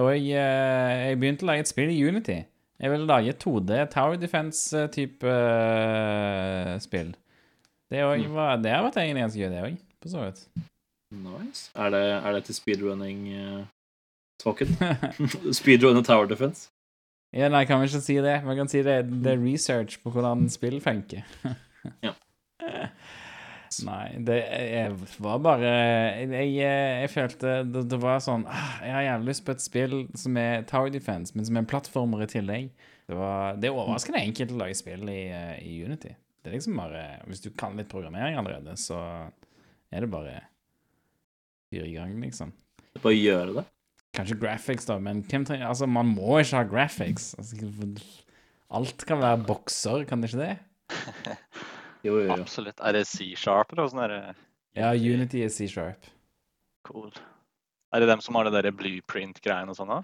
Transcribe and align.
Og 0.00 0.08
jeg, 0.16 0.24
eh, 0.34 0.92
jeg 1.08 1.18
begynte 1.20 1.44
å 1.46 1.50
lage 1.52 1.62
et 1.64 1.70
spill 1.70 1.90
i 1.92 2.02
Unity. 2.02 2.38
Jeg 2.82 2.90
ville 2.90 3.06
lage 3.06 3.32
2D 3.38 3.70
Tower 3.92 4.16
Defense-type 4.18 5.28
eh, 5.30 6.74
spill. 6.82 7.14
Det, 7.90 8.02
også 8.02 8.28
var, 8.34 8.56
det 8.58 8.70
har 8.74 8.82
vært 8.82 8.96
egentlig 9.02 9.22
ganske 9.22 9.40
gøy, 9.40 9.50
det 9.52 9.62
òg, 9.62 9.76
for 10.02 10.08
så 10.10 10.18
vidt. 10.24 10.40
Nice. 11.14 11.70
Er 11.78 11.88
det, 11.94 12.06
er 12.18 12.30
det 12.34 12.42
til 12.48 12.56
speedrunning-talken? 12.58 14.68
Speedrunning 15.54 16.04
Tower 16.08 16.26
Defense? 16.26 16.60
Ja, 17.34 17.48
nei, 17.50 17.64
kan 17.66 17.80
vi 17.80 17.86
ikke 17.90 18.00
si 18.02 18.14
det? 18.22 18.44
Man 18.46 18.56
kan 18.58 18.68
si 18.70 18.82
det, 18.86 19.04
det 19.22 19.30
er 19.32 19.38
research 19.42 19.98
på 20.02 20.10
hvordan 20.14 20.50
spill 20.50 20.80
funker. 20.82 21.22
Ja. 22.02 22.12
Nei, 23.82 24.14
det 24.26 24.36
jeg 24.38 24.94
var 25.22 25.40
bare 25.42 25.70
Jeg, 25.70 26.28
jeg, 26.30 26.74
jeg 27.02 27.10
følte 27.12 27.54
det, 27.66 27.84
det 27.90 27.98
var 28.02 28.22
sånn 28.22 28.44
ah, 28.50 28.76
Jeg 28.84 28.94
har 28.94 29.06
jævlig 29.08 29.32
lyst 29.32 29.44
på 29.46 29.54
et 29.54 29.64
spill 29.64 29.96
som 30.18 30.38
er 30.40 30.66
Tower 30.70 30.92
Defense, 30.94 31.34
men 31.34 31.46
som 31.48 31.56
er 31.56 31.64
en 31.64 31.70
plattformer 31.70 32.24
i 32.24 32.30
tillegg. 32.30 32.70
Det, 33.08 33.16
var, 33.18 33.58
det 33.60 33.68
er 33.68 33.76
overraskende 33.76 34.22
enkelt 34.22 34.54
å 34.54 34.60
lage 34.62 34.78
spill 34.78 35.08
i, 35.12 35.20
eh, 35.34 35.58
i 35.66 35.74
Unity. 35.84 36.14
Det 36.44 36.50
er 36.50 36.56
liksom 36.58 36.78
bare 36.78 37.04
Hvis 37.28 37.42
du 37.44 37.50
kan 37.56 37.76
litt 37.78 37.90
programmering 37.90 38.38
allerede, 38.40 38.76
så 38.80 39.00
er 39.90 40.04
det 40.04 40.10
bare 40.12 40.38
fyre 41.72 41.88
i 41.88 41.96
gang, 41.96 42.14
liksom. 42.22 42.52
Bare 43.00 43.16
gjøre 43.16 43.58
det? 43.58 43.66
Kanskje 44.14 44.38
graphics, 44.38 44.86
da, 44.86 45.00
men 45.02 45.24
hvem 45.26 45.46
trenger 45.46 45.70
Altså, 45.70 45.88
man 45.90 46.12
må 46.14 46.38
ikke 46.38 46.60
ha 46.60 46.68
graphics. 46.68 47.32
Altså, 47.40 47.58
alt 48.74 49.06
kan 49.08 49.22
være 49.22 49.42
bokser, 49.48 50.04
kan 50.08 50.22
det 50.22 50.32
ikke 50.32 50.44
det? 50.44 50.54
Jo, 52.04 52.18
jo, 52.18 52.26
jo. 52.28 52.34
Absolutt. 52.36 52.80
Er 52.84 52.98
det 52.98 53.06
C-sharp 53.08 53.72
eller 53.72 53.86
åssen 53.86 54.02
er 54.04 54.12
det? 54.12 54.18
Ja, 54.76 54.90
Unity 54.92 55.40
er 55.44 55.52
C-sharp. 55.52 56.10
Cool. 56.84 57.14
Er 57.94 58.02
det 58.02 58.10
dem 58.10 58.20
som 58.24 58.36
har 58.36 58.48
det 58.48 58.52
derre 58.56 58.74
blueprint-greiene 58.76 59.72
og 59.72 59.78
sånn, 59.78 59.92
da? 59.92 60.02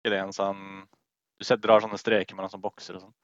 Ikke 0.00 0.14
det 0.14 0.22
en 0.22 0.34
sånn 0.34 0.62
Du 1.36 1.44
ser, 1.44 1.60
drar 1.60 1.82
sånne 1.84 1.98
streker 2.00 2.32
mellom 2.36 2.48
sånne 2.48 2.64
bokser 2.64 2.96
og 2.96 3.02
sånn? 3.04 3.14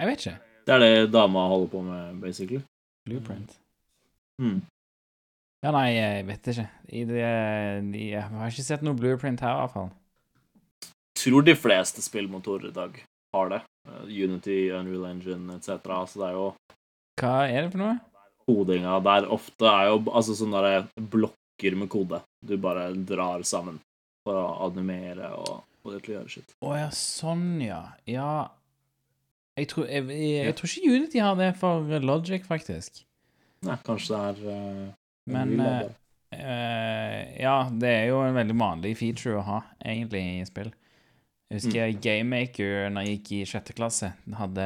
Jeg 0.00 0.08
vet 0.08 0.24
ikke. 0.24 0.36
Det 0.66 0.74
er 0.74 0.82
det 0.82 1.10
dama 1.14 1.44
holder 1.52 1.70
på 1.70 1.82
med, 1.86 2.20
basically. 2.22 2.62
Blueprint. 3.06 3.54
Mm. 4.42 4.60
Ja, 5.62 5.70
nei, 5.70 5.88
jeg 5.94 6.26
vet 6.26 6.48
ikke. 6.50 6.64
I 6.90 7.04
det, 7.06 7.22
jeg 7.22 8.24
har 8.26 8.50
ikke 8.50 8.66
sett 8.66 8.82
noe 8.82 8.98
blueprint 8.98 9.44
her, 9.46 9.54
i 9.54 9.62
hvert 9.62 9.76
fall. 9.76 9.90
Tror 11.22 11.46
de 11.46 11.54
fleste 11.54 12.02
spillmotorer 12.02 12.72
i 12.72 12.74
dag 12.74 12.98
har 13.36 13.52
det. 13.52 13.60
Uh, 13.88 14.06
Unity, 14.06 14.70
Unreal 14.70 15.08
Engine 15.10 15.56
etc. 15.56 15.82
Så 16.06 16.22
det 16.22 16.30
er 16.30 16.38
jo 16.38 16.48
Hva 17.18 17.36
er 17.48 17.64
det 17.64 17.72
for 17.74 17.82
noe? 17.82 17.98
kodinga 18.46 18.98
der 19.04 19.28
ofte 19.32 19.68
er 19.68 19.90
jo 19.90 20.00
altså 20.10 20.36
sånne 20.38 20.82
blokker 21.12 21.76
med 21.78 21.90
kode 21.92 22.22
du 22.42 22.56
bare 22.60 22.90
drar 23.06 23.44
sammen 23.46 23.78
for 24.26 24.38
å 24.38 24.48
animere 24.66 25.30
og 25.38 25.62
få 25.82 25.94
det 25.94 26.02
til 26.02 26.14
å 26.14 26.16
gjøre 26.18 26.32
shit. 26.32 26.52
Å 26.62 26.74
ja, 26.78 26.90
sånn, 26.94 27.46
ja. 27.62 27.82
Ja 28.06 28.50
Jeg 29.58 29.68
tror, 29.72 29.88
jeg, 29.90 30.06
jeg, 30.10 30.44
jeg 30.46 30.58
tror 30.58 30.70
ikke 30.70 30.92
Unity 30.96 31.22
har 31.22 31.38
det 31.38 31.48
for 31.60 31.96
Logic, 32.02 32.44
faktisk. 32.46 33.02
Nei, 33.66 33.78
kanskje 33.86 34.14
det 34.14 34.22
er 34.28 34.44
uh, 34.46 34.86
Men 35.30 35.52
uh, 35.58 35.66
uh, 35.66 36.38
eh, 36.38 37.18
Ja, 37.42 37.56
det 37.70 37.90
er 37.90 38.06
jo 38.10 38.22
en 38.24 38.38
veldig 38.38 38.56
vanlig 38.58 38.94
feature 38.98 39.38
å 39.38 39.46
ha, 39.46 39.58
egentlig, 39.84 40.22
i 40.40 40.46
spill. 40.48 40.72
Jeg 41.52 41.60
husker 41.60 41.82
jeg 41.82 41.96
GameMaker, 42.00 42.86
når 42.88 43.04
jeg 43.04 43.16
gikk 43.18 43.30
i 43.36 43.38
sjette 43.50 43.74
klasse, 43.76 44.08
hadde, 44.38 44.64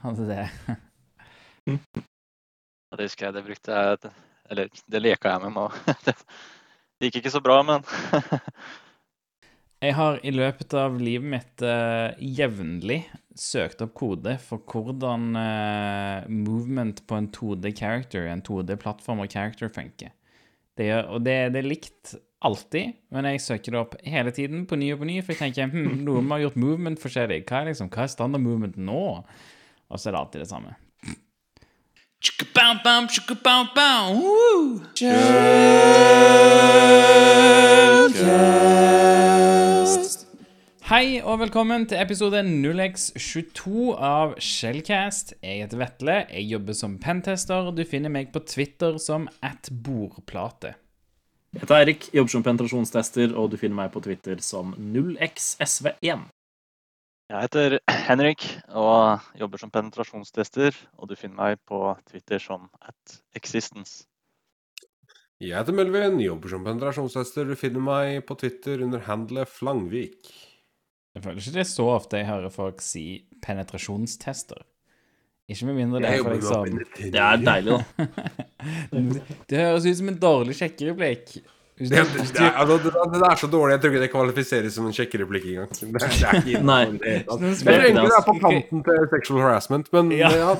hadde 0.00 0.24
det. 0.30 0.44
Ja, 1.68 2.96
Det 2.96 3.04
husker 3.04 3.26
jeg. 3.26 3.34
Det 3.36 3.42
brukte 3.44 3.74
jeg 3.76 4.12
Eller 4.48 4.70
det 4.88 5.02
leka 5.02 5.34
jeg 5.34 5.42
med 5.42 5.52
nå. 5.58 5.66
Det 6.96 7.10
gikk 7.10 7.18
ikke 7.20 7.32
så 7.34 7.42
bra, 7.44 7.58
men 7.68 7.84
Jeg 9.84 9.92
har 9.94 10.16
i 10.24 10.32
løpet 10.32 10.72
av 10.74 10.96
livet 10.96 11.28
mitt 11.36 11.62
uh, 11.62 12.16
jevnlig 12.16 13.02
søkt 13.36 13.84
opp 13.84 13.92
kode 14.00 14.38
for 14.40 14.64
hvordan 14.72 15.36
uh, 15.36 16.24
movement 16.32 17.04
på 17.04 17.20
en 17.20 17.28
2D-character, 17.36 18.24
en 18.32 18.40
2D-plattform 18.42 19.20
og 19.22 19.36
character 19.36 19.68
funker. 19.68 20.16
Det 20.80 20.88
gjør, 20.88 21.12
og 21.12 21.28
det, 21.28 21.36
det 21.52 21.60
er 21.60 21.70
likt 21.76 22.16
alltid, 22.44 22.98
men 23.10 23.26
jeg 23.32 23.42
søker 23.42 23.74
det 23.74 23.80
opp 23.80 23.94
hele 24.06 24.32
tiden 24.34 24.66
på 24.68 24.78
ny 24.78 24.92
og 24.94 25.02
på 25.02 25.08
ny, 25.08 25.20
for 25.22 25.34
jeg 25.34 25.40
tenker 25.42 25.72
hm, 25.72 26.02
noen 26.08 26.30
har 26.34 26.44
gjort 26.46 26.60
movement 26.60 27.00
forskjellig. 27.02 27.42
Hva 27.48 27.62
er, 27.62 27.72
liksom, 27.72 27.90
hva 27.94 28.04
er 28.04 28.12
standard 28.12 28.44
movement 28.44 28.78
nå? 28.78 29.06
Og 29.88 29.98
så 29.98 30.10
er 30.10 30.14
det 30.14 30.22
alltid 30.22 30.44
det 30.44 30.50
samme. 30.52 30.76
Hei 40.88 41.20
og 41.20 41.42
velkommen 41.42 41.84
til 41.86 42.00
episode 42.00 42.40
0x22 42.48 43.92
av 43.94 44.34
Shellcast. 44.40 45.34
Jeg 45.44 45.62
heter 45.62 45.82
Vetle, 45.82 46.18
jeg 46.32 46.48
jobber 46.48 46.74
som 46.74 46.96
pentester. 47.02 47.70
Du 47.76 47.84
finner 47.86 48.10
meg 48.10 48.32
på 48.32 48.42
Twitter 48.48 48.96
som 49.02 49.28
atbordplate. 49.44 50.74
Jeg 51.48 51.62
heter 51.62 51.78
Eirik, 51.78 52.02
jobber 52.12 52.28
som 52.28 52.42
penetrasjonstester, 52.44 53.30
og 53.40 53.46
du 53.48 53.54
finner 53.56 53.78
meg 53.78 53.92
på 53.94 54.02
Twitter 54.04 54.36
som 54.44 54.74
0xsv1. 54.76 56.26
jeg 57.32 57.40
heter 57.46 57.76
Henrik 58.10 58.44
og 58.68 59.24
jobber 59.40 59.62
som 59.62 59.72
penetrasjonstester. 59.72 60.76
Og 61.00 61.08
du 61.08 61.16
finner 61.16 61.38
meg 61.38 61.62
på 61.64 61.80
Twitter 62.10 62.42
som 62.44 62.68
at 62.84 63.16
existence. 63.40 64.04
Jeg 65.40 65.56
heter 65.56 65.72
Melvin, 65.72 66.20
jobber 66.20 66.52
som 66.52 66.68
penetrasjonstester. 66.68 67.48
Du 67.48 67.56
finner 67.56 67.80
meg 67.80 68.26
på 68.28 68.36
Twitter 68.36 68.84
under 68.84 69.00
handlet 69.08 69.48
Flangvik. 69.48 70.28
Jeg 71.16 71.24
føler 71.24 71.40
ikke 71.40 71.56
det 71.56 71.64
er 71.64 71.72
så 71.72 71.88
ofte 71.94 72.20
jeg 72.20 72.28
hører 72.28 72.52
folk 72.52 72.84
si 72.84 73.06
penetrasjonstester. 73.40 74.66
Ikke 75.48 75.64
med 75.70 75.78
mindre 75.78 76.00
det 76.04 76.08
er 76.12 76.24
for 76.24 76.34
eksamen. 76.36 76.82
Det 76.98 77.20
er 77.24 77.38
deilig, 77.40 77.76
da. 77.78 78.08
Det 79.48 79.60
høres 79.62 79.86
ut 79.88 79.96
som 80.02 80.10
en 80.12 80.18
dårlig 80.20 80.56
sjekkereplikk. 80.58 81.38
Det, 81.78 81.86
Det, 81.92 82.02
du- 82.10 82.18
det, 82.18 82.40
er, 82.42 82.56
altså, 82.58 82.76
det, 82.82 82.92
det 83.14 83.20
er 83.30 83.36
så 83.38 83.46
dårlig, 83.52 83.72
jeg 83.76 83.80
tror 83.84 83.92
ikke 83.94 84.00
det 84.02 84.10
kvalifiseres 84.10 84.74
som 84.74 84.86
en 84.90 84.94
sjekkereplikk 84.96 85.44
engang. 85.52 85.68
Det, 85.78 85.88
det 85.94 86.02
er 86.02 86.38
ikke 86.42 86.62
Nei. 86.72 86.78
Jeg 87.06 87.22
tror 87.28 87.84
egentlig 87.86 88.04
det 88.10 88.16
er 88.18 88.24
på 88.26 88.34
kanten 88.42 88.82
til 88.88 89.04
sexual 89.14 89.40
harassment, 89.46 89.88
men 89.94 90.10
Ja. 90.18 90.30
ja. 90.34 90.56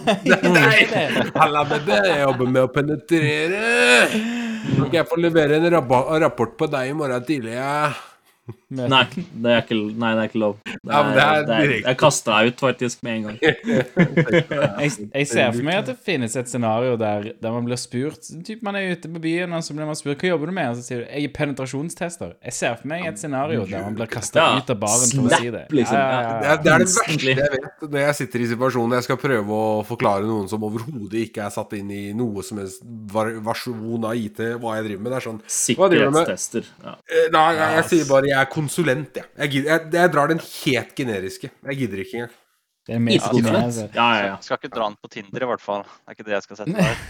Halla, 1.42 1.64
bebe, 1.72 1.98
jeg 2.06 2.20
jobber 2.22 2.52
med 2.54 2.62
å 2.62 2.70
penetrere. 2.76 3.64
Kan 4.14 4.86
ikke 4.86 5.00
jeg 5.00 5.08
få 5.10 5.18
levere 5.20 5.58
en 5.58 5.68
rapport 6.22 6.54
på 6.62 6.70
deg 6.70 6.92
i 6.94 6.96
morgen 7.02 7.26
tidlig? 7.28 7.58
Ja? 7.58 7.90
Nei, 8.68 9.00
det 9.32 9.48
er 9.54 9.62
ikke, 9.62 9.76
nei, 9.96 10.10
det 10.12 10.20
er 10.20 10.28
ikke 10.28 10.40
lov. 10.42 10.56
Det 10.68 10.74
Ja, 10.92 10.98
men 11.06 11.14
det 11.16 11.22
er 11.24 11.44
det 11.48 11.54
er, 11.56 11.70
jeg 11.88 11.96
kasta 12.02 12.34
deg 12.42 12.50
ut 12.52 12.60
faktisk 12.60 13.00
med 13.06 13.14
en 13.14 13.22
gang. 13.30 13.38
Jeg, 14.78 14.90
jeg 15.14 15.26
ser 15.30 15.52
for 15.54 15.64
meg 15.66 15.78
at 15.80 15.86
det 15.88 15.94
finnes 16.04 16.34
et 16.38 16.50
scenario 16.50 16.96
der, 17.00 17.30
der 17.40 17.54
man 17.54 17.64
blir 17.66 17.78
spurt 17.80 18.26
typ 18.46 18.60
Man 18.66 18.76
er 18.78 18.92
ute 18.92 19.08
på 19.10 19.20
byen, 19.24 19.52
og 19.56 19.64
så 19.64 19.74
blir 19.74 19.88
man 19.88 19.96
spurt 19.98 20.20
hva 20.22 20.30
jobber 20.34 20.50
du 20.50 20.54
med, 20.58 20.68
og 20.70 20.76
så 20.78 20.84
sier 20.86 21.00
du 21.00 21.06
jeg 21.08 21.28
er 21.28 21.32
penetrasjonstester. 21.38 22.34
Jeg 22.44 22.54
ser 22.58 22.76
for 22.78 22.90
meg 22.92 23.06
et 23.08 23.18
scenario 23.20 23.64
der 23.68 23.82
man 23.86 23.96
blir 23.98 24.10
kasta 24.12 24.38
Ja, 24.42 24.60
ut 24.60 24.70
av 24.74 24.78
baren 24.82 25.10
for 25.16 25.30
å 25.30 25.40
si 25.40 25.50
det. 25.54 25.64
liksom. 25.74 25.96
Ja, 25.98 26.04
ja, 26.12 26.20
Det 26.28 26.28
er, 26.28 26.60
det 26.62 26.72
er 26.74 26.84
det 26.84 26.88
verste 26.92 27.32
jeg 27.32 27.52
vet 27.56 27.86
når 27.88 28.04
jeg 28.04 28.18
sitter 28.20 28.44
i 28.44 28.50
situasjonen 28.52 28.96
jeg 28.98 29.06
skal 29.08 29.20
prøve 29.22 29.58
å 29.58 29.72
forklare 29.88 30.28
noen 30.28 30.48
som 30.50 30.64
overhodet 30.68 31.24
ikke 31.24 31.46
er 31.48 31.54
satt 31.54 31.72
inn 31.78 31.90
i 31.94 32.02
noe 32.16 32.44
som 32.46 32.60
helst 32.62 32.84
var- 33.12 33.32
versjon 33.48 34.04
av 34.04 34.14
IT, 34.18 34.44
hva 34.60 34.76
jeg 34.78 34.88
driver 34.90 35.02
med. 35.06 35.12
Det 35.14 35.18
er 35.22 35.26
sånn? 35.30 35.40
Sikkerhetstester. 35.58 36.68
Ja. 36.84 36.94
eh, 37.08 37.28
Nei, 37.32 37.46
jeg, 37.56 37.74
jeg 37.78 37.88
sier 37.94 38.08
bare 38.12 38.28
jeg 38.30 38.38
er 38.42 38.50
konsulent, 38.58 39.16
jeg. 39.16 39.30
Jeg, 39.38 39.54
gidder, 39.54 39.72
jeg, 39.72 39.88
jeg 40.00 40.12
drar 40.14 40.30
den 40.34 40.44
helt 40.44 40.94
generiske. 40.98 41.50
Jeg 41.70 41.80
gidder 41.82 42.04
ikke 42.04 42.20
engang. 42.20 42.36
Det 42.88 42.96
er 42.96 43.08
Ikke 43.12 43.42
sant? 43.44 43.48
altså. 43.52 43.82
Ja, 43.92 44.06
ja, 44.24 44.36
Skal 44.40 44.56
ikke 44.56 44.70
dra 44.72 44.86
den 44.88 44.94
på 44.96 45.10
Tinder, 45.12 45.42
i 45.44 45.48
hvert 45.50 45.60
fall. 45.60 45.82
Det 45.84 46.08
er 46.08 46.14
ikke 46.16 46.24
det 46.24 46.32
jeg 46.32 46.44
skal 46.46 46.56
sette 46.56 46.76
der. 46.78 47.02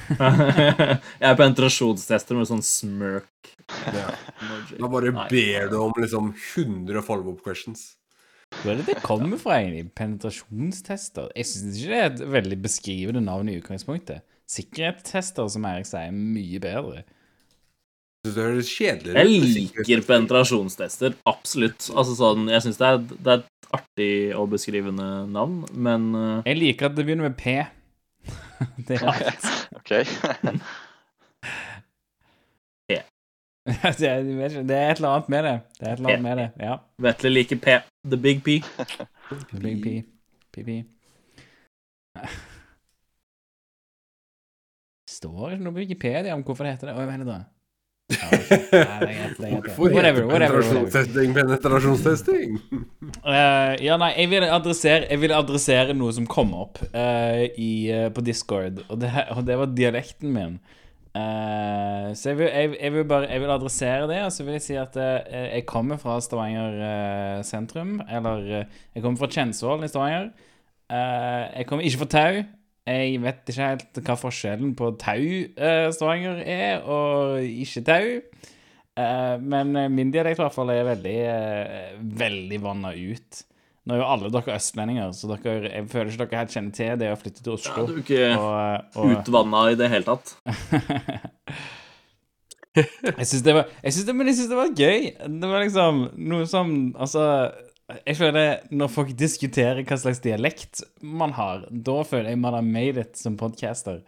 jeg 1.22 1.28
er 1.28 1.36
på 1.38 1.46
entrasjonstester 1.46 2.34
med 2.34 2.48
sånn 2.50 2.64
smirk. 2.66 3.52
Ja. 3.94 4.08
Da 4.74 4.90
bare 4.90 5.12
ber 5.30 5.70
du 5.70 5.76
om 5.78 5.94
liksom 5.94 6.32
100 6.34 7.04
follow-up 7.06 7.44
questions. 7.46 7.92
Hvor 8.56 8.72
er 8.72 8.80
det 8.80 8.88
det 8.88 9.04
kommer 9.04 9.38
fra, 9.38 9.60
egentlig? 9.60 9.92
Penetrasjonstester? 9.94 11.30
Jeg 11.36 11.46
syns 11.46 11.78
ikke 11.78 11.92
det 11.92 12.00
er 12.00 12.10
et 12.10 12.26
veldig 12.34 12.58
beskrivende 12.64 13.22
navn 13.22 13.52
i 13.52 13.58
utgangspunktet. 13.60 14.24
Sikkerhetstester, 14.50 15.46
som 15.52 15.66
Erik 15.68 15.86
sier, 15.86 16.08
er 16.08 16.16
mye 16.16 16.58
bedre. 16.64 17.04
Syns 18.28 18.36
det 18.36 18.44
høres 18.44 18.70
kjedelig 18.76 19.14
Jeg 19.16 19.28
liker 19.72 20.02
penetrasjonstester, 20.04 21.14
absolutt. 21.28 21.86
Altså 21.94 22.16
sånn, 22.18 22.48
Jeg 22.52 22.66
syns 22.66 22.80
det, 22.80 22.90
det 23.24 23.32
er 23.32 23.40
et 23.40 23.70
artig 23.78 24.10
og 24.36 24.50
beskrivende 24.52 25.06
navn, 25.32 25.62
men 25.72 26.10
uh, 26.12 26.42
Jeg 26.44 26.58
liker 26.60 26.90
at 26.90 26.98
det 26.98 27.06
begynner 27.08 27.30
med 27.30 27.38
P. 27.40 27.56
Det 28.88 28.98
er 28.98 29.06
alt. 29.08 29.48
OK. 29.78 29.90
det, 32.90 33.00
er, 34.10 34.60
det 34.66 34.76
er 34.76 34.90
et 34.90 34.98
eller 34.98 35.08
annet 35.08 35.28
med 35.32 35.44
det. 35.46 35.56
Det 35.78 35.86
er 35.86 35.92
et 35.92 35.98
eller 36.00 36.10
annet 36.10 36.24
med 36.26 36.36
det, 36.42 36.48
ja. 36.66 36.76
Vetle 37.06 37.32
liker 37.32 37.60
P. 37.64 37.80
The 38.04 38.18
Big 38.20 38.42
P. 38.44 38.58
The 39.30 39.60
Big 39.62 39.82
P. 39.84 39.94
PP. 40.52 40.80
Står 45.08 45.54
ikke 45.54 45.64
noe 45.64 45.76
på 45.76 45.84
Wikipedia 45.86 46.34
om 46.36 46.42
hvorfor 46.44 46.66
det 46.66 46.74
heter 46.76 46.90
det. 46.90 46.98
Å, 46.98 47.04
jeg 47.06 47.12
mener 47.14 47.30
det. 47.30 47.38
Hvorfor 48.08 49.92
Whatever, 49.92 50.24
penetrasjonstesting 50.30 51.34
penetrasjonstesting? 51.36 52.56
Uh, 53.20 53.76
ja, 53.84 53.98
nei, 54.00 54.14
jeg 54.16 54.30
vil, 54.32 54.46
adressere, 54.48 55.04
jeg 55.10 55.20
vil 55.20 55.34
adressere 55.36 55.96
noe 55.96 56.14
som 56.16 56.24
kom 56.30 56.54
opp 56.56 56.80
uh, 56.88 57.44
i, 57.52 57.70
uh, 57.92 58.08
på 58.14 58.24
Discord, 58.24 58.80
og 58.88 59.02
det, 59.02 59.12
og 59.36 59.44
det 59.44 59.58
var 59.60 59.76
dialekten 59.76 60.32
min. 60.32 60.58
Eh, 61.18 62.08
så 62.14 62.30
jeg 62.30 62.38
vil, 62.38 62.46
jeg, 62.52 62.76
jeg 62.78 62.92
vil 62.92 63.04
bare 63.08 63.30
Jeg 63.32 63.40
vil 63.40 63.50
adressere 63.50 64.08
det, 64.10 64.18
og 64.24 64.32
så 64.32 64.44
vil 64.44 64.52
jeg 64.58 64.62
si 64.62 64.74
at 64.78 64.96
eh, 64.96 65.54
jeg 65.56 65.66
kommer 65.66 65.96
fra 65.96 66.20
Stavanger 66.20 66.76
eh, 66.88 67.44
sentrum. 67.44 68.00
Eller 68.08 68.44
eh, 68.60 68.76
jeg 68.94 69.02
kommer 69.02 69.18
fra 69.18 69.30
Kjensvoll 69.32 69.84
i 69.84 69.88
Stavanger. 69.88 70.30
Eh, 70.90 71.58
jeg 71.58 71.66
kommer 71.66 71.84
ikke 71.88 72.04
fra 72.04 72.10
Tau. 72.12 72.42
Jeg 72.88 73.18
vet 73.20 73.50
ikke 73.50 73.66
helt 73.72 74.00
hva 74.06 74.16
forskjellen 74.16 74.72
på 74.78 74.92
Tau 75.00 75.18
eh, 75.20 75.88
er, 76.40 76.86
og 76.88 77.42
ikke 77.44 77.84
Tau. 77.84 78.06
Eh, 78.98 79.34
men 79.44 79.76
min 79.94 80.12
dialekt 80.14 80.40
i 80.40 80.44
hvert 80.44 80.56
fall 80.56 80.72
er 80.72 80.88
veldig, 80.88 81.18
eh, 81.34 81.98
veldig 82.24 82.62
vanna 82.64 82.94
ut. 82.96 83.42
Nå 83.88 83.96
er 83.96 84.02
jo 84.02 84.08
alle 84.12 84.28
dere 84.32 84.56
østlendinger, 84.58 85.12
så 85.16 85.30
dere, 85.30 85.70
jeg 85.70 85.88
føler 85.88 86.10
ikke 86.12 86.24
dere 86.26 86.40
helt 86.42 86.54
kjenner 86.56 86.74
til 86.76 86.98
det 87.00 87.08
å 87.08 87.18
flytte 87.20 87.44
til 87.44 87.54
Oslo. 87.54 87.72
Ja, 87.72 87.86
du 87.88 87.94
er 87.94 88.02
ikke 88.02 88.24
og, 88.36 88.96
og, 89.00 89.12
utvanna 89.16 89.62
i 89.72 89.78
det 89.80 89.88
hele 89.92 90.04
tatt. 90.08 90.34
jeg 92.78 93.28
syns 93.30 93.46
det 93.46 93.54
det, 93.56 94.34
det 94.52 94.58
var 94.58 94.74
gøy. 94.76 95.08
Det 95.40 95.52
var 95.54 95.64
liksom 95.64 96.04
noe 96.20 96.44
som 96.50 96.74
Altså, 97.00 97.24
jeg 97.88 98.18
føler 98.18 98.64
når 98.74 98.90
folk 98.92 99.12
diskuterer 99.16 99.80
hva 99.86 99.96
slags 100.00 100.20
dialekt 100.24 100.82
man 101.00 101.32
har, 101.38 101.64
da 101.70 102.02
føler 102.04 102.34
jeg 102.34 102.40
man 102.42 102.58
har 102.58 102.66
made 102.66 103.00
it 103.00 103.20
som 103.20 103.38
podcaster. 103.40 104.02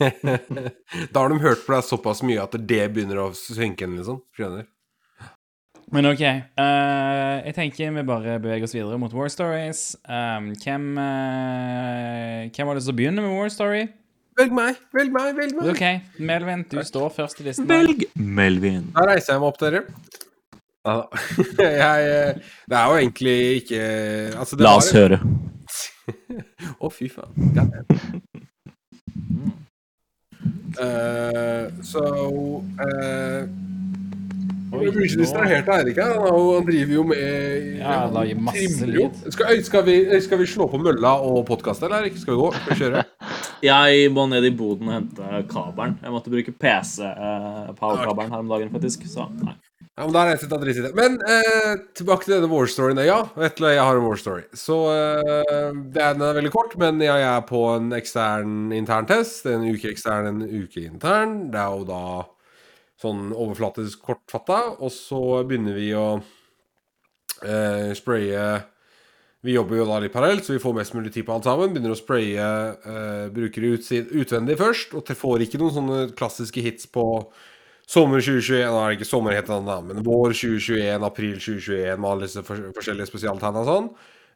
Da 1.12 1.20
har 1.20 1.28
de 1.28 1.40
hørt 1.42 1.64
på 1.66 1.74
deg 1.74 1.84
såpass 1.84 2.22
mye 2.24 2.40
at 2.40 2.54
det 2.56 2.84
begynner 2.92 3.20
å 3.20 3.30
synke 3.36 3.84
inn, 3.84 3.98
liksom. 4.00 4.22
Skjønner. 4.36 4.68
Men 5.90 6.06
OK. 6.06 6.22
Uh, 6.22 7.40
jeg 7.44 7.56
tenker 7.56 7.96
vi 7.96 8.04
bare 8.06 8.38
beveger 8.42 8.68
oss 8.68 8.76
videre 8.76 8.98
mot 9.00 9.12
War 9.16 9.30
Stories. 9.32 9.96
Um, 10.06 10.52
hvem 10.62 10.92
uh, 10.96 12.46
Hvem 12.54 12.70
har 12.70 12.78
lyst 12.78 12.88
til 12.88 12.94
å 12.94 13.00
begynne 13.00 13.24
med 13.24 13.34
War 13.34 13.50
Story? 13.52 13.88
Velg 14.38 14.54
meg, 14.56 14.78
velg 14.96 15.12
meg, 15.12 15.34
velg 15.36 15.56
meg. 15.58 15.70
OK, 15.74 16.20
Melvin, 16.24 16.62
du 16.70 16.78
står 16.86 17.10
først 17.12 17.42
i 17.42 17.48
listen. 17.50 17.66
Velg 17.68 18.06
Melvin. 18.14 18.86
Da 18.94 19.04
reiser 19.10 19.34
jeg 19.34 19.42
meg 19.42 19.50
opp, 19.50 19.58
dere. 19.60 19.82
Ja, 20.90 21.02
jeg 21.82 22.10
eh, 22.10 22.34
Det 22.66 22.76
er 22.78 22.84
jo 22.90 22.98
egentlig 22.98 23.38
ikke 23.62 23.80
altså, 24.38 24.58
det 24.58 24.66
La 24.66 24.76
oss 24.80 24.90
var... 24.94 25.00
høre. 25.00 25.20
Å, 26.82 26.90
fy 26.90 27.10
faen. 27.12 27.50
Damn. 27.54 27.74
Eh, 30.80 31.66
så 31.84 32.02
eh, 32.80 33.42
Oi, 34.70 34.86
blir 34.94 35.06
ikke 35.08 35.18
distrahert 35.18 35.70
her. 35.70 35.88
Han, 35.98 36.20
han 36.30 36.66
driver 36.68 36.94
jo 36.94 37.04
med 37.10 37.80
Ja, 37.80 37.96
han 38.06 38.28
gir 38.28 38.42
masse 38.46 38.86
lyd. 38.88 39.18
Skal, 39.34 39.62
skal, 39.66 39.86
vi, 39.86 39.96
skal 40.22 40.40
vi 40.40 40.46
slå 40.50 40.68
på 40.70 40.78
mølla 40.82 41.16
og 41.26 41.42
podkaste, 41.48 41.88
eller 41.88 42.06
Erik? 42.06 42.18
Skal 42.22 42.36
vi 42.36 42.42
gå? 42.44 42.52
Skal 42.54 42.74
vi 42.74 42.84
kjøre? 42.84 43.06
Jeg 43.70 44.12
må 44.14 44.24
ned 44.30 44.46
i 44.46 44.54
boden 44.56 44.88
og 44.88 44.94
hente 44.96 45.42
kabelen. 45.50 45.98
Jeg 46.00 46.14
måtte 46.14 46.32
bruke 46.32 46.54
PC-powerkabelen 46.62 48.32
her 48.32 48.46
om 48.46 48.54
dagen, 48.54 48.70
faktisk. 48.72 49.04
Så 49.10 49.26
nei. 49.42 49.58
Ja, 50.00 50.06
men 50.06 50.14
da 50.16 50.20
er 50.24 50.30
jeg 50.32 50.46
sitt 50.46 50.52
adresse. 50.56 50.90
Men 50.96 51.18
eh, 51.28 51.72
tilbake 51.98 52.24
til 52.24 52.32
denne 52.32 52.48
war 52.48 52.68
storyen. 52.72 53.02
Ja, 53.04 53.18
vet 53.36 53.58
du, 53.58 53.66
jeg 53.68 53.82
har 53.84 53.98
en 53.98 54.06
war 54.06 54.16
story. 54.16 54.46
Så 54.56 54.78
eh, 54.94 55.74
den 55.92 56.24
er 56.24 56.38
veldig 56.38 56.52
kort, 56.54 56.72
men 56.80 57.02
jeg 57.04 57.20
er 57.20 57.42
på 57.44 57.60
en 57.74 57.92
ekstern 57.92 58.72
intern 58.72 59.10
test. 59.10 59.44
En 59.50 59.66
uke 59.68 59.90
ekstern, 59.92 60.30
en 60.30 60.40
uke 60.48 60.86
intern. 60.86 61.34
Det 61.52 61.60
er 61.60 61.76
jo 61.76 61.84
da 61.90 62.00
sånn 63.04 63.28
overflatisk 63.34 64.00
kortfatta. 64.08 64.62
Og 64.80 64.88
så 64.94 65.20
begynner 65.44 65.76
vi 65.76 65.92
å 65.92 66.08
eh, 67.44 67.92
spraye 68.00 68.48
Vi 69.44 69.52
jobber 69.52 69.82
jo 69.82 69.88
da 69.88 70.00
litt 70.00 70.12
parallelt, 70.16 70.44
så 70.44 70.56
vi 70.56 70.64
får 70.64 70.80
mest 70.80 70.96
mulig 70.96 71.12
tid 71.12 71.28
på 71.28 71.36
alt 71.36 71.44
sammen. 71.44 71.76
Begynner 71.76 71.92
å 71.92 72.00
spraye 72.00 72.48
eh, 72.72 73.28
brukere 73.36 73.76
utvendig 73.76 74.56
først. 74.64 74.96
Og 74.96 75.12
får 75.12 75.44
ikke 75.44 75.60
noen 75.60 75.76
sånne 75.76 76.02
klassiske 76.16 76.64
hits 76.64 76.88
på 76.88 77.04
Sommer 77.90 78.22
2021, 78.22 78.70
nå 78.70 78.78
er 78.78 78.92
det 78.92 79.00
ikke 79.00 79.08
sommer 79.08 79.34
den 79.34 79.66
da, 79.66 79.80
men 79.82 80.04
vår 80.06 80.34
2021, 80.38 81.04
april 81.08 81.36
2021 81.42 81.98
med 81.98 82.10
alle 82.12 82.28
disse 82.28 82.44
forskjellige 82.46 83.08
spesialtegna 83.10 83.64
og 83.64 83.66
sånn. 83.66 83.88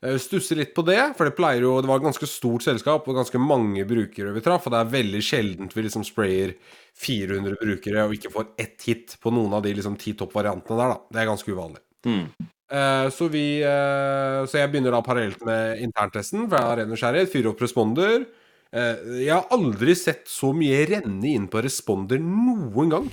Eh, 0.03 0.17
Stusser 0.19 0.59
litt 0.59 0.73
på 0.75 0.83
det, 0.87 0.99
for 1.15 1.29
det 1.29 1.37
pleier 1.39 1.63
jo 1.63 1.77
Det 1.79 1.89
var 1.89 2.01
et 2.01 2.09
ganske 2.09 2.29
stort 2.29 2.65
selskap 2.67 3.07
og 3.07 3.21
ganske 3.21 3.39
mange 3.39 3.87
brukere 3.87 4.35
vi 4.35 4.43
traff, 4.43 4.67
og 4.67 4.75
det 4.75 4.81
er 4.81 4.91
veldig 4.97 5.23
sjeldent 5.23 5.77
vi 5.77 5.87
liksom 5.87 6.07
sprayer 6.07 6.57
400 6.99 7.55
brukere 7.61 8.09
og 8.09 8.17
ikke 8.19 8.33
får 8.35 8.51
ett 8.59 8.89
hit 8.89 9.17
på 9.23 9.33
noen 9.35 9.55
av 9.55 9.63
de 9.63 9.77
liksom 9.79 9.97
ti 10.03 10.17
toppvariantene 10.19 10.81
der, 10.81 10.97
da. 10.97 11.15
Det 11.15 11.23
er 11.23 11.31
ganske 11.31 11.55
uvanlig. 11.55 11.83
Hmm. 12.05 12.27
Eh, 12.75 13.07
så 13.15 13.29
vi 13.31 13.47
eh, 13.63 14.41
Så 14.51 14.59
jeg 14.59 14.73
begynner 14.73 14.97
da 14.97 15.05
parallelt 15.05 15.47
med 15.47 15.79
interntesten, 15.85 16.49
for 16.49 16.59
jeg 16.59 16.73
er 16.73 16.83
ren 16.83 16.91
nysgjerrighet. 16.91 17.31
Fyrer 17.31 17.53
opp 17.53 17.63
responder. 17.63 18.25
Eh, 18.75 19.03
jeg 19.23 19.31
har 19.31 19.53
aldri 19.55 19.95
sett 19.95 20.25
så 20.27 20.49
mye 20.57 20.81
renne 20.91 21.29
inn 21.31 21.45
på 21.51 21.61
responder 21.63 22.19
noen 22.19 22.89
gang. 22.91 23.05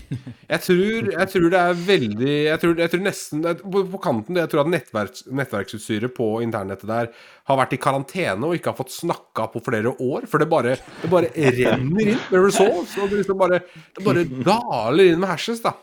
Jeg 0.50 0.64
tror, 0.66 1.10
jeg 1.14 1.30
tror 1.32 1.46
det 1.54 1.60
er 1.60 1.84
veldig 1.86 2.32
Jeg 2.32 2.62
tror, 2.62 2.74
jeg 2.82 2.92
tror 2.92 3.04
nesten 3.06 3.44
på, 3.62 4.00
kanten 4.02 4.40
Jeg 4.42 4.50
tror 4.52 4.64
at 4.64 4.72
nettverks, 4.74 5.24
nettverksutstyret 5.30 6.16
på 6.18 6.28
internettet 6.44 6.90
der 6.90 7.12
har 7.48 7.60
vært 7.60 7.76
i 7.78 7.80
karantene 7.82 8.50
og 8.50 8.58
ikke 8.58 8.74
har 8.74 8.80
fått 8.80 8.96
snakka 8.96 9.48
på 9.54 9.62
flere 9.66 9.94
år. 9.94 10.26
For 10.32 10.42
det 10.42 10.50
bare, 10.50 10.76
det 11.04 11.12
bare 11.14 11.30
renner 11.36 12.12
inn 12.16 12.26
med 12.32 12.44
results. 12.48 12.98
Og 12.98 13.14
det 13.14 13.22
liksom 13.22 13.40
bare, 13.40 13.62
det 13.98 14.06
bare 14.06 14.26
daler 14.26 15.12
inn 15.12 15.22
med 15.22 15.30
hashes, 15.30 15.62
da. 15.64 15.76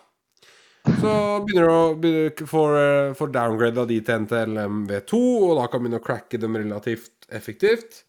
Så 0.89 1.15
begynner 1.45 1.69
du 2.01 2.11
å 2.43 2.49
få 2.49 2.65
eh, 2.79 3.25
downgrade 3.35 3.83
av 3.83 3.91
de 3.91 3.99
til 4.03 4.25
NTLM-V2, 4.25 5.23
og 5.49 5.57
da 5.61 5.67
kan 5.69 5.83
vi 5.83 5.87
begynne 5.87 6.01
å 6.01 6.07
cracke 6.07 6.41
dem 6.41 6.57
relativt 6.59 7.29
effektivt. 7.35 8.03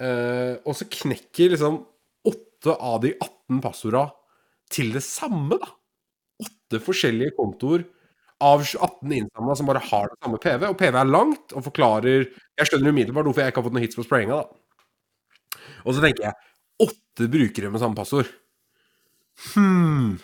Eh, 0.00 0.54
og 0.64 0.76
så 0.76 0.86
knekker 0.88 1.54
liksom 1.54 1.80
åtte 2.30 2.76
av 2.76 3.00
de 3.04 3.12
18 3.16 3.60
passorda 3.64 4.06
til 4.72 4.94
det 4.94 5.02
samme, 5.04 5.58
da. 5.60 5.72
Åtte 6.40 6.80
forskjellige 6.82 7.36
kontoer 7.36 7.84
av 8.40 8.62
18 8.64 9.12
innsamla 9.12 9.56
som 9.58 9.68
bare 9.68 9.82
har 9.84 10.08
det 10.08 10.20
samme 10.22 10.40
PV. 10.40 10.70
Og 10.70 10.78
PV 10.80 10.96
er 10.96 11.12
langt 11.12 11.52
og 11.52 11.66
forklarer 11.66 12.24
Jeg 12.24 12.68
skjønner 12.68 12.94
umiddelbart 12.94 13.28
hvorfor 13.28 13.44
jeg 13.44 13.52
ikke 13.52 13.60
har 13.60 13.68
fått 13.68 13.76
noen 13.76 13.84
hits 13.84 13.98
på 13.98 14.06
sprayinga, 14.06 14.40
da. 14.40 15.60
Og 15.84 15.96
så 15.96 16.02
tenker 16.04 16.28
jeg 16.28 16.88
åtte 16.88 17.28
brukere 17.32 17.70
med 17.72 17.82
samme 17.82 17.96
passord. 17.96 18.28
Hmm. 19.54 20.18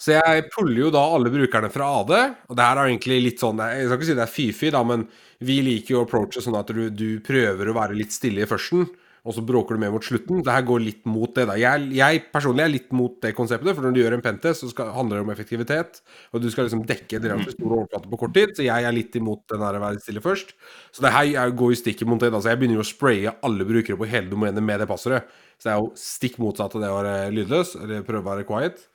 Så 0.00 0.14
jeg 0.16 0.46
puller 0.54 0.86
jo 0.86 0.92
da 0.92 1.02
alle 1.12 1.32
brukerne 1.32 1.68
fra 1.72 1.90
AD, 2.00 2.12
og 2.48 2.56
det 2.56 2.64
her 2.64 2.78
er 2.80 2.88
egentlig 2.88 3.18
litt 3.20 3.42
sånn 3.42 3.60
Jeg 3.60 3.84
skal 3.84 3.98
ikke 3.98 4.08
si 4.08 4.16
det 4.16 4.24
er 4.24 4.32
fy-fy, 4.32 4.70
da, 4.72 4.80
men 4.86 5.04
vi 5.44 5.58
liker 5.64 5.94
jo 5.94 6.00
å 6.00 6.06
approache 6.06 6.40
sånn 6.44 6.56
at 6.56 6.72
du, 6.72 6.86
du 6.88 7.20
prøver 7.24 7.68
å 7.68 7.76
være 7.76 7.98
litt 7.98 8.14
stille 8.16 8.44
i 8.44 8.48
førsten, 8.48 8.86
og 9.24 9.34
så 9.36 9.42
bråker 9.44 9.76
du 9.76 9.82
med 9.82 9.92
mot 9.94 10.04
slutten. 10.06 10.40
Det 10.46 10.52
her 10.54 10.64
går 10.68 10.80
litt 10.84 11.04
mot 11.10 11.32
det, 11.36 11.44
da. 11.50 11.56
Jeg, 11.60 11.88
jeg 11.96 12.22
personlig 12.32 12.64
er 12.64 12.72
litt 12.72 12.92
mot 12.96 13.16
det 13.20 13.32
konseptet, 13.36 13.74
for 13.76 13.84
når 13.84 13.96
du 13.96 14.00
gjør 14.02 14.16
en 14.16 14.24
pentest, 14.24 14.64
så 14.64 14.70
skal, 14.72 14.92
handler 14.96 15.18
det 15.20 15.24
om 15.26 15.32
effektivitet, 15.34 16.00
og 16.32 16.40
du 16.44 16.48
skal 16.52 16.66
liksom 16.68 16.84
dekke 16.88 17.18
en 17.20 17.26
relativt 17.34 17.58
stor 17.58 17.74
overflate 17.78 18.12
på 18.12 18.20
kort 18.22 18.34
tid, 18.38 18.54
så 18.56 18.64
jeg 18.66 18.88
er 18.88 18.96
litt 18.96 19.18
imot 19.20 19.42
den 19.52 19.60
der 19.64 19.78
å 19.80 19.82
være 19.84 20.00
stille 20.04 20.22
først. 20.24 20.54
Så 20.96 21.04
det 21.04 21.12
her 21.16 21.32
er- 21.44 21.56
går 21.60 21.74
jo 21.74 21.80
stikk 21.82 22.02
imot 22.06 22.20
det, 22.24 22.32
da. 22.32 22.40
Så 22.40 22.52
jeg 22.52 22.60
begynner 22.62 22.80
jo 22.80 22.86
å 22.86 22.90
spraye 22.92 23.34
alle 23.44 23.68
brukere 23.68 23.98
på 24.00 24.08
hele 24.08 24.30
domenet 24.32 24.62
med 24.64 24.80
det 24.80 24.88
passordet. 24.88 25.24
Så 25.60 25.68
det 25.68 25.74
er 25.74 25.82
jo 25.84 25.92
stikk 26.00 26.38
motsatt 26.40 26.74
av 26.78 26.80
det 26.80 26.88
å 26.90 26.98
være 27.02 27.16
lydløs, 27.36 27.74
eller 27.82 28.02
prøve 28.08 28.24
å 28.24 28.30
være 28.32 28.46
quiet. 28.48 28.86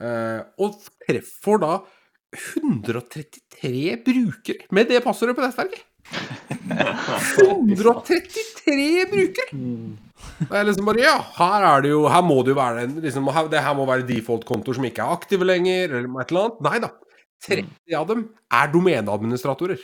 Eh, 0.00 0.40
og 0.60 0.80
treffer 1.06 1.60
da 1.62 1.74
133 2.36 3.96
brukere 4.04 4.66
med 4.74 4.88
det 4.90 5.02
passordet 5.04 5.36
på 5.36 5.44
nettverket. 5.44 5.84
133 6.66 9.06
brukere! 9.10 9.50
Det 10.36 10.58
er 10.58 10.66
liksom 10.68 10.88
bare 10.88 11.02
Ja, 11.02 11.16
her 11.38 11.64
er 11.64 11.84
det 11.84 11.90
jo 11.92 12.00
Her 12.10 12.24
må 12.24 12.40
det 12.44 12.52
jo 12.52 12.58
være 12.58 12.86
liksom, 13.00 13.28
Det 13.50 13.62
her 13.62 13.76
må 13.78 13.86
være 13.88 14.06
default-kontoer 14.08 14.78
som 14.78 14.86
ikke 14.88 15.04
er 15.04 15.14
aktive 15.14 15.46
lenger, 15.48 15.94
eller 16.00 16.20
et 16.20 16.32
eller 16.32 16.46
annet. 16.46 16.64
Nei 16.66 16.80
da. 16.82 16.90
30 17.46 17.96
av 17.98 18.08
dem 18.10 18.24
er 18.58 18.72
domeneadministratorer. 18.72 19.80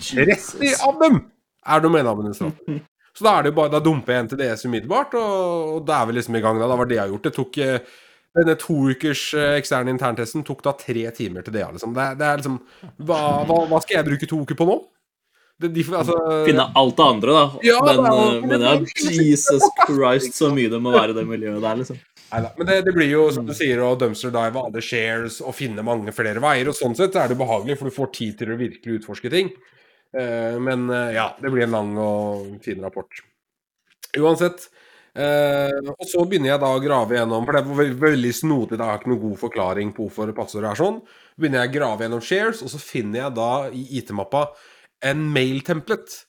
30 0.00 0.74
av 0.88 0.98
dem 1.02 1.20
er 1.66 1.84
domeneadministratorer. 1.84 2.82
Så 3.14 3.26
da 3.26 3.36
er 3.36 3.44
det 3.44 3.52
jo 3.52 3.58
bare 3.60 3.74
Da 3.76 3.82
dumper 3.82 4.16
jeg 4.16 4.26
NTDS 4.28 4.66
umiddelbart, 4.66 5.14
og, 5.18 5.74
og 5.76 5.84
da 5.86 6.00
er 6.00 6.10
vi 6.10 6.18
liksom 6.18 6.38
i 6.38 6.42
gang. 6.44 6.58
Da, 6.58 6.70
da 6.70 6.78
var 6.80 6.90
det 6.90 6.98
jeg 6.98 7.04
har 7.04 7.12
gjort. 7.12 7.28
Det 7.28 7.34
tok 7.36 7.60
eh, 7.62 7.92
denne 8.34 8.56
to 8.58 8.74
ukers 8.90 9.28
eh, 9.38 9.54
eksterne 9.60 9.92
interntesten 9.94 10.44
tok 10.46 10.64
da 10.64 10.74
tre 10.78 11.06
timer 11.14 11.44
til 11.46 11.54
det. 11.54 11.66
Liksom. 11.76 11.94
Det, 11.94 12.08
det 12.20 12.26
er 12.26 12.40
liksom 12.40 12.58
hva, 13.06 13.20
hva, 13.46 13.60
hva 13.70 13.80
skal 13.84 14.00
jeg 14.00 14.08
bruke 14.08 14.28
to 14.30 14.40
uker 14.42 14.58
på 14.58 14.66
nå? 14.68 14.80
Det, 15.62 15.70
de, 15.70 15.84
altså, 15.94 16.16
Finne 16.48 16.66
alt 16.74 16.96
det 16.98 17.04
andre, 17.06 17.34
da. 17.36 17.44
Ja, 17.62 17.76
men, 17.86 18.00
det 18.02 18.14
eh, 18.16 18.48
men 18.50 18.64
ja, 18.66 18.72
Jesus 19.14 19.68
Christ, 19.84 20.34
så 20.34 20.50
mye 20.54 20.72
det 20.72 20.80
må 20.82 20.90
være 20.94 21.14
i 21.14 21.18
det 21.20 21.26
miljøet 21.28 21.62
der, 21.62 21.78
liksom. 21.78 22.00
Neida, 22.32 22.50
Men 22.58 22.66
det, 22.66 22.80
det 22.88 22.94
blir 22.96 23.12
jo, 23.12 23.28
som 23.36 23.46
du 23.46 23.54
sier, 23.54 23.78
å 23.84 23.92
dumpster 23.98 24.34
dive 24.34 24.64
alle 24.66 24.82
shares 24.82 25.38
og 25.44 25.54
finne 25.54 25.84
mange 25.86 26.14
flere 26.16 26.42
veier. 26.42 26.72
Og 26.72 26.74
sånn 26.74 26.98
sett 26.98 27.14
er 27.20 27.30
det 27.30 27.38
behagelig, 27.38 27.78
for 27.78 27.86
du 27.86 27.94
får 27.94 28.10
tid 28.16 28.40
til 28.40 28.50
å 28.50 28.58
virkelig 28.58 28.98
utforske 28.98 29.30
ting. 29.30 29.52
Eh, 30.18 30.58
men 30.58 30.88
ja, 31.14 31.28
det 31.38 31.54
blir 31.54 31.68
en 31.68 31.78
lang 31.78 31.94
og 32.02 32.50
fin 32.66 32.82
rapport. 32.82 33.22
Uansett. 34.18 34.66
Eh, 35.14 35.90
og 35.92 36.06
så 36.10 36.24
begynner 36.26 36.50
jeg 36.50 36.62
da 36.64 36.72
å 36.74 36.82
grave 36.82 37.14
gjennom, 37.14 37.44
for 37.46 37.54
det 37.54 37.64
var 37.68 37.80
veldig, 37.84 37.98
veldig 38.02 38.34
snodig, 38.34 38.78
da 38.78 38.88
jeg 38.88 38.90
har 38.90 39.02
ikke 39.02 39.12
noen 39.12 39.24
god 39.28 39.40
forklaring 39.44 39.92
på 39.94 40.08
hvorfor 40.08 40.34
passordet 40.34 40.72
er 40.72 40.80
sånn. 40.80 41.02
begynner 41.38 41.62
jeg 41.62 41.70
å 41.70 41.76
grave 41.78 42.06
gjennom 42.06 42.22
shares, 42.24 42.62
og 42.66 42.72
så 42.72 42.80
finner 42.82 43.20
jeg 43.20 43.36
da 43.38 43.50
i 43.70 43.84
IT-mappa 44.00 44.48
en 45.06 45.26
mail-templet. 45.34 46.24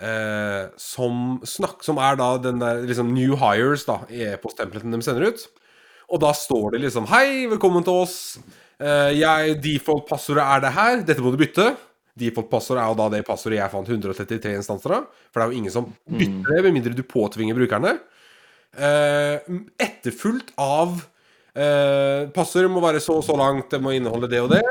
Eh, 0.00 0.70
som, 0.80 1.40
snakk, 1.44 1.82
som 1.84 1.98
er 2.00 2.16
da 2.16 2.30
den 2.40 2.62
der 2.62 2.86
liksom 2.88 3.10
new 3.12 3.34
hires, 3.40 3.84
da, 3.88 4.00
e-post-templeten 4.08 4.94
de 4.94 5.02
sender 5.04 5.28
ut. 5.28 5.44
Og 6.10 6.22
da 6.22 6.32
står 6.34 6.74
det 6.74 6.84
liksom 6.86 7.06
Hei, 7.10 7.46
velkommen 7.50 7.84
til 7.86 8.00
oss. 8.06 8.16
Eh, 8.80 9.12
jeg, 9.18 9.58
Default-passordet 9.62 10.46
er 10.46 10.64
det 10.64 10.72
her. 10.78 11.02
Dette 11.06 11.22
må 11.22 11.34
du 11.34 11.38
bytte. 11.40 11.68
Default-passordet 12.18 12.82
er 12.82 12.88
jo 12.90 12.98
da 12.98 13.10
det 13.12 13.20
passordet 13.28 13.60
jeg 13.60 13.72
fant 13.74 13.92
133 13.92 14.56
instanser 14.56 14.96
av. 14.96 15.10
For 15.30 15.38
det 15.40 15.44
er 15.44 15.52
jo 15.52 15.60
ingen 15.60 15.74
som 15.74 15.92
bytter 16.08 16.56
det, 16.56 16.64
med 16.64 16.78
mindre 16.78 16.96
du 16.96 17.04
påtvinger 17.06 17.58
brukerne. 17.58 17.98
Eh, 18.78 19.40
etterfulgt 19.82 20.52
av 20.60 21.00
eh, 21.58 22.28
Passordet 22.30 22.70
må 22.70 22.82
være 22.84 23.00
så 23.02 23.16
og 23.18 23.26
så 23.26 23.34
langt, 23.38 23.70
det 23.72 23.80
må 23.82 23.96
inneholde 23.96 24.30
det 24.30 24.42
og 24.44 24.52
det. 24.54 24.62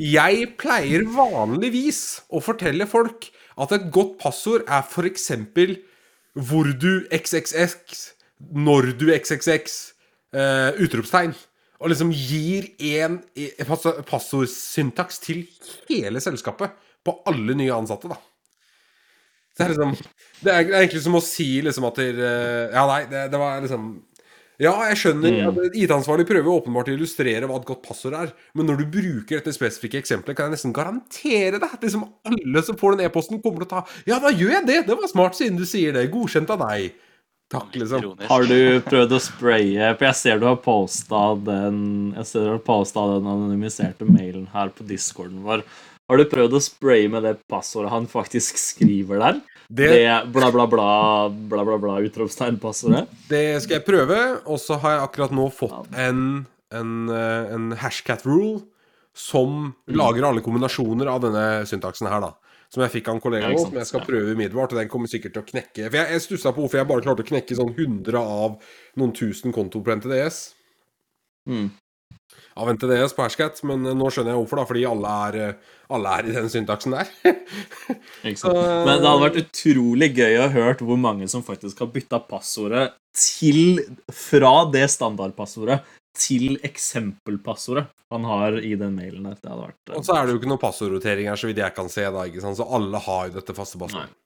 Jeg 0.00 0.48
pleier 0.58 1.06
vanligvis 1.06 2.24
å 2.34 2.42
fortelle 2.42 2.88
folk 2.90 3.28
at 3.62 3.74
et 3.76 3.86
godt 3.94 4.16
passord 4.18 4.64
er 4.66 4.82
f.eks. 4.82 5.30
hvor 6.34 6.70
du 6.74 7.06
xxx, 7.14 8.00
når 8.50 8.90
du 8.98 9.06
xxx, 9.14 9.76
eh, 10.34 10.70
utropstegn. 10.82 11.36
Og 11.78 11.92
liksom 11.92 12.10
gir 12.16 12.70
en 12.96 13.20
passordsyntaks 14.08 15.18
til 15.22 15.44
hele 15.90 16.22
selskapet. 16.22 16.72
På 17.04 17.18
alle 17.28 17.52
nye 17.58 17.74
ansatte, 17.76 18.08
da. 18.08 18.16
Det 19.54 19.64
er 19.64 19.70
liksom 19.70 19.92
Det 20.42 20.50
er 20.50 20.72
egentlig 20.80 21.04
som 21.04 21.14
å 21.18 21.22
si 21.22 21.48
liksom 21.62 21.86
at 21.90 22.00
der, 22.00 22.24
Ja, 22.74 22.88
nei, 22.90 23.04
det, 23.10 23.28
det 23.32 23.40
var 23.40 23.62
liksom 23.64 23.94
ja, 24.62 24.70
jeg 24.86 24.98
skjønner. 25.00 25.34
Mm. 25.50 25.56
IT-ansvarlig 25.74 26.26
prøver 26.28 26.52
åpenbart 26.52 26.86
å 26.86 26.94
illustrere 26.94 27.48
hva 27.50 27.56
et 27.58 27.66
godt 27.66 27.82
passord 27.82 28.14
er. 28.14 28.28
Men 28.54 28.68
når 28.70 28.82
du 28.82 28.92
bruker 29.00 29.40
dette 29.40 29.54
spesifikke 29.54 29.98
eksempelet, 29.98 30.36
kan 30.38 30.46
jeg 30.46 30.54
nesten 30.54 30.74
garantere 30.76 31.58
deg 31.58 31.72
at 31.74 31.82
liksom 31.82 32.04
alle 32.30 32.62
som 32.62 32.78
får 32.78 32.94
den 32.94 33.08
e-posten, 33.08 33.40
kommer 33.42 33.64
til 33.64 33.66
å 33.66 33.80
ta 33.80 34.04
Ja, 34.06 34.20
da 34.22 34.30
gjør 34.30 34.60
jeg 34.60 34.68
det! 34.70 34.78
Det 34.86 34.98
var 35.00 35.10
smart 35.10 35.34
siden 35.38 35.58
du 35.58 35.66
sier 35.66 35.96
det. 35.96 36.06
Godkjent 36.12 36.54
av 36.54 36.62
deg. 36.68 36.94
Takk, 37.50 37.74
liksom. 37.76 38.06
Har 38.30 38.46
du 38.48 38.60
prøvd 38.86 39.12
å 39.14 39.18
spraye 39.20 39.90
For 39.98 40.06
jeg 40.08 40.16
ser 40.16 40.38
du 40.40 40.46
har 40.48 40.56
posta 40.64 41.18
den 41.44 42.14
Jeg 42.16 42.24
ser 42.30 42.46
du 42.46 42.52
har 42.54 42.62
postet 42.64 43.10
den 43.12 43.28
anonymiserte 43.28 44.08
mailen 44.08 44.46
her 44.54 44.72
på 44.74 44.86
discorden 44.88 45.42
vår. 45.44 45.66
Har 46.10 46.20
du 46.20 46.26
prøvd 46.28 46.56
å 46.58 46.60
spraye 46.60 47.08
med 47.08 47.24
det 47.24 47.38
passordet 47.48 47.92
han 47.92 48.06
faktisk 48.10 48.58
skriver 48.60 49.22
der? 49.22 49.38
Det, 49.68 49.88
Det 49.88 50.32
bla, 50.34 50.50
bla, 50.52 50.66
bla, 50.68 50.88
bla, 51.32 51.64
bla, 51.64 51.78
bla, 51.80 51.94
utropstegnpassordet? 52.04 53.06
det 53.30 53.62
skal 53.64 53.78
jeg 53.78 53.86
prøve. 53.86 54.18
Og 54.44 54.60
så 54.60 54.76
har 54.82 54.98
jeg 54.98 55.04
akkurat 55.06 55.32
nå 55.32 55.48
fått 55.54 55.88
en, 55.96 56.44
en, 56.76 56.94
eh, 57.08 57.54
en 57.56 57.72
hashcat 57.80 58.26
rule 58.28 58.60
som 59.16 59.72
lager 59.86 60.26
alle 60.28 60.42
kombinasjoner 60.44 61.08
av 61.08 61.22
denne 61.24 61.44
syntaksen 61.70 62.10
her, 62.10 62.20
da. 62.26 62.34
Som 62.74 62.82
jeg 62.82 62.90
fikk 62.96 63.08
av 63.08 63.16
en 63.16 63.22
kollega 63.22 63.48
nå, 63.52 63.60
som 63.62 63.76
jeg 63.78 63.86
skal 63.86 64.02
prøve 64.04 64.34
umiddelbart. 64.34 64.74
Og 64.74 64.80
den 64.82 64.90
kommer 64.90 65.08
sikkert 65.08 65.36
til 65.36 65.44
å 65.44 65.46
knekke. 65.46 65.86
For 65.86 65.98
jeg, 66.00 66.10
jeg 66.10 66.24
stussa 66.24 66.52
på 66.52 66.64
hvorfor 66.64 66.80
jeg 66.80 66.90
bare 66.90 67.04
klarte 67.06 67.24
å 67.24 67.28
knekke 67.28 67.56
sånn 67.56 67.70
100 67.70 68.18
av 68.20 68.58
noen 68.98 69.14
tusen 69.14 69.54
kontoer 69.54 69.86
på 69.86 69.96
NTDS. 70.00 70.40
Mm. 71.48 71.68
Av 72.54 72.68
NTDS 72.70 73.16
på 73.16 73.24
Hashcat, 73.24 73.62
men 73.66 73.82
eh, 73.88 73.96
nå 73.98 74.10
skjønner 74.12 74.34
jeg 74.34 74.40
hvorfor, 74.42 74.60
da. 74.60 74.66
Fordi 74.68 74.84
alle 74.86 75.14
er, 75.28 75.38
eh, 75.42 75.80
alle 75.96 76.12
er 76.18 76.28
i 76.28 76.36
den 76.36 76.52
syntaksen 76.52 76.94
der. 76.94 77.10
Sant? 78.38 78.54
Men 78.54 79.02
det 79.02 79.08
hadde 79.08 79.24
vært 79.24 79.40
utrolig 79.42 80.10
gøy 80.14 80.38
å 80.44 80.52
høre 80.54 80.86
hvor 80.86 81.00
mange 81.00 81.28
som 81.30 81.42
faktisk 81.46 81.82
har 81.82 81.90
bytta 81.94 82.22
passordet 82.28 82.94
til 83.14 83.82
Fra 84.10 84.64
det 84.74 84.88
standardpassordet 84.90 85.82
til 86.18 86.56
eksempelpassordet 86.62 87.88
han 88.14 88.26
har 88.28 88.58
i 88.62 88.74
den 88.78 88.94
mailen 88.94 89.26
der. 89.26 89.38
Det 89.40 89.50
hadde 89.50 89.64
vært 89.66 89.94
Og 89.98 90.04
så 90.06 90.14
er 90.14 90.26
det 90.26 90.34
jo 90.34 90.40
ikke 90.40 90.50
noe 90.52 90.62
passordrotering 90.62 91.30
her, 91.30 91.38
så 91.40 91.50
vidt 91.50 91.62
jeg 91.62 91.74
kan 91.74 91.90
se, 91.90 92.04
da. 92.06 92.26
ikke 92.30 92.42
sant? 92.44 92.58
Så 92.58 92.66
alle 92.78 93.00
har 93.02 93.28
jo 93.28 93.34
dette 93.40 93.56
faste 93.56 93.80
passordet. 93.80 94.12
Nei. 94.12 94.23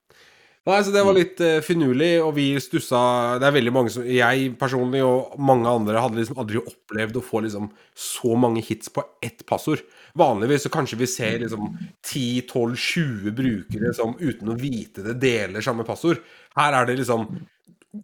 Nei, 0.69 0.83
så 0.85 0.93
det 0.93 1.01
var 1.07 1.17
litt 1.17 1.39
uh, 1.41 1.63
finurlig, 1.65 2.11
og 2.21 2.35
vi 2.37 2.51
stussa 2.61 2.99
Det 3.41 3.47
er 3.49 3.55
veldig 3.57 3.73
mange 3.73 3.93
som 3.95 4.05
Jeg 4.05 4.51
personlig 4.61 5.01
og 5.07 5.39
mange 5.41 5.71
andre 5.71 6.03
hadde 6.03 6.19
liksom 6.19 6.41
aldri 6.43 6.61
opplevd 6.61 7.17
å 7.17 7.23
få 7.25 7.41
liksom 7.47 7.71
så 7.97 8.35
mange 8.37 8.61
hits 8.67 8.93
på 8.93 9.05
ett 9.25 9.47
passord. 9.49 9.81
Vanligvis 10.19 10.67
så 10.67 10.73
kanskje 10.73 10.99
vi 11.01 11.09
ser 11.09 11.39
liksom 11.41 11.71
10-12-20 12.05 13.33
brukere 13.39 13.95
som 13.97 14.13
uten 14.21 14.53
å 14.53 14.59
vite 14.61 15.07
det 15.07 15.17
deler 15.23 15.65
samme 15.65 15.87
passord. 15.89 16.21
Her 16.59 16.77
er 16.83 16.91
det 16.91 16.99
liksom 17.01 17.25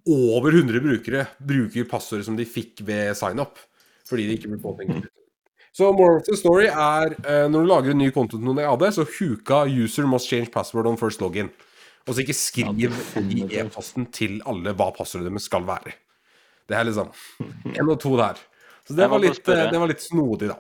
over 0.09 0.57
100 0.57 0.81
brukere 0.81 1.27
bruker 1.45 1.85
passordet 1.91 2.25
som 2.25 2.39
de 2.39 2.49
fikk 2.49 2.81
ved 2.89 3.13
sign-up. 3.19 3.61
Fordi 4.09 4.25
de 4.29 4.39
ikke 4.39 4.55
ble 4.55 4.63
påtenkt. 4.63 5.13
Så 5.75 5.91
moral 5.93 6.23
of 6.23 6.27
the 6.31 6.37
story 6.39 6.71
er 6.71 7.13
uh, 7.27 7.45
når 7.51 7.61
du 7.61 7.69
lager 7.69 7.93
en 7.93 8.03
ny 8.07 8.09
konto 8.15 8.39
til 8.39 8.47
noen 8.47 8.63
i 8.63 8.67
AD, 8.69 8.89
så 8.95 9.05
huka 9.19 9.65
'user 9.69 10.09
must 10.09 10.31
change 10.31 10.53
password 10.55 10.89
on 10.89 10.97
first 10.97 11.21
login'. 11.21 11.53
Og 12.05 12.13
så 12.15 12.21
ikke 12.25 12.37
skriv 12.37 12.83
i 13.33 13.47
e-posten 13.61 14.05
til 14.13 14.41
alle 14.45 14.75
hva 14.77 14.91
passordet 14.97 15.31
deres 15.31 15.47
skal 15.49 15.65
være. 15.65 15.95
Det 16.69 16.77
er 16.77 16.85
liksom 16.89 17.11
én 17.73 17.89
og 17.91 17.99
to 18.01 18.13
der. 18.21 18.39
Så 18.85 18.97
det 18.97 19.09
var 19.09 19.19
litt, 19.23 19.49
eh, 19.49 19.71
det 19.73 19.81
var 19.81 19.89
litt 19.89 20.05
snodig, 20.05 20.49
da. 20.53 20.59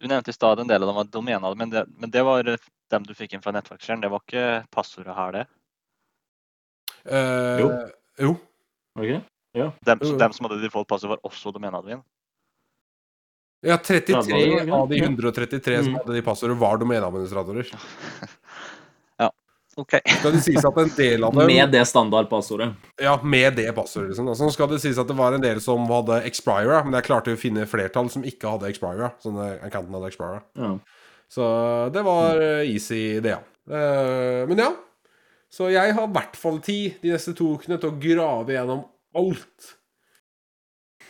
Du 0.00 0.08
nevnte 0.10 0.28
i 0.28 0.36
stad 0.36 0.60
en 0.60 0.68
del 0.68 0.82
av 0.82 0.88
dem 0.90 0.96
var 0.98 1.04
domener, 1.08 1.54
men 1.56 1.70
det, 1.72 1.86
men 1.96 2.10
det 2.12 2.22
var 2.26 2.44
eh, 2.52 2.58
dem 2.92 3.02
du 3.08 3.14
fikk 3.16 3.32
inn 3.38 3.40
fra 3.44 3.52
nettverksjeren. 3.56 4.02
Det 4.04 4.10
var 4.12 4.20
ikke 4.26 4.66
passordet 4.74 5.16
her, 5.16 5.32
det? 5.32 5.44
Eh, 7.08 7.60
Jo. 7.62 7.70
jo. 8.20 8.34
Var 8.96 9.02
det 9.04 9.14
ikke 9.14 9.22
det? 9.54 9.70
Dem, 9.88 10.18
dem 10.18 10.32
som 10.36 10.46
hadde 10.48 10.60
default 10.64 10.88
passord, 10.90 11.14
var 11.14 11.24
også 11.24 11.52
domeneadmin? 11.54 12.02
Ja, 13.64 13.78
33 13.80 14.12
Ja, 14.12 14.20
det 14.20 14.48
var 14.52 14.64
det, 14.66 14.72
av 14.76 14.88
de 14.90 14.98
133 15.00 15.76
som 15.84 15.92
Mm. 15.94 15.98
hadde 16.02 16.12
de 16.18 16.22
passordene, 16.22 16.58
var 16.60 16.76
domeneadministratorer. 16.76 17.70
OK. 19.80 19.96
Skal 20.06 20.34
det 20.36 20.40
sies 20.44 20.64
at 20.64 20.76
en 20.78 20.90
del 20.96 21.24
av 21.26 21.34
dem 21.34 21.48
Med 21.50 21.72
det 21.74 21.82
standardpassordet. 21.90 22.68
Ja, 23.02 23.16
med 23.22 23.56
det 23.58 23.68
passordet, 23.74 24.12
liksom. 24.12 24.30
Så 24.38 24.50
skal 24.54 24.70
det 24.70 24.80
sies 24.84 24.98
at 25.00 25.08
det 25.10 25.16
var 25.18 25.34
en 25.34 25.42
del 25.42 25.60
som 25.64 25.82
hadde 25.90 26.20
expira, 26.28 26.82
men 26.86 26.94
jeg 26.98 27.08
klarte 27.08 27.34
å 27.34 27.40
finne 27.40 27.66
flertall 27.70 28.10
som 28.12 28.26
ikke 28.26 28.52
hadde 28.54 28.70
expira. 28.70 29.10
Sånn 29.24 29.40
accounten 29.42 29.96
hadde 29.98 30.12
expira. 30.12 30.42
Ja. 30.58 30.74
Så 31.34 31.46
det 31.94 32.04
var 32.06 32.38
eh, 32.42 32.68
easy, 32.70 33.18
det, 33.24 33.34
ja. 33.34 33.40
Eh, 33.70 34.44
Men 34.50 34.60
ja. 34.66 34.70
Så 35.54 35.68
jeg 35.70 35.94
har 35.94 36.08
i 36.08 36.14
hvert 36.14 36.34
fall 36.38 36.56
tid 36.66 36.96
de 37.02 37.12
neste 37.14 37.34
to 37.38 37.52
ukene 37.54 37.78
til 37.78 37.92
å 37.92 37.98
grave 38.02 38.56
gjennom 38.56 38.80
alt. 39.14 39.74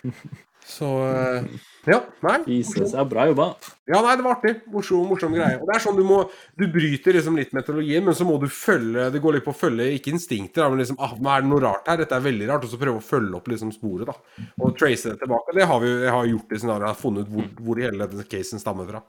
Så 0.75 0.89
eh, 1.09 1.47
Ja, 1.85 1.99
nei. 2.25 2.39
Jesus, 2.49 2.95
ja, 2.95 3.03
bra 3.05 3.27
jobba. 3.29 3.47
Ja, 3.91 3.99
nei, 4.01 4.15
det 4.17 4.25
var 4.25 4.39
artig. 4.39 4.55
Morsom, 4.73 5.05
morsom 5.11 5.35
greie. 5.37 5.59
Og 5.61 5.69
det 5.69 5.75
er 5.77 5.83
sånn 5.85 5.99
du 5.99 6.05
må 6.09 6.23
Du 6.57 6.65
bryter 6.73 7.17
liksom 7.17 7.37
litt 7.37 7.53
metodologien, 7.57 8.05
men 8.07 8.17
så 8.17 8.25
må 8.25 8.39
du 8.41 8.47
følge 8.49 9.11
Det 9.13 9.21
går 9.21 9.37
litt 9.37 9.45
på 9.45 9.53
å 9.53 9.59
følge, 9.59 9.91
ikke 9.99 10.15
instinkter, 10.15 10.71
men 10.73 10.81
liksom 10.81 11.01
ah, 11.05 11.13
er 11.13 11.45
det 11.45 11.51
noe 11.51 11.63
rart 11.65 11.91
her? 11.91 12.01
Dette 12.01 12.17
er 12.17 12.25
veldig 12.25 12.49
rart. 12.51 12.65
Og 12.65 12.73
så 12.73 12.81
prøve 12.81 13.03
å 13.03 13.05
følge 13.05 13.37
opp 13.39 13.51
liksom 13.53 13.73
sporet, 13.75 14.09
da. 14.09 14.47
Og 14.63 14.77
trace 14.81 15.13
det 15.13 15.21
tilbake. 15.25 15.57
Det 15.59 15.69
har 15.69 15.83
vi 15.85 15.93
jeg 15.93 16.15
har 16.17 16.31
gjort 16.33 16.55
i 16.55 16.63
scenarioet. 16.63 17.03
Funnet 17.03 17.29
ut 17.29 17.35
hvor, 17.35 17.51
hvor 17.67 17.83
hele 17.85 18.09
denne 18.15 18.29
casen 18.33 18.63
stammer 18.63 18.89
fra. 18.89 19.05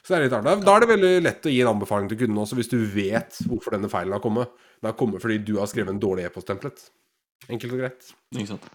Så 0.00 0.14
det 0.14 0.18
er 0.18 0.26
litt 0.28 0.38
artig. 0.38 0.56
Da 0.64 0.78
er 0.78 0.84
det 0.84 0.90
veldig 0.94 1.12
lett 1.26 1.50
å 1.50 1.52
gi 1.52 1.60
en 1.64 1.72
anbefaling 1.74 2.08
til 2.12 2.20
kunden 2.22 2.38
også, 2.38 2.56
hvis 2.60 2.70
du 2.72 2.78
vet 2.94 3.42
hvorfor 3.50 3.76
denne 3.76 3.90
feilen 3.92 4.14
har 4.16 4.24
kommet. 4.24 4.56
Den 4.80 4.92
har 4.92 4.98
kommet 4.98 5.24
fordi 5.24 5.40
du 5.44 5.56
har 5.58 5.68
skrevet 5.68 5.92
en 5.92 6.02
dårlig 6.02 6.28
e-post-templet. 6.28 6.88
Enkelt 7.50 7.74
og 7.74 7.82
greit. 7.82 8.12
Ikke 8.36 8.52
sant. 8.54 8.68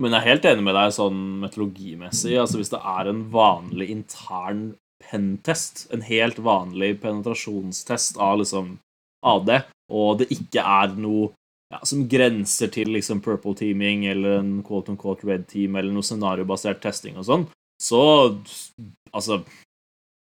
Men 0.00 0.14
jeg 0.14 0.22
er 0.22 0.30
helt 0.30 0.46
enig 0.48 0.64
med 0.66 0.76
deg 0.78 0.94
sånn 0.96 1.18
metodologimessig. 1.42 2.36
Altså 2.40 2.60
Hvis 2.60 2.72
det 2.72 2.80
er 2.94 3.10
en 3.10 3.26
vanlig 3.34 3.90
intern 3.92 4.62
pentest, 5.02 5.86
en 5.92 6.04
helt 6.06 6.38
vanlig 6.42 6.94
penetrasjonstest 7.02 8.20
av 8.22 8.38
liksom 8.40 8.76
AD, 9.26 9.50
og 9.92 10.22
det 10.22 10.30
ikke 10.34 10.62
er 10.62 10.94
noe 10.96 11.32
ja, 11.72 11.80
som 11.88 12.04
grenser 12.10 12.70
til 12.72 12.92
liksom 12.94 13.22
purple 13.24 13.56
teaming 13.58 14.06
eller 14.10 14.38
en 14.40 14.54
quote 14.66 14.92
on 14.92 14.98
quote 15.00 15.26
red 15.26 15.46
team 15.50 15.76
eller 15.76 15.92
noe 15.94 16.06
scenariobasert 16.06 16.82
testing 16.84 17.18
og 17.18 17.26
sånn, 17.28 17.46
så 17.82 18.02
altså 19.12 19.42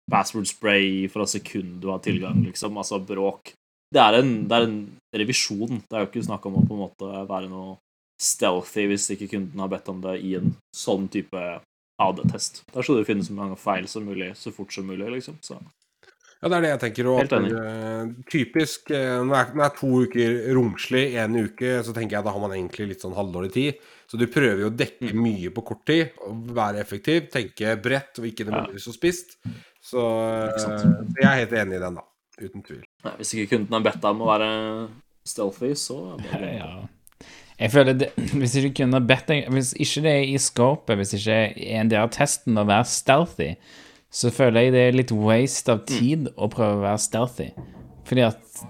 Password 0.09 0.47
spray 0.49 1.05
fra 1.11 1.27
sekund 1.29 1.83
du 1.83 1.91
har 1.91 1.99
tilgang, 2.01 2.41
liksom. 2.41 2.77
Altså 2.81 2.97
bråk. 2.97 3.51
Det 3.93 4.01
er 4.01 4.19
en, 4.19 4.31
det 4.49 4.55
er 4.57 4.65
en 4.65 4.79
revisjon. 5.13 5.83
Det 5.85 5.93
er 5.93 6.01
jo 6.01 6.09
ikke 6.09 6.25
snakk 6.25 6.47
om 6.49 6.57
å 6.57 6.63
på 6.65 6.73
en 6.73 6.81
måte 6.81 7.09
være 7.29 7.49
noe 7.51 7.75
stealthy 8.19 8.87
hvis 8.91 9.09
ikke 9.15 9.29
kunden 9.31 9.59
har 9.63 9.71
bedt 9.71 9.89
om 9.91 10.01
det 10.03 10.17
i 10.27 10.35
en 10.39 10.53
sånn 10.75 11.07
type 11.11 11.43
AD-test. 11.99 12.63
Der 12.73 12.81
skal 12.85 12.99
du 13.01 13.07
finne 13.07 13.23
så 13.27 13.33
mange 13.35 13.57
feil 13.59 13.87
som 13.91 14.05
mulig 14.07 14.33
så 14.39 14.51
fort 14.55 14.71
som 14.75 14.85
mulig, 14.87 15.07
liksom. 15.17 15.37
Så. 15.43 15.57
Ja, 16.41 16.47
det 16.47 16.55
er 16.55 16.61
det 16.63 16.69
jeg 16.71 16.79
tenker. 16.85 17.07
Og 17.11 17.17
at, 17.25 17.33
enig. 17.35 17.49
eh, 17.59 18.11
typisk 18.31 18.91
eh, 18.95 19.17
når 19.19 19.33
det 19.33 19.39
er- 19.41 19.55
når 19.55 19.63
det 19.69 19.79
to 19.79 19.87
uker 20.05 20.53
romslig, 20.55 21.01
én 21.19 21.35
uke, 21.35 21.71
så 21.83 21.91
tenker 21.93 22.15
jeg 22.15 22.23
da 22.23 22.31
har 22.31 22.39
man 22.39 22.51
egentlig 22.55 22.87
litt 22.93 23.01
sånn 23.03 23.15
halvdårlig 23.17 23.51
tid. 23.51 23.73
Så 24.07 24.17
du 24.17 24.25
prøver 24.27 24.59
jo 24.63 24.69
å 24.69 24.75
dekke 24.75 25.11
Mm. 25.11 25.19
mye 25.21 25.49
på 25.51 25.65
kort 25.65 25.85
tid, 25.85 26.11
og 26.25 26.47
være 26.55 26.79
effektiv, 26.79 27.29
tenke 27.29 27.75
bredt 27.81 28.19
og 28.19 28.25
ikke 28.25 28.45
nødvendigvis 28.47 28.87
så 28.87 28.93
spist. 28.95 29.35
Så 29.83 29.99
eh, 29.99 30.55
så 30.59 30.69
jeg 31.19 31.27
er 31.27 31.45
helt 31.45 31.51
enig 31.51 31.75
i 31.75 31.79
den, 31.83 31.95
da. 31.95 32.01
Uten 32.39 32.63
tvil. 32.63 32.83
Nei, 33.03 33.13
hvis 33.17 33.33
ikke 33.35 33.57
kunden 33.57 33.73
har 33.75 33.81
bedt 33.91 33.99
deg 34.01 34.11
om 34.15 34.21
å 34.21 34.31
være 34.31 34.89
stealthy, 35.27 35.73
så 35.75 36.15
er 36.31 36.39
det 36.39 36.53
Ja. 36.63 36.87
Jeg 37.59 37.71
føler 37.73 37.93
det, 37.99 38.09
Hvis 38.39 38.55
ikke 38.55 38.83
kunne 38.83 39.01
bedt 39.03 39.31
Hvis 39.51 39.73
ikke 39.75 40.03
det 40.05 40.15
er 40.15 40.25
i 40.31 40.37
scopet, 40.41 40.97
hvis 40.97 41.13
ikke 41.17 41.37
er 41.51 41.81
en 41.81 41.91
del 41.91 42.05
av 42.05 42.11
testen 42.15 42.57
å 42.57 42.67
være 42.67 42.87
stealthy, 42.87 43.53
så 44.09 44.31
føler 44.33 44.67
jeg 44.67 44.73
det 44.73 44.83
er 44.87 44.95
litt 44.97 45.11
waste 45.13 45.75
av 45.75 45.83
tid 45.89 46.31
å 46.33 46.49
prøve 46.49 46.79
å 46.79 46.85
være 46.87 47.01
stealthy. 47.03 47.49
Fordi 48.09 48.23
at 48.25 48.61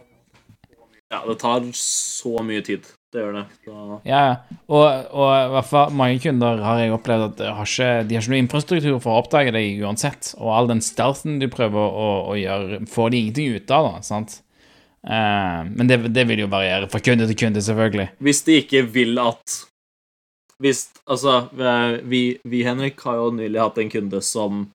Ja, 1.09 1.21
det 1.25 1.37
tar 1.41 1.63
så 1.77 2.41
mye 2.45 2.61
tid. 2.65 2.89
Det 3.09 3.23
gjør 3.23 3.37
det. 3.39 3.45
Så, 3.65 3.75
Ja, 4.05 4.25
og, 4.67 4.83
og 5.17 5.29
i 5.33 5.53
hvert 5.55 5.69
fall 5.69 5.95
mange 5.97 6.19
kunder 6.21 6.59
har 6.61 6.81
jeg 6.83 6.93
opplevd 6.93 7.23
at 7.25 7.39
de 7.39 7.47
har 7.57 7.71
ikke, 7.71 7.87
de 8.05 8.17
har 8.17 8.25
ikke 8.25 8.33
noe 8.35 8.43
infrastruktur 8.43 8.99
for 8.99 9.13
å 9.13 9.23
oppdage 9.23 9.53
deg 9.55 9.79
uansett, 9.81 10.33
og 10.37 10.51
all 10.53 10.69
den 10.69 10.83
stealthen 10.85 11.39
du 11.41 11.47
prøver 11.49 11.79
å, 11.79 12.09
å 12.29 12.37
gjøre, 12.37 12.83
får 12.91 13.09
de 13.09 13.23
ingenting 13.23 13.55
ut 13.55 13.73
av, 13.73 13.87
da, 13.87 14.03
sant? 14.05 14.37
Eh, 15.03 15.61
men 15.69 15.87
det, 15.87 16.01
det 16.11 16.25
vil 16.27 16.43
jo 16.43 16.51
variere 16.51 16.89
fra 16.91 17.01
kunde 17.03 17.27
til 17.29 17.39
kunde, 17.39 17.63
selvfølgelig. 17.63 18.09
hvis 18.19 18.41
de 18.47 18.59
ikke 18.63 18.83
vil 18.93 19.19
at 19.21 19.65
hvis, 20.59 20.89
Altså, 21.07 21.47
vi, 22.03 22.37
vi, 22.43 22.63
Henrik, 22.67 22.99
har 23.07 23.15
jo 23.15 23.31
nylig 23.31 23.61
hatt 23.61 23.77
en 23.79 23.89
kunde 23.89 24.19
som 24.21 24.65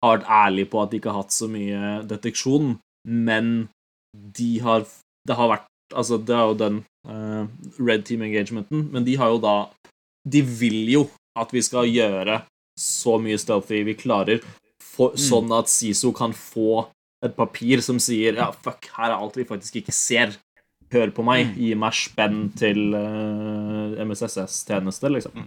har 0.00 0.16
vært 0.16 0.30
ærlig 0.30 0.64
på 0.72 0.80
at 0.80 0.90
de 0.90 1.00
ikke 1.00 1.12
har 1.12 1.24
hatt 1.24 1.36
så 1.36 1.48
mye 1.52 1.98
deteksjon, 2.08 2.78
men 3.04 3.68
de 4.14 4.58
har 4.64 4.86
Det 5.28 5.36
har 5.36 5.48
vært 5.50 5.70
Altså, 5.94 6.16
det 6.18 6.34
er 6.34 6.48
jo 6.48 6.56
den 6.58 6.80
uh, 7.06 7.44
red 7.78 8.04
team 8.08 8.22
engagementen, 8.24 8.88
men 8.92 9.04
de 9.04 9.16
har 9.20 9.34
jo 9.34 9.38
da 9.42 9.68
De 10.24 10.40
vil 10.42 10.88
jo 10.90 11.04
at 11.36 11.52
vi 11.52 11.62
skal 11.62 11.90
gjøre 11.90 12.40
så 12.78 13.18
mye 13.22 13.38
stealthy 13.38 13.82
vi 13.86 13.94
klarer, 13.98 14.40
for, 14.82 15.14
sånn 15.18 15.50
at 15.54 15.70
SISO 15.70 16.12
kan 16.14 16.32
få 16.34 16.86
et 17.24 17.34
papir 17.36 17.80
som 17.84 17.98
sier 18.02 18.36
Ja, 18.38 18.50
fuck, 18.52 18.86
her 18.96 19.10
er 19.10 19.16
alt 19.18 19.36
vi 19.38 19.44
faktisk 19.48 19.80
ikke 19.82 19.94
ser. 19.96 20.34
Hør 20.94 21.10
på 21.16 21.24
meg, 21.26 21.54
gi 21.58 21.72
meg 21.74 21.94
spenn 21.96 22.52
til 22.54 22.92
uh, 22.94 23.96
MSSS-tjeneste, 24.04 25.08
liksom. 25.10 25.40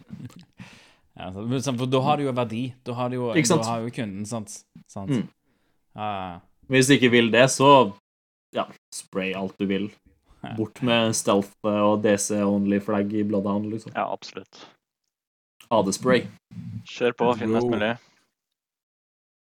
Ja, 1.18 1.30
så- 1.32 1.46
men 1.48 1.62
sant, 1.64 1.80
for 1.80 1.88
da 1.90 2.02
har 2.04 2.18
du 2.18 2.24
jo 2.26 2.34
verdi. 2.36 2.74
Da 2.84 2.94
har, 2.98 3.10
du 3.10 3.16
jo, 3.16 3.30
Ikke 3.34 3.48
sant? 3.48 3.64
Da 3.64 3.70
har 3.78 3.86
jo 3.86 3.94
kunden, 3.96 4.26
sant? 4.26 4.58
sant? 4.92 5.10
Mm. 5.14 5.28
Ja, 5.96 6.10
ja. 6.34 6.40
Hvis 6.70 6.88
du 6.90 6.94
ikke 6.98 7.12
vil 7.14 7.32
det, 7.32 7.46
så 7.54 7.94
ja, 8.54 8.66
spray 8.94 9.32
alt 9.38 9.56
du 9.58 9.66
vil. 9.70 9.88
Bort 10.58 10.82
med 10.86 11.16
stealth 11.18 11.50
og 11.66 12.04
DC 12.04 12.30
only-flagg 12.44 13.14
i 13.20 13.24
Bloodhound, 13.24 13.72
liksom. 13.72 13.92
Ja, 13.96 14.06
absolutt. 14.14 14.66
AD-spray. 15.72 16.28
Kjør 16.88 17.16
på, 17.20 17.32
finn 17.40 17.52
mest 17.56 17.68
mulig. 17.72 17.90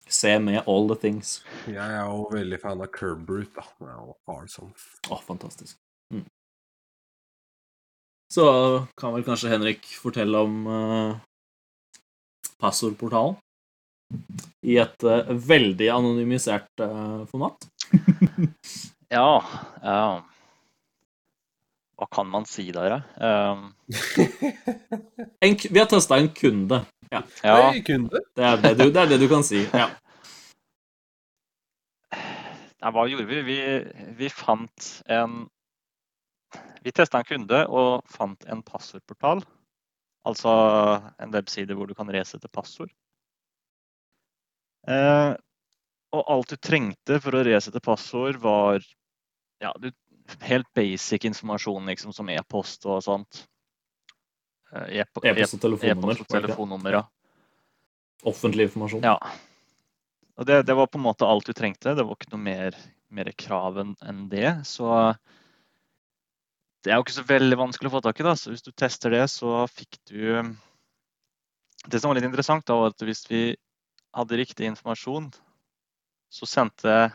Se 0.07 0.39
med 0.43 0.63
all 0.67 0.89
the 0.91 0.99
things. 0.99 1.41
Jeg 1.67 1.83
er 1.83 2.05
jo 2.05 2.27
veldig 2.33 2.59
fan 2.61 2.83
av 2.83 2.91
Curb 2.95 3.25
Brute, 3.29 3.53
da. 3.57 3.65
Det 3.79 3.89
er 3.89 3.99
jo 3.99 4.17
awesome. 4.33 4.73
Å, 5.09 5.19
fantastisk. 5.25 5.79
Mm. 6.13 6.27
Så 8.33 8.47
kan 8.99 9.15
vel 9.15 9.25
kanskje 9.27 9.53
Henrik 9.53 9.87
fortelle 10.01 10.43
om 10.43 10.67
uh, 10.67 11.15
passordportalen. 12.63 13.39
I 14.69 14.77
et 14.83 15.07
uh, 15.09 15.33
veldig 15.33 15.89
anonymisert 15.95 16.85
uh, 16.85 17.23
format. 17.31 17.69
Ja, 19.13 19.45
ja. 19.83 20.25
Hva 22.03 22.09
kan 22.11 22.27
man 22.27 22.43
si 22.51 22.65
der, 22.75 22.97
da? 22.97 23.53
Um, 23.55 23.69
vi 25.71 25.79
har 25.79 25.87
testa 25.87 26.17
en 26.19 26.33
kunde. 26.35 26.81
ja, 27.13 27.21
Hei, 27.45 27.83
kunde. 27.87 28.19
Det 28.35 28.43
er 28.43 28.57
det, 28.59 28.73
du, 28.81 28.89
det 28.91 29.05
er 29.05 29.13
det 29.13 29.19
du 29.23 29.29
kan 29.31 29.45
si. 29.47 29.61
Ja. 29.71 29.87
Nei, 32.83 32.91
hva 32.91 33.07
gjorde 33.07 33.29
vi? 33.29 33.39
Vi, 33.47 33.59
vi 34.19 34.33
fant 34.35 34.89
en 35.07 35.45
Vi 36.83 36.91
testa 36.91 37.23
en 37.23 37.29
kunde 37.29 37.63
og 37.71 38.03
fant 38.11 38.51
en 38.51 38.67
passordportal. 38.67 39.45
Altså 40.27 40.51
en 41.23 41.39
webside 41.39 41.79
hvor 41.79 41.87
du 41.87 41.95
kan 41.95 42.11
resette 42.11 42.51
passord. 42.51 42.91
Eh, 44.91 45.39
og 46.19 46.35
alt 46.35 46.51
du 46.51 46.59
trengte 46.59 47.23
for 47.23 47.39
å 47.39 47.47
resette 47.47 47.79
passord, 47.79 48.43
var 48.43 48.83
ja, 49.63 49.71
du, 49.79 49.93
helt 50.47 50.69
basic 50.75 51.25
informasjon, 51.29 51.87
liksom, 51.93 52.13
som 52.15 52.29
e-post 52.33 52.87
og 52.87 53.03
sånt. 53.05 53.43
Eh, 54.73 55.03
e-po- 55.03 55.25
E-post 55.27 55.59
og 55.59 55.65
telefonnummer. 55.67 56.21
Og 56.23 56.31
telefonnummer, 56.33 56.99
ja. 57.01 57.05
Offentlig 58.29 58.69
informasjon. 58.71 59.03
Ja. 59.05 59.17
Og 60.39 60.47
det, 60.49 60.63
det 60.67 60.75
var 60.79 60.89
på 60.89 60.99
en 61.01 61.07
måte 61.07 61.29
alt 61.29 61.47
du 61.47 61.53
trengte. 61.53 61.95
Det 61.99 62.05
var 62.07 62.17
ikke 62.17 62.33
noe 62.33 62.45
mer, 62.45 62.77
mer 63.13 63.33
krav 63.37 63.81
enn 63.83 64.23
det. 64.33 64.63
Så 64.69 64.87
det 66.83 66.91
er 66.93 66.99
jo 66.99 67.05
ikke 67.05 67.19
så 67.19 67.27
veldig 67.29 67.59
vanskelig 67.61 67.91
å 67.91 67.97
få 67.97 68.03
tak 68.07 68.23
i. 68.23 68.27
da. 68.27 68.37
Så 68.39 68.55
hvis 68.55 68.65
du 68.65 68.73
tester 68.73 69.13
det, 69.15 69.27
så 69.31 69.65
fikk 69.71 69.99
du 70.11 70.55
Det 71.83 71.99
som 71.99 72.09
var 72.13 72.15
litt 72.15 72.29
interessant, 72.29 72.63
da, 72.67 72.77
var 72.79 72.93
at 72.93 73.03
hvis 73.03 73.25
vi 73.27 73.57
hadde 74.15 74.37
riktig 74.39 74.69
informasjon, 74.71 75.33
så 76.31 76.47
sendte 76.47 77.11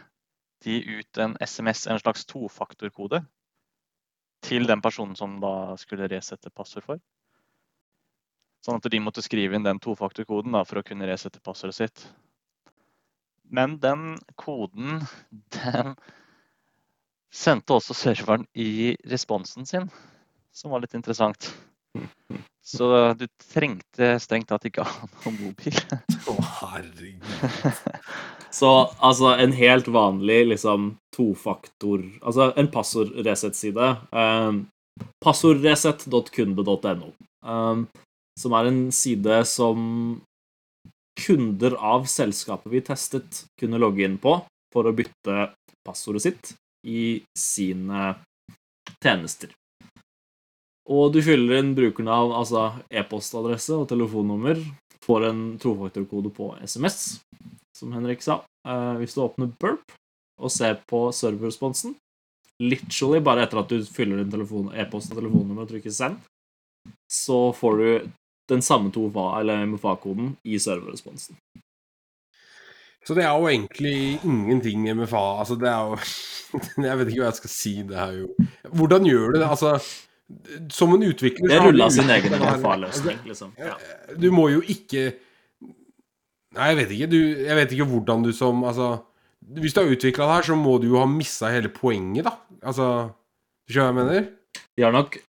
de 0.65 0.79
ut 0.99 1.17
en 1.21 1.35
SMS, 1.41 1.85
en 1.87 1.99
slags 1.99 2.25
tofaktorkode, 2.29 3.21
til 4.45 4.67
den 4.69 4.81
personen 4.81 5.15
som 5.17 5.39
da 5.41 5.75
skulle 5.81 6.09
resette 6.09 6.53
passord 6.53 6.85
for. 6.85 7.01
Sånn 8.65 8.79
at 8.81 8.89
de 8.91 8.99
måtte 9.01 9.23
skrive 9.25 9.57
inn 9.57 9.65
den 9.65 9.79
tofaktorkoden 9.83 10.55
da, 10.57 10.63
for 10.67 10.81
å 10.81 10.85
kunne 10.85 11.07
resette 11.09 11.41
passordet 11.43 11.77
sitt. 11.77 12.05
Men 13.47 13.77
den 13.79 14.17
koden, 14.35 15.05
den 15.55 15.93
sendte 17.31 17.77
også 17.77 17.95
serveren 17.95 18.47
i 18.57 18.95
responsen 19.07 19.67
sin, 19.69 19.87
som 20.51 20.73
var 20.73 20.83
litt 20.83 20.97
interessant. 20.97 21.51
Så 22.67 22.89
du 23.15 23.27
trengte 23.53 24.17
strengt 24.19 24.49
tatt 24.51 24.67
ikke 24.67 24.83
ha 24.83 25.07
noen 25.07 25.37
mobil. 25.39 25.77
Å, 26.27 26.35
herregud. 26.59 27.23
Så 28.51 28.69
altså 29.03 29.33
en 29.35 29.53
helt 29.57 29.87
vanlig 29.91 30.39
liksom 30.47 30.93
tofaktor 31.15 32.03
Altså 32.21 32.51
en 32.55 32.69
passordreset-side. 32.71 33.89
Um, 34.11 34.67
Passordreset.kunde.no. 35.23 37.11
Um, 37.45 37.87
som 38.39 38.53
er 38.57 38.69
en 38.69 38.81
side 38.93 39.41
som 39.49 39.81
kunder 41.17 41.75
av 41.81 42.05
selskapet 42.09 42.71
vi 42.71 42.81
testet, 42.85 43.43
kunne 43.59 43.81
logge 43.81 44.05
inn 44.05 44.17
på 44.21 44.37
for 44.73 44.85
å 44.85 44.95
bytte 44.95 45.49
passordet 45.85 46.25
sitt 46.27 46.51
i 46.85 47.23
sine 47.37 48.11
tjenester. 49.01 49.53
Og 50.87 51.11
du 51.15 51.19
fyller 51.25 51.59
inn 51.59 51.73
brukernavn, 51.75 52.35
altså 52.37 52.69
e-postadresse 52.87 53.75
og 53.75 53.89
telefonnummer, 53.89 54.61
får 55.03 55.27
en 55.31 55.41
trofaktorkode 55.59 56.31
på 56.35 56.53
SMS, 56.63 57.19
som 57.77 57.93
Henrik 57.95 58.23
sa. 58.25 58.41
Eh, 58.67 58.93
hvis 59.01 59.15
du 59.15 59.23
åpner 59.23 59.51
Burp 59.61 59.95
og 60.41 60.53
ser 60.53 60.79
på 60.89 61.07
serverresponsen, 61.15 61.95
literally 62.61 63.21
bare 63.23 63.45
etter 63.45 63.61
at 63.61 63.69
du 63.69 63.85
fyller 63.85 64.21
din 64.21 64.33
telefon- 64.33 64.73
e-post 64.73 65.11
og 65.13 65.19
telefonnummer 65.21 65.65
og 65.65 65.71
trykker 65.71 65.93
send, 65.93 66.17
så 67.11 67.51
får 67.53 67.77
du 67.77 68.09
den 68.49 68.61
samme 68.63 68.91
to 68.91 69.09
eller 69.11 69.65
MFA-koden 69.65 70.35
i 70.47 70.57
serverresponsen. 70.59 71.35
Så 73.07 73.15
det 73.15 73.23
er 73.23 73.31
jo 73.39 73.47
egentlig 73.47 74.19
ingenting 74.23 74.83
MFA. 74.91 75.39
Altså, 75.39 75.55
det 75.55 75.69
er 75.69 75.79
jo 75.79 75.97
Jeg 76.87 76.97
vet 76.97 77.07
ikke 77.07 77.21
hva 77.21 77.29
jeg 77.29 77.39
skal 77.39 77.51
si. 77.51 77.73
Det 77.87 77.95
er 77.95 78.11
jo 78.21 78.27
Hvordan 78.75 79.07
gjør 79.07 79.31
du 79.31 79.39
det? 79.39 79.47
Altså, 79.47 79.77
som 80.75 80.91
en 80.93 81.05
utvikler 81.07 81.53
Det 81.53 81.61
rulla 81.63 81.87
sin 81.91 82.09
egen 82.11 82.35
MFA-løsning, 82.43 83.21
liksom. 83.29 83.53
Ja. 83.59 83.77
Du 84.19 84.27
må 84.35 84.49
jo 84.51 84.59
ikke 84.59 85.13
Nei, 86.57 86.71
jeg 86.71 86.79
vet 86.81 86.93
ikke. 86.95 87.09
Du, 87.11 87.19
jeg 87.45 87.59
vet 87.59 87.75
ikke 87.75 87.87
hvordan 87.91 88.25
du 88.25 88.33
som 88.35 88.63
Altså 88.67 88.89
Hvis 89.61 89.75
du 89.75 89.81
har 89.83 89.93
utvikla 89.93 90.27
det 90.27 90.37
her, 90.39 90.49
så 90.49 90.57
må 90.59 90.77
du 90.81 90.89
jo 90.89 90.99
ha 91.01 91.07
missa 91.09 91.51
hele 91.53 91.71
poenget, 91.73 92.27
da. 92.27 92.35
Altså 92.61 92.87
Du 93.67 93.75
skjønner 93.75 93.93
hva 93.93 93.93
jeg 93.93 93.99
mener? 94.01 94.29
De 94.77 94.85
har 94.85 94.95
nok 94.95 95.19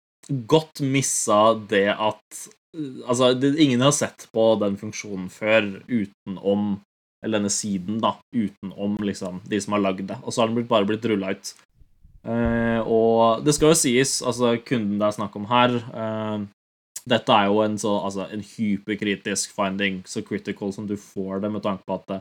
godt 0.49 0.85
missa 0.85 1.43
det 1.71 1.89
at 1.93 2.45
Altså, 3.09 3.33
det, 3.33 3.55
ingen 3.59 3.81
har 3.81 3.95
sett 3.97 4.27
på 4.35 4.51
den 4.61 4.77
funksjonen 4.77 5.31
før 5.33 5.71
utenom 5.89 6.77
Eller 7.25 7.41
denne 7.41 7.51
siden, 7.51 7.97
da. 8.03 8.13
Utenom 8.37 8.99
liksom 9.03 9.41
de 9.49 9.61
som 9.63 9.75
har 9.75 9.83
lagd 9.83 10.05
det. 10.11 10.19
Og 10.23 10.35
så 10.35 10.45
har 10.45 10.53
den 10.53 10.69
bare 10.69 10.87
blitt 10.87 11.07
rulla 11.09 11.33
ut. 11.35 11.55
Eh, 12.29 12.81
og 12.85 13.43
det 13.47 13.55
skal 13.57 13.73
jo 13.73 13.79
sies, 13.79 14.19
altså 14.27 14.53
kunden 14.67 14.99
det 14.99 15.07
er 15.07 15.17
snakk 15.17 15.37
om 15.39 15.47
her 15.49 15.75
eh, 15.79 16.45
Dette 17.09 17.35
er 17.35 17.49
jo 17.49 17.61
en, 17.65 17.77
så, 17.81 17.95
altså, 18.05 18.27
en 18.33 18.45
hyperkritisk 18.45 19.55
finding, 19.57 20.03
så 20.09 20.23
critical 20.27 20.73
som 20.75 20.89
du 20.89 20.97
får 21.01 21.45
det, 21.45 21.53
med 21.55 21.65
tanke 21.65 21.87
på 21.89 21.99
at 21.99 22.09
det 22.11 22.19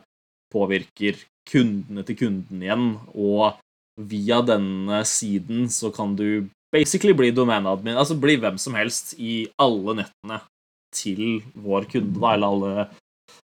påvirker 0.54 1.20
kundene 1.48 2.04
til 2.08 2.20
kunden 2.20 2.62
igjen. 2.64 2.92
Og 3.16 3.58
via 3.98 4.42
denne 4.46 5.02
siden 5.10 5.68
så 5.74 5.92
kan 5.96 6.16
du 6.20 6.48
basically 6.74 7.16
bli 7.16 7.32
domeneadmin, 7.36 7.98
altså 7.98 8.18
bli 8.20 8.38
hvem 8.42 8.60
som 8.62 8.76
helst 8.78 9.16
i 9.20 9.48
alle 9.62 10.02
nettene 10.02 10.42
til 10.96 11.42
vår 11.56 11.88
kunde, 11.92 12.16
da, 12.20 12.34
eller 12.36 12.48
alle 12.48 12.88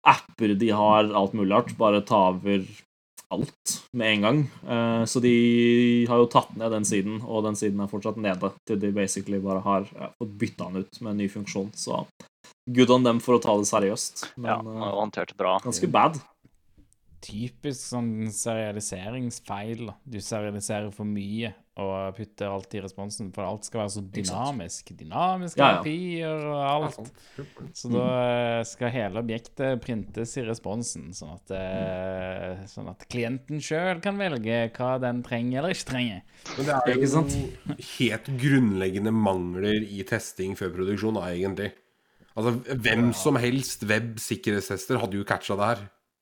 apper 0.07 0.55
de 0.57 0.71
har, 0.73 1.09
alt 1.17 1.35
mulig 1.37 1.55
rart. 1.55 1.75
Bare 1.77 2.03
ta 2.05 2.27
over 2.33 2.65
alt 3.31 3.75
med 3.97 4.13
en 4.15 4.25
gang. 4.27 4.41
Eh, 4.67 5.03
så 5.09 5.21
de 5.23 6.05
har 6.09 6.21
jo 6.21 6.29
tatt 6.31 6.53
ned 6.59 6.71
den 6.75 6.87
siden, 6.87 7.21
og 7.23 7.45
den 7.47 7.55
siden 7.59 7.81
er 7.83 7.91
fortsatt 7.91 8.19
nede 8.21 8.51
til 8.67 8.79
de 8.81 8.91
basically 8.95 9.39
bare 9.43 9.63
har 9.65 9.87
fått 10.19 10.35
bytta 10.41 10.69
den 10.71 10.83
ut 10.85 11.01
med 11.01 11.11
en 11.15 11.23
ny 11.23 11.29
funksjon. 11.31 11.71
Så 11.75 12.03
good 12.69 12.91
on 12.93 13.03
dem 13.07 13.19
for 13.23 13.37
å 13.37 13.41
ta 13.43 13.55
det 13.57 13.69
seriøst. 13.71 14.27
Men 14.37 14.51
Ja, 14.51 14.59
eh, 14.59 14.91
håndterte 14.99 15.35
bra. 15.37 15.57
ganske 15.63 15.89
bad. 15.91 16.19
Typisk 17.21 17.83
sånn 17.91 18.31
serialiseringsfeil. 18.33 19.85
da. 19.91 19.93
Du 20.09 20.17
serialiserer 20.23 20.91
for 20.93 21.05
mye 21.05 21.53
og 21.81 22.15
putter 22.17 22.49
alt 22.51 22.73
i 22.75 22.81
responsen, 22.83 23.29
for 23.33 23.47
alt 23.47 23.65
skal 23.65 23.79
være 23.83 23.91
så 23.93 24.01
dynamisk. 24.13 24.89
Dynamiske 24.99 25.61
Ja, 25.61 25.79
ja. 25.87 26.31
og 26.51 26.89
alt. 26.91 27.11
Så 27.77 27.89
da 27.93 28.07
eh, 28.59 28.63
skal 28.67 28.91
hele 28.93 29.21
objektet 29.23 29.79
printes 29.81 30.35
i 30.37 30.43
responsen, 30.45 31.13
sånn 31.15 31.31
at, 31.37 31.53
eh, 31.55 32.65
sånn 32.69 32.89
at 32.91 33.05
klienten 33.09 33.61
sjøl 33.63 34.01
kan 34.03 34.19
velge 34.19 34.59
hva 34.75 34.97
den 35.01 35.23
trenger 35.25 35.61
eller 35.63 35.77
ikke 35.77 35.89
trenger. 35.93 36.21
Men 36.57 36.65
det 36.67 36.75
er 36.75 36.93
Ikke 36.97 37.11
sant? 37.15 37.37
jo 37.39 37.77
helt 37.95 38.29
grunnleggende 38.43 39.15
mangler 39.15 39.81
i 39.87 40.03
testing 40.03 40.57
før 40.59 40.75
produksjon, 40.75 41.17
da, 41.21 41.29
egentlig. 41.31 41.71
Altså, 42.35 42.53
hvem 42.75 43.09
som 43.17 43.35
helst 43.41 43.83
web-sikkerhetstester 43.87 44.99
hadde 45.01 45.17
jo 45.19 45.25
catcha 45.27 45.55
det 45.59 45.71
her, 45.71 45.81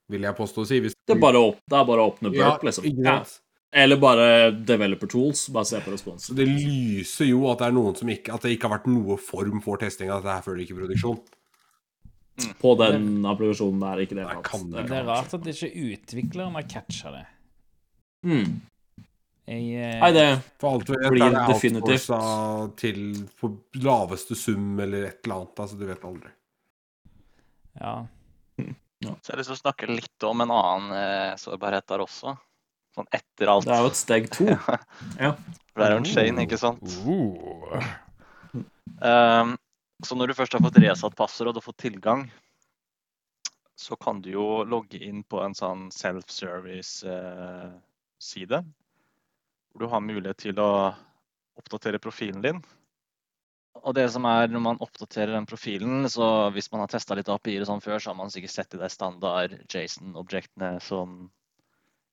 vil 0.09 0.25
jeg 0.27 0.37
påstå 0.37 0.63
å 0.63 0.67
si. 0.69 0.79
Hvis 0.83 0.97
Det 1.05 1.15
er 1.15 1.21
bare 1.21 1.41
å, 1.41 1.53
det 1.69 1.77
er 1.77 1.87
bare 1.87 2.03
å 2.03 2.11
åpne 2.11 2.33
ja, 2.35 2.51
liksom. 2.65 2.87
Ja. 3.05 3.19
Eller 3.71 3.99
bare 4.01 4.29
developer 4.51 5.09
tools. 5.09 5.47
Bare 5.53 5.69
se 5.69 5.81
på 5.85 5.93
respons. 5.93 6.31
Det 6.35 6.47
lyser 6.47 7.29
jo 7.29 7.43
at 7.51 7.61
det 7.61 7.69
er 7.69 7.75
noen 7.77 7.97
som 7.97 8.09
ikke 8.09 8.33
At 8.33 8.47
det 8.47 8.55
ikke 8.55 8.69
har 8.69 8.79
vært 8.79 8.89
noe 8.89 9.19
form 9.21 9.61
for 9.65 9.81
testing 9.81 10.09
av 10.09 10.23
dette 10.23 10.39
her 10.39 10.47
før 10.47 10.57
det 10.57 10.65
gikk 10.65 10.73
i 10.73 10.79
produksjon. 10.79 11.19
På 12.61 12.73
den 12.79 13.25
applikasjonen 13.27 13.83
er 13.91 14.01
ikke 14.05 14.17
det. 14.17 14.25
Nei, 14.25 14.41
kan 14.47 14.65
det 14.71 14.87
Det 14.89 14.97
er 15.01 15.07
rart 15.07 15.33
at 15.35 15.47
ikke 15.53 15.71
utvikleren 15.91 16.57
har 16.57 16.67
catcha 16.71 17.13
det. 17.13 17.25
Mm. 18.25 18.59
Jeg, 19.49 19.65
eh, 19.81 19.97
Nei, 19.97 20.11
det 20.13 20.25
For 20.61 20.75
alt 20.75 20.85
du 20.87 20.93
vet, 20.93 21.09
Blir 21.09 21.25
er 21.25 21.35
det 21.35 21.45
definitivt. 21.49 22.11
til 22.77 22.99
på 23.39 23.49
laveste 23.81 24.37
sum 24.37 24.79
eller 24.79 25.07
et 25.09 25.19
eller 25.25 25.35
annet. 25.41 25.61
Altså, 25.63 25.79
du 25.79 25.85
vet 25.89 26.05
aldri. 26.05 26.31
Ja. 27.79 27.93
Så 28.99 29.31
jeg 29.31 29.33
har 29.33 29.39
lyst 29.39 29.51
til 29.51 29.55
å 29.55 29.63
snakke 29.63 29.88
litt 29.88 30.23
om 30.27 30.41
en 30.43 30.51
annen 30.51 30.91
eh, 30.97 31.35
sårbarhet 31.39 31.88
der 31.88 31.99
også. 32.03 32.33
Sånn 32.95 33.07
etter 33.15 33.47
alt. 33.51 33.65
Det 33.67 33.73
er 33.75 33.81
jo 33.85 33.91
et 33.93 33.99
steg 33.99 34.23
to. 34.33 34.45
Ja. 35.23 35.31
For 35.71 35.77
det 35.79 35.85
er 35.85 35.91
jo 35.93 36.01
en 36.01 36.09
chain, 36.09 36.35
ikke 36.43 36.59
sant? 36.59 36.83
Uh. 37.05 37.83
Um, 38.99 39.49
så 40.03 40.12
når 40.17 40.25
du 40.27 40.33
først 40.35 40.53
har 40.55 40.65
fått 40.65 40.83
resatt 40.83 41.15
passord 41.15 41.55
og 41.55 41.63
fått 41.63 41.83
tilgang, 41.85 42.21
så 43.79 43.95
kan 43.95 44.21
du 44.23 44.29
jo 44.33 44.63
logge 44.67 44.99
inn 45.07 45.23
på 45.23 45.39
en 45.43 45.55
sånn 45.55 45.91
self-service-side. 45.95 48.63
hvor 49.69 49.79
du 49.79 49.88
har 49.88 50.01
mulighet 50.03 50.38
til 50.43 50.59
å 50.59 50.91
oppdatere 51.59 51.99
profilen 52.03 52.41
din. 52.43 52.59
Og 53.77 53.93
det 53.95 54.08
som 54.12 54.25
er 54.27 54.49
når 54.51 54.63
man 54.63 54.82
oppdaterer 54.84 55.36
den 55.36 55.47
profilen, 55.49 56.08
så 56.12 56.49
hvis 56.55 56.69
man 56.73 56.84
har 56.84 56.91
testa 56.91 57.15
litt 57.17 57.29
API-er 57.32 57.67
sånn 57.67 57.84
før, 57.84 57.99
så 58.01 58.12
har 58.12 58.17
man 58.19 58.32
sikkert 58.34 58.55
sett 58.55 58.75
i 58.75 58.82
de 58.82 58.89
standard 58.91 59.55
Jason-objektene 59.71 60.75
som 60.84 61.29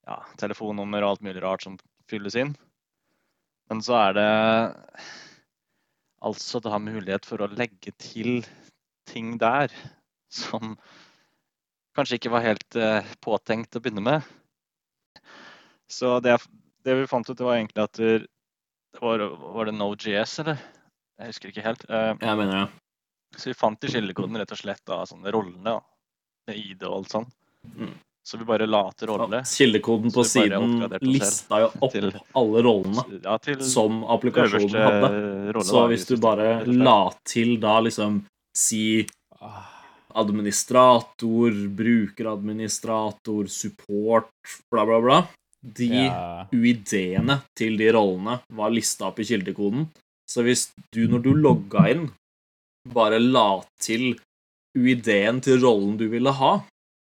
ja, 0.06 0.20
telefonnummer 0.40 1.02
og 1.02 1.16
alt 1.16 1.24
mulig 1.26 1.42
rart 1.42 1.66
som 1.66 1.78
fylles 2.10 2.36
inn. 2.38 2.54
Men 3.70 3.82
så 3.82 3.96
er 3.98 4.14
det 4.18 4.28
altså 6.26 6.60
da 6.62 6.78
mulighet 6.78 7.26
for 7.26 7.42
å 7.42 7.50
legge 7.50 7.92
til 7.98 8.46
ting 9.10 9.34
der 9.40 9.72
som 10.32 10.76
kanskje 11.96 12.20
ikke 12.20 12.32
var 12.34 12.44
helt 12.44 12.78
eh, 12.78 13.06
påtenkt 13.24 13.76
å 13.78 13.82
begynne 13.82 14.04
med. 14.04 14.32
Så 15.90 16.18
det, 16.20 16.36
det 16.84 16.96
vi 17.00 17.10
fant 17.10 17.28
ut, 17.30 17.36
det 17.38 17.46
var 17.46 17.58
egentlig 17.58 17.84
at 17.86 17.98
det 17.98 19.02
var, 19.02 19.22
var 19.56 19.68
det 19.68 19.76
Node.js, 19.76 20.38
eller? 20.44 20.60
Jeg 21.18 21.32
husker 21.32 21.48
ikke 21.52 21.64
helt. 21.64 21.84
Eh, 21.88 22.14
Jeg 22.20 22.36
mener 22.36 22.66
det. 22.66 22.68
så 23.40 23.50
vi 23.50 23.54
fant 23.54 23.80
de 23.80 23.88
kildekoden 23.88 24.36
rett 24.40 24.52
og 24.52 24.58
slett 24.58 24.88
av 24.92 25.06
sånne 25.08 25.32
rollene, 25.32 25.64
da, 25.64 25.80
med 26.48 26.56
ID 26.58 26.82
og 26.84 26.98
alt 26.98 27.08
sånn. 27.14 27.26
Mm. 27.76 27.94
Så 28.26 28.38
vi 28.40 28.44
bare 28.44 28.66
la 28.66 28.90
til 28.98 29.08
rolle. 29.08 29.40
Kildekoden 29.46 30.10
på 30.12 30.24
siden 30.26 30.88
lista 31.00 31.60
jo 31.62 31.68
opp 31.80 31.92
til- 31.92 32.10
alle 32.34 32.62
rollene 32.66 33.22
Ja, 33.22 33.38
som 33.62 34.02
applikasjonen 34.02 34.82
hadde. 34.82 35.52
rolle. 35.54 35.64
Så 35.64 35.86
hvis 35.88 36.06
du 36.08 36.16
bare 36.16 36.64
la 36.66 37.10
til 37.24 37.56
da 37.58 37.80
liksom 37.80 38.24
si 38.54 39.06
Ah, 39.40 39.68
administrator, 40.14 41.50
brukeradministrator, 41.76 43.46
support, 43.48 44.30
bla, 44.70 44.84
bla, 44.86 45.00
bla 45.00 45.28
De 45.62 45.86
ja. 46.06 46.46
UID-ene 46.52 47.42
til 47.56 47.76
de 47.76 47.90
rollene 47.92 48.40
var 48.50 48.70
lista 48.70 49.06
opp 49.08 49.18
i 49.20 49.24
kildekoden. 49.24 49.88
Så 50.26 50.42
hvis 50.46 50.68
du, 50.94 51.06
når 51.10 51.22
du 51.24 51.32
logga 51.38 51.86
inn, 51.92 52.06
bare 52.92 53.18
la 53.22 53.62
til 53.82 54.14
UID-en 54.76 55.40
til 55.42 55.62
rollen 55.62 55.96
du 55.98 56.08
ville 56.12 56.32
ha, 56.38 56.52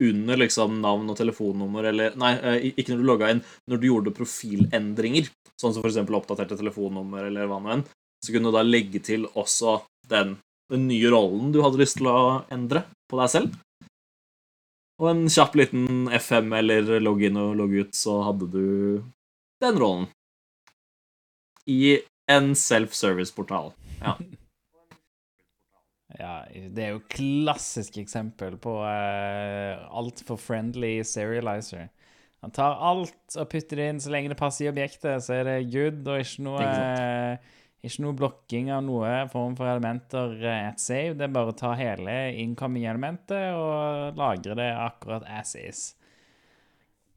under 0.03 0.41
liksom 0.41 0.81
navn 0.83 1.11
og 1.13 1.19
telefonnummer 1.19 1.87
eller 1.91 2.17
Nei, 2.19 2.33
eh, 2.43 2.71
ikke 2.75 2.93
når 2.93 3.01
du 3.01 3.09
logga 3.09 3.31
inn, 3.31 3.43
når 3.71 3.81
du 3.81 3.87
gjorde 3.89 4.15
profilendringer, 4.17 5.29
sånn 5.61 5.77
som 5.77 5.85
f.eks. 5.85 6.01
oppdaterte 6.03 6.59
telefonnummer 6.59 7.29
eller 7.29 7.47
hva 7.51 7.61
nå 7.63 7.77
enn, 7.77 7.85
så 8.25 8.35
kunne 8.35 8.51
du 8.51 8.57
da 8.59 8.65
legge 8.67 9.03
til 9.05 9.29
også 9.39 9.79
den, 10.11 10.37
den 10.73 10.89
nye 10.91 11.13
rollen 11.13 11.53
du 11.55 11.61
hadde 11.65 11.81
lyst 11.81 12.01
til 12.01 12.11
å 12.11 12.43
endre 12.55 12.85
på 13.11 13.21
deg 13.21 13.31
selv. 13.31 13.55
Og 15.03 15.11
en 15.11 15.25
kjapp 15.31 15.57
liten 15.59 16.11
F5 16.15 16.53
eller 16.59 16.91
inn 16.99 17.41
og 17.41 17.57
logg 17.59 17.79
ut, 17.83 17.95
så 17.99 18.21
hadde 18.29 18.51
du 18.51 18.67
den 19.63 19.81
rollen. 19.81 20.07
I 21.71 21.99
en 22.31 22.55
self-service-portal. 22.59 23.75
Ja, 26.15 26.45
det 26.53 26.79
er 26.79 26.93
jo 26.93 27.01
klassisk 27.11 27.97
eksempel 27.99 28.55
på 28.63 28.77
uh, 28.87 29.81
altfor 29.99 30.39
friendly 30.39 31.01
serializer. 31.03 31.89
Han 32.45 32.53
tar 32.55 32.77
alt 32.87 33.35
og 33.41 33.49
putter 33.51 33.81
det 33.81 33.89
inn 33.91 34.01
så 34.05 34.13
lenge 34.13 34.31
det 34.31 34.39
passer 34.39 34.67
i 34.67 34.71
objektet, 34.71 35.25
så 35.25 35.41
er 35.41 35.49
det 35.49 35.57
good, 35.73 36.03
og 36.07 36.21
ikke 36.23 36.45
noe, 36.45 36.61
Ikke 36.61 36.83
eh, 37.01 37.53
ikke 37.89 38.05
noe 38.05 38.17
blokking 38.17 38.69
av 38.73 38.83
noe 38.85 39.13
form 39.33 39.57
for 39.57 39.69
elementer 39.73 40.37
eh, 40.45 40.69
at 40.69 40.81
save. 40.81 41.17
Det 41.17 41.25
er 41.25 41.33
bare 41.33 41.55
å 41.55 41.57
ta 41.57 41.73
hele 41.79 42.15
incoming-elementet 42.45 43.57
og 43.57 44.21
lagre 44.21 44.59
det 44.61 44.71
akkurat 44.77 45.25
as 45.41 45.55
is. 45.57 45.83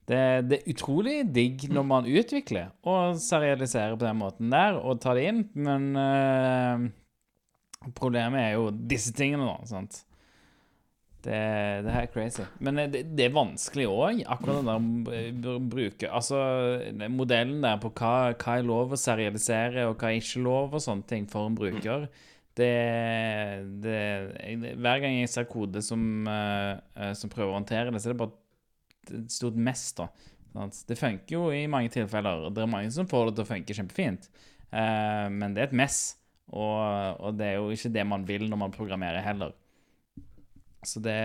Det, 0.07 0.19
det 0.47 0.61
er 0.61 0.71
utrolig 0.71 1.17
digg 1.35 1.65
når 1.73 1.83
man 1.83 2.05
utvikler 2.07 2.69
og 2.87 3.17
serialiserer 3.19 3.97
på 3.99 4.05
den 4.05 4.21
måten 4.21 4.53
der, 4.53 4.77
og 4.79 5.01
tar 5.03 5.17
det 5.19 5.25
inn, 5.33 5.41
men 5.59 5.89
uh, 5.99 6.85
Problemet 7.95 8.39
er 8.41 8.53
jo 8.55 8.69
disse 8.71 9.11
tingene, 9.15 9.45
da. 9.47 9.67
sant? 9.69 9.99
Det, 11.27 11.35
det 11.83 11.91
her 11.91 12.05
er 12.05 12.11
crazy. 12.13 12.43
Men 12.63 12.79
eh, 12.81 12.87
det, 12.91 13.01
det 13.17 13.25
er 13.27 13.35
vanskelig 13.35 13.85
òg, 13.91 14.23
akkurat 14.31 14.61
den 14.63 14.71
der 14.71 15.35
br- 15.43 15.67
bruke 15.73 16.09
Altså, 16.13 16.39
modellen 17.11 17.59
der 17.63 17.79
på 17.83 17.91
hva, 17.99 18.31
hva 18.39 18.55
er 18.61 18.67
lov 18.67 18.95
å 18.95 18.99
serialisere, 18.99 19.85
og 19.89 19.97
hva 19.99 20.11
er 20.13 20.19
ikke 20.21 20.43
lov, 20.45 20.75
og 20.77 20.83
sånne 20.83 21.07
ting 21.09 21.27
for 21.31 21.49
en 21.49 21.57
bruker. 21.57 22.07
Det, 22.57 22.71
det 23.83 23.99
Hver 24.79 25.03
gang 25.03 25.19
jeg 25.19 25.29
ser 25.35 25.47
kode 25.51 25.83
som, 25.85 26.01
eh, 26.31 26.73
eh, 26.97 27.13
som 27.17 27.31
prøver 27.33 27.51
å 27.53 27.59
håndtere 27.59 27.91
det, 27.93 28.01
så 28.01 28.09
er 28.11 28.15
det 28.15 28.21
bare 28.23 28.37
et 29.13 29.31
stort 29.33 29.57
mess, 29.59 29.89
da. 29.97 30.09
Det 30.87 30.97
funker 30.97 31.35
jo 31.35 31.47
i 31.53 31.67
mange 31.69 31.91
tilfeller. 31.93 32.47
Det 32.53 32.63
er 32.63 32.71
mange 32.71 32.89
som 32.93 33.09
får 33.09 33.29
det 33.29 33.37
til 33.37 33.45
å 33.45 33.51
funke 33.51 33.77
kjempefint, 33.77 34.29
eh, 34.71 35.27
men 35.29 35.53
det 35.53 35.63
er 35.63 35.69
et 35.69 35.79
mess. 35.83 36.01
Og, 36.47 37.19
og 37.19 37.35
det 37.37 37.49
er 37.51 37.57
jo 37.59 37.71
ikke 37.75 37.91
det 37.93 38.05
man 38.07 38.23
vil 38.27 38.47
når 38.47 38.61
man 38.61 38.75
programmerer 38.75 39.25
heller. 39.25 39.53
Så 40.85 41.01
det, 41.03 41.17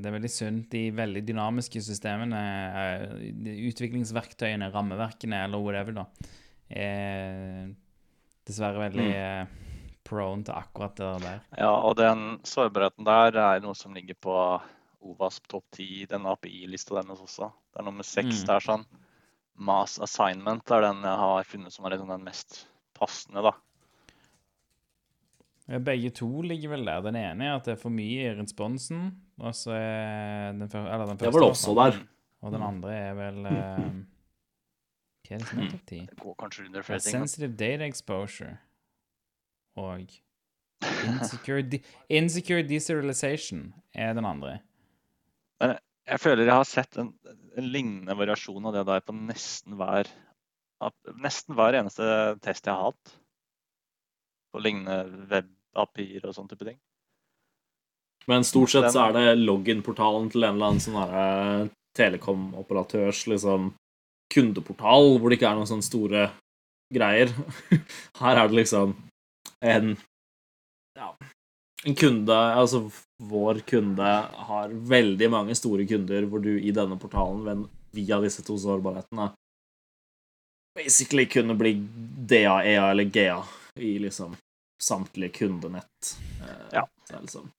det 0.00 0.08
er 0.08 0.16
veldig 0.16 0.32
sunt. 0.32 0.66
De 0.72 0.88
veldig 0.96 1.22
dynamiske 1.28 1.82
systemene, 1.84 2.40
eh, 2.82 3.30
utviklingsverktøyene, 3.70 4.70
rammeverkene 4.74 5.44
eller 5.46 5.62
whatever, 5.62 6.00
da, 6.00 6.34
er 6.70 7.70
dessverre 8.48 8.88
veldig 8.88 9.08
mm. 9.12 9.54
prone 10.08 10.46
til 10.48 10.56
akkurat 10.56 10.98
det 10.98 11.12
der. 11.26 11.40
Ja, 11.60 11.72
og 11.76 11.96
den 12.00 12.40
sårbarheten 12.48 13.06
der 13.06 13.40
er 13.44 13.62
noe 13.62 13.78
som 13.78 13.94
ligger 13.94 14.18
på 14.18 14.36
OVASP 15.00 15.46
topp 15.48 15.64
10, 15.76 16.06
den 16.10 16.26
API-lista 16.28 16.94
deres 16.98 17.20
også. 17.24 17.50
Det 17.72 17.80
er 17.80 17.86
nummer 17.86 18.04
seks 18.04 18.42
Mm. 18.42 18.46
der, 18.46 18.60
sånn. 18.60 18.84
Mass 19.60 19.98
assignment 20.00 20.70
er 20.70 20.80
den 20.80 21.02
jeg 21.02 21.16
har 21.22 21.44
funnet 21.44 21.72
som 21.72 21.84
er 21.84 21.90
liksom 21.96 22.08
den 22.08 22.24
mest 22.24 22.66
passende, 22.96 23.42
da. 23.42 23.52
Begge 25.78 26.10
to 26.10 26.42
ligger 26.42 26.72
vel 26.72 26.84
der. 26.84 27.00
Den 27.02 27.16
ene 27.16 27.44
er 27.46 27.56
at 27.56 27.64
det 27.68 27.76
er 27.76 27.80
for 27.82 27.90
mye 27.94 28.24
i 28.26 28.34
responsen. 28.34 29.12
Og 29.38 29.54
så 29.54 29.70
er 29.76 30.52
den, 30.58 30.68
før, 30.68 30.88
eller 30.92 31.06
den 31.06 31.16
Det 31.20 31.28
første 31.28 31.40
var 31.40 31.40
det 31.40 31.46
i 31.46 31.50
hvert 31.50 31.56
også 31.56 31.74
der. 31.78 32.06
Og 32.42 32.52
den 32.52 32.62
andre 32.62 32.94
er 32.96 33.14
vel 33.14 33.38
uh, 33.46 33.52
Hva 35.30 35.36
er 35.36 35.38
det 35.38 35.46
som 35.46 35.60
er 35.62 35.70
topp 35.70 35.86
ti? 35.86 36.00
Det 36.10 36.18
går 36.18 36.34
kanskje 36.40 36.64
under 36.66 36.72
Det 36.72 36.82
er 36.82 36.88
flere 36.88 37.04
ting. 37.04 37.12
Sensitive 37.20 37.52
data 37.56 37.86
exposure 37.86 38.56
og 39.76 40.00
insecure, 41.06 41.62
de 41.62 41.78
insecure 42.18 42.62
deserialization 42.66 43.72
er 43.94 44.12
den 44.14 44.24
andre. 44.26 44.58
Jeg 45.60 46.18
føler 46.22 46.46
jeg 46.46 46.56
har 46.56 46.68
sett 46.68 46.98
en, 46.98 47.12
en 47.58 47.70
lignende 47.70 48.16
variasjon 48.18 48.66
av 48.66 48.74
det 48.74 48.84
der 48.88 49.06
på 49.06 49.14
nesten 49.16 49.78
hver 49.78 50.10
Nesten 51.20 51.52
hver 51.58 51.76
eneste 51.76 52.04
test 52.40 52.64
jeg 52.64 52.72
har 52.72 52.86
hatt. 52.88 53.10
På 54.48 54.62
lignende 54.64 55.26
web-API-er 55.28 56.24
og 56.24 56.32
sånn 56.32 56.48
type 56.48 56.64
ting. 56.64 56.78
Men 58.30 58.46
stort 58.48 58.72
sett 58.72 58.88
så 58.94 59.10
er 59.10 59.16
det 59.16 59.42
login-portalen 59.42 60.30
til 60.32 60.46
en 60.46 60.56
eller 60.56 60.70
annen 60.70 60.80
sånn 60.80 60.96
herre 60.96 61.68
telekom-operatørs 61.98 63.26
liksom 63.28 63.74
kundeportal, 64.32 65.18
hvor 65.18 65.28
det 65.28 65.40
ikke 65.40 65.50
er 65.50 65.58
noen 65.58 65.68
sånne 65.68 65.86
store 65.86 66.24
greier. 66.94 67.32
Her 68.22 68.40
er 68.40 68.50
det 68.50 68.60
liksom 68.62 68.94
en 69.60 69.94
ja, 70.96 71.12
en 71.86 71.94
kunde, 71.96 72.36
altså 72.36 72.82
vår 73.22 73.60
kunde, 73.68 74.08
har 74.48 74.68
veldig 74.68 75.30
mange 75.32 75.54
store 75.56 75.86
kunder, 75.88 76.26
hvor 76.28 76.42
du 76.44 76.52
i 76.60 76.72
denne 76.76 76.98
portalen 77.00 77.66
via 77.96 78.18
disse 78.20 78.42
to 78.46 78.56
sårbarhetene 78.60 79.30
basically 80.76 81.24
kunne 81.26 81.54
bli 81.58 81.72
DA, 82.30 82.60
EA 82.64 82.90
eller 82.90 83.04
GA 83.04 83.40
i 83.80 83.98
liksom 83.98 84.36
samtlige 84.82 85.32
kundenett. 85.40 86.16
Eh, 86.40 86.68
Ja. 86.72 86.84
Så 87.04 87.12
det 87.12 87.16
er 87.16 87.20
liksom 87.20 87.50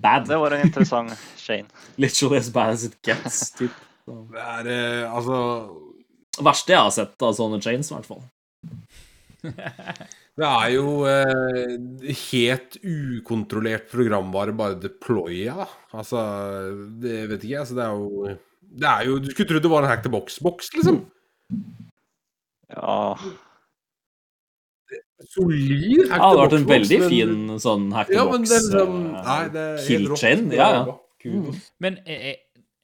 bad. 0.00 0.28
Det 0.28 0.36
var 0.36 0.50
en 0.50 0.66
interessant 0.66 1.12
Shane. 1.36 1.66
Literally 1.96 2.38
as 2.38 2.50
bad 2.52 2.70
as 2.74 2.84
it 2.84 2.98
gets. 3.02 3.50
Typ. 3.50 3.70
Det 4.06 4.38
er 4.44 4.68
eh, 4.74 5.14
altså 5.14 5.38
verste 6.44 6.72
jeg 6.72 6.80
har 6.84 6.92
sett 6.94 7.22
av 7.22 7.34
sånne 7.34 7.58
chains, 7.62 7.90
i 7.90 7.94
hvert 7.96 8.06
fall. 8.06 8.22
Det 10.38 10.46
er 10.46 10.68
jo 10.76 10.90
eh, 11.10 11.72
helt 12.30 12.76
ukontrollert 12.86 13.88
programvare 13.90 14.52
bare 14.54 14.76
deploya, 14.78 15.56
da. 15.64 15.66
Altså, 15.98 16.20
det 17.02 17.24
vet 17.32 17.42
ikke 17.42 17.54
jeg. 17.56 17.64
Altså, 17.64 17.74
det 17.78 17.84
er 17.84 17.96
jo 17.98 18.36
Det 18.78 18.88
er 18.92 19.04
jo 19.08 19.18
Du 19.24 19.30
skulle 19.32 19.48
trodd 19.50 19.64
det 19.66 19.72
var 19.72 19.82
en 19.82 19.90
hack 19.90 20.04
the 20.04 20.12
box-boks, 20.12 20.70
liksom. 20.76 21.00
Ja, 22.70 23.16
Solid 25.32 26.06
hack 26.12 26.20
Ja, 26.22 26.28
det 26.30 26.38
hadde 26.38 26.42
vært 26.44 26.56
en 26.60 26.66
veldig 26.68 26.98
men- 27.00 27.10
fin 27.10 27.58
sånn 27.58 27.88
hack 27.96 28.06
the 28.08 28.14
Ja, 28.14 28.24
men 28.28 28.40
box 28.44 28.48
det 28.50 28.58
er 28.58 28.66
liksom 28.68 28.98
eh, 29.08 29.22
Nei, 29.28 29.48
det 29.56 29.64
er 29.66 29.88
helt 29.88 30.08
rått. 30.12 30.22
Ja, 30.22 30.68
er 30.68 30.76
ja. 30.78 30.84
bra. 30.84 30.98
Men 31.82 31.98
jeg, 32.06 32.36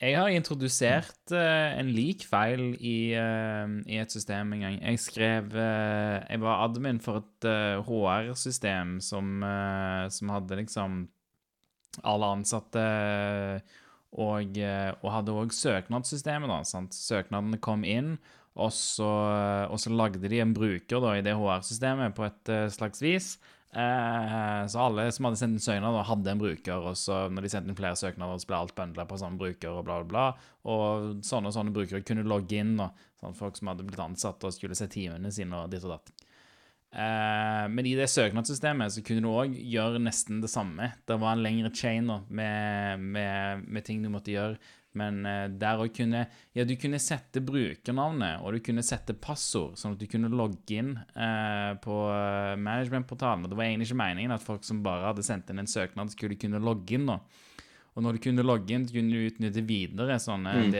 jeg- 0.04 0.18
har 0.20 0.28
introdusert 0.28 1.32
uh, 1.32 1.78
en 1.78 1.88
lik 1.94 2.24
feil 2.28 2.74
i, 2.76 3.14
uh, 3.16 3.68
i 3.88 3.98
et 4.02 4.12
system 4.12 4.52
en 4.52 4.60
gang. 4.66 4.76
Jeg 4.82 5.00
skrev 5.00 5.48
uh, 5.56 6.20
Jeg 6.28 6.40
var 6.42 6.64
admin 6.66 7.00
for 7.00 7.22
et 7.22 7.48
HR-system 7.86 8.98
som, 9.00 9.42
som 10.10 10.28
hadde 10.32 10.56
liksom 10.60 11.08
alle 12.02 12.26
ansatte 12.36 12.84
og, 14.14 14.56
og 14.58 15.10
hadde 15.12 15.34
òg 15.34 15.52
søknadssystemet, 15.54 16.50
da. 16.50 16.62
sant? 16.66 16.94
Søknadene 16.94 17.58
kom 17.62 17.84
inn, 17.86 18.16
og 18.54 18.72
så, 18.74 19.06
og 19.70 19.78
så 19.82 19.90
lagde 19.94 20.22
de 20.30 20.40
en 20.42 20.54
bruker 20.54 21.02
da, 21.02 21.14
i 21.18 21.22
det 21.26 21.36
HR-systemet 21.38 22.14
på 22.16 22.26
et 22.26 22.52
slags 22.74 23.02
vis. 23.02 23.34
Eh, 23.74 24.66
så 24.70 24.78
alle 24.78 25.08
som 25.12 25.26
hadde 25.26 25.38
sendt 25.40 25.56
inn 25.58 25.64
søknad, 25.64 25.96
hadde 26.06 26.30
en 26.30 26.42
bruker, 26.42 26.84
og 26.90 26.98
så 26.98 27.24
når 27.26 27.46
de 27.46 27.50
sendte 27.50 27.72
inn 27.72 27.78
flere 27.78 27.98
søknader, 27.98 28.38
så 28.38 28.50
ble 28.50 28.60
alt 28.60 28.74
bøndla 28.76 29.06
på 29.10 29.18
samme 29.18 29.40
bruker, 29.40 29.72
og 29.72 29.86
bla, 29.88 29.96
bla, 30.02 30.10
bla. 30.12 30.50
Og 30.70 31.24
sånne 31.26 31.50
og 31.50 31.56
sånne 31.56 31.74
brukere 31.74 32.04
kunne 32.06 32.26
logge 32.26 32.60
inn, 32.62 32.76
Og, 32.80 33.02
Sånn, 33.20 33.34
folk 33.38 33.56
som 33.56 33.70
hadde 33.70 33.86
blitt 33.86 34.02
ansatt 34.02 34.42
og 34.44 34.52
skulle 34.52 34.76
se 34.76 34.86
timene 34.92 35.30
sine 35.32 35.56
og 35.56 35.70
ditt 35.72 35.84
og 35.86 35.94
datt. 35.94 36.12
Eh, 36.94 37.64
men 37.72 37.86
i 37.88 37.96
det 37.98 38.06
søknadssystemet 38.12 38.94
så 38.94 39.02
kunne 39.06 39.24
du 39.24 39.30
òg 39.32 39.54
gjøre 39.58 40.02
nesten 40.02 40.42
det 40.44 40.50
samme. 40.52 40.92
Det 41.08 41.16
var 41.18 41.34
en 41.34 41.42
lengre 41.42 41.72
chain 41.74 42.06
med, 42.28 43.00
med, 43.00 43.64
med 43.66 43.86
ting 43.86 44.04
du 44.04 44.10
måtte 44.12 44.34
gjøre. 44.34 44.60
Men 44.94 45.24
eh, 45.26 45.48
der 45.58 45.80
òg 45.82 45.90
kunne 45.96 46.26
Ja, 46.54 46.64
du 46.64 46.76
kunne 46.78 47.00
sette 47.02 47.40
brukernavnet, 47.42 48.40
og 48.44 48.54
du 48.54 48.60
kunne 48.62 48.82
sette 48.86 49.14
passord, 49.18 49.74
sånn 49.80 49.96
at 49.96 49.98
du 49.98 50.06
kunne 50.06 50.30
logge 50.30 50.76
inn 50.78 50.92
eh, 51.16 51.72
på 51.82 51.96
eh, 52.14 52.54
managementportalen. 52.62 53.44
Og 53.44 53.50
det 53.50 53.58
var 53.58 53.64
egentlig 53.66 53.88
ikke 53.90 54.02
meningen 54.04 54.34
at 54.36 54.44
folk 54.46 54.62
som 54.64 54.82
bare 54.86 55.08
hadde 55.10 55.24
sendt 55.26 55.50
inn 55.50 55.58
en 55.64 55.66
søknad, 55.70 56.12
skulle 56.14 56.38
kunne 56.38 56.62
logge 56.62 56.94
inn. 56.94 57.06
da. 57.10 57.18
Og 57.94 58.02
når 58.02 58.16
du 58.16 58.22
kunne 58.24 58.42
logge 58.46 58.74
inn, 58.74 58.86
kunne 58.90 59.10
du 59.14 59.28
utnytte 59.28 59.62
videre 59.66 60.16
sånne 60.18 60.54
Mm. 60.64 60.72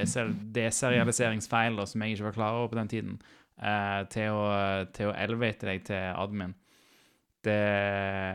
deserialiseringsfeil 0.54 1.76
da, 1.78 1.84
som 1.86 2.02
jeg 2.02 2.16
ikke 2.16 2.24
var 2.28 2.36
klar 2.38 2.58
over 2.58 2.68
på 2.72 2.78
den 2.80 2.88
tiden, 2.90 3.18
eh, 3.62 4.02
til, 4.10 4.30
å, 4.34 4.46
til 4.92 5.10
å 5.10 5.16
elevate 5.16 5.66
deg 5.68 5.84
til 5.86 6.14
admin. 6.14 6.54
Det, 7.44 7.56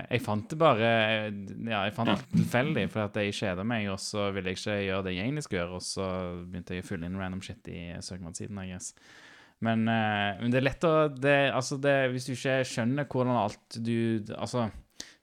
jeg 0.06 0.22
fant 0.22 0.52
det 0.52 0.58
bare 0.62 0.89
Ja, 1.30 1.80
jeg 1.88 1.95
fant 1.95 2.12
det 2.12 2.28
tilfeldig, 2.36 2.84
for 2.93 3.08
at 3.08 3.15
jeg 3.17 3.38
kjeda 3.39 3.65
meg, 3.67 3.88
og 3.89 3.98
så 4.04 4.28
ville 4.36 4.54
jeg 4.54 4.60
ikke 4.60 4.76
gjøre 4.86 5.08
det 5.08 5.15
jeg 5.15 5.26
egentlig 5.26 5.45
skulle 5.48 5.63
gjøre, 5.63 5.80
og 5.80 5.86
så 5.86 6.10
begynte 6.43 6.78
jeg 6.78 6.86
å 6.86 6.89
fylle 6.91 7.10
inn 7.10 7.17
random 7.19 7.41
shit 7.45 7.72
i 7.74 7.82
søknadssiden, 8.06 8.60
I 8.62 8.69
guess. 8.74 8.93
Men, 9.65 9.88
eh, 9.91 10.38
men 10.39 10.54
det 10.54 10.62
er 10.62 10.67
lett 10.69 10.86
å 10.88 10.93
det, 11.12 11.39
Altså, 11.52 11.80
det, 11.84 11.95
hvis 12.13 12.30
du 12.30 12.32
ikke 12.32 12.62
skjønner 12.63 13.10
hvordan 13.12 13.39
alt 13.41 13.80
du 13.84 14.24
Altså, 14.38 14.69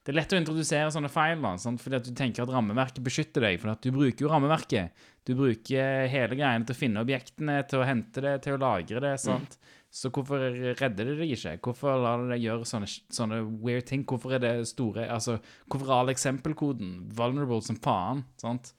det 0.06 0.12
er 0.12 0.18
lett 0.20 0.34
å 0.36 0.38
introdusere 0.38 0.90
sånne 0.94 1.10
feil, 1.10 1.40
da, 1.42 1.54
sant? 1.58 1.80
fordi 1.82 1.98
at 1.98 2.06
du 2.06 2.12
tenker 2.14 2.44
at 2.44 2.52
rammeverket 2.54 3.02
beskytter 3.02 3.42
deg, 3.42 3.56
for 3.58 3.72
at 3.72 3.82
du 3.82 3.88
bruker 3.94 4.22
jo 4.22 4.30
rammeverket. 4.30 5.06
Du 5.26 5.32
bruker 5.34 6.06
hele 6.12 6.36
greiene 6.38 6.62
til 6.68 6.76
å 6.76 6.78
finne 6.78 7.02
objektene, 7.02 7.56
til 7.66 7.80
å 7.80 7.88
hente 7.88 8.22
det, 8.22 8.36
til 8.44 8.54
å 8.54 8.60
lagre 8.62 9.02
det, 9.02 9.16
sant? 9.18 9.56
Så 9.96 10.10
hvorfor 10.12 10.42
redder 10.76 11.08
det 11.08 11.14
deg 11.22 11.30
ikke? 11.32 11.54
Hvorfor 11.64 11.96
lar 12.02 12.20
det 12.20 12.34
deg 12.34 12.42
gjøre 12.44 12.66
sånne, 12.68 12.88
sånne 13.16 13.38
weird 13.64 13.86
ting? 13.88 14.02
Hvorfor 14.04 14.34
er 14.36 14.42
det 14.42 14.52
store 14.68 15.06
Altså, 15.08 15.38
hvorfor 15.72 15.88
er 15.88 16.00
all 16.02 16.12
eksempelkoden 16.12 16.90
vulnerable 17.16 17.62
som 17.64 17.78
faen, 17.80 18.20
sant? 18.40 18.74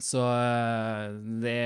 Så 0.00 0.22
eh, 0.24 1.10
det 1.44 1.58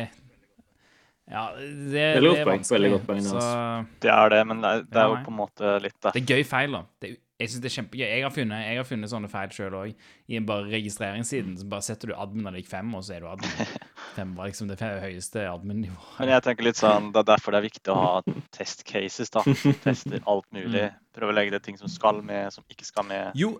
Ja, 1.30 1.44
det, 1.54 1.62
godt 1.62 1.94
det 1.94 2.02
er 2.02 2.20
poeng, 2.20 2.58
vanskelig. 2.58 2.74
veldig 2.74 2.90
godt 2.96 3.06
poeng, 3.06 3.22
Så 3.22 3.36
altså. 3.38 4.00
det 4.02 4.10
er 4.16 4.34
det, 4.34 4.40
men 4.50 4.64
det 4.64 4.72
er, 4.72 4.82
det 4.90 5.00
er 5.04 5.12
jo 5.12 5.20
på 5.28 5.32
en 5.32 5.38
måte 5.38 5.76
litt 5.86 5.96
det. 6.02 6.12
det 6.16 6.24
er 6.24 6.34
gøy 6.34 6.44
feil, 6.48 6.74
da. 6.74 6.82
Det 7.00 7.14
jeg 7.34 7.50
synes 7.50 7.62
det 7.64 7.70
er 7.70 7.74
kjempegøy. 7.74 8.04
Jeg 8.06 8.22
har 8.22 8.30
funnet, 8.30 8.60
jeg 8.62 8.76
har 8.78 8.86
funnet 8.86 9.10
sånne 9.10 9.28
feil 9.30 9.50
sjøl 9.54 9.74
òg. 9.74 10.04
I 10.30 10.36
en 10.38 10.44
bare 10.46 10.68
registreringssiden 10.70 11.56
så 11.58 11.66
bare 11.66 11.82
setter 11.82 12.12
du 12.12 12.14
admin 12.14 12.46
av 12.46 12.54
deg 12.54 12.68
fem, 12.70 12.92
og 12.94 13.02
så 13.02 13.16
er 13.16 13.24
du 13.24 13.30
admin. 13.32 13.72
Fem 14.14 14.34
var 14.38 14.46
liksom 14.50 14.68
det 14.70 14.78
høyeste 14.80 15.42
admin-nivået. 15.50 16.20
Men 16.20 16.32
jeg 16.36 16.44
tenker 16.46 16.66
litt 16.68 16.78
sånn, 16.78 17.10
det 17.14 17.22
er 17.24 17.28
derfor 17.32 17.54
det 17.54 17.60
er 17.60 17.66
viktig 17.66 17.92
å 17.92 17.98
ha 17.98 18.38
test 18.54 18.84
cases. 18.88 19.30
da. 19.34 19.42
Tester 19.84 20.22
alt 20.30 20.46
mulig. 20.54 20.86
Prøve 21.16 21.34
å 21.34 21.36
legge 21.36 21.54
det 21.56 21.62
ting 21.66 21.78
som 21.80 21.90
skal 21.90 22.22
med, 22.22 22.52
som 22.54 22.64
ikke 22.70 22.86
skal 22.90 23.06
med. 23.10 23.34
Jo, 23.38 23.56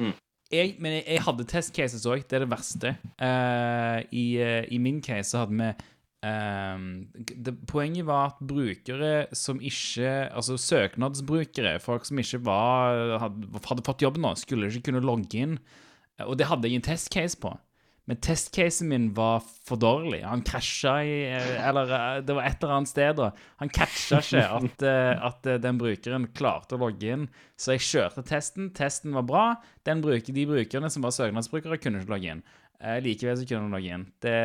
Mm. 0.00 0.12
jeg, 0.52 0.76
men 0.80 0.92
jeg, 0.94 1.04
jeg 1.16 1.22
hadde 1.26 1.44
test 1.50 1.72
cases 1.76 2.04
òg. 2.08 2.22
Det 2.30 2.38
er 2.38 2.44
det 2.46 2.50
verste. 2.52 2.92
Uh, 3.20 3.98
i, 4.14 4.24
uh, 4.40 4.62
I 4.70 4.78
min 4.80 5.00
case 5.04 5.34
så 5.34 5.44
hadde 5.44 5.58
vi 5.58 5.72
Um, 6.20 7.06
det, 7.16 7.54
Poenget 7.64 8.04
var 8.04 8.26
at 8.34 8.40
brukere 8.44 9.22
som 9.32 9.56
ikke 9.56 10.28
Altså 10.28 10.58
søknadsbrukere, 10.60 11.78
folk 11.80 12.04
som 12.04 12.18
ikke 12.20 12.42
var, 12.44 13.14
hadde, 13.22 13.48
hadde 13.64 13.84
fått 13.86 14.04
jobb 14.04 14.18
nå, 14.20 14.34
skulle 14.36 14.68
ikke 14.68 14.90
kunne 14.90 15.00
logge 15.00 15.40
inn. 15.40 15.54
Og 16.26 16.36
det 16.36 16.50
hadde 16.50 16.68
jeg 16.68 16.76
en 16.76 16.84
testcase 16.84 17.40
på. 17.40 17.54
Men 18.08 18.18
testcasen 18.24 18.88
min 18.90 19.10
var 19.14 19.42
for 19.44 19.78
dårlig. 19.78 20.22
Han 20.26 20.42
krasja 20.42 20.96
i 21.04 21.16
Eller 21.30 22.22
det 22.26 22.34
var 22.34 22.48
et 22.48 22.62
eller 22.62 22.78
annet 22.78 22.90
sted, 22.90 23.12
da. 23.20 23.28
Han 23.62 23.70
catcha 23.70 24.18
ikke 24.24 24.44
at, 24.58 24.84
eh, 24.88 25.26
at 25.28 25.46
eh, 25.46 25.60
den 25.62 25.78
brukeren 25.78 26.26
klarte 26.34 26.74
å 26.74 26.80
logge 26.82 27.12
inn. 27.14 27.28
Så 27.60 27.76
jeg 27.76 27.84
kjørte 27.86 28.24
testen. 28.26 28.72
Testen 28.74 29.14
var 29.14 29.26
bra. 29.28 29.44
Den 29.86 30.02
bruker, 30.02 30.34
de 30.34 30.46
brukerne 30.48 30.90
som 30.90 31.06
var 31.06 31.14
søknadsbrukere, 31.14 31.78
kunne 31.82 32.02
ikke 32.02 32.14
logge 32.14 32.34
inn. 32.34 32.42
Eh, 32.80 32.98
Likevel 33.04 33.38
så 33.38 33.46
kunne 33.46 33.68
de 33.68 33.76
logge 33.76 33.98
inn. 33.98 34.06
Det 34.24 34.36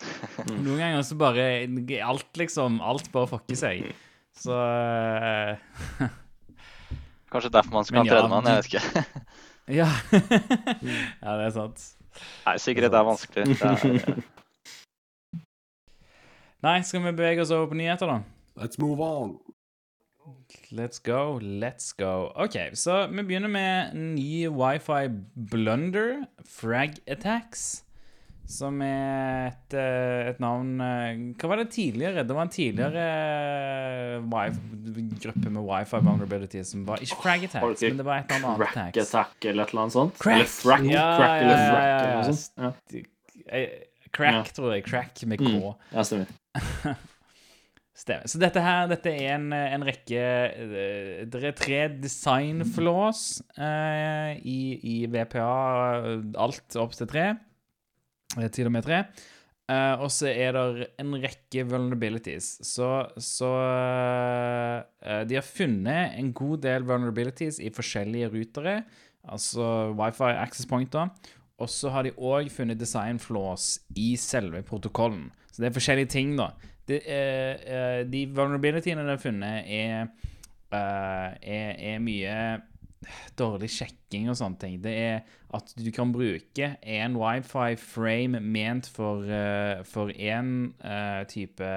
Noen 0.50 0.80
ganger 0.80 1.04
så 1.04 1.16
bare 1.20 1.46
Alt, 2.04 2.30
liksom. 2.40 2.80
Alt 2.84 3.08
bare 3.14 3.30
fucker 3.30 3.58
seg. 3.58 3.86
Så 4.36 4.56
eh, 4.56 5.54
Kanskje 7.30 7.52
derfor 7.54 7.78
man 7.78 7.86
skal 7.86 8.02
ha 8.02 8.04
ja, 8.04 8.18
tredjemann, 8.18 8.50
jeg 8.50 8.58
vet 8.58 8.68
ikke. 8.74 9.24
Ja. 9.70 9.86
ja, 10.10 11.34
det 11.38 11.44
er 11.46 11.52
sant. 11.54 11.84
Nei, 12.46 12.56
sikkerhet 12.58 12.94
er 12.94 13.06
vanskelig. 13.06 13.46
Det 13.46 13.62
er, 13.62 14.22
Nei, 16.66 16.80
skal 16.84 17.04
vi 17.06 17.12
bevege 17.16 17.40
oss 17.44 17.54
over 17.56 17.70
på 17.70 17.78
nyheter, 17.80 18.10
da? 18.10 18.20
Let's 18.60 18.80
move 18.80 19.00
on. 19.00 19.38
Let's 20.70 21.00
go, 21.02 21.38
let's 21.40 21.92
go. 21.96 22.30
OK, 22.36 22.56
så 22.74 23.06
vi 23.06 23.22
begynner 23.22 23.48
med 23.48 23.94
en 23.94 24.14
ny 24.14 24.48
wifi 24.48 25.08
blunder, 25.50 26.26
Frag 26.46 27.00
Attacks, 27.08 27.84
som 28.50 28.80
er 28.82 29.48
et, 29.50 29.74
eh, 29.78 30.28
et 30.32 30.40
navn 30.42 30.72
eh, 30.84 31.20
Hva 31.40 31.50
var 31.52 31.60
det 31.62 31.68
tidligere? 31.74 32.24
Det 32.26 32.36
var 32.36 32.46
en 32.48 32.52
tidligere 32.54 33.04
eh, 33.06 34.16
wifi, 34.32 35.04
gruppe 35.24 35.52
med 35.54 35.62
wifi 35.68 36.00
vulnerability 36.06 36.62
som 36.66 36.82
var 36.88 37.02
Ikke 37.04 37.20
Frag 37.22 37.46
Attacks, 37.48 37.82
men 37.86 38.00
det 38.00 38.06
var 38.08 38.22
et 38.24 38.34
eller 38.36 38.48
annet 38.50 38.60
Crack 38.64 38.76
attacks. 38.76 39.14
attack 39.14 39.46
eller 39.50 39.62
et 39.64 39.74
eller 39.74 39.84
annet 39.86 39.96
sånt? 39.98 40.18
Crack. 40.18 40.40
Eller 40.40 40.50
frack, 40.56 40.88
Ja, 40.90 41.06
crack 41.18 41.36
eller 41.44 41.54
ja, 41.54 41.60
ja, 41.60 41.70
frack 41.70 41.86
ja, 41.90 42.10
eller 42.10 42.32
sånt. 42.32 42.58
Ja, 42.98 43.06
Eh, 43.50 43.68
Crack, 44.14 44.50
tror 44.54 44.72
jeg. 44.74 44.84
Crack 44.86 45.22
med 45.26 45.38
K. 45.40 45.48
Mm. 45.48 45.62
ja 45.94 46.02
stemmer. 46.06 46.26
Stemmer. 48.00 48.26
Så 48.30 48.38
dette 48.40 48.62
her, 48.64 48.86
dette 48.88 49.10
er 49.12 49.34
en, 49.34 49.50
en 49.52 49.82
rekke 49.84 50.20
eh, 50.20 51.24
Det 51.28 51.40
er 51.50 51.56
tre 51.58 51.80
design 52.00 52.62
flaws 52.64 53.42
eh, 53.58 54.38
i, 54.40 54.60
i 54.88 54.94
VPA, 55.10 55.48
alt 56.40 56.78
opp 56.80 56.94
til 56.96 57.10
tre. 57.10 57.26
Eh, 58.38 58.70
med 58.70 58.84
tre. 58.86 59.04
Eh, 59.70 60.00
og 60.02 60.10
så 60.10 60.30
er 60.30 60.56
det 60.56 60.88
en 60.98 61.14
rekke 61.22 61.64
vulnerabilities. 61.70 62.58
Så, 62.66 62.88
så 63.22 63.50
uh, 63.50 65.22
De 65.28 65.36
har 65.38 65.46
funnet 65.46 66.16
en 66.18 66.32
god 66.34 66.64
del 66.64 66.86
vulnerabilities 66.88 67.60
i 67.62 67.70
forskjellige 67.74 68.32
rutere, 68.32 68.80
altså 69.28 69.92
Wifi 69.98 70.32
access 70.32 70.66
pointer. 70.66 71.12
Og 71.60 71.68
så 71.68 71.92
har 71.92 72.06
de 72.06 72.16
òg 72.16 72.48
funnet 72.50 72.80
design 72.80 73.20
flaws 73.20 73.76
i 73.94 74.14
selve 74.16 74.62
protokollen. 74.66 75.28
Så 75.52 75.62
det 75.62 75.68
er 75.68 75.76
forskjellige 75.76 76.12
ting, 76.16 76.34
da. 76.38 76.50
De, 76.88 76.98
uh, 76.98 78.00
de 78.10 78.24
vulnerabilityene 78.34 79.06
de 79.06 79.14
har 79.14 79.22
funnet, 79.22 79.70
er, 79.70 80.08
er, 80.72 81.76
er 81.92 82.02
mye 82.02 82.34
dårlig 83.40 83.70
sjekking 83.72 84.28
og 84.30 84.38
sånne 84.40 84.60
ting. 84.60 84.78
Det 84.84 84.92
er 84.92 85.20
at 85.56 85.74
du 85.76 85.90
kan 85.94 86.12
bruke 86.12 86.74
en 86.82 87.18
wifi 87.18 87.76
frame 87.80 88.40
ment 88.44 88.88
for 88.92 89.24
for 89.88 90.12
én 90.14 90.72
uh, 90.84 91.22
type 91.30 91.70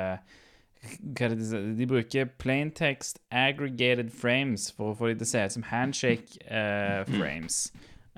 hva 0.84 1.28
er 1.28 1.36
det 1.36 1.48
de? 1.48 1.62
De 1.78 1.88
bruker 1.88 2.26
plaintext 2.42 3.20
aggregated 3.32 4.12
frames 4.12 4.70
for 4.72 4.92
å 4.92 4.98
få 5.00 5.12
dem 5.12 5.22
til 5.22 5.28
å 5.28 5.32
se 5.32 5.44
ut 5.46 5.56
som 5.56 5.66
handshake 5.70 6.44
uh, 6.50 7.04
frames. 7.08 7.66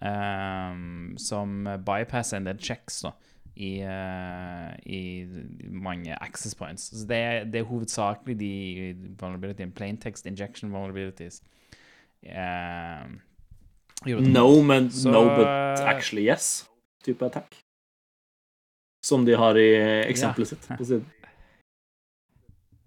Um, 0.01 1.15
som 1.21 1.63
bypasser 1.87 2.41
en 2.41 2.49
del 2.49 2.57
checks 2.59 2.99
da, 3.05 3.13
i, 3.55 3.77
uh, 3.85 4.73
i 4.83 5.01
mange 5.71 6.17
access 6.19 6.57
points. 6.57 6.89
Så 6.91 7.05
det 7.07 7.21
det 7.53 7.61
er 7.61 7.69
hovedsakelig 7.69 8.35
de 8.41 8.53
vulnerability, 9.19 9.69
plaintext 9.71 10.27
injection 10.27 10.73
vulnerabilities. 10.73 11.41
No, 14.05 14.61
men 14.61 14.91
Så- 14.91 15.11
no, 15.11 15.23
but 15.35 15.47
actually 15.85 16.27
yes. 16.27 16.65
Type 17.03 17.25
attack. 17.25 17.55
Som 19.05 19.25
de 19.25 19.35
har 19.37 19.57
i 19.57 19.69
eksempelet 20.09 20.47
sitt 20.47 20.67
på 20.77 20.85
siden. 20.85 21.05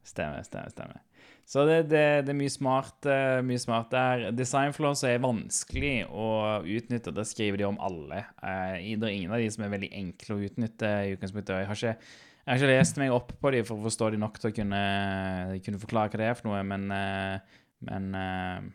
Stemmer, 0.09 0.43
stemmer, 0.43 0.71
stemmer. 0.73 1.01
Så 1.49 1.63
det, 1.65 1.77
det, 1.89 2.03
det 2.27 2.33
er 2.33 2.37
mye 2.37 2.53
smart, 2.53 3.07
eh, 3.09 3.39
mye 3.45 3.61
smart 3.61 3.91
der. 3.93 4.27
Designflows 4.37 5.01
er 5.09 5.21
vanskelig 5.23 6.03
å 6.13 6.27
utnytte. 6.61 7.13
Det 7.17 7.25
skriver 7.29 7.57
de 7.63 7.65
om 7.69 7.79
alle. 7.81 8.19
Eh, 8.43 8.97
det 8.99 9.09
er 9.09 9.15
ingen 9.15 9.33
av 9.33 9.41
de 9.41 9.47
som 9.55 9.65
er 9.65 9.73
veldig 9.73 9.89
enkle 9.97 10.37
å 10.37 10.43
utnytte 10.45 10.91
i 11.07 11.15
utgangspunktet. 11.15 11.63
Jeg 11.63 11.71
har 11.71 11.79
ikke, 11.81 11.95
jeg 11.95 12.51
har 12.53 12.61
ikke 12.61 12.73
lest 12.75 13.01
meg 13.01 13.15
opp 13.17 13.33
på 13.41 13.53
de 13.55 13.63
for 13.65 13.79
å 13.81 13.87
forstå 13.87 14.11
de 14.13 14.21
nok 14.21 14.37
til 14.43 14.51
å 14.51 14.57
kunne, 14.59 14.83
kunne 15.65 15.81
forklare 15.81 16.13
hva 16.13 16.21
det 16.21 16.29
er 16.29 16.37
for 16.37 16.51
noe, 16.51 16.61
men, 16.69 16.85
eh, 16.93 17.63
men 17.89 18.11
eh, 18.21 18.69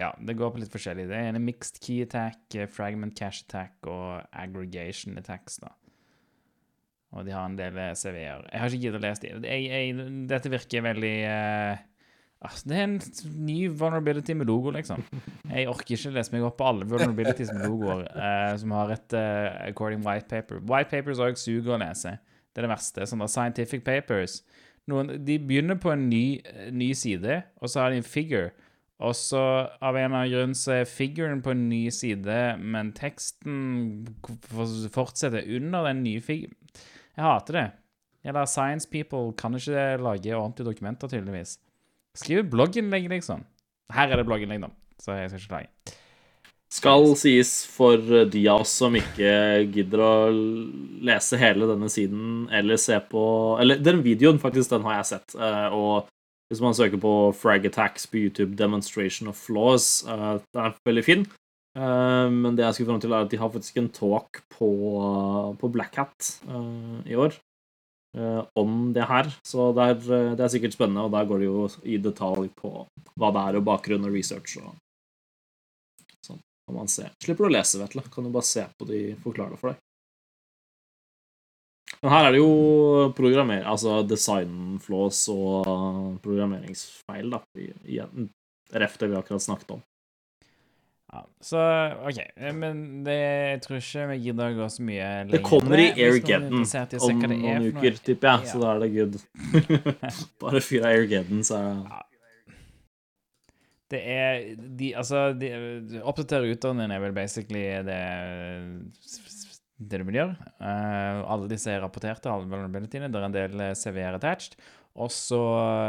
ja, 0.00 0.10
det 0.18 0.34
går 0.34 0.50
på 0.50 0.60
litt 0.62 0.72
forskjellig. 0.74 1.06
Det 1.10 1.18
ene 1.28 1.38
er 1.38 1.44
mixed 1.44 1.78
key 1.84 2.02
attack, 2.02 2.42
eh, 2.56 2.66
fragment 2.70 3.14
cash 3.18 3.44
attack 3.46 3.86
og 3.86 4.24
aggregation 4.32 5.18
attacks, 5.20 5.60
da. 5.62 5.70
Og 7.14 7.26
de 7.26 7.34
har 7.34 7.46
en 7.46 7.58
del 7.58 7.78
eh, 7.78 7.92
CV-er. 7.94 8.48
Jeg 8.50 8.60
har 8.60 8.72
ikke 8.72 8.82
giddet 8.88 9.00
å 9.00 9.04
lese 9.04 9.34
de. 9.44 10.14
Dette 10.30 10.50
virker 10.50 10.82
veldig 10.88 11.12
uh, 11.30 11.84
altså, 12.42 12.70
Det 12.72 12.80
er 12.80 12.88
en 12.88 12.98
ny 13.46 13.58
vulnerability 13.70 14.34
med 14.34 14.50
logo, 14.50 14.74
liksom. 14.74 15.04
Jeg 15.46 15.70
orker 15.70 15.94
ikke 15.94 16.14
lese 16.16 16.34
meg 16.34 16.48
opp 16.48 16.58
på 16.58 16.66
alle 16.72 16.90
vulnerabilities 16.90 17.54
med 17.54 17.68
logoer 17.68 18.08
uh, 18.10 18.50
som 18.58 18.74
har 18.74 18.96
et 18.96 19.14
uh, 19.14 19.62
according 19.68 20.02
white 20.02 20.26
paper. 20.26 20.58
White 20.66 20.90
papers 20.90 21.22
òg 21.22 21.38
suger 21.38 21.76
å 21.76 21.80
lese. 21.84 22.16
Det 22.50 22.62
er 22.62 22.66
det 22.66 22.74
verste. 22.74 23.06
Sånne 23.06 23.30
scientific 23.30 23.86
papers. 23.86 24.40
Noen, 24.90 25.14
de 25.24 25.38
begynner 25.38 25.78
på 25.80 25.94
en 25.94 26.08
ny, 26.10 26.42
ny 26.74 26.90
side, 26.98 27.44
og 27.62 27.70
så 27.70 27.84
har 27.84 27.94
de 27.94 28.02
en 28.02 28.06
figure. 28.06 28.50
Og 29.02 29.14
så 29.18 29.40
av 29.82 29.96
en 29.98 30.04
eller 30.06 30.20
annen 30.20 30.32
grunn 30.32 30.52
så 30.54 30.76
er 30.78 30.86
figuren 30.90 31.40
på 31.42 31.50
en 31.50 31.64
ny 31.68 31.88
side, 31.90 32.36
men 32.62 32.92
teksten 32.94 34.04
fortsetter 34.94 35.42
under 35.56 35.88
den 35.90 36.04
nye 36.04 36.22
figuren. 36.22 36.54
Jeg 37.16 37.26
hater 37.26 37.58
det. 37.58 37.66
Eller 38.24 38.46
science 38.48 38.88
people 38.88 39.34
kan 39.36 39.56
ikke 39.58 39.98
lage 40.00 40.36
ordentlige 40.36 40.70
dokumenter, 40.70 41.10
tydeligvis. 41.10 41.58
Skriv 42.16 42.46
blogginnlegg, 42.52 43.10
liksom. 43.10 43.42
Her 43.92 44.14
er 44.14 44.22
det 44.22 44.26
blogginnlegg, 44.28 44.62
da, 44.64 44.70
så 45.02 45.18
jeg 45.18 45.32
skal 45.32 45.42
ikke 45.42 45.52
klage. 45.52 45.98
Skal 46.74 47.04
sies 47.18 47.50
for 47.70 48.00
de 48.30 48.40
av 48.50 48.64
oss 48.64 48.72
som 48.80 48.96
ikke 48.98 49.34
gidder 49.74 50.00
å 50.02 50.14
lese 51.06 51.38
hele 51.38 51.68
denne 51.70 51.90
siden, 51.92 52.48
eller 52.50 52.80
se 52.80 52.96
på 53.10 53.22
Eller 53.62 53.78
den 53.78 54.00
videoen, 54.02 54.40
faktisk, 54.42 54.70
den 54.72 54.86
har 54.88 54.96
jeg 55.02 55.10
sett. 55.12 55.36
eh, 55.38 55.68
Og 55.74 56.08
hvis 56.50 56.60
man 56.62 56.76
søker 56.76 57.00
på 57.00 57.32
Frag 57.36 57.64
Attacks 57.66 58.06
på 58.06 58.20
YouTube, 58.26 58.54
Demonstration 58.58 59.28
of 59.28 59.40
Flaws, 59.40 60.04
uh, 60.06 60.38
den 60.54 60.68
er 60.68 60.76
veldig 60.86 61.04
fin. 61.06 61.26
Uh, 61.74 62.30
Men 62.30 62.54
det 62.56 62.64
jeg 62.64 62.76
skulle 62.76 62.92
fram 62.92 63.00
til, 63.02 63.12
er 63.12 63.24
at 63.24 63.32
de 63.32 63.40
har 63.40 63.50
faktisk 63.50 63.80
en 63.80 63.90
talk 63.94 64.42
på, 64.52 64.68
på 65.60 65.70
Black 65.74 65.96
Hat 65.98 66.30
eh, 66.46 67.10
i 67.10 67.16
år 67.18 67.34
eh, 68.16 68.42
om 68.60 68.92
det 68.94 69.06
her. 69.10 69.30
Så 69.46 69.72
det 69.76 69.86
er, 69.90 69.98
eh, 70.16 70.34
det 70.38 70.44
er 70.44 70.52
sikkert 70.52 70.76
spennende, 70.76 71.06
og 71.06 71.12
der 71.14 71.28
går 71.28 71.42
det 71.42 71.48
jo 71.48 71.68
i 71.82 71.98
detalj 71.98 72.50
på 72.58 72.72
hva 73.18 73.32
det 73.34 73.44
er, 73.44 73.58
og 73.58 73.66
bakgrunn 73.66 74.06
og 74.06 74.14
research 74.14 74.58
og 74.62 74.74
sånn. 76.24 76.40
Kan 76.68 76.78
man 76.78 76.88
se. 76.88 77.08
Slipper 77.24 77.46
du 77.46 77.50
å 77.50 77.56
lese, 77.56 77.80
Vetle. 77.82 78.06
Kan 78.12 78.28
du 78.28 78.32
bare 78.34 78.48
se 78.48 78.66
på 78.78 78.88
de 78.88 79.02
forklare 79.24 79.58
for 79.60 79.74
deg. 79.74 79.82
Men 82.04 82.12
her 82.12 82.26
er 82.28 82.34
det 82.34 82.40
jo 82.42 82.48
programmer, 83.16 83.62
altså 83.64 84.02
design 84.04 84.76
flaws 84.84 85.22
og 85.32 86.18
programmeringsfeil, 86.24 87.30
da. 87.32 87.40
Igjen. 87.56 88.26
Ref 88.76 88.98
det 89.00 89.08
vi 89.08 89.16
akkurat 89.16 89.40
snakket 89.40 89.72
om. 89.78 89.80
Ja, 91.14 91.22
så 91.40 91.62
OK. 92.04 92.18
Men 92.52 93.04
det, 93.06 93.16
jeg 93.16 93.60
tror 93.64 93.80
ikke 93.80 94.06
vi 94.10 94.18
gidder 94.26 94.52
å 94.52 94.58
gå 94.58 94.68
så 94.74 94.84
mye 94.84 95.08
lenger 95.22 95.36
Det 95.38 95.42
kommer 95.46 95.80
i 95.80 95.86
Airgeddon 95.94 96.64
om 96.64 97.24
noen 97.30 97.68
uker, 97.70 98.00
tipper 98.04 98.32
jeg, 98.34 98.50
så 98.52 98.60
da 98.60 98.72
er 98.74 98.82
det 98.82 98.90
good. 98.98 99.20
Bare 100.44 100.64
fyr 100.64 100.84
av 100.84 100.90
Airgeddon, 100.90 101.40
så 101.46 101.60
er 101.62 101.70
det 101.70 102.02
Det 103.94 104.02
er 104.18 104.48
de, 104.58 104.92
Altså, 104.98 105.28
de, 105.40 105.54
oppdatere 106.02 106.52
utdanningen 106.52 106.98
er 106.98 107.04
vel 107.06 107.16
basically 107.16 107.64
det 107.88 108.02
det 109.78 110.00
du 110.00 110.06
vil 110.08 110.20
gjøre. 110.20 110.48
Eh, 110.62 111.20
alle 111.34 111.50
disse 111.50 111.70
er 111.72 111.82
rapporterte, 111.82 112.30
alle 112.30 112.48
vulnerabilityene. 112.50 113.10
Det 113.10 113.20
er 113.20 113.28
en 113.28 113.36
del 113.36 113.64
CV-er 113.78 114.18
attached. 114.18 114.58
Og 114.94 115.10
så 115.10 115.40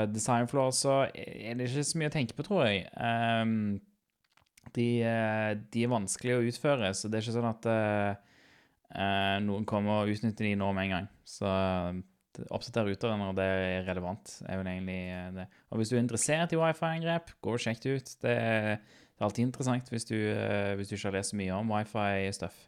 design 0.10 0.48
floor, 0.50 0.72
så 0.74 1.04
er 1.14 1.58
det 1.58 1.68
ikke 1.70 1.86
så 1.86 2.00
mye 2.02 2.10
å 2.10 2.16
tenke 2.16 2.38
på, 2.38 2.46
tror 2.48 2.66
jeg. 2.66 2.88
De, 4.74 4.88
eh, 5.06 5.52
de 5.72 5.86
er 5.86 5.92
vanskelige 5.92 6.40
å 6.40 6.50
utføre, 6.50 6.92
så 6.98 7.10
det 7.10 7.20
er 7.20 7.26
ikke 7.26 7.36
sånn 7.38 7.52
at 7.52 7.70
eh, 7.70 8.34
eh, 8.96 9.38
noen 9.46 9.68
kommer 9.70 10.04
og 10.04 10.12
utnytter 10.16 10.50
de 10.50 10.56
nå 10.60 10.72
med 10.76 10.88
en 10.88 10.94
gang. 10.96 11.10
Så 11.28 11.48
eh, 11.48 12.02
oppdater 12.50 12.90
ruteren 12.90 13.22
når 13.22 13.38
det 13.38 13.48
er 13.48 13.88
relevant, 13.88 14.36
er 14.48 14.60
vel 14.60 14.72
egentlig 14.74 15.00
eh, 15.14 15.32
det. 15.38 15.48
Og 15.72 15.80
hvis 15.80 15.92
du 15.92 15.98
er 15.98 16.04
interessert 16.04 16.56
i 16.56 16.60
wifi-angrep, 16.60 17.36
gå 17.46 17.56
og 17.56 17.62
sjekk 17.62 17.84
det 17.84 17.98
ut. 17.98 18.16
Det 18.26 18.36
er, 18.36 18.72
alltid 19.24 19.46
interessant 19.46 19.88
hvis 19.94 20.10
du, 20.10 20.18
eh, 20.18 20.74
hvis 20.76 20.90
du 20.90 20.98
ikke 20.98 21.08
har 21.08 21.20
lest 21.22 21.32
så 21.32 21.40
mye 21.40 21.60
om 21.62 21.72
wifi-stuff. 21.72 22.66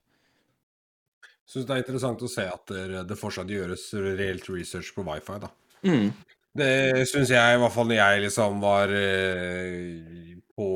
Syns 1.47 1.67
det 1.67 1.75
er 1.75 1.83
interessant 1.83 2.23
å 2.23 2.29
se 2.31 2.43
at 2.51 2.73
det, 2.73 3.03
det 3.07 3.19
fortsatt 3.19 3.51
gjøres 3.51 3.89
reelt 3.95 4.49
research 4.51 4.91
på 4.95 5.05
wifi, 5.07 5.38
da. 5.43 5.51
mm. 5.88 6.10
Det 6.57 7.05
syns 7.05 7.29
jeg, 7.29 7.53
i 7.53 7.60
hvert 7.62 7.73
fall 7.75 7.86
når 7.86 7.99
jeg 7.99 8.21
liksom 8.23 8.62
var 8.63 8.91
eh, 8.97 10.31
på 10.57 10.69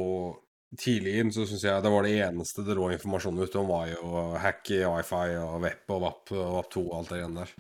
tidlig 0.78 1.16
inn, 1.20 1.32
så 1.34 1.46
syns 1.50 1.64
jeg 1.66 1.84
det 1.84 1.92
var 1.92 2.06
det 2.06 2.12
eneste 2.22 2.64
det 2.68 2.76
lå 2.78 2.92
informasjon 2.94 3.42
ute 3.42 3.60
om, 3.60 3.72
var 3.72 3.90
jo 3.90 4.04
å 4.06 4.26
hacke 4.40 4.84
wifi 4.86 5.34
og 5.42 5.58
web 5.66 5.96
og 5.96 6.06
WAP 6.06 6.34
og 6.36 6.54
WAP2 6.60 6.84
og 6.84 6.94
alt 7.00 7.12
det 7.12 7.20
igjen 7.20 7.40
der. 7.40 7.56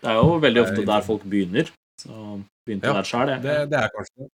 Det 0.00 0.10
er 0.10 0.18
jo 0.18 0.34
veldig 0.42 0.64
ofte 0.64 0.82
er 0.82 0.90
der 0.90 1.06
folk 1.06 1.24
begynner. 1.30 1.72
Så 2.00 2.18
begynte 2.66 2.90
Ja, 2.90 2.98
der 2.98 3.08
sjøl, 3.08 3.32
Det, 3.44 3.56
det 3.70 3.80
er 3.80 3.94
kanskje 3.94 4.26
det. 4.26 4.30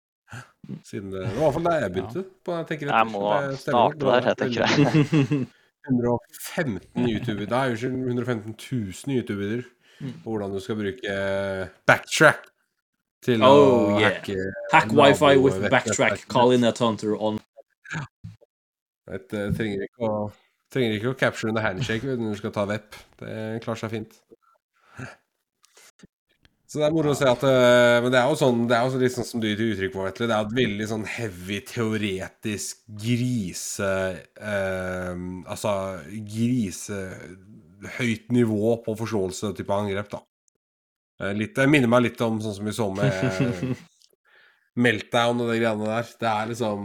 Siden 0.85 1.11
det, 1.13 1.27
i 1.29 1.38
hvert 1.38 1.53
fall 1.53 1.67
der 1.67 1.83
jeg 1.83 1.93
begynte. 1.93 2.25
På, 2.41 2.55
jeg, 2.57 2.67
tenker 2.71 2.89
Jeg 2.95 3.11
må 3.11 3.21
det 3.29 3.59
starte 3.61 4.07
der, 4.07 4.31
jeg 4.31 4.41
tenker 4.41 4.65
jeg. 4.65 5.45
115 5.89 6.80
YouTube 7.08 7.45
Det 7.45 7.52
unnskyld, 7.54 7.95
jo 7.95 8.08
115 8.08 8.56
000 8.71 9.15
YouTube-videoer 9.19 9.63
på 10.24 10.30
hvordan 10.30 10.52
du 10.52 10.60
skal 10.60 10.76
bruke 10.80 11.17
backtrack 11.88 12.48
til 13.26 13.43
Oh, 13.43 13.95
å 13.95 14.00
yeah. 14.00 14.12
hacke 14.12 14.36
Hack 14.74 14.91
wifi 14.93 15.36
with 15.41 15.69
backtrack. 15.71 16.26
Call 16.30 16.52
in 16.54 16.63
a 16.67 16.74
hunter 16.80 17.15
on 17.17 17.39
Et, 19.06 19.34
eh, 19.34 19.52
trenger 19.54 19.86
ikke 19.86 20.10
å 20.10 20.32
Trenger 20.74 20.97
ikke 20.97 21.12
å 21.14 21.18
capture 21.18 21.47
under 21.51 21.62
handshake 21.64 22.03
når 22.03 22.34
du 22.34 22.39
skal 22.39 22.51
ta 22.51 22.66
vepp. 22.68 22.97
Det 23.22 23.62
klarer 23.64 23.80
seg 23.80 23.91
fint. 23.93 24.16
Så 26.76 26.82
det 26.82 26.89
er 26.89 26.95
moro 26.97 27.13
å 27.13 27.15
se 27.15 27.23
at 27.23 27.43
eh, 27.47 28.01
Men 28.03 28.11
det 28.11 28.19
er 28.19 28.28
jo 28.28 28.36
sånn 28.36 28.65
Det 28.67 28.76
er 28.76 28.84
jo 28.84 29.09
sånn 29.13 29.28
som 29.30 29.39
du 29.39 29.47
gir 29.47 29.61
uttrykk 29.63 29.93
for, 29.93 30.03
Vetle. 30.09 30.28
Det 30.28 30.36
er 30.36 30.43
et 30.43 30.57
veldig 30.57 30.88
sånn 30.89 31.05
heavy 31.07 31.59
teoretisk 31.69 32.82
grise 32.99 33.91
eh, 34.36 35.13
Altså 35.47 35.71
grisehøyt 36.34 38.28
nivå 38.36 38.73
på 38.84 38.95
forståelse 38.99 39.53
type 39.55 39.71
angrep, 39.71 40.09
da. 40.11 40.19
Eh, 41.23 41.32
litt, 41.39 41.55
det 41.55 41.71
minner 41.71 41.91
meg 41.95 42.09
litt 42.09 42.23
om 42.28 42.41
sånn 42.43 42.57
som 42.57 42.67
vi 42.67 42.76
så 42.76 42.89
med 42.91 43.07
Meltdown 44.86 45.39
og 45.45 45.53
de 45.53 45.59
greiene 45.61 45.88
der. 45.88 46.09
Det 46.19 46.32
er 46.34 46.49
liksom 46.51 46.80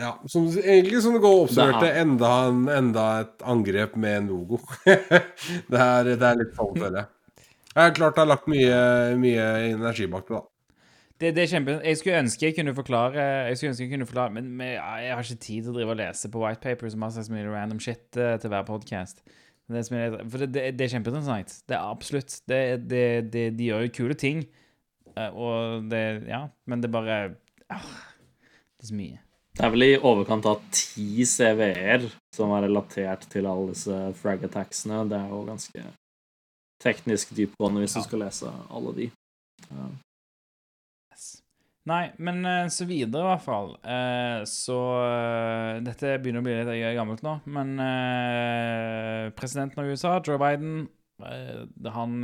Ja, 0.00 0.14
som, 0.32 0.48
egentlig 0.62 1.02
som 1.04 1.18
det 1.18 1.20
går 1.26 1.52
til 1.52 1.90
enda, 1.90 2.32
enda 2.78 3.04
et 3.26 3.44
angrep 3.44 4.00
med 4.00 4.22
en 4.22 4.32
logo. 4.32 4.62
det, 4.88 5.76
er, 5.76 6.14
det 6.16 6.30
er 6.30 6.40
litt 6.40 6.56
sånn, 6.56 6.72
føler 6.80 7.02
jeg. 7.02 7.13
Jeg 7.74 7.82
har 7.82 7.94
klart 7.94 8.18
jeg 8.18 8.22
har 8.22 8.30
lagt 8.30 8.50
mye, 8.50 8.74
mye 9.18 9.46
energi 9.72 10.06
bak 10.10 10.28
det, 10.28 10.36
da. 10.38 10.42
Det, 11.14 11.30
det 11.36 11.42
er 11.44 11.50
kjempe... 11.50 11.74
Jeg 11.86 11.98
skulle 11.98 12.20
ønske 12.24 12.46
jeg 12.46 12.54
kunne 12.56 12.74
forklare 12.74 13.24
Jeg 13.48 13.56
skulle 13.56 13.70
ønske 13.70 13.84
jeg 13.86 13.90
kunne 13.92 14.06
forklare 14.08 14.34
Men, 14.34 14.48
men 14.58 14.72
jeg 14.74 15.12
har 15.14 15.22
ikke 15.22 15.38
tid 15.44 15.62
til 15.62 15.70
å 15.70 15.74
drive 15.76 15.94
og 15.94 15.98
lese 16.00 16.30
på 16.30 16.42
white 16.42 16.62
papers 16.62 16.96
har 16.96 17.02
masse 17.04 17.22
så 17.26 17.34
mye 17.34 17.46
random 17.46 17.78
shit 17.82 18.18
eh, 18.18 18.34
til 18.42 18.50
hver 18.50 18.66
podcast. 18.66 19.22
Det 19.70 19.80
er, 19.80 20.16
for 20.28 20.42
det, 20.42 20.50
det, 20.52 20.64
det 20.76 20.84
er 20.84 20.92
kjempeinteressant. 20.92 21.54
Det 21.70 21.76
er 21.78 21.86
absolutt. 21.94 22.34
Det, 22.50 22.58
det, 22.90 23.04
det, 23.32 23.44
de 23.56 23.68
gjør 23.70 23.86
jo 23.86 23.92
kule 23.96 24.18
ting. 24.18 24.42
eh, 25.14 25.30
Og 25.30 25.86
det 25.90 26.02
Ja, 26.28 26.42
men 26.66 26.82
det 26.82 26.90
er 26.90 26.96
bare 26.98 27.18
ah, 27.70 27.86
Det 28.74 28.84
er 28.84 28.90
så 28.90 28.98
mye. 28.98 29.22
Det 29.54 29.62
er 29.62 29.70
vel 29.70 29.86
i 29.86 29.92
overkant 30.02 30.46
av 30.50 30.62
ti 30.74 31.22
CV-er 31.30 32.08
som 32.34 32.50
er 32.56 32.66
relatert 32.66 33.28
til 33.30 33.46
alle 33.46 33.70
disse 33.70 34.00
frag 34.18 34.42
attacksene. 34.50 35.04
Det 35.08 35.20
er 35.20 35.30
jo 35.30 35.44
ganske 35.46 35.84
teknisk 36.82 37.34
dypgående 37.36 37.80
hvis 37.84 37.94
Ja. 37.96 38.02
du 38.02 38.08
skal 38.08 38.18
lese 38.24 38.50
alle 38.70 38.92
de. 38.96 39.10
Ja. 39.70 39.86
Yes. 41.12 41.42
Nei, 41.86 42.12
men 42.18 42.44
eh, 42.48 42.66
så 42.72 42.86
videre 42.88 43.22
i 43.22 43.28
hvert 43.28 43.44
fall. 43.44 43.74
Eh, 43.84 44.44
Så 44.48 44.76
eh, 45.04 45.80
Dette 45.84 46.14
begynner 46.22 46.40
å 46.40 46.46
bli 46.46 46.54
litt 46.64 46.96
gammelt 46.96 47.22
nå, 47.22 47.38
men 47.46 47.74
eh, 47.80 49.30
presidenten 49.36 49.82
av 49.84 49.90
USA, 49.92 50.16
Joe 50.24 50.38
Biden, 50.40 50.88
eh, 51.22 51.64
han, 51.92 52.16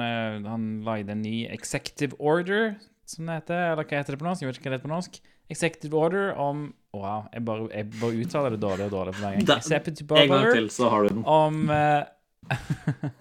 han 0.46 0.68
lagde 0.86 1.12
en 1.12 1.22
ny 1.22 1.46
executive 1.52 2.16
order, 2.18 2.76
som 3.06 3.26
det 3.26 3.40
heter. 3.42 3.72
Eller 3.72 3.84
hva 3.84 4.00
heter 4.00 4.16
det 4.16 4.20
på 4.22 4.28
norsk? 4.28 4.42
Jeg 4.44 4.50
vet 4.52 4.58
ikke 4.60 4.68
hva 4.70 4.74
det 4.74 4.80
heter 4.80 4.88
på 4.90 4.96
norsk. 4.96 5.20
Executive 5.50 5.94
order 5.98 6.32
om 6.38 6.68
Wow, 6.94 7.28
jeg 7.30 7.44
bare, 7.46 7.68
jeg 7.70 7.86
bare 8.00 8.16
uttaler 8.18 8.50
det 8.56 8.58
dårlig 8.64 8.86
og 8.88 8.90
dårlig 8.96 9.12
for 9.14 9.22
hver 9.22 9.34
gang. 9.36 9.44
Da- 9.46 9.56
Executive 9.60 10.16
En 10.18 10.28
gang 10.32 10.40
order 10.42 10.56
til, 10.56 10.64
så 10.74 10.88
har 10.90 11.04
du 11.04 11.08
den. 11.12 11.20
om 11.24 11.60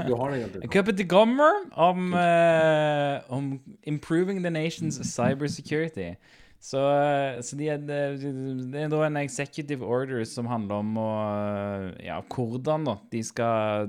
Du 0.07 0.15
har 0.15 0.31
det, 0.31 0.39
egentlig. 0.39 0.71
Cup 0.71 0.87
of 0.87 0.95
the 0.97 1.05
Gummer 1.05 1.51
om, 1.73 2.13
uh, 2.13 3.19
om 3.29 3.59
improving 3.83 4.43
the 4.43 4.49
nation's 4.49 5.03
cybersecurity. 5.03 6.15
Så, 6.59 6.77
eh, 6.77 7.41
så 7.41 7.55
det 7.55 7.69
er, 7.71 7.77
det 7.87 8.81
er 8.81 8.89
da 8.91 9.05
en 9.05 9.17
executive 9.21 9.85
order 9.85 10.25
som 10.27 10.49
handler 10.51 10.81
om 10.83 10.97
å 10.99 11.11
eh, 11.23 11.85
Ja, 12.09 12.17
hvordan 12.27 12.83
da 12.89 12.97
de 13.13 13.21
skal 13.23 13.87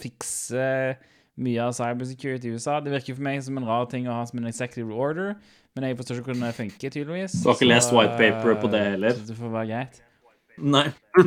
fikse 0.00 0.64
mye 1.34 1.66
av 1.66 1.74
cybersecurity 1.76 2.48
i 2.48 2.56
USA. 2.56 2.78
Det 2.80 2.94
virker 2.94 3.18
for 3.18 3.26
meg 3.26 3.42
som 3.44 3.60
en 3.60 3.68
rar 3.68 3.84
ting 3.92 4.08
å 4.08 4.16
ha 4.16 4.24
som 4.24 4.40
en 4.40 4.48
executive 4.48 4.96
order, 4.96 5.34
men 5.76 5.90
jeg 5.90 5.98
forstår 5.98 6.22
ikke 6.22 6.32
hvordan 6.32 6.46
det 6.46 6.56
funker, 6.56 6.94
tydeligvis. 6.94 7.36
Du 7.42 7.50
har 7.50 7.58
ikke 7.58 7.68
lest 7.68 7.92
white 7.92 8.16
paper 8.16 8.56
på 8.62 8.72
det 8.72 8.84
heller? 8.94 9.18
Så 9.18 9.28
det 9.28 9.38
får 9.42 9.56
være 9.58 9.70
greit. 9.74 10.03
Nei. 10.58 10.86
Jeg 11.14 11.24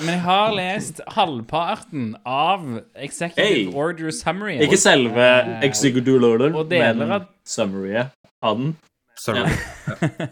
men 0.00 0.10
jeg 0.10 0.20
har 0.24 0.52
lest 0.54 1.00
halvparten 1.14 2.16
av 2.26 2.64
Executive 2.94 3.46
Hey! 3.46 3.66
Order 3.74 4.10
Summary. 4.10 4.58
Ikke 4.62 4.78
selve 4.78 5.22
Eh, 5.22 5.64
executive 5.66 6.24
order, 6.26 6.50
men 6.68 7.12
av- 7.12 7.28
summaryet 7.46 8.10
av 8.42 8.58
den. 8.58 8.76
Sorry. 9.18 9.50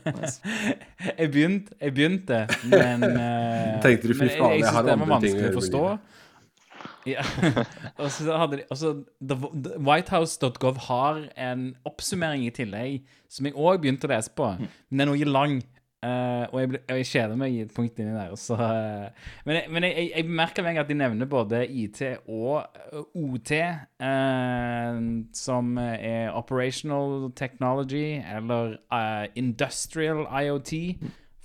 jeg, 1.18 1.30
begynte, 1.30 1.74
jeg 1.80 1.94
begynte, 1.94 2.46
men 2.70 3.02
uh, 3.02 3.80
Tenkte 3.82 4.12
du, 4.12 4.14
fy 4.14 4.28
faen, 4.30 4.60
jeg 4.60 4.70
har 4.76 4.90
andre 4.94 5.18
ting 5.24 5.40
å 5.42 5.50
forstå. 5.56 5.80
Ja. 7.06 7.22
og 8.02 8.10
så 8.14 8.36
hadde 8.38 8.60
de 8.60 8.66
også, 8.70 8.92
the, 9.18 9.38
the 9.54 9.78
Whitehouse.gov 9.82 10.78
har 10.86 11.24
en 11.34 11.68
oppsummering 11.86 12.46
i 12.46 12.52
tillegg, 12.54 13.00
som 13.30 13.48
jeg 13.48 13.56
òg 13.58 13.82
begynte 13.82 14.06
å 14.06 14.12
lese 14.14 14.30
på. 14.38 14.52
Mm. 14.54 14.70
Men 14.90 15.02
den 15.02 15.06
er 15.06 15.12
noe 15.12 15.32
lang. 15.34 15.58
Eh, 16.04 16.44
og 16.50 16.60
jeg, 16.60 16.80
jeg 16.88 17.06
kjeder 17.10 17.38
meg 17.40 17.54
i 17.54 17.62
et 17.64 17.72
punkt 17.74 18.00
inni 18.02 18.14
der. 18.16 18.34
Så, 18.40 18.56
uh, 18.58 19.30
men 19.46 19.60
jeg, 19.60 19.92
jeg, 19.92 20.10
jeg, 20.12 20.26
bemerker 20.28 20.66
meg 20.66 20.80
at 20.82 20.90
de 20.90 20.98
nevner 20.98 21.30
både 21.30 21.62
IT 21.66 22.02
og 22.26 22.66
eh, 22.66 23.00
OT, 23.22 23.52
uh, 24.02 25.00
som 25.36 25.78
er 25.80 26.34
operational 26.36 27.30
technology, 27.36 28.20
eller 28.20 28.76
industrial 29.38 30.26
IoT 30.28 30.74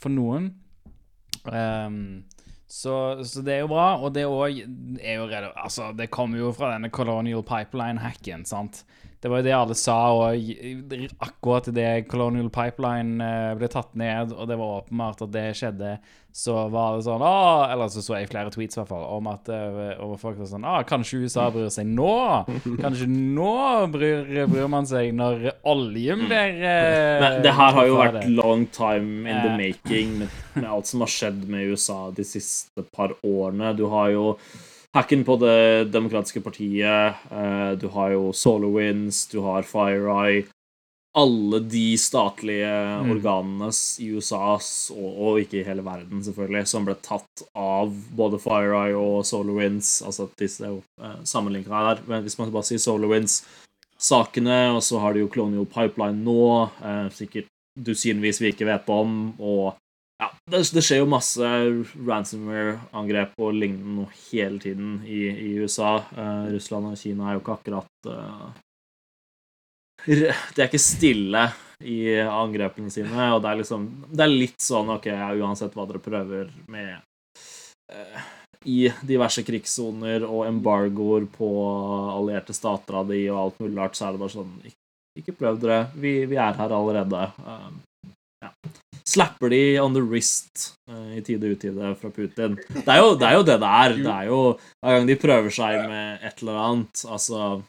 for 0.02 0.14
noen. 0.14 0.52
Um, 1.45 2.24
så, 2.72 3.24
så 3.28 3.41
det 3.43 3.54
er 3.58 3.64
jo 3.66 3.72
bra, 3.74 3.97
og 3.99 4.14
det 4.16 4.24
òg 4.30 4.62
er 5.02 5.18
jo 5.20 5.28
redd- 5.28 5.58
Altså, 5.60 5.89
det 5.97 6.12
kommer 6.14 6.39
jo 6.39 6.54
fra 6.56 6.72
denne 6.72 6.91
Colonial 6.93 7.43
Pipeline-hacken, 7.43 8.45
sant. 8.47 8.86
Det 9.22 9.30
var 9.30 9.41
jo 9.41 9.45
det 9.45 9.53
alle 9.53 9.76
sa 9.78 9.95
og 10.17 10.47
akkurat 11.22 11.67
idet 11.69 12.07
Colonial 12.09 12.49
Pipeline 12.49 13.22
eh, 13.22 13.51
ble 13.59 13.67
tatt 13.69 13.93
ned, 13.93 14.34
og 14.34 14.47
det 14.49 14.57
var 14.57 14.80
åpenbart 14.80 15.22
at 15.22 15.34
det 15.36 15.43
skjedde, 15.59 15.91
så 16.34 16.55
var 16.74 16.95
det 16.95 17.03
sånn 17.05 17.22
Åh! 17.28 17.67
Eller 17.69 17.91
så 17.91 18.01
så 18.01 18.15
jeg 18.17 18.32
flere 18.32 18.49
tweets, 18.53 18.78
i 18.78 18.82
hvert 18.82 18.89
fall, 18.89 19.03
om 19.13 19.30
at 19.30 19.51
eh, 19.53 19.91
og 20.01 20.15
folk 20.22 20.39
var 20.39 20.49
sånn 20.49 20.65
ah, 20.65 20.80
Kanskje 20.88 21.22
USA 21.26 21.49
bryr 21.53 21.69
seg 21.74 21.91
nå? 21.91 22.15
Kanskje 22.82 23.09
nå 23.11 23.53
bryr, 23.93 24.26
bryr 24.49 24.72
man 24.72 24.89
seg, 24.89 25.11
når 25.13 25.51
oljen 25.69 26.26
blir 26.26 26.57
eh, 26.57 27.22
Men 27.22 27.39
det 27.45 27.53
her 27.59 27.78
har 27.78 27.91
jo 27.91 28.01
vært 28.01 28.26
long 28.32 28.65
time 28.74 29.30
in 29.30 29.45
the 29.45 29.53
making 29.53 30.17
med, 30.24 30.41
med 30.57 30.69
alt 30.72 30.89
som 30.89 31.05
har 31.05 31.13
skjedd 31.13 31.45
med 31.51 31.69
USA 31.76 32.01
de 32.15 32.26
siste 32.26 32.89
par 32.95 33.13
årene. 33.22 33.76
Du 33.78 33.86
har 33.93 34.09
jo 34.15 34.26
hacken 34.95 35.23
på 35.23 35.37
Det 35.39 35.91
demokratiske 35.91 36.41
partiet, 36.43 37.15
eh, 37.31 37.71
du 37.79 37.87
har 37.87 38.11
jo 38.11 38.31
SolarWinds, 38.33 39.27
du 39.31 39.39
har 39.45 39.63
FireEye 39.63 40.47
Alle 41.13 41.59
de 41.59 41.97
statlige 41.99 42.71
Mm. 43.03 43.09
organene 43.11 43.67
i 43.99 44.05
USA, 44.15 44.53
og, 44.55 45.09
og 45.19 45.39
ikke 45.41 45.59
i 45.59 45.63
hele 45.67 45.83
verden, 45.83 46.21
selvfølgelig, 46.23 46.67
som 46.67 46.85
ble 46.85 46.95
tatt 47.03 47.43
av 47.53 47.91
både 48.15 48.39
FireEye 48.39 48.95
og 48.95 49.25
SolarWinds. 49.27 50.01
Altså 50.07 50.29
disse 50.39 50.63
er 50.63 50.69
jo 50.69 50.81
eh, 51.03 51.17
sammenlignende 51.27 51.75
her, 51.75 51.99
men 52.07 52.23
hvis 52.23 52.37
man 52.39 52.51
bare 52.51 52.63
sier 52.63 52.79
SolarWinds 52.79 53.41
sakene, 53.99 54.71
og 54.71 54.79
så 54.81 55.01
har 55.03 55.13
de 55.13 55.19
jo 55.25 55.27
Colonial 55.27 55.65
Pipeline 55.67 56.23
nå, 56.23 56.71
eh, 56.79 57.09
sikkert 57.11 57.51
dusinvis 57.75 58.39
vi 58.39 58.53
ikke 58.53 58.65
vet 58.71 58.87
om, 58.87 59.33
og 59.39 59.75
ja, 60.22 60.30
det, 60.51 60.59
det 60.76 60.84
skjer 60.86 61.01
jo 61.01 61.09
masse 61.09 61.47
ransomware-angrep 62.07 63.34
og 63.41 63.55
lignende 63.57 63.95
noe 64.03 64.11
hele 64.28 64.61
tiden 64.61 64.99
i, 65.01 65.24
i 65.32 65.53
USA. 65.57 65.95
Uh, 66.13 66.51
Russland 66.53 66.91
og 66.91 66.99
Kina 66.99 67.30
er 67.30 67.38
jo 67.38 67.41
ikke 67.41 67.55
akkurat 67.57 68.09
uh, 68.11 68.51
De 70.05 70.30
er 70.30 70.67
ikke 70.67 70.82
stille 70.82 71.47
i 71.82 71.97
angrepene 72.22 72.93
sine, 72.93 73.32
og 73.34 73.41
det 73.41 73.49
er 73.49 73.59
liksom 73.63 73.88
Det 74.11 74.22
er 74.22 74.36
litt 74.36 74.61
sånn 74.61 74.93
OK, 74.93 75.09
ja, 75.09 75.32
uansett 75.41 75.74
hva 75.74 75.88
dere 75.89 76.03
prøver 76.05 76.53
med 76.69 77.01
uh, 77.89 78.30
i 78.69 78.91
diverse 79.01 79.41
krigssoner 79.41 80.22
og 80.28 80.45
embargoer 80.45 81.26
på 81.34 81.49
allierte 82.13 82.53
stater 82.53 82.99
av 82.99 83.09
de 83.09 83.24
og 83.32 83.39
alt 83.41 83.63
mulig 83.63 83.80
rart, 83.80 83.97
så 83.97 84.05
er 84.05 84.13
det 84.13 84.22
bare 84.22 84.38
sånn 84.38 84.57
Ikke, 84.69 84.78
ikke 85.17 85.39
prøv 85.39 85.63
dere. 85.63 85.88
Vi, 85.97 86.19
vi 86.30 86.38
er 86.38 86.59
her 86.61 86.78
allerede. 86.78 87.32
Um. 87.41 87.82
Slapper 89.08 89.52
de 89.52 89.62
on 89.82 89.95
the 89.95 90.04
wrist 90.04 90.72
uh, 90.89 91.12
i 91.18 91.22
tide 91.26 91.47
og 91.47 91.58
utide 91.58 91.91
fra 91.99 92.12
Putin. 92.14 92.58
Det 92.58 92.86
er, 92.86 93.02
jo, 93.02 93.16
det 93.20 93.28
er 93.28 93.38
jo 93.38 93.45
det 93.47 93.58
det 93.62 93.74
er. 93.82 93.97
Det 93.97 94.14
er 94.14 94.30
jo 94.30 94.39
Hver 94.54 94.97
gang 94.97 95.10
de 95.10 95.20
prøver 95.22 95.56
seg 95.56 95.78
med 95.89 96.26
et 96.28 96.43
eller 96.43 96.62
annet, 96.66 97.04
altså 97.08 97.62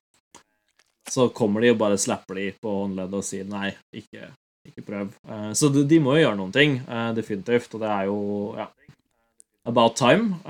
Så 1.11 1.29
kommer 1.35 1.65
de 1.65 1.73
og 1.73 1.81
bare 1.81 2.01
slapper 2.01 2.39
de 2.39 2.49
på 2.63 2.77
håndleddet 2.83 3.19
og 3.19 3.27
sier 3.27 3.49
nei, 3.49 3.73
ikke, 3.97 4.31
ikke 4.69 4.87
prøv. 4.87 5.13
Uh, 5.29 5.51
så 5.57 5.73
de, 5.73 5.87
de 5.89 6.01
må 6.03 6.17
jo 6.17 6.27
gjøre 6.27 6.41
noen 6.41 6.55
ting, 6.55 6.81
uh, 6.89 7.11
definitivt, 7.17 7.73
og 7.77 7.85
det 7.85 7.93
er 7.93 8.11
jo 8.11 8.19
ja, 8.59 8.69
about 9.69 9.97
time. 9.99 10.41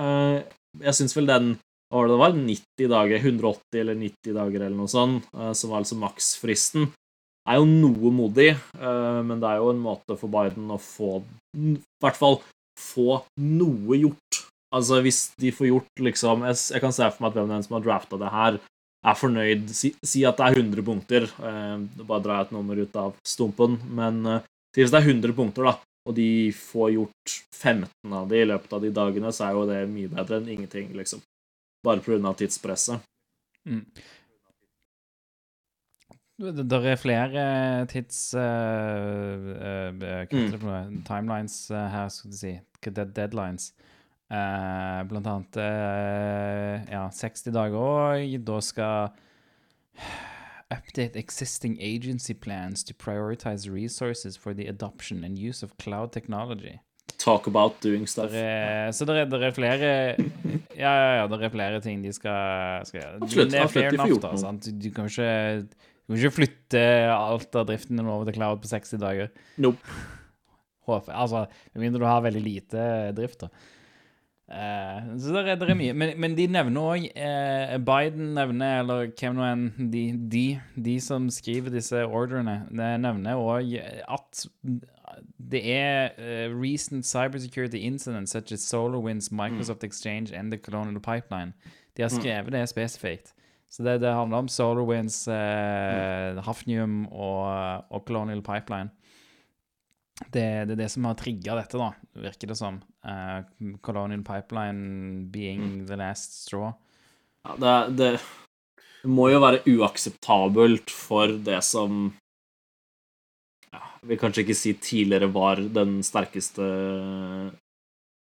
Jeg 0.80 0.96
syns 0.96 1.14
vel 1.16 1.28
den 1.28 1.54
var 1.92 2.08
det 2.08 2.16
var 2.16 2.32
90 2.32 2.88
dager, 2.88 3.18
180 3.20 3.80
eller 3.82 3.98
90 4.00 4.36
dager 4.38 4.62
eller 4.62 4.78
noe 4.78 4.88
sånt, 4.88 5.26
som 5.52 5.72
var 5.72 5.82
altså 5.82 5.98
maksfristen, 6.00 6.86
er 7.48 7.58
jo 7.58 7.66
noe 7.66 8.12
modig, 8.14 8.52
eh, 8.54 9.20
men 9.26 9.40
det 9.42 9.48
er 9.50 9.60
jo 9.60 9.72
en 9.72 9.82
måte 9.82 10.16
for 10.18 10.30
Biden 10.32 10.70
å 10.70 10.78
få 10.80 11.22
I 11.58 11.76
hvert 12.02 12.18
fall 12.18 12.38
få 12.78 13.22
noe 13.42 13.98
gjort. 13.98 14.42
Altså, 14.72 15.02
hvis 15.04 15.26
de 15.40 15.50
får 15.52 15.68
gjort 15.68 16.00
liksom 16.00 16.46
Jeg, 16.48 16.80
kan 16.80 16.94
se 16.94 17.04
for 17.10 17.20
meg 17.20 17.32
at 17.32 17.40
hvem 17.40 17.50
den 17.50 17.64
som 17.66 17.76
har 17.76 17.84
drafta 17.84 18.18
det 18.20 18.30
her, 18.32 18.60
er 19.02 19.18
fornøyd. 19.18 19.68
Si, 19.74 19.92
si 20.06 20.22
at 20.28 20.38
det 20.38 20.46
er 20.46 20.58
100 20.62 20.86
punkter. 20.86 21.26
Eh, 21.26 21.76
bare 22.06 22.22
drar 22.24 22.40
jeg 22.40 22.48
et 22.48 22.54
nummer 22.56 22.78
ut 22.78 22.98
av 22.98 23.16
stumpen. 23.26 23.76
Men 23.90 24.22
eh, 24.26 24.46
hvis 24.76 24.94
det 24.94 25.02
er 25.02 25.10
100 25.10 25.34
punkter, 25.36 25.68
da, 25.68 25.74
og 26.08 26.16
de 26.16 26.30
får 26.56 26.94
gjort 26.96 27.36
15 27.58 28.16
av 28.16 28.30
de 28.30 28.40
i 28.40 28.48
løpet 28.48 28.72
av 28.72 28.82
de 28.86 28.94
dagene, 28.94 29.34
så 29.34 29.48
er 29.48 29.58
jo 29.58 29.68
det 29.68 29.80
mye 29.90 30.10
bedre 30.10 30.40
enn 30.40 30.50
ingenting, 30.54 30.90
liksom. 30.96 31.22
Bare 31.84 32.02
pga. 32.02 32.34
tidspresset. 32.38 33.02
Mm. 33.68 33.84
Det 36.42 36.78
er 36.90 36.96
flere 36.98 37.42
tids... 37.86 38.34
uh, 38.34 38.42
uh, 38.42 39.94
noe? 40.66 40.80
Timelines 41.06 41.70
uh, 41.70 41.86
her, 41.92 42.08
skal 42.10 42.30
du 42.30 42.36
si. 42.36 42.60
Deadlines. 42.82 43.72
Blant 44.32 45.26
annet 45.28 45.56
ja, 46.88 47.10
60 47.12 47.52
dager 47.52 47.76
òg. 47.78 48.38
Da 48.48 48.60
skal 48.64 49.10
Update 50.72 51.20
existing 51.20 51.76
agency 51.78 52.32
plans 52.32 52.82
to 52.84 52.94
prioritize 52.94 53.68
resources 53.68 54.38
for 54.38 54.54
the 54.54 54.66
adoption 54.66 55.22
and 55.22 55.38
use 55.38 55.62
of 55.62 55.76
cloud 55.76 56.12
technology. 56.12 56.80
talk 57.24 57.46
about 57.46 57.72
doing 57.82 58.08
stuff. 58.08 58.30
Der 58.30 58.38
er, 58.38 58.90
så 58.90 59.04
det 59.04 59.16
er, 59.16 59.38
er 59.38 59.50
flere 59.50 60.16
Ja, 60.76 60.90
ja, 60.90 61.20
ja, 61.20 61.26
det 61.26 61.44
er 61.44 61.48
flere 61.48 61.80
ting 61.80 62.04
de 62.04 62.12
skal, 62.12 62.86
skal 62.86 63.00
gjøre. 63.00 63.14
Absolutt, 63.22 63.54
absolutt, 63.54 63.92
de 63.92 63.98
får 63.98 64.08
gjort 64.08 64.42
noe. 64.42 64.80
Du 64.82 64.90
kan 64.90 65.10
ikke, 65.10 65.66
du 66.06 66.14
kan 66.14 66.18
ikke 66.18 66.38
flytte 66.40 66.82
alt 67.14 67.54
av 67.56 67.68
driften 67.68 68.00
din 68.00 68.08
over 68.10 68.26
til 68.28 68.36
cloud 68.36 68.62
på 68.62 68.70
60 68.72 69.00
dager. 69.02 69.30
Nope. 69.62 70.00
Håper, 70.88 71.14
altså, 71.14 71.46
Med 71.74 71.84
mindre 71.84 72.02
du 72.02 72.08
har 72.08 72.24
veldig 72.24 72.42
lite 72.42 72.88
drift, 73.16 73.44
da. 73.44 73.52
Uh, 74.52 75.14
så 75.16 75.32
det 75.32 75.48
er, 75.48 75.54
der 75.56 75.70
er 75.70 75.74
mye. 75.78 75.92
Men, 75.96 76.10
men 76.20 76.34
de 76.36 76.44
nevner 76.50 76.82
òg 76.84 77.04
uh, 77.08 77.76
Biden 77.86 78.34
nevner, 78.36 78.82
eller 78.82 79.06
hvem 79.16 79.38
nå 79.38 79.46
enn 79.48 79.62
de, 79.92 80.02
de, 80.28 80.46
de 80.76 80.96
som 81.00 81.30
skriver 81.32 81.72
disse 81.72 82.02
ordrene, 82.04 82.58
de 82.68 82.90
nevner 83.00 83.40
òg 83.40 83.78
at 83.80 84.42
det 85.52 85.62
er 85.72 86.12
uh, 86.18 86.52
recent 86.52 87.06
cybersecurity 87.06 87.80
incidents 87.80 88.32
such 88.32 88.52
as 88.52 88.60
SolarWinds, 88.60 89.30
Microsoft 89.32 89.84
Exchange 89.84 90.32
and 90.32 90.52
the 90.52 90.58
Colonial 90.58 91.00
Pipeline. 91.00 91.54
De 91.96 92.02
har 92.02 92.12
skrevet 92.12 92.52
det 92.52 92.68
spesifikt. 92.68 93.32
Så 93.72 93.82
det, 93.86 93.98
det 94.02 94.12
handler 94.12 94.44
om 94.44 94.48
SolarWinds, 94.52 95.22
eh, 95.32 96.40
Hafnium 96.44 97.06
og, 97.08 97.86
og 97.88 98.04
Colonial 98.04 98.42
Pipeline. 98.44 98.92
Det, 100.28 100.44
det 100.68 100.74
er 100.74 100.80
det 100.82 100.90
som 100.92 101.06
har 101.08 101.16
trigga 101.16 101.56
dette, 101.56 101.80
da, 101.80 101.88
virker 102.20 102.52
det 102.52 102.58
som. 102.58 102.82
Uh, 103.00 103.40
Colonial 103.80 104.20
Pipeline 104.26 105.24
being 105.32 105.86
the 105.88 105.96
last 105.96 106.36
straw. 106.44 106.74
Ja, 107.48 107.56
det, 107.56 107.76
det, 107.96 108.10
det 109.02 109.10
må 109.10 109.30
jo 109.32 109.40
være 109.42 109.64
uakseptabelt 109.72 110.92
for 110.92 111.32
det 111.42 111.62
som 111.66 112.04
ja, 113.72 113.82
vil 114.04 114.20
kanskje 114.20 114.44
ikke 114.44 114.58
si 114.58 114.76
tidligere 114.76 115.32
var 115.32 115.64
den 115.80 116.02
sterkeste 116.06 116.68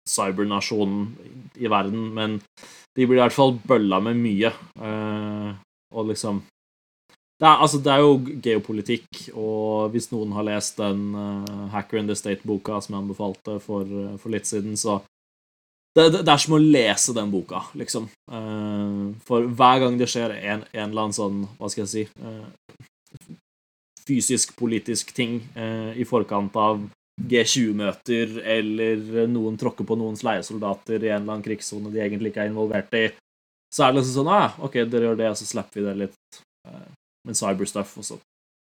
cybernasjonen 0.10 1.08
i 1.58 1.70
verden, 1.72 2.10
men 2.14 2.40
de 2.96 3.06
blir 3.06 3.20
i 3.20 3.24
hvert 3.24 3.36
fall 3.36 3.56
bølla 3.68 4.02
med 4.04 4.20
mye. 4.22 4.52
eh, 4.82 5.54
og 5.96 6.10
liksom 6.10 6.44
det 7.36 7.48
er, 7.48 7.58
altså, 7.60 7.82
det 7.84 7.92
er 7.92 8.00
jo 8.00 8.40
geopolitikk, 8.44 9.26
og 9.36 9.90
hvis 9.92 10.08
noen 10.14 10.32
har 10.38 10.46
lest 10.48 10.78
den 10.80 11.10
uh, 11.12 11.66
Hacker 11.74 12.00
in 12.00 12.08
the 12.08 12.16
State-boka 12.16 12.78
som 12.80 12.96
jeg 12.96 13.02
anbefalte 13.02 13.58
for, 13.60 13.84
uh, 13.84 14.14
for 14.22 14.32
litt 14.32 14.48
siden, 14.48 14.78
så 14.80 15.02
det, 15.96 16.14
det, 16.14 16.22
det 16.22 16.32
er 16.32 16.40
som 16.40 16.56
å 16.56 16.62
lese 16.62 17.16
den 17.16 17.34
boka, 17.34 17.66
liksom. 17.76 18.08
Uh, 18.32 19.12
for 19.28 19.50
hver 19.52 19.84
gang 19.84 20.00
det 20.00 20.08
skjer 20.12 20.32
en, 20.38 20.64
en 20.72 20.88
eller 20.88 21.10
annen 21.10 21.18
sånn, 21.18 21.44
hva 21.60 21.72
skal 21.72 21.84
jeg 21.84 21.92
si 21.92 22.06
Fysisk-politisk 24.06 25.16
ting 25.18 25.40
i 25.98 26.04
forkant 26.06 26.54
av 26.62 26.84
G20-møter, 27.16 28.40
eller 28.44 29.28
noen 29.32 29.56
tråkker 29.60 29.88
på 29.88 29.96
noens 30.00 30.24
leiesoldater 30.26 31.00
i 31.00 31.14
en 31.14 31.22
eller 31.22 31.38
annen 31.38 31.46
krigssone 31.46 31.94
de 31.94 32.02
egentlig 32.04 32.34
ikke 32.34 32.44
er 32.44 32.52
involvert 32.52 32.98
i, 33.00 33.06
så 33.72 33.86
er 33.86 33.94
det 33.94 34.02
liksom 34.02 34.18
sånn 34.20 34.32
ah, 34.36 34.56
OK, 34.64 34.82
dere 34.92 35.10
gjør 35.10 35.20
det, 35.20 35.32
og 35.32 35.40
så 35.40 35.48
slapper 35.48 35.80
vi 35.80 35.86
det 35.88 35.96
litt 36.04 36.40
eh, 36.68 36.88
med 37.28 37.40
cyberstuff, 37.40 37.96
og 38.02 38.08
så 38.08 38.20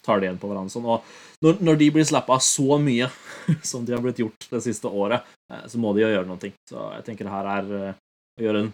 tar 0.06 0.22
de 0.22 0.28
igjen 0.28 0.40
på 0.42 0.50
hverandre. 0.50 0.74
Sånn. 0.74 0.88
Og 0.88 1.44
når, 1.46 1.60
når 1.66 1.80
de 1.82 1.90
blir 1.98 2.08
slappa 2.08 2.40
så 2.44 2.80
mye 2.82 3.10
som 3.72 3.86
de 3.86 3.96
har 3.96 4.04
blitt 4.06 4.22
gjort 4.24 4.50
det 4.54 4.64
siste 4.66 4.90
året, 4.90 5.26
eh, 5.52 5.66
så 5.70 5.82
må 5.82 5.94
de 5.94 6.06
jo 6.06 6.12
gjøre 6.14 6.30
noe. 6.30 6.54
Så 6.70 6.90
jeg 6.96 7.08
tenker 7.10 7.28
det 7.28 7.36
her 7.36 7.52
er 7.58 7.74
eh, 7.82 8.02
å 8.38 8.48
gjøre 8.48 8.66
en 8.66 8.74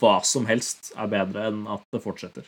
hva 0.00 0.18
som 0.28 0.44
helst 0.48 0.90
er 0.92 1.08
bedre 1.08 1.46
enn 1.48 1.62
at 1.72 1.84
det 1.94 2.02
fortsetter. 2.04 2.44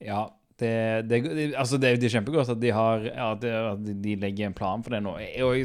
Ja, 0.00 0.26
det, 0.60 1.08
det, 1.10 1.20
altså 1.58 1.78
det, 1.82 1.96
det 1.98 2.06
er 2.08 2.14
kjempegodt 2.14 2.52
at 2.52 2.60
de 2.62 2.70
har 2.74 3.02
ja, 3.08 3.32
at 3.72 3.88
de 4.04 4.14
legger 4.22 4.46
en 4.46 4.54
plan 4.54 4.84
for 4.86 4.94
det 4.94 5.00
nå. 5.02 5.16
Og, 5.42 5.56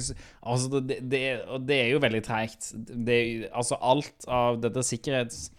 altså 0.42 0.82
det, 0.82 0.98
det, 1.12 1.22
og 1.46 1.68
det 1.70 1.78
er 1.84 1.92
jo 1.94 2.02
veldig 2.02 2.24
treigt. 2.26 2.72
Altså 3.54 3.78
alt 3.82 4.26
av 4.28 4.62
dette 4.64 4.86
sikkerhets... 4.88 5.50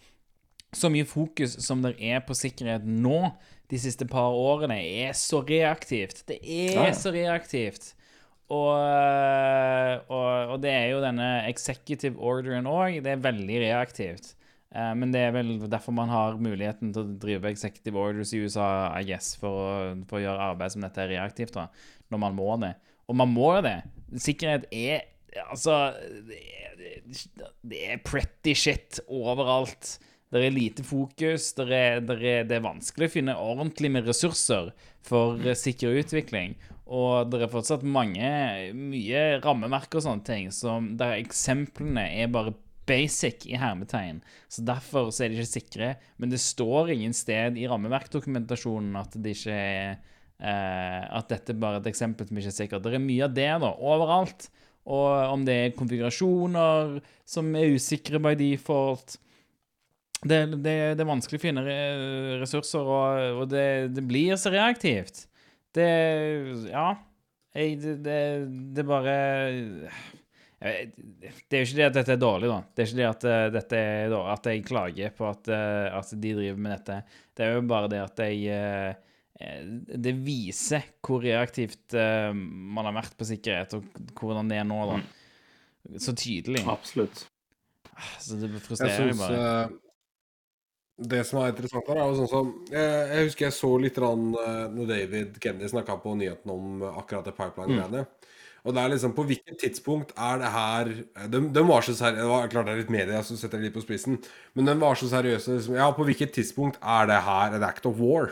Så 0.71 0.87
mye 0.87 1.03
fokus 1.03 1.57
som 1.63 1.81
det 1.83 1.97
er 1.99 2.21
på 2.23 2.35
sikkerhet 2.37 2.85
nå 2.87 3.33
de 3.71 3.79
siste 3.79 4.05
par 4.07 4.35
årene, 4.35 4.77
er 4.79 5.15
så 5.15 5.41
reaktivt. 5.47 6.23
Det 6.27 6.37
er 6.43 6.75
Ja, 6.75 6.85
ja. 6.89 6.93
så 6.95 7.11
reaktivt. 7.11 7.93
Og, 8.51 8.75
øh, 8.75 9.93
og, 10.11 10.53
og 10.55 10.57
det 10.63 10.71
er 10.75 10.87
jo 10.91 11.01
denne 11.03 11.27
executive 11.47 12.19
orderen 12.19 12.67
òg. 12.67 12.99
Det 13.03 13.13
er 13.13 13.23
veldig 13.23 13.59
reaktivt. 13.63 14.33
Eh, 14.71 14.93
Men 14.95 15.11
det 15.11 15.19
er 15.25 15.33
vel 15.35 15.57
derfor 15.69 15.95
man 15.95 16.11
har 16.11 16.39
muligheten 16.39 16.93
til 16.95 17.03
å 17.03 17.17
drive 17.19 17.51
executive 17.51 17.99
orders 17.99 18.33
i 18.33 18.41
USA, 18.43 18.67
I 18.97 19.03
guess, 19.07 19.33
for 19.39 19.95
for 20.07 20.19
å 20.19 20.23
gjøre 20.23 20.51
arbeid 20.51 20.75
som 20.75 20.85
dette 20.85 21.03
er 21.03 21.11
reaktivt, 21.17 21.53
da, 21.57 21.67
når 22.11 22.23
man 22.25 22.37
må 22.37 22.49
det. 22.63 22.75
Og 23.09 23.17
man 23.19 23.33
må 23.33 23.55
jo 23.57 23.65
det. 23.67 23.79
Sikkerhet 24.19 24.69
er 24.71 25.07
Altså 25.49 25.93
Det 27.63 27.79
er, 27.87 27.99
pretty 28.03 28.53
shit 28.53 28.99
overalt. 29.07 29.97
Det 30.31 30.41
er 30.45 30.53
lite 30.53 30.83
fokus. 30.83 31.53
Det 31.55 31.67
er, 31.71 31.99
det, 32.03 32.17
er, 32.19 32.43
det 32.47 32.57
er 32.57 32.65
vanskelig 32.65 33.07
å 33.07 33.13
finne 33.13 33.35
ordentlig 33.39 33.91
med 33.91 34.07
ressurser 34.07 34.71
for 35.07 35.39
eh, 35.43 35.57
sikker 35.57 35.97
utvikling. 36.01 36.55
Og 36.91 37.31
det 37.31 37.41
er 37.41 37.51
fortsatt 37.51 37.83
mange, 37.87 38.31
mye 38.75 39.23
rammeverk 39.43 39.95
og 39.95 40.03
sånne 40.03 40.27
ting 40.27 40.51
som 40.55 40.91
der 40.99 41.17
eksemplene 41.19 42.03
er 42.23 42.31
bare 42.31 42.55
basic 42.91 43.47
i 43.49 43.57
hermetegn. 43.59 44.21
Så 44.51 44.63
derfor 44.67 45.09
så 45.09 45.25
er 45.25 45.31
de 45.31 45.39
ikke 45.39 45.53
sikre. 45.55 45.91
Men 46.21 46.33
det 46.33 46.41
står 46.43 46.93
ingen 46.95 47.15
sted 47.15 47.59
i 47.59 47.67
rammeverkdokumentasjonen 47.71 48.99
at 48.99 49.15
det 49.17 49.37
ikke 49.37 49.55
er 49.55 49.95
eh, 49.95 51.03
At 51.07 51.31
dette 51.31 51.55
bare 51.57 51.79
er 51.79 51.85
et 51.85 51.91
eksempel 51.93 52.27
som 52.27 52.41
ikke 52.41 52.51
er 52.51 52.59
sikkert. 52.59 52.85
Det 52.85 52.97
er 52.97 53.03
mye 53.03 53.27
av 53.27 53.35
det, 53.37 53.49
da, 53.63 53.73
overalt. 53.79 54.51
Og 54.91 55.33
om 55.35 55.43
det 55.45 55.57
er 55.57 55.75
konfigurasjoner 55.77 56.97
som 57.29 57.51
er 57.57 57.75
usikre 57.75 58.21
by 58.21 58.33
default. 58.37 59.19
Det, 60.21 60.39
det, 60.61 60.73
det 60.97 61.01
er 61.01 61.09
vanskelig 61.09 61.39
å 61.39 61.41
finne 61.41 61.61
ressurser, 62.41 62.85
og, 62.85 63.41
og 63.41 63.47
det, 63.49 63.93
det 63.95 64.03
blir 64.05 64.37
så 64.37 64.53
reaktivt. 64.53 65.25
Det 65.73 65.87
Ja. 66.69 66.91
Jeg, 67.51 67.81
det, 67.99 68.21
det, 68.71 68.83
bare 68.87 69.13
Det 70.61 71.57
er 71.57 71.63
jo 71.63 71.65
ikke 71.65 71.77
det 71.79 71.85
at 71.87 71.95
dette 71.95 72.13
er 72.13 72.19
dårlig, 72.21 72.49
da. 72.51 72.57
Det 72.69 72.83
er 72.83 72.89
ikke 72.89 72.99
det 72.99 73.07
at, 73.07 73.23
eh, 73.25 73.45
dette 73.55 73.77
er 73.81 74.11
dårlig, 74.11 74.33
at 74.35 74.49
jeg 74.51 74.65
klager 74.67 75.13
på 75.17 75.25
at, 75.25 75.47
eh, 75.49 75.87
at 75.97 76.11
de 76.13 76.33
driver 76.37 76.59
med 76.61 76.75
dette. 76.75 76.97
Det 77.33 77.45
er 77.45 77.55
jo 77.55 77.63
bare 77.71 77.89
det 77.89 78.01
at 78.03 78.21
jeg 78.21 78.43
eh, 78.53 79.07
Det 79.97 80.13
viser 80.21 80.83
hvor 81.01 81.23
reaktivt 81.23 81.95
man 81.97 82.85
har 82.85 82.93
vært 82.93 83.15
på 83.17 83.25
sikkerhet, 83.25 83.73
og 83.73 84.11
hvordan 84.13 84.51
det 84.51 84.59
er 84.61 84.67
nå, 84.69 84.77
da. 84.85 84.99
Så 85.97 86.13
tydelig. 86.13 86.61
Absolutt. 86.69 87.23
Så 88.21 88.37
det 88.37 88.51
Jeg 88.51 88.61
frustrerer 88.67 88.99
synes 88.99 89.17
bare. 89.17 89.71
Det 91.01 91.23
som 91.25 91.39
er 91.41 91.55
interessant 91.55 91.89
her, 91.89 91.97
er 91.97 92.11
jo 92.11 92.19
sånn 92.19 92.29
som 92.29 92.51
Jeg, 92.69 92.91
jeg 93.15 93.25
husker 93.31 93.47
jeg 93.47 93.57
så 93.57 93.71
litt 93.81 93.97
rann, 93.97 94.29
når 94.75 94.91
David 94.93 95.41
Kennedy 95.41 95.71
snakka 95.73 95.97
på 96.03 96.13
nyheten 96.21 96.53
om 96.53 96.85
akkurat 96.91 97.25
det 97.25 97.33
pipeline-greiene. 97.33 98.05
Og 98.61 98.75
det 98.75 98.81
er 98.81 98.91
liksom 98.93 99.15
På 99.17 99.25
hvilket 99.25 99.57
tidspunkt 99.61 100.11
er 100.13 100.37
det 100.37 100.51
her 100.53 100.91
De, 101.33 101.39
de 101.55 101.63
var 101.65 101.81
så 101.85 101.95
seriøse 101.97 102.21
Det 102.21 102.29
var 102.29 102.51
klart 102.51 102.69
det 102.69 102.75
er 102.75 102.81
litt 102.83 102.93
media 102.93 103.23
som 103.25 103.39
setter 103.39 103.57
det 103.57 103.69
litt 103.69 103.77
på 103.77 103.81
spissen, 103.81 104.19
men 104.53 104.69
de 104.69 104.75
var 104.81 104.99
så 104.99 105.09
seriøse. 105.09 105.57
Liksom, 105.57 105.77
ja, 105.79 105.89
på 105.95 106.05
hvilket 106.05 106.33
tidspunkt 106.35 106.77
er 106.81 107.09
det 107.09 107.19
her 107.25 107.57
an 107.57 107.65
act 107.65 107.87
of 107.89 107.97
war? 108.01 108.29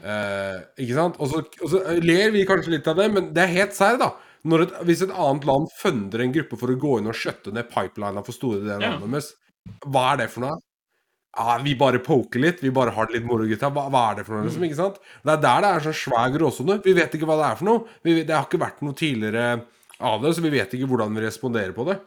Eh, 0.00 0.58
ikke 0.84 0.96
sant? 0.96 1.18
Og 1.20 1.32
så, 1.32 1.42
og 1.60 1.72
så 1.72 1.82
ler 2.00 2.32
vi 2.34 2.46
kanskje 2.48 2.76
litt 2.76 2.88
av 2.90 2.98
det, 3.00 3.08
men 3.12 3.30
det 3.36 3.44
er 3.44 3.54
helt 3.58 3.76
serr, 3.76 3.98
da. 4.00 4.12
Når 4.48 4.64
et, 4.64 4.78
hvis 4.88 5.02
et 5.04 5.12
annet 5.12 5.44
land 5.48 5.68
funder 5.76 6.24
en 6.24 6.32
gruppe 6.32 6.56
for 6.60 6.72
å 6.72 6.78
gå 6.80 6.96
inn 7.00 7.10
og 7.10 7.18
skjøtte 7.18 7.52
ned 7.52 7.68
pipelina 7.72 8.22
for 8.24 8.36
store 8.36 8.62
deler 8.62 8.78
av 8.78 9.02
landet 9.02 9.18
deres, 9.18 9.32
hva 9.84 10.06
er 10.14 10.22
det 10.22 10.30
for 10.32 10.46
noe? 10.46 10.56
Ja, 11.36 11.60
vi 11.62 11.76
bare 11.78 12.00
poker 12.02 12.42
litt, 12.42 12.58
vi 12.62 12.72
bare 12.74 12.90
har 12.94 13.06
det 13.06 13.18
litt 13.18 13.26
moro, 13.26 13.44
gutta. 13.46 13.68
Hva, 13.70 13.84
hva 13.92 14.06
er 14.10 14.18
det 14.18 14.24
for 14.26 14.36
noe, 14.36 14.48
liksom? 14.48 14.64
ikke 14.66 14.78
sant? 14.80 14.96
Det 15.22 15.34
er 15.36 15.42
der 15.44 15.60
det 15.62 15.68
er 15.70 15.84
sånn 15.84 15.98
svær 16.00 16.32
gråsone. 16.34 16.80
Vi 16.82 16.94
vet 16.96 17.14
ikke 17.14 17.28
hva 17.28 17.36
det 17.38 17.46
er 17.46 17.60
for 17.60 17.68
noe. 17.68 17.98
Vi, 18.06 18.16
det 18.26 18.34
har 18.34 18.48
ikke 18.48 18.62
vært 18.62 18.82
noe 18.82 18.98
tidligere 18.98 19.44
av 20.10 20.24
det, 20.24 20.32
så 20.34 20.42
vi 20.42 20.52
vet 20.56 20.74
ikke 20.74 20.88
hvordan 20.90 21.14
vi 21.14 21.22
responderer 21.22 21.76
på 21.76 21.86
det. 21.86 22.00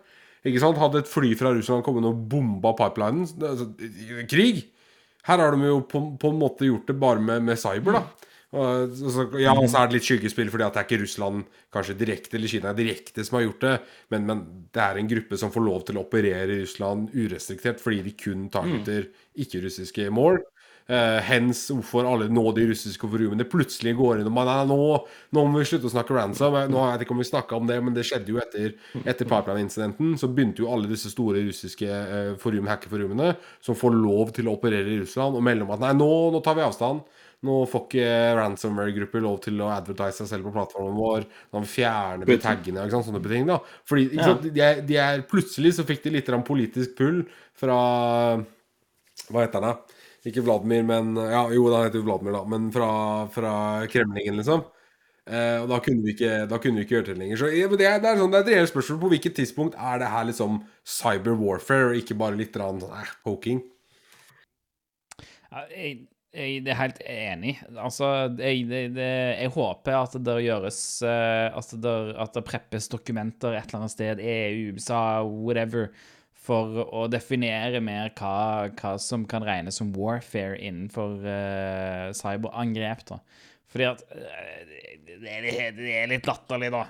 Ikke 0.43 0.59
sant? 0.59 0.81
Hadde 0.81 1.05
et 1.05 1.09
fly 1.11 1.31
fra 1.39 1.53
Russland 1.55 1.85
kommet 1.85 2.09
og 2.09 2.19
bomba 2.31 2.73
pipelinen 2.75 3.23
altså, 3.47 3.69
Krig! 4.29 4.65
Her 5.23 5.39
har 5.39 5.55
de 5.55 5.69
jo 5.69 5.79
på, 5.87 6.01
på 6.19 6.33
en 6.33 6.39
måte 6.41 6.67
gjort 6.67 6.89
det 6.89 6.97
bare 6.99 7.23
med, 7.23 7.45
med 7.47 7.59
cyber, 7.61 7.95
da. 7.95 8.29
Og, 8.53 8.93
så, 8.93 9.25
ja, 9.41 9.55
og 9.57 9.65
så 9.65 9.81
er 9.81 9.89
det 9.89 9.97
litt 9.97 10.05
skyggespill, 10.05 10.51
fordi 10.53 10.65
at 10.67 10.75
det 10.75 10.81
er 10.83 10.85
ikke 10.85 11.01
Russland 11.01 11.45
kanskje 11.73 11.97
direkte 11.97 12.37
eller 12.37 12.51
Kina 12.51 12.73
direkte 12.77 13.25
som 13.25 13.39
har 13.39 13.47
gjort 13.47 13.63
det, 13.65 13.75
men, 14.13 14.27
men 14.29 14.43
det 14.75 14.83
er 14.83 14.99
en 14.99 15.09
gruppe 15.09 15.39
som 15.41 15.53
får 15.53 15.65
lov 15.65 15.85
til 15.87 15.97
å 15.97 16.03
operere 16.05 16.45
i 16.45 16.59
Russland 16.61 17.09
urestriktert 17.15 17.81
fordi 17.81 18.03
de 18.05 18.13
kun 18.19 18.49
targeter 18.53 19.09
ikke-russiske 19.41 20.05
mål. 20.13 20.43
Uh, 20.83 21.21
hens 21.23 21.61
hvorfor 21.71 22.03
alle 22.03 22.25
nå 22.27 22.41
de 22.57 22.65
russiske 22.67 23.07
forumene 23.07 23.45
plutselig 23.47 23.93
går 23.95 24.19
inn 24.19 24.27
og 24.27 24.33
man, 24.35 24.49
er 24.51 24.65
nå, 24.67 24.75
nå 25.31 25.43
må 25.47 25.61
vi 25.61 25.67
slutte 25.69 25.87
å 25.87 25.93
snakke 25.93 26.11
ransom. 26.17 26.57
Nå 26.67 26.81
vet 26.83 26.97
jeg 26.97 27.07
ikke 27.07 27.15
om 27.15 27.21
vi 27.23 27.27
snakka 27.29 27.55
om 27.55 27.69
det, 27.69 27.77
men 27.79 27.95
det 27.95 28.03
skjedde 28.09 28.33
jo 28.33 28.41
etter, 28.43 28.73
etter 28.99 29.29
pipeline-incidenten. 29.29 30.17
Så 30.19 30.27
begynte 30.27 30.65
jo 30.65 30.67
alle 30.75 30.91
disse 30.91 31.09
store 31.13 31.45
russiske 31.47 31.87
uh, 31.87 32.33
forum, 32.41 32.67
hackerforumene 32.67 33.31
som 33.63 33.79
får 33.79 33.95
lov 33.95 34.35
til 34.35 34.51
å 34.51 34.57
operere 34.59 34.91
i 34.91 34.99
Russland, 35.05 35.39
og 35.39 35.47
melde 35.47 35.63
om 35.63 35.71
at 35.77 35.85
nei, 35.87 35.93
nå, 36.03 36.11
nå 36.35 36.43
tar 36.43 36.59
vi 36.59 36.67
avstand. 36.67 37.07
Nå 37.43 37.57
får 37.67 37.81
ikke 37.89 38.09
ransomware-grupper 38.39 39.23
lov 39.23 39.41
til 39.43 39.59
å 39.63 39.71
advertise 39.73 40.21
seg 40.21 40.29
selv 40.31 40.47
på 40.47 40.53
plattformen 40.55 40.95
vår. 40.95 41.25
Nå 41.51 41.63
fjerner 41.67 42.29
vi 42.29 42.37
taggene 42.39 42.85
og 42.85 42.93
sånne 42.95 43.23
ting. 43.25 43.47
da 43.49 43.59
Fordi 43.89 44.05
ikke 44.07 44.21
Ja. 44.21 44.29
sant, 44.29 44.53
de 44.53 44.61
er, 44.61 44.81
de 44.81 44.95
er, 44.95 45.25
Plutselig 45.27 45.73
så 45.75 45.83
fikk 45.83 46.03
de 46.03 46.15
litt 46.15 46.31
politisk 46.47 46.95
pull 46.95 47.25
fra 47.53 48.37
Hva 49.29 49.43
heter 49.43 49.59
han 49.59 49.67
da? 49.73 49.75
Ikke 50.25 50.43
Vladimir, 50.43 50.83
men 50.83 51.15
Ja, 51.15 51.49
jo, 51.51 51.67
han 51.73 51.83
heter 51.85 51.99
jo 51.99 52.07
Vladimir, 52.07 52.31
da. 52.33 52.45
Men 52.45 52.71
fra, 52.71 53.27
fra 53.27 53.85
Kremlingen, 53.87 54.37
liksom. 54.39 54.63
Eh, 55.25 55.61
og 55.63 55.69
da 55.71 55.79
kunne, 55.79 56.03
vi 56.03 56.11
ikke, 56.15 56.47
da 56.51 56.57
kunne 56.59 56.79
vi 56.79 56.83
ikke 56.83 56.97
gjøre 56.97 57.11
det 57.11 57.17
lenger. 57.17 57.37
Så 57.39 57.51
ja, 57.51 57.67
men 57.67 57.79
det, 57.79 57.87
er, 57.87 57.99
det, 58.03 58.09
er 58.09 58.17
sånn, 58.19 58.31
det 58.31 58.39
er 58.39 58.47
et 58.47 58.55
reelt 58.57 58.71
spørsmål 58.71 58.99
på 59.03 59.11
hvilket 59.13 59.35
tidspunkt 59.35 59.75
er 59.79 60.01
det 60.01 60.09
her 60.11 60.25
liksom 60.27 60.57
cyber 60.83 61.37
warfare, 61.39 61.91
og 61.91 61.99
ikke 61.99 62.17
bare 62.19 62.39
litt 62.39 62.55
sånn, 62.59 62.83
eh, 62.87 63.13
poking. 63.23 63.61
Jeg, 65.53 66.07
jeg 66.33 66.63
er 66.65 66.77
helt 66.79 66.99
enig. 67.05 67.53
Altså, 67.77 68.07
jeg, 68.41 68.63
det, 68.69 68.81
det, 68.95 69.09
jeg 69.43 69.51
håper 69.53 69.97
at 69.99 70.15
det 70.25 70.35
gjøres 70.47 70.79
eh, 71.05 71.47
At 71.59 71.73
det, 71.83 71.93
at 72.25 72.33
det 72.37 72.43
preppes 72.47 72.89
dokumenter 72.89 73.53
et 73.57 73.67
eller 73.69 73.83
annet 73.83 73.93
sted, 73.93 74.21
EU, 74.23 74.73
USA, 74.73 75.03
whatever, 75.23 75.91
for 76.43 76.81
å 76.89 77.05
definere 77.07 77.79
mer 77.79 78.09
hva, 78.19 78.67
hva 78.75 78.95
som 78.99 79.23
kan 79.29 79.45
regnes 79.47 79.77
som 79.79 79.93
warfare 79.95 80.57
innenfor 80.59 81.21
uh, 81.23 82.09
cyberangrep. 82.17 83.05
da. 83.13 83.21
Fordi 83.71 83.87
at 83.87 84.03
eh, 84.11 84.73
det 85.23 85.31
er, 85.31 85.45
litt- 85.45 85.79
er 85.87 86.27
latterlig, 86.27 86.73
da. 86.73 86.83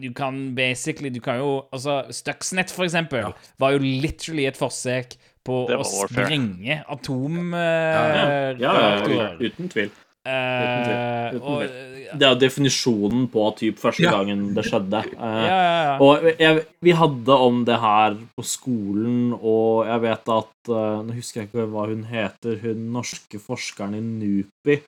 Du 0.00 0.08
kan 0.16 0.38
basically 0.54 1.10
Du 1.10 1.18
kan 1.24 1.40
jo 1.40 1.48
Altså, 1.74 1.98
Stuxnet, 2.14 2.70
for 2.70 2.86
eksempel, 2.86 3.32
var 3.58 3.74
jo 3.74 3.82
literally 3.82 4.46
et 4.48 4.60
forsøk 4.60 5.16
på 5.46 5.52
å 5.64 5.68
var 5.68 5.76
warfare. 5.78 6.26
sprenge 6.26 6.66
Ja, 6.68 6.74
ja, 6.78 6.84
atomreaktorer. 6.96 9.40
ja, 9.40 9.46
uten 9.48 9.68
tvil. 9.72 9.90
Eh, 10.24 11.32
Uten 11.34 11.56
tvil. 11.58 11.70
Det 12.12 12.22
er 12.26 12.30
jo 12.34 12.38
definisjonen 12.38 13.24
på 13.32 13.42
typ 13.58 13.76
første 13.80 14.02
Ja. 14.04 14.10
gangen 14.12 14.54
det 14.54 14.64
skjedde. 14.68 15.00
Ja, 15.16 15.18
Eh, 15.18 15.46
ja, 15.48 15.60
ja. 15.88 15.96
Og 15.98 16.22
jeg, 16.38 16.64
vi 16.80 16.92
hadde 16.92 17.32
om 17.34 17.64
det 17.64 17.78
her 17.80 18.14
på 18.36 18.42
skolen, 18.46 19.32
og 19.42 19.86
jeg 19.86 20.00
vet 20.04 20.28
at 20.28 20.52
eh, 20.68 21.02
Nå 21.02 21.12
husker 21.16 21.40
jeg 21.42 21.48
ikke 21.50 21.66
hva 21.72 21.86
hun 21.88 22.04
heter, 22.04 22.60
hun 22.62 22.92
norske 22.92 23.38
forskeren 23.40 23.94
i 23.98 24.00
NUPI. 24.00 24.82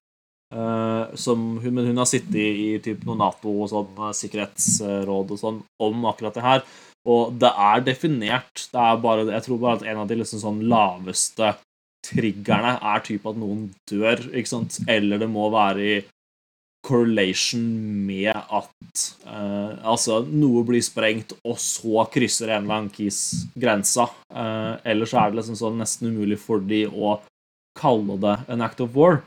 eh, 0.55 1.07
som 1.17 1.59
hun, 1.59 1.75
men 1.75 1.87
hun 1.87 1.97
har 1.97 2.05
sittet 2.07 2.35
i, 2.37 2.75
i 2.75 2.79
typ 2.79 3.03
noe 3.05 3.17
Nato 3.19 3.49
og 3.65 3.69
sånn, 3.73 3.89
eh, 3.99 4.13
sikkerhetsråd 4.15 5.31
og 5.35 5.39
sånn 5.41 5.63
om 5.83 6.05
akkurat 6.07 6.35
det 6.35 6.43
her. 6.45 6.63
Og 7.05 7.37
det 7.41 7.51
er 7.51 7.85
definert. 7.85 8.67
Det 8.73 8.81
er 8.81 9.01
bare, 9.03 9.27
jeg 9.29 9.45
tror 9.47 9.61
bare 9.61 9.81
at 9.81 9.87
en 9.91 10.03
av 10.03 10.09
de 10.09 10.19
liksom 10.21 10.41
sånn 10.41 10.65
laveste 10.71 11.53
triggerne 12.05 12.77
er 12.81 13.05
typ 13.05 13.27
at 13.29 13.39
noen 13.41 13.69
dør, 13.89 14.21
ikke 14.33 14.51
sant? 14.51 14.81
Eller 14.91 15.21
det 15.21 15.29
må 15.33 15.49
være 15.53 15.85
i 15.85 15.95
correlation 16.85 17.65
med 18.05 18.35
at 18.35 19.05
eh, 19.25 19.73
altså 19.89 20.21
noe 20.29 20.65
blir 20.69 20.85
sprengt, 20.85 21.33
og 21.45 21.57
så 21.61 22.05
krysser 22.13 22.53
en 22.53 22.65
eller 22.65 22.79
annen 22.79 22.93
kis 22.93 23.47
grensa. 23.57 24.11
Uh, 24.29 24.77
ellers 24.85 25.15
er 25.17 25.31
det 25.31 25.41
liksom 25.41 25.57
sånn 25.57 25.81
nesten 25.81 26.13
umulig 26.13 26.37
for 26.43 26.61
de 26.61 26.85
å 26.89 27.17
kalle 27.79 28.19
det 28.21 28.37
en 28.53 28.65
act 28.65 28.83
of 28.85 28.93
war. 28.97 29.23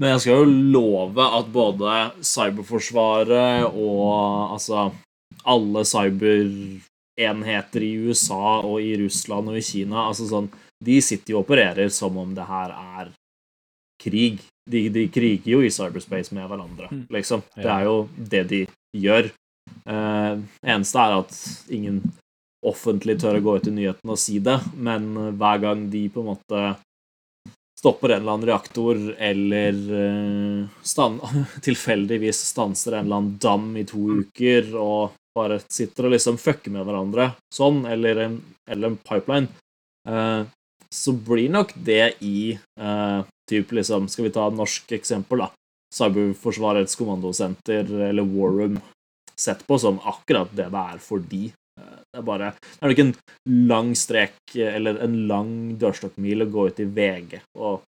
Men 0.00 0.12
jeg 0.16 0.24
skal 0.26 0.42
jo 0.42 0.56
love 0.74 1.28
at 1.38 1.46
både 1.54 1.92
Cyberforsvaret 2.26 3.70
og 3.70 4.10
altså 4.52 4.90
alle 5.48 5.84
cyberenheter 7.16 7.82
i 7.82 7.94
USA 8.06 8.60
og 8.62 8.80
i 8.82 8.96
Russland 9.00 9.48
og 9.48 9.56
i 9.56 9.62
Kina 9.64 10.06
altså 10.08 10.28
sånn, 10.28 10.50
De 10.84 11.00
sitter 11.00 11.32
jo 11.32 11.38
og 11.40 11.46
opererer 11.46 11.88
som 11.90 12.16
om 12.20 12.34
det 12.36 12.44
her 12.44 12.70
er 12.70 13.08
krig. 14.02 14.42
De, 14.68 14.88
de 14.92 15.06
kriger 15.08 15.48
jo 15.54 15.62
i 15.64 15.70
cyberspace 15.72 16.34
med 16.34 16.48
hverandre, 16.50 16.88
Mm. 16.92 17.06
liksom. 17.10 17.42
Det 17.56 17.64
er 17.64 17.84
jo 17.84 18.08
det 18.18 18.42
de 18.50 18.66
gjør. 18.92 19.30
Eh, 19.88 20.36
eneste 20.62 20.98
er 21.00 21.14
at 21.16 21.32
ingen 21.72 22.02
offentlig 22.62 23.16
tør 23.22 23.38
å 23.38 23.42
gå 23.42 23.56
ut 23.56 23.68
i 23.68 23.70
nyhetene 23.72 24.12
og 24.12 24.18
si 24.20 24.38
det, 24.38 24.58
men 24.76 25.16
eh, 25.16 25.32
hver 25.32 25.60
gang 25.64 25.88
de 25.90 26.08
på 26.12 26.20
en 26.20 26.28
måte 26.34 26.76
stopper 27.78 28.10
en 28.12 28.20
eller 28.20 28.32
annen 28.36 28.48
reaktor, 28.48 29.00
eller 29.16 29.80
stand, 30.82 31.20
tilfeldigvis 31.66 32.44
stanser 32.52 32.98
en 32.98 33.06
eller 33.06 33.16
annen 33.16 33.38
dam 33.40 33.72
i 33.80 33.84
to 33.88 34.20
uker, 34.20 34.74
og 34.76 35.16
bare 35.36 35.60
sitter 35.68 36.08
og 36.08 36.14
liksom 36.16 36.38
fucker 36.40 36.72
med 36.74 36.86
hverandre 36.88 37.30
sånn, 37.52 37.84
eller 37.90 38.22
en, 38.24 38.36
eller 38.68 38.92
en 38.92 38.98
pipeline, 39.04 39.50
eh, 40.08 40.42
så 40.92 41.12
blir 41.12 41.52
nok 41.52 41.74
det 41.86 42.16
i 42.24 42.54
eh, 42.56 43.20
typ 43.50 43.72
liksom, 43.76 44.08
Skal 44.08 44.28
vi 44.28 44.34
ta 44.34 44.46
et 44.48 44.58
norsk 44.58 44.92
eksempel, 44.96 45.44
da? 45.44 45.50
Cyberforsvarets 45.94 46.96
kommandosenter, 46.98 47.86
eller 48.08 48.26
War 48.26 48.54
Room, 48.54 48.80
sett 49.38 49.62
på 49.66 49.78
som 49.78 50.00
akkurat 50.02 50.50
det 50.56 50.70
det 50.72 50.82
er 50.94 51.02
for 51.02 51.22
de. 51.32 51.50
Eh, 51.80 51.98
Det 52.12 52.22
er 52.22 52.26
bare 52.26 52.54
Det 52.56 52.80
er 52.80 52.94
nok 52.94 53.04
en 53.04 53.14
lang 53.68 53.92
strek, 53.94 54.38
eller 54.56 55.02
en 55.04 55.18
lang 55.28 55.52
dørstokkmil 55.78 56.46
å 56.46 56.50
gå 56.50 56.68
ut 56.70 56.80
i 56.80 56.88
VG 56.88 57.40
og 57.56 57.82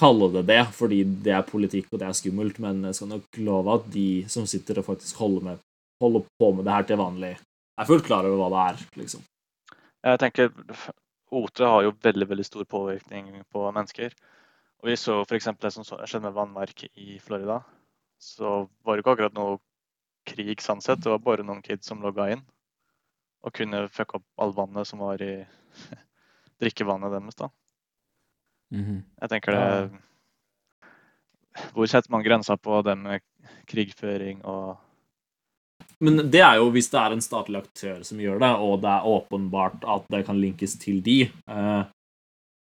kalle 0.00 0.30
det 0.32 0.46
det, 0.48 0.62
fordi 0.72 1.02
det 1.24 1.32
er 1.36 1.48
politikk 1.48 1.90
og 1.92 2.00
det 2.00 2.06
er 2.08 2.16
skummelt, 2.16 2.58
men 2.62 2.84
jeg 2.88 2.96
skal 2.96 3.10
nok 3.10 3.40
love 3.44 3.74
at 3.74 3.90
de 3.92 4.24
som 4.32 4.46
sitter 4.48 4.80
og 4.80 4.86
faktisk 4.86 5.20
holder, 5.20 5.44
med, 5.44 5.58
holder 6.00 6.26
på 6.40 6.50
med 6.56 6.66
det 6.66 6.74
her 6.74 6.88
til 6.88 7.00
vanlig, 7.00 7.34
er 7.80 7.88
fullt 7.88 8.06
klar 8.06 8.26
over 8.28 8.40
hva 8.40 8.50
det 8.54 8.64
er, 8.66 8.84
liksom. 9.02 9.24
Jeg 10.04 10.20
tenker 10.22 10.52
OT 11.30 11.62
har 11.62 11.84
jo 11.84 11.94
veldig 12.02 12.26
veldig 12.30 12.44
stor 12.46 12.64
påvirkning 12.64 13.32
på 13.52 13.64
mennesker. 13.72 14.14
Og 14.80 14.88
Vi 14.88 14.96
så 14.96 15.20
f.eks. 15.22 15.48
det 15.60 15.72
som 15.74 15.84
skjedde 15.84 16.24
med 16.24 16.36
vannverket 16.36 16.90
i 16.96 17.18
Florida. 17.22 17.60
Så 18.20 18.68
var 18.84 18.96
det 18.96 19.04
ikke 19.04 19.14
akkurat 19.14 19.36
noe 19.36 19.58
krig 20.28 20.60
sånn 20.64 20.80
sett. 20.84 21.02
Det 21.04 21.12
var 21.12 21.22
bare 21.24 21.44
noen 21.46 21.62
kids 21.62 21.86
som 21.88 22.02
logga 22.02 22.30
inn 22.34 22.42
og 23.40 23.54
kunne 23.56 23.86
fucke 23.88 24.18
opp 24.18 24.26
all 24.36 24.52
vannet 24.52 24.88
som 24.88 25.00
var 25.00 25.22
i 25.24 25.32
drikkevannet 26.60 27.12
deres. 27.14 27.38
da. 27.38 27.50
Mhm. 28.74 29.02
Jeg 29.20 29.28
tenker 29.32 29.56
det 29.56 29.90
Hvor 31.74 31.86
setter 31.90 32.12
man 32.12 32.22
grensa 32.22 32.56
på 32.56 32.82
det 32.86 32.96
med 32.98 33.24
krigføring 33.66 34.44
og 34.44 34.78
Men 36.00 36.22
det 36.32 36.40
er 36.40 36.58
jo 36.60 36.70
hvis 36.74 36.88
det 36.92 37.00
er 37.00 37.14
en 37.14 37.24
statlig 37.24 37.60
aktør 37.60 38.04
som 38.06 38.20
gjør 38.22 38.40
det, 38.40 38.50
og 38.64 38.76
det 38.84 38.92
er 38.92 39.08
åpenbart 39.14 39.82
at 39.84 40.06
det 40.12 40.22
kan 40.28 40.38
linkes 40.40 40.78
til 40.80 41.02
de. 41.04 41.18
Eh, 41.28 41.82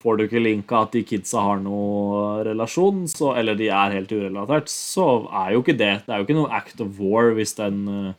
får 0.04 0.18
du 0.18 0.24
ikke 0.26 0.42
linka 0.42 0.84
at 0.86 0.96
de 0.96 1.04
kidsa 1.06 1.44
har 1.44 1.62
noe 1.64 2.40
relasjon, 2.48 3.04
så, 3.12 3.34
eller 3.40 3.60
de 3.60 3.70
er 3.70 3.98
helt 3.98 4.14
urelatert, 4.16 4.72
så 4.72 5.28
er 5.44 5.54
jo 5.54 5.62
ikke 5.64 5.78
det 5.78 5.94
Det 6.06 6.14
er 6.14 6.22
jo 6.22 6.28
ikke 6.28 6.40
noe 6.40 6.56
act 6.56 6.82
of 6.82 7.02
war 7.04 7.34
hvis 7.38 7.54
en 7.62 7.84
eh, 7.94 8.18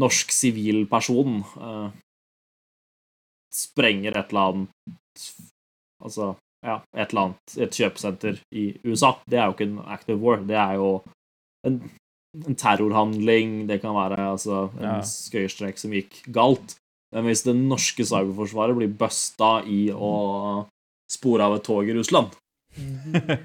norsk 0.00 0.32
sivil 0.34 0.84
person 0.90 1.42
eh, 1.42 1.90
sprenger 3.54 4.16
et 4.16 4.32
eller 4.32 4.54
annet 4.54 5.28
Altså, 6.04 6.32
ja, 6.66 6.80
et 6.92 7.12
eller 7.12 7.20
annet 7.28 7.52
Et 7.64 7.76
kjøpesenter 7.78 8.40
i 8.52 8.64
USA. 8.84 9.14
Det 9.30 9.38
er 9.38 9.46
jo 9.46 9.54
ikke 9.54 9.68
en 9.70 9.78
act 9.94 10.10
of 10.10 10.18
war. 10.20 10.42
Det 10.42 10.56
er 10.58 10.74
jo 10.80 10.88
en 11.64 11.78
en 12.34 12.56
terrorhandling, 12.58 13.66
det 13.70 13.80
kan 13.82 13.94
være 13.94 14.18
altså, 14.32 14.68
en 14.80 14.88
Ja. 14.88 15.00
skøyerstrek 15.06 15.78
som 15.78 15.92
gikk 15.94 16.22
galt. 16.34 16.76
Men 17.14 17.28
hvis 17.28 17.44
det 17.46 17.54
norske 17.54 18.02
cyberforsvaret 18.02 18.74
blir 18.76 18.90
busta 18.90 19.60
i 19.70 19.86
å 19.94 20.66
spore 21.10 21.46
av 21.46 21.54
et 21.56 21.64
tog 21.66 21.86
i 21.88 21.94
Russland, 21.94 22.34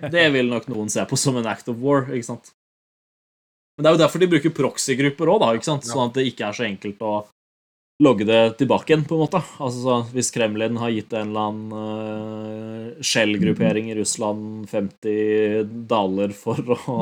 det 0.10 0.32
vil 0.34 0.50
nok 0.50 0.66
noen 0.72 0.90
se 0.90 1.04
på 1.06 1.18
som 1.18 1.38
en 1.38 1.46
act 1.46 1.70
of 1.70 1.78
war, 1.78 2.08
ikke 2.10 2.32
sant? 2.32 2.50
Men 3.78 3.86
det 3.86 3.90
er 3.92 3.96
jo 3.96 4.02
derfor 4.02 4.20
de 4.24 4.32
bruker 4.32 4.56
proxy-grupper 4.58 5.30
òg, 5.36 5.44
ikke 5.56 5.70
sant? 5.70 5.86
Sånn 5.86 6.10
at 6.10 6.18
det 6.18 6.26
ikke 6.32 6.50
er 6.50 6.58
så 6.58 6.66
enkelt 6.66 7.06
å 7.06 7.14
logge 8.04 8.26
det 8.26 8.58
tilbake 8.58 8.94
igjen, 8.94 9.06
på 9.08 9.16
en 9.16 9.22
måte. 9.26 9.42
Altså, 9.60 9.80
så 9.84 9.96
Hvis 10.16 10.32
Kremlin 10.36 10.80
har 10.82 10.92
gitt 10.96 11.14
en 11.14 11.30
eller 11.30 11.52
annen 11.52 11.72
uh, 12.98 13.04
Shell-gruppering 13.06 13.92
i 13.92 13.98
Russland 14.00 14.68
50 14.72 15.70
daler 15.88 16.34
for 16.36 16.74
å 16.76 16.98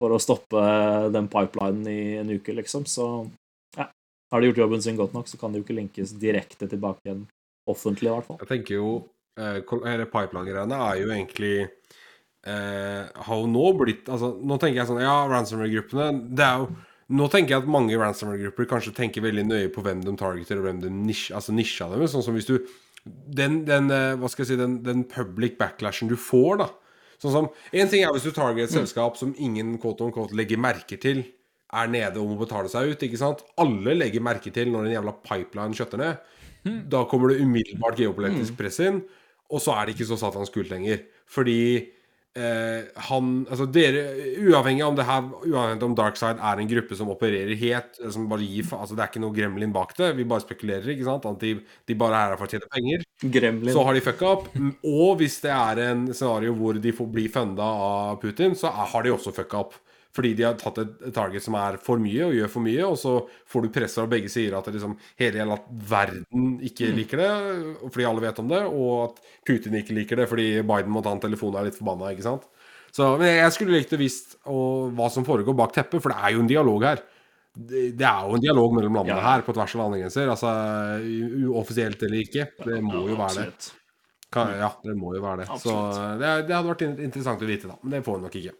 for 0.00 0.12
å 0.12 0.20
stoppe 0.20 0.62
den 1.14 1.28
pipelinen 1.32 1.88
i 1.88 2.00
en 2.20 2.32
uke, 2.36 2.54
liksom. 2.56 2.84
Så 2.90 3.06
ja, 3.78 3.88
har 4.32 4.42
de 4.42 4.50
gjort 4.50 4.62
jobben 4.64 4.84
sin 4.84 4.98
godt 4.98 5.16
nok, 5.16 5.30
så 5.30 5.40
kan 5.40 5.52
det 5.52 5.60
jo 5.62 5.66
ikke 5.66 5.78
linkes 5.80 6.14
direkte 6.20 6.68
tilbake 6.70 7.06
igjen 7.06 7.26
offentlig, 7.70 8.10
i 8.10 8.14
hvert 8.14 8.28
fall. 8.28 8.40
Jeg 8.44 8.50
tenker 8.52 8.78
jo 8.78 8.90
eh, 9.40 9.60
hele 9.88 10.08
pipeline-greiene 10.10 10.80
er 10.88 11.00
jo 11.00 11.08
egentlig 11.10 11.54
eh, 12.46 13.08
Har 13.26 13.40
jo 13.40 13.48
nå 13.50 13.72
blitt 13.80 14.10
Altså, 14.12 14.36
nå 14.38 14.58
tenker 14.62 14.82
jeg 14.82 14.90
sånn 14.90 15.02
Ja, 15.02 15.16
ransomware-gruppene 15.30 16.36
Det 16.38 16.46
er 16.46 16.62
jo 16.62 16.68
Nå 17.18 17.26
tenker 17.30 17.56
jeg 17.56 17.64
at 17.64 17.70
mange 17.70 17.98
ransomware-grupper 17.98 18.70
kanskje 18.70 18.94
tenker 18.94 19.22
veldig 19.22 19.44
nøye 19.46 19.70
på 19.74 19.82
hvem 19.82 20.00
de 20.02 20.14
targeter, 20.18 20.58
og 20.58 20.66
hvem 20.66 20.80
de 20.82 20.88
nisj, 20.90 21.28
altså 21.38 21.52
nisja 21.54 21.86
dem. 21.92 22.02
Sånn 22.10 22.24
som 22.26 22.34
hvis 22.34 22.48
du 22.48 22.56
Den, 23.06 23.60
den 23.66 23.92
eh, 23.94 24.16
hva 24.18 24.30
skal 24.30 24.42
jeg 24.42 24.48
si, 24.50 24.56
den, 24.58 24.80
den 24.82 25.04
public 25.06 25.54
backlashen 25.60 26.10
du 26.10 26.16
får, 26.18 26.64
da. 26.64 26.66
Sånn 27.22 27.32
som 27.32 27.48
En 27.72 27.88
ting 27.90 28.04
er 28.04 28.12
hvis 28.14 28.26
du 28.26 28.32
targeter 28.34 28.68
et 28.68 28.74
selskap 28.74 29.16
som 29.20 29.34
ingen 29.38 29.76
quote 29.82 30.04
on 30.04 30.12
quote 30.14 30.36
legger 30.36 30.60
merke 30.60 30.98
til 31.00 31.24
er 31.76 31.90
nede 31.90 32.20
og 32.22 32.30
må 32.30 32.38
betale 32.40 32.70
seg 32.70 32.92
ut, 32.92 33.02
ikke 33.02 33.18
sant? 33.20 33.42
Alle 33.60 33.96
legger 33.96 34.22
merke 34.24 34.52
til 34.54 34.70
når 34.72 34.86
en 34.86 34.96
jævla 34.96 35.14
pipeline 35.24 35.76
skjøtter 35.76 36.02
ned. 36.02 36.32
Da 36.90 37.04
kommer 37.10 37.30
det 37.30 37.42
umiddelbart 37.42 37.98
geopolitisk 38.00 38.56
press 38.58 38.80
inn, 38.82 39.02
og 39.52 39.62
så 39.62 39.76
er 39.76 39.86
det 39.86 39.94
ikke 39.96 40.08
så 40.08 40.18
satans 40.18 40.50
kult 40.54 40.70
lenger. 40.72 41.04
Fordi 41.30 41.58
eh, 42.38 42.88
han 43.08 43.30
Altså 43.50 43.66
dere, 43.70 44.02
uavhengig 44.46 44.84
om 44.86 44.98
det 44.98 45.06
her 45.06 45.26
Uavhengig 45.26 45.86
om 45.86 45.96
Darkside 45.98 46.38
er 46.38 46.62
en 46.62 46.70
gruppe 46.70 46.98
som 46.98 47.10
opererer 47.10 47.58
helt 47.58 47.98
eh, 48.02 48.10
Som 48.14 48.28
bare 48.30 48.46
gir 48.46 48.68
Altså 48.76 48.94
det 48.94 49.02
er 49.02 49.10
ikke 49.10 49.22
noe 49.24 49.34
gremlin 49.34 49.74
bak 49.74 49.94
det. 49.98 50.12
Vi 50.18 50.26
bare 50.26 50.44
spekulerer, 50.46 50.90
ikke 50.94 51.06
sant? 51.06 51.26
At 51.26 51.42
de, 51.42 51.56
de 51.62 51.98
bare 51.98 52.18
er 52.18 52.34
her 52.34 52.40
for 52.40 52.46
å 52.46 52.54
tjene 52.54 52.70
penger. 52.74 53.05
Gremlin. 53.22 53.72
Så 53.72 53.82
har 53.86 53.96
de 53.96 54.04
fucka 54.04 54.28
opp. 54.28 54.46
Og 54.84 55.16
hvis 55.22 55.40
det 55.44 55.52
er 55.54 55.82
en 55.86 56.06
scenario 56.12 56.54
hvor 56.58 56.76
de 56.80 56.92
får 56.94 57.10
bli 57.12 57.26
funda 57.32 57.64
av 57.64 58.18
Putin, 58.22 58.56
så 58.58 58.72
har 58.72 59.06
de 59.06 59.14
også 59.14 59.32
fucka 59.36 59.62
opp. 59.64 59.76
Fordi 60.16 60.32
de 60.32 60.46
har 60.46 60.56
tatt 60.56 60.78
et 60.80 60.92
target 61.12 61.44
som 61.44 61.56
er 61.60 61.76
for 61.84 62.00
mye, 62.00 62.22
og 62.24 62.36
gjør 62.36 62.48
for 62.48 62.64
mye, 62.64 62.84
og 62.88 62.94
så 62.96 63.18
får 63.52 63.66
du 63.66 63.72
press 63.74 63.98
fra 63.98 64.06
begge 64.08 64.30
sider 64.32 64.56
at 64.56 64.70
liksom 64.72 64.94
hele 65.20 65.42
jævla 65.42 65.58
verden 65.90 66.54
ikke 66.64 66.88
liker 66.96 67.20
det, 67.20 67.32
fordi 67.90 68.06
alle 68.08 68.24
vet 68.24 68.40
om 68.40 68.48
det, 68.48 68.62
og 68.64 68.94
at 69.10 69.20
Putin 69.44 69.76
ikke 69.76 69.96
liker 69.98 70.22
det 70.22 70.28
fordi 70.30 70.46
Biden 70.64 70.94
må 70.94 71.02
ta 71.04 71.12
en 71.12 71.20
telefon 71.20 71.52
og 71.52 71.60
er 71.60 71.68
litt 71.68 71.76
forbanna, 71.76 72.14
ikke 72.16 72.24
sant. 72.24 72.48
Så 72.96 73.10
men 73.20 73.28
jeg 73.28 73.52
skulle 73.52 73.76
likt 73.76 73.92
å 73.92 74.00
visst 74.00 74.38
hva 74.46 75.10
som 75.12 75.26
foregår 75.28 75.58
bak 75.58 75.76
teppet, 75.76 76.00
for 76.00 76.14
det 76.14 76.16
er 76.16 76.32
jo 76.32 76.40
en 76.46 76.48
dialog 76.48 76.88
her. 76.88 77.04
Det, 77.56 78.04
er 78.04 78.26
jo 78.28 78.36
en 78.36 78.42
dialog 78.44 78.74
mellom 78.76 78.98
landene 78.98 79.16
Ja. 79.16 79.30
her 79.30 79.42
på 79.46 79.54
tvers 79.56 79.74
av 79.74 79.80
landegrenser. 79.80 80.28
Altså 80.28 80.50
uoffisielt 81.48 82.02
eller 82.04 82.20
ikke. 82.20 82.44
Det 82.66 82.82
må 82.84 83.06
jo 83.08 83.16
være 83.16 83.46
det. 83.46 83.70
Ja, 84.36 84.68
det 84.84 84.96
må 84.98 85.14
jo 85.16 85.22
være 85.24 85.44
det. 85.44 85.46
Så 85.62 85.72
det, 86.20 86.32
det 86.50 86.52
hadde 86.56 86.68
vært 86.68 86.84
interessant 87.00 87.40
å 87.40 87.48
vite, 87.48 87.70
da. 87.70 87.78
Men 87.82 87.94
det 87.96 88.02
får 88.04 88.18
vi 88.18 88.26
nok 88.26 88.36
ikke. 88.42 88.52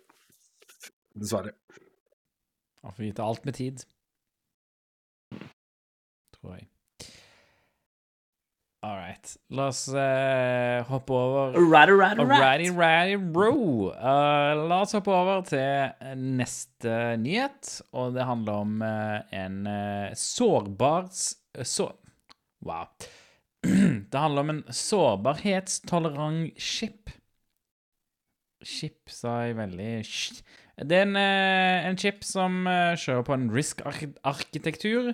Dessverre. 1.17 1.53
Man 2.87 2.95
får 2.97 3.05
vite 3.05 3.27
alt 3.27 3.45
med 3.45 3.55
tid. 3.59 3.85
Tror 6.39 6.57
jeg. 6.57 6.69
All 8.85 8.95
right. 8.95 9.37
La 9.51 9.69
oss 9.73 9.89
uh, 9.89 10.85
hoppe 10.87 11.11
over 11.17 11.57
Rat, 11.59 11.89
rat, 11.91 12.19
rat. 12.19 12.21
Alrighty, 12.21 12.71
righty, 12.71 13.17
bro. 13.17 13.91
Uh, 13.91 14.67
la 14.69 14.83
oss 14.85 14.95
hoppe 14.95 15.11
over 15.11 15.43
til 15.49 16.17
neste 16.21 17.17
nyhet, 17.23 17.81
og 17.97 18.15
det 18.15 18.29
handler 18.29 18.65
om 18.67 18.83
uh, 18.85 19.21
en 19.35 19.63
uh, 19.67 20.15
sårbar 20.15 21.09
så, 21.11 21.91
Wow. 22.67 22.87
det 24.11 24.19
handler 24.19 24.41
om 24.41 24.51
en 24.51 24.65
sårbarhetstolerant 24.69 26.61
chip. 26.61 27.11
Chip, 28.67 29.09
sa 29.13 29.41
jeg 29.47 29.57
veldig. 29.59 29.91
Det 30.87 30.97
er 30.97 31.07
en, 31.07 31.17
eh, 31.17 31.87
en 31.89 31.99
chip 32.01 32.25
som 32.27 32.67
eh, 32.67 32.97
kjører 32.99 33.25
på 33.27 33.35
en 33.37 33.51
RISC-arkitektur, 33.53 35.13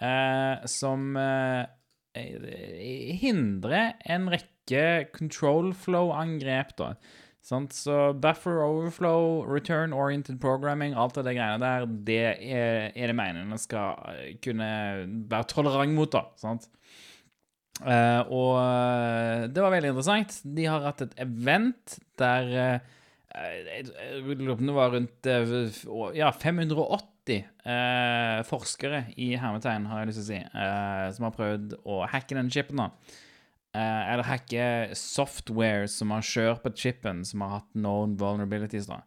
eh, 0.00 0.66
som 0.70 1.16
eh, 1.16 1.62
eh, 1.62 1.66
hindrer 2.14 3.94
en 4.10 4.28
rekke 4.32 5.08
control 5.16 5.72
flow-angrep, 5.76 6.74
da. 6.78 6.94
Sant? 7.42 7.74
Så 7.74 8.12
buffer 8.22 8.60
overflow, 8.62 9.42
return 9.48 9.92
oriented 9.92 10.38
programming, 10.40 10.94
alt 10.94 11.18
av 11.18 11.26
de 11.26 11.34
greiene 11.34 11.58
der, 11.62 11.88
det 12.06 12.20
er, 12.38 12.92
er 12.94 13.10
det 13.10 13.16
meningen 13.18 13.58
skal 13.58 13.98
eh, 14.12 14.36
kunne 14.44 14.68
være 15.30 15.48
tolerant 15.50 15.96
mot, 15.96 16.12
da. 16.12 16.28
Sant? 16.38 16.68
Uh, 17.82 18.22
og 18.30 18.50
eh, 18.60 19.48
det 19.50 19.62
var 19.64 19.72
veldig 19.74 19.90
interessant. 19.90 20.36
De 20.44 20.66
har 20.70 20.84
hatt 20.86 21.02
et 21.02 21.14
event 21.24 21.96
der 22.20 22.50
uh, 22.52 22.98
jeg 23.32 24.20
lurer 24.28 24.52
på 24.52 24.60
om 24.60 24.68
det 24.68 24.76
var 24.76 24.92
rundt 24.92 25.28
uh, 25.32 26.12
ja, 26.14 26.28
580 26.30 27.11
eh, 27.30 28.42
forskere 28.48 29.04
i 29.16 29.36
hermetegn, 29.38 29.86
har 29.86 30.02
jeg 30.02 30.10
lyst 30.10 30.22
til 30.22 30.24
å 30.24 30.30
si, 30.30 30.40
eh, 30.42 31.12
som 31.14 31.28
har 31.28 31.36
prøvd 31.36 31.76
å 31.84 32.06
hacke 32.08 32.34
den 32.34 32.50
chipen. 32.50 32.76
da. 32.76 32.90
Eh, 33.74 34.12
eller 34.12 34.24
hacke 34.24 34.94
software 34.94 35.88
som 35.88 36.10
har 36.10 36.20
kjørt 36.20 36.62
på 36.62 36.74
chipen, 36.76 37.24
som 37.24 37.40
har 37.40 37.60
hatt 37.60 37.70
known 37.72 38.16
vulnerabilities. 38.16 38.86
da. 38.86 39.02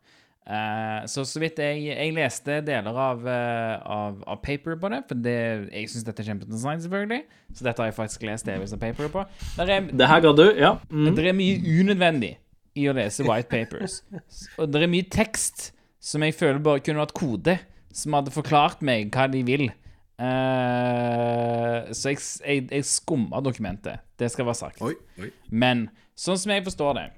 Eh, 0.45 1.05
så 1.09 1.25
så 1.25 1.39
vidt 1.41 1.57
jeg 1.57 1.81
Jeg 1.85 2.13
leste 2.13 2.61
deler 2.61 2.93
av, 2.93 3.27
eh, 3.27 3.81
av, 3.81 4.23
av 4.27 4.41
paper 4.43 4.75
på 4.77 4.89
det, 4.89 5.03
for 5.07 5.15
det, 5.15 5.71
jeg 5.73 5.89
syns 5.89 6.05
dette 6.05 6.21
er 6.21 6.29
kjempeinteressant, 6.29 6.81
selvfølgelig. 6.85 7.23
Så 7.53 7.63
dette 7.63 7.81
har 7.81 7.89
jeg 7.89 7.97
faktisk 7.97 8.25
lest 8.29 8.45
delvis 8.45 8.73
av 8.73 8.79
paper 8.79 9.09
på. 9.09 9.25
Der 9.57 9.69
er, 9.69 9.81
Det 9.81 10.07
her 10.07 10.21
ga 10.21 10.33
du, 10.33 10.45
ja. 10.53 10.77
Mm. 10.91 11.15
det 11.15 11.25
er 11.25 11.33
mye 11.33 11.57
unødvendig 11.81 12.37
i 12.75 12.85
å 12.89 12.93
lese 12.93 13.25
white 13.25 13.49
papers. 13.49 14.03
Og 14.59 14.69
det 14.71 14.83
er 14.83 14.91
mye 14.91 15.09
tekst 15.09 15.71
som 15.99 16.21
jeg 16.21 16.35
føler 16.37 16.61
bare 16.61 16.83
kunne 16.85 17.01
vært 17.01 17.15
kode, 17.17 17.57
som 17.95 18.15
hadde 18.17 18.33
forklart 18.35 18.83
meg 18.85 19.13
hva 19.15 19.27
de 19.31 19.41
vil. 19.47 19.69
Uh, 20.15 21.91
så 21.95 22.13
jeg, 22.13 22.21
jeg, 22.43 22.67
jeg 22.71 22.87
skumma 22.87 23.41
dokumentet. 23.43 24.03
Det 24.19 24.31
skal 24.31 24.47
være 24.47 24.61
sagt. 24.61 24.81
Oi, 24.83 24.95
oi. 25.19 25.31
Men 25.51 25.87
sånn 26.15 26.39
som 26.39 26.53
jeg 26.53 26.63
forstår 26.67 26.99
det, 26.99 27.09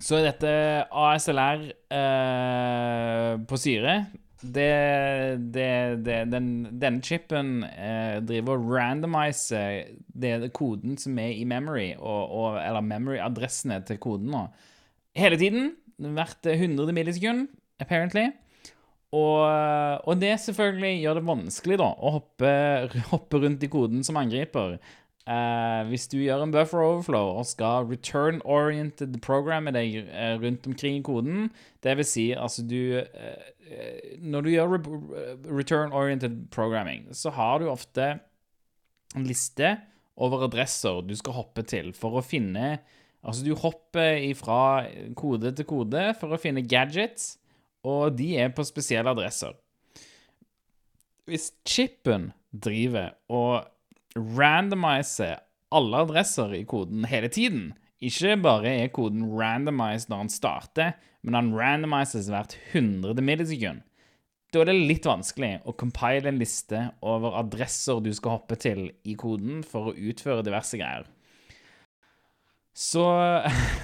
så 0.00 0.18
er 0.18 0.30
dette 0.30 0.50
ASLR 0.96 1.68
uh, 1.92 3.34
på 3.46 3.60
syre. 3.60 4.00
Det, 4.40 4.70
det, 5.52 5.70
det, 6.06 6.18
den, 6.32 6.46
denne 6.80 7.04
chipen 7.04 7.58
eh, 7.68 8.22
driver 8.24 8.56
og 8.56 8.70
randomiser 8.72 9.90
det, 10.16 10.48
koden 10.56 10.96
som 10.96 11.18
er 11.20 11.34
i 11.36 11.44
memory, 11.44 11.90
og, 11.98 12.22
og, 12.32 12.56
eller 12.62 12.80
memory-adressene 12.80 13.82
til 13.84 14.00
koden 14.00 14.32
nå, 14.32 14.46
hele 15.20 15.36
tiden. 15.36 15.74
Hvert 16.00 16.48
100 16.48 16.96
millisekund, 16.96 17.50
apparently. 17.84 18.30
Og, 19.10 19.42
og 20.06 20.20
det 20.22 20.36
selvfølgelig 20.38 21.00
gjør 21.02 21.18
det 21.18 21.26
vanskelig 21.26 21.78
da, 21.80 21.88
å 21.98 22.12
hoppe, 22.20 22.50
hoppe 23.10 23.40
rundt 23.42 23.64
i 23.66 23.70
koden 23.72 24.04
som 24.06 24.18
angriper. 24.20 24.76
Eh, 25.30 25.80
hvis 25.90 26.08
du 26.10 26.16
gjør 26.18 26.46
en 26.46 26.52
buffer 26.54 26.80
overflow 26.80 27.34
og 27.38 27.46
skal 27.46 27.84
return-oriented 27.90 29.18
programme 29.22 29.70
deg 29.74 29.98
eh, 30.00 30.36
rundt 30.40 30.64
omkring 30.66 30.96
i 30.98 31.04
koden, 31.06 31.50
det 31.84 31.92
vil 31.98 32.08
si 32.08 32.24
altså 32.32 32.64
du 32.66 32.96
eh, 33.02 33.50
eh, 33.68 34.16
Når 34.22 34.46
du 34.46 34.50
gjør 34.50 34.72
re 34.72 34.80
return-oriented 35.44 36.48
programming, 36.54 37.10
så 37.12 37.34
har 37.36 37.60
du 37.60 37.68
ofte 37.70 38.14
en 39.14 39.28
liste 39.28 39.76
over 40.16 40.48
adresser 40.48 41.04
du 41.04 41.14
skal 41.18 41.36
hoppe 41.36 41.66
til 41.68 41.92
for 41.96 42.18
å 42.18 42.24
finne 42.24 42.78
Altså, 43.20 43.44
du 43.44 43.52
hopper 43.52 44.22
fra 44.32 44.86
kode 45.12 45.50
til 45.52 45.66
kode 45.68 46.06
for 46.16 46.32
å 46.32 46.38
finne 46.40 46.62
gadgets, 46.64 47.34
og 47.86 48.16
de 48.18 48.32
er 48.40 48.52
på 48.54 48.64
spesielle 48.66 49.12
adresser. 49.12 49.54
Hvis 51.30 51.50
chipen 51.68 52.30
driver 52.50 53.14
og 53.30 53.68
randomiser 54.16 55.38
alle 55.70 56.02
adresser 56.02 56.56
i 56.58 56.64
koden 56.66 57.06
hele 57.06 57.30
tiden, 57.30 57.70
ikke 58.00 58.36
bare 58.42 58.72
er 58.82 58.92
koden 58.92 59.28
randomized 59.36 60.10
når 60.10 60.24
han 60.24 60.32
starter, 60.32 60.92
men 61.22 61.36
han 61.36 61.52
randomises 61.54 62.30
hvert 62.32 62.56
100 62.72 63.22
millisekund, 63.22 63.84
da 64.50 64.64
er 64.64 64.70
det 64.72 64.78
litt 64.90 65.06
vanskelig 65.06 65.60
å 65.68 65.76
compile 65.78 66.26
en 66.32 66.40
liste 66.40 66.80
over 67.06 67.36
adresser 67.38 68.00
du 68.02 68.10
skal 68.16 68.40
hoppe 68.40 68.56
til 68.58 68.88
i 69.06 69.14
koden 69.18 69.60
for 69.62 69.90
å 69.90 69.94
utføre 69.94 70.42
diverse 70.46 70.80
greier. 70.80 71.04
Så 72.74 73.04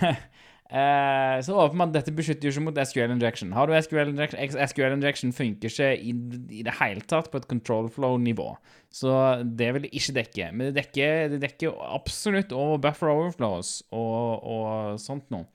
eh, 0.71 1.37
Så 1.47 1.57
åpenbart, 1.57 1.93
dette 1.95 2.15
beskytter 2.15 2.49
jo 2.49 2.55
ikke 2.55 2.65
mot 2.69 2.81
SQL 2.83 3.15
injection. 3.15 3.55
Har 3.57 3.69
du 3.69 3.75
SQL 3.77 4.13
injection, 4.13 4.41
SQL 4.69 4.97
injection 4.97 5.35
funker 5.37 5.73
ikke 5.73 5.91
i, 5.97 6.15
i 6.61 6.65
det 6.67 6.77
hele 6.81 7.05
tatt 7.09 7.31
på 7.33 7.41
et 7.41 7.49
control 7.51 7.91
flow-nivå. 7.93 8.49
Så 8.93 9.13
det 9.45 9.73
vil 9.75 9.87
det 9.87 9.95
ikke 9.97 10.17
dekke. 10.21 10.51
Men 10.53 10.71
det 10.71 10.77
dekker, 10.83 11.33
det 11.35 11.43
dekker 11.45 11.81
absolutt 11.89 12.55
over 12.57 12.81
buffer 12.89 13.13
overflows 13.13 13.81
og, 13.91 14.47
og 14.47 15.03
sånt 15.03 15.29
noe. 15.35 15.49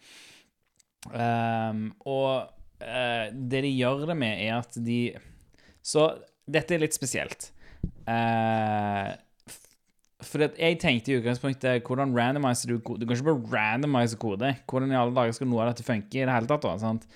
Um, 1.10 1.88
og 2.06 2.52
uh, 2.84 3.26
det 3.34 3.64
de 3.66 3.72
gjør 3.74 4.06
det 4.12 4.16
med, 4.20 4.44
er 4.46 4.60
at 4.60 4.76
de 4.78 5.00
Så 5.82 6.12
dette 6.46 6.76
er 6.76 6.84
litt 6.84 6.94
spesielt. 6.94 7.50
Eh, 8.06 9.10
for 10.26 10.44
jeg 10.46 10.78
tenkte 10.82 11.12
i 11.12 11.18
utgangspunktet 11.20 11.86
hvordan 11.88 12.14
randomiser 12.16 12.72
du 12.72 12.80
kode? 12.80 13.02
Du 13.02 13.08
kan 13.08 13.18
ikke 13.18 13.30
bare 13.32 13.54
randomise 13.56 14.18
kode. 14.22 14.54
Hvordan 14.70 14.94
i 14.94 14.98
alle 15.00 15.16
dager 15.16 15.36
skal 15.38 15.50
noe 15.50 15.64
av 15.64 15.72
dette 15.72 15.86
funke 15.88 16.20
i 16.20 16.26
det 16.26 16.36
hele 16.36 16.50
tatt? 16.50 16.66
da, 16.66 16.76
sant? 16.82 17.08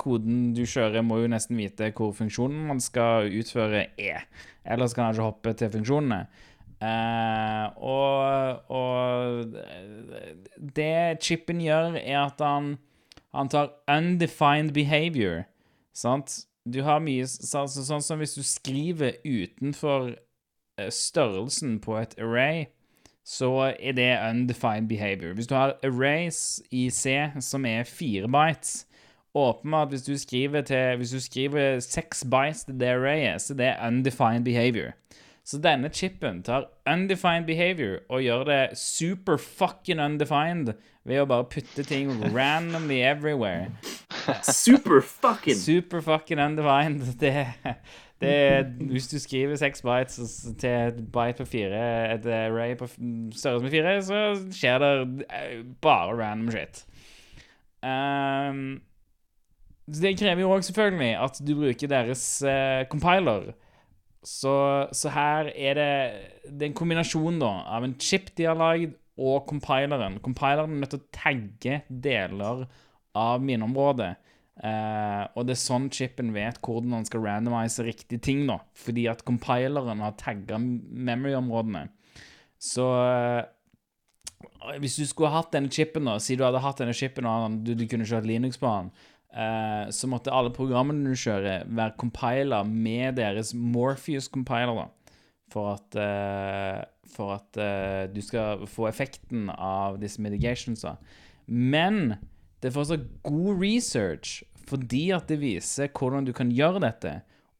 Koden 0.00 0.38
du 0.56 0.62
kjører, 0.64 1.04
må 1.04 1.20
jo 1.20 1.32
nesten 1.32 1.58
vite 1.60 1.90
hvor 1.96 2.14
funksjonen 2.16 2.70
man 2.70 2.80
skal 2.80 3.28
utføre, 3.28 3.86
er. 4.00 4.24
Ellers 4.64 4.96
kan 4.96 5.08
han 5.08 5.16
ikke 5.16 5.28
hoppe 5.28 5.54
til 5.58 5.72
funksjonene. 5.74 6.22
Uh, 6.82 7.66
og, 7.78 8.72
og 8.74 9.54
det 10.74 11.22
chipen 11.22 11.60
gjør, 11.62 12.00
er 12.00 12.24
at 12.24 12.42
han, 12.42 12.74
han 13.36 13.52
tar 13.52 13.70
undefined 13.90 14.72
behavior. 14.74 15.44
Sant? 15.94 16.40
Du 16.64 16.80
har 16.86 17.02
mye 17.02 17.26
så, 17.26 17.66
så, 17.66 17.82
Sånn 17.86 18.04
som 18.04 18.20
hvis 18.22 18.36
du 18.38 18.42
skriver 18.46 19.18
utenfor 19.26 20.14
størrelsen 20.90 21.80
på 21.80 21.98
et 21.98 22.14
array, 22.18 22.64
så 23.24 23.74
er 23.80 23.92
det 23.92 24.18
undefined 24.30 24.88
behavior. 24.88 25.34
Hvis 25.34 25.46
du 25.46 25.54
har 25.54 25.76
arrays 25.84 26.62
i 26.70 26.90
C 26.90 27.30
som 27.40 27.66
er 27.66 27.84
fire 27.84 28.28
bytes, 28.28 28.86
åpenbart 29.34 29.88
hvis 29.88 30.02
du 30.02 30.18
skriver 30.18 30.60
til 30.60 30.96
Hvis 30.96 31.10
du 31.10 31.20
skriver 31.20 31.80
seks 31.80 32.24
bytes 32.24 32.64
til 32.64 32.80
det 32.80 32.88
arrayet, 32.88 33.42
så 33.42 33.54
det 33.54 33.66
er 33.66 33.86
undefined 33.86 34.44
behavior. 34.44 34.92
Så 35.44 35.58
denne 35.58 35.88
chipen 35.88 36.42
tar 36.42 36.68
undefined 36.86 37.46
behavior 37.46 37.98
og 38.08 38.22
gjør 38.22 38.44
det 38.44 38.78
super 38.78 39.36
fucking 39.36 40.00
undefined 40.00 40.74
ved 41.04 41.18
å 41.18 41.26
bare 41.26 41.48
putte 41.50 41.82
ting 41.82 42.12
randomly 42.34 43.00
everywhere. 43.02 43.72
Super 44.42 45.00
fucking 45.00 45.58
Super 45.58 46.00
fucking 46.00 46.38
undefined. 46.38 47.02
Det, 47.20 47.32
det 47.58 47.74
er 48.28 48.62
Hvis 48.90 49.08
du 49.10 49.18
skriver 49.18 49.56
seks 49.56 49.82
bytes 49.82 50.36
til 50.60 50.70
et 50.70 51.02
byte 51.12 51.42
på 51.42 51.48
fire, 51.48 51.82
et 52.14 52.26
array 52.26 52.76
på 52.78 52.86
størrelse 52.86 53.64
med 53.64 53.70
fire, 53.74 53.96
så 54.02 54.22
skjer 54.52 54.78
det 54.82 55.26
eh, 55.28 55.58
bare 55.82 56.16
random 56.20 56.50
shit. 56.50 56.84
Um, 57.82 58.80
det 59.90 60.14
krever 60.18 60.44
jo 60.44 60.52
òg 60.54 60.62
selvfølgelig 60.62 61.12
at 61.18 61.40
du 61.42 61.54
bruker 61.58 61.90
deres 61.90 62.24
uh, 62.46 62.84
compiler. 62.90 63.52
Så, 64.22 64.86
så 64.94 65.10
her 65.10 65.50
er 65.50 65.74
det 65.74 65.94
Det 66.46 66.62
er 66.62 66.68
en 66.70 66.78
kombinasjon 66.78 67.40
da 67.42 67.50
av 67.74 67.82
en 67.82 67.96
chip 67.98 68.30
de 68.38 68.46
har 68.46 68.54
lagd, 68.54 68.94
og 69.20 69.46
compileren. 69.48 70.20
Compileren 70.24 70.72
er 70.72 70.82
nødt 70.82 70.94
til 70.94 71.02
å 71.02 71.10
tagge 71.12 71.80
deler 71.88 72.64
av 73.18 73.42
minneområdet. 73.44 74.14
Eh, 74.60 75.22
og 75.32 75.46
det 75.48 75.54
er 75.54 75.62
sånn 75.62 75.88
chipen 75.94 76.34
vet 76.34 76.58
hvordan 76.60 76.98
han 76.98 77.06
skal 77.08 77.24
randomise 77.24 77.86
riktige 77.86 78.20
ting, 78.22 78.44
da. 78.50 78.60
Fordi 78.76 79.08
at 79.12 79.24
compileren 79.28 80.04
har 80.04 80.18
tagga 80.20 80.60
memory-områdene. 80.60 81.86
Så 82.62 82.84
uh, 82.86 83.42
hvis 84.78 84.98
du 85.00 85.06
skulle 85.08 85.32
hatt 85.34 85.50
denne 85.54 85.72
chipen, 85.72 86.06
da, 86.06 86.18
si 86.22 86.36
du 86.38 86.44
hadde 86.46 86.62
hatt 86.62 86.78
denne 86.78 86.94
chipen 86.94 87.26
og 87.26 87.62
du, 87.66 87.72
du 87.74 87.88
kunne 87.90 88.06
kjørt 88.06 88.28
Linux 88.28 88.60
på 88.60 88.70
den, 88.70 88.92
uh, 89.34 89.90
så 89.90 90.10
måtte 90.10 90.34
alle 90.34 90.52
programmene 90.54 91.10
du 91.10 91.18
kjører, 91.18 91.66
være 91.66 91.96
compiler 91.98 92.68
med 92.68 93.18
deres 93.18 93.50
Morpheus-compiler, 93.56 94.84
da. 94.84 94.90
For 95.52 95.74
at, 95.74 95.96
eh, 96.00 96.78
for 97.12 97.34
at 97.34 97.58
eh, 97.60 98.06
du 98.08 98.22
skal 98.24 98.62
få 98.64 98.86
effekten 98.88 99.50
av 99.52 99.98
disse 100.00 100.22
mitigationsa. 100.24 100.94
Men 101.44 102.14
det 102.62 102.70
er 102.70 102.74
fortsatt 102.76 103.06
god 103.26 103.58
research 103.58 104.40
fordi 104.68 105.10
at 105.14 105.28
det 105.28 105.40
viser 105.42 105.90
hvordan 105.90 106.26
du 106.26 106.32
kan 106.36 106.52
gjøre 106.54 106.80
dette. 106.84 107.16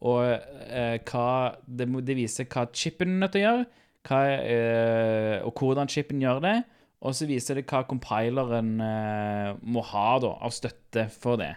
Og 0.06 0.22
eh, 0.30 0.98
hva 1.06 1.26
det, 1.66 1.88
det 2.06 2.18
viser 2.18 2.48
hva 2.50 2.66
chipen 2.74 3.16
er 3.16 3.24
nødt 3.24 3.34
til 3.34 3.42
å 3.42 3.46
gjøre, 3.48 3.66
hva, 4.08 4.20
eh, 4.38 5.36
og 5.46 5.58
hvordan 5.58 5.90
chipen 5.90 6.22
gjør 6.22 6.42
det. 6.46 6.56
Og 7.02 7.16
så 7.18 7.26
viser 7.26 7.58
det 7.58 7.66
hva 7.66 7.82
compileren 7.90 8.76
eh, 8.82 9.48
må 9.62 9.82
ha 9.90 10.08
da, 10.22 10.36
av 10.46 10.54
støtte 10.54 11.08
for 11.10 11.40
det. 11.42 11.56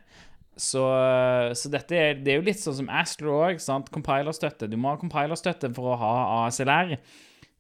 Så, 0.56 0.82
så 1.60 1.70
dette 1.70 1.98
er, 2.00 2.20
det 2.24 2.32
er 2.32 2.38
jo 2.40 2.46
litt 2.48 2.62
sånn 2.62 2.78
som 2.78 2.90
Astro 2.90 3.34
òg. 3.44 3.60
Compilerstøtte. 3.92 4.70
Du 4.72 4.78
må 4.80 4.94
ha 4.94 5.00
compilerstøtte 5.02 5.70
for 5.76 5.94
å 5.94 5.98
ha 6.00 6.14
ASLR. 6.46 6.96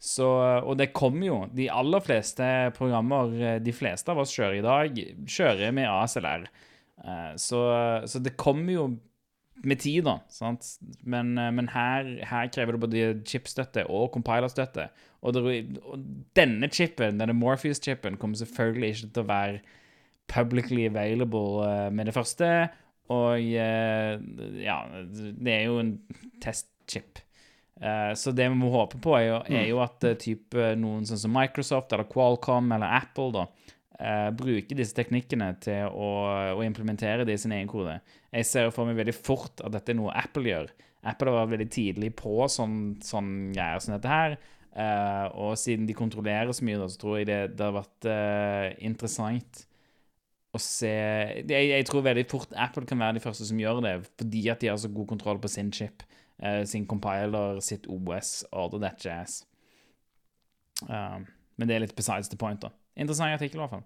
Så, 0.05 0.27
og 0.61 0.77
det 0.77 0.91
kommer 0.93 1.25
jo. 1.25 1.37
De 1.55 1.65
aller 1.73 2.03
fleste 2.05 2.45
programmer 2.77 3.31
eh, 3.41 3.57
de 3.63 3.73
fleste 3.73 4.13
av 4.13 4.21
oss 4.21 4.35
kjører 4.35 4.59
i 4.59 4.65
dag, 4.65 4.99
kjører 5.25 5.73
med 5.73 5.89
ASLR. 5.89 6.45
Eh, 7.01 7.31
Så, 7.41 7.61
så 8.05 8.21
det 8.21 8.35
kommer 8.37 8.75
jo 8.75 8.85
med 9.65 9.79
tid, 9.81 10.03
da. 10.05 10.19
Sant? 10.29 10.67
Men, 11.01 11.33
eh, 11.41 11.49
men 11.57 11.71
her, 11.73 12.11
her 12.29 12.53
krever 12.53 12.77
det 12.77 12.83
både 12.85 13.07
chipstøtte 13.25 13.87
og 13.89 14.11
compilerstøtte. 14.13 14.91
Og, 15.25 15.33
det, 15.33 15.81
og 15.81 16.05
denne 16.37 16.69
chipen, 16.69 17.17
denne 17.17 17.33
Morpheus-chipen, 17.33 18.21
kommer 18.21 18.37
selvfølgelig 18.37 18.93
ikke 18.93 19.13
til 19.15 19.25
å 19.25 19.29
være 19.33 19.59
publicly 20.29 20.85
available 20.85 21.89
med 21.93 22.11
det 22.11 22.13
første. 22.13 22.51
Og 23.13 23.41
ja, 23.41 24.79
det 25.01 25.53
er 25.53 25.65
jo 25.65 25.81
en 25.81 25.95
testchip. 26.41 27.24
Eh, 27.81 28.13
så 28.15 28.31
det 28.31 28.47
vi 28.51 28.57
må 28.57 28.71
håpe 28.73 28.99
på, 29.03 29.15
er 29.17 29.27
jo, 29.27 29.39
er 29.51 29.67
jo 29.69 29.81
at 29.83 30.05
eh, 30.07 30.17
type 30.19 30.71
noen 30.79 31.07
sånn 31.07 31.21
som 31.25 31.33
Microsoft 31.35 31.95
eller 31.95 32.07
Qualcomm 32.11 32.75
eller 32.75 32.99
Apple 33.01 33.31
da, 33.35 33.47
Uh, 33.95 34.27
bruker 34.35 34.75
disse 34.75 34.91
teknikkene 34.91 35.45
til 35.63 35.85
å, 35.87 36.07
å 36.59 36.63
implementere 36.65 37.23
det 37.23 37.37
i 37.37 37.39
sin 37.39 37.53
egen 37.55 37.69
kode. 37.71 37.93
Jeg 38.27 38.47
ser 38.49 38.67
for 38.75 38.83
meg 38.89 38.97
veldig 38.99 39.13
fort 39.15 39.63
at 39.63 39.71
dette 39.71 39.93
er 39.93 39.95
noe 39.95 40.11
Apple 40.19 40.49
gjør. 40.49 40.67
Apple 41.07 41.31
har 41.31 41.37
vært 41.37 41.53
veldig 41.53 41.67
tidlig 41.71 42.09
på 42.19 42.33
sånn, 42.51 42.97
sånn 42.99 43.29
greier 43.55 43.79
som 43.79 43.95
dette 43.95 44.11
her. 44.11 44.35
Uh, 44.75 45.31
og 45.45 45.55
siden 45.55 45.87
de 45.87 45.95
kontrollerer 45.95 46.51
så 46.51 46.67
mye, 46.67 46.81
da, 46.81 46.89
så 46.91 46.99
tror 46.99 47.21
jeg 47.21 47.29
det, 47.29 47.39
det 47.55 47.63
har 47.63 47.77
vært 47.77 48.09
uh, 48.11 48.67
interessant 48.83 49.63
å 50.55 50.61
se 50.61 50.91
jeg, 50.91 51.69
jeg 51.71 51.87
tror 51.87 52.05
veldig 52.05 52.25
fort 52.31 52.53
Apple 52.59 52.87
kan 52.87 52.99
være 53.01 53.17
de 53.17 53.23
første 53.23 53.47
som 53.47 53.59
gjør 53.59 53.81
det, 53.85 53.95
fordi 54.19 54.43
at 54.51 54.61
de 54.63 54.71
har 54.71 54.79
så 54.81 54.91
god 54.91 55.09
kontroll 55.11 55.39
på 55.41 55.51
sin 55.51 55.71
chip, 55.75 56.03
eh, 56.03 56.14
sin 56.67 56.83
compiler, 56.87 57.61
sitt 57.63 57.85
OS, 57.87 58.43
all 58.51 58.73
that 58.81 58.99
jazz. 58.99 59.45
Um, 60.89 61.23
men 61.55 61.69
det 61.69 61.77
er 61.77 61.85
litt 61.85 61.95
besides 61.95 62.27
the 62.31 62.39
point, 62.39 62.59
da. 62.61 62.73
Interessant 62.99 63.35
artikkel, 63.35 63.59
i 63.59 63.63
hvert 63.63 63.75
fall. 63.77 63.85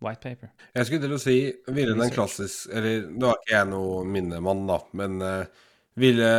White 0.00 0.22
paper. 0.22 0.52
Jeg 0.74 0.88
skulle 0.88 1.02
til 1.04 1.12
å 1.12 1.20
si 1.20 1.34
Ville 1.76 1.92
den 1.92 2.12
klassisk 2.14 2.70
Eller 2.72 3.02
nå 3.12 3.26
er 3.28 3.42
ikke 3.42 3.52
jeg 3.52 3.68
noe 3.68 3.98
minnemann, 4.08 4.62
da, 4.70 4.78
men 4.96 5.18
uh, 5.20 5.66
ville 6.00 6.30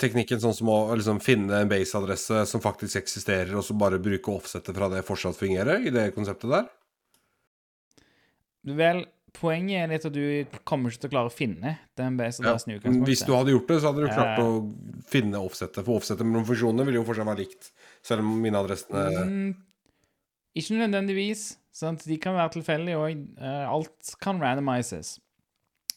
teknikken 0.00 0.40
sånn 0.40 0.54
som 0.56 0.70
å 0.72 0.78
liksom 0.96 1.18
finne 1.20 1.58
en 1.60 1.70
base-adresse 1.70 2.44
som 2.48 2.62
faktisk 2.64 3.00
eksisterer, 3.02 3.52
og 3.58 3.66
så 3.66 3.74
bare 3.76 4.00
bruke 4.00 4.32
offsettet 4.32 4.76
fra 4.76 4.88
det, 4.92 5.02
fortsatt 5.04 5.36
fungerer, 5.36 5.82
i 5.84 5.92
det 5.92 6.12
konseptet 6.14 6.52
der? 6.52 6.70
Vel, 8.78 9.02
poenget 9.36 9.82
er 9.84 9.88
litt 9.92 10.04
at 10.08 10.14
du 10.14 10.58
kommer 10.68 10.90
ikke 10.90 11.04
til 11.04 11.10
å 11.10 11.14
klare 11.14 11.30
å 11.30 11.34
finne 11.34 11.72
den 11.98 12.18
base-adressen 12.18 12.74
i 12.74 12.78
Men 12.84 13.00
hvis 13.06 13.24
du 13.26 13.32
hadde 13.36 13.54
gjort 13.54 13.70
det, 13.70 13.78
så 13.80 13.90
hadde 13.92 14.04
du 14.04 14.10
klart 14.10 14.38
Eh. 14.38 14.44
å 14.44 15.02
finne 15.10 15.40
offsettet. 15.40 15.84
For 15.84 16.00
offsettet 16.00 16.26
mellom 16.26 16.46
funksjonene 16.48 16.86
vil 16.86 16.98
jo 17.00 17.04
fortsatt 17.08 17.28
være 17.30 17.42
likt, 17.44 17.70
selv 18.02 18.20
om 18.26 18.36
minneadressene 18.42 19.24
Mm, 19.24 19.54
ikke 20.56 20.78
nødvendigvis. 20.82 21.56
Sant? 21.72 22.04
De 22.04 22.18
kan 22.18 22.34
være 22.34 22.56
tilfeldige 22.58 22.98
òg. 22.98 23.26
alt 23.40 24.14
kan 24.20 24.40
randomizes. 24.40 25.18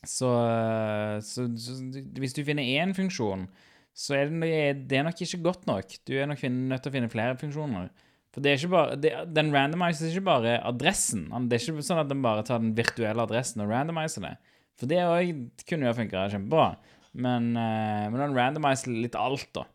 Så, 0.05 0.27
eh, 0.27 1.19
så, 1.23 1.47
så 1.57 1.77
hvis 2.19 2.33
du 2.35 2.43
finner 2.43 2.63
én 2.63 2.93
funksjon, 2.93 3.47
så 3.95 4.15
er 4.17 4.29
det, 4.29 4.87
det 4.89 4.97
er 4.97 5.03
nok 5.03 5.21
ikke 5.21 5.41
godt 5.43 5.65
nok. 5.69 5.85
Du 6.05 6.13
er 6.17 6.25
nok 6.27 6.41
nødt 6.43 6.81
til 6.83 6.91
å 6.91 6.95
finne 6.95 7.09
flere 7.09 7.37
funksjoner. 7.37 7.89
For 8.33 8.41
det 8.41 8.49
er 8.49 8.57
ikke 8.57 8.73
bare, 8.73 8.97
det, 8.97 9.11
Den 9.29 9.51
randomiser 9.53 10.09
ikke 10.09 10.25
bare 10.25 10.55
adressen. 10.65 11.27
Det 11.49 11.59
er 11.59 11.67
ikke 11.67 11.85
sånn 11.85 12.01
at 12.01 12.09
den 12.09 12.23
bare 12.25 12.45
tar 12.47 12.63
den 12.63 12.73
virtuelle 12.77 13.27
adressen 13.27 13.61
og 13.61 13.69
randomiser 13.69 14.25
det. 14.25 14.33
For 14.79 14.89
det 14.89 15.03
òg 15.05 15.33
kunne 15.69 15.89
jo 15.89 15.97
funka 15.99 16.25
kjempebra. 16.33 16.71
Men, 17.13 17.51
uh, 17.53 18.09
men 18.09 18.17
den 18.17 18.37
randomiser 18.37 18.95
litt 18.95 19.17
alt, 19.19 19.45
da. 19.53 19.67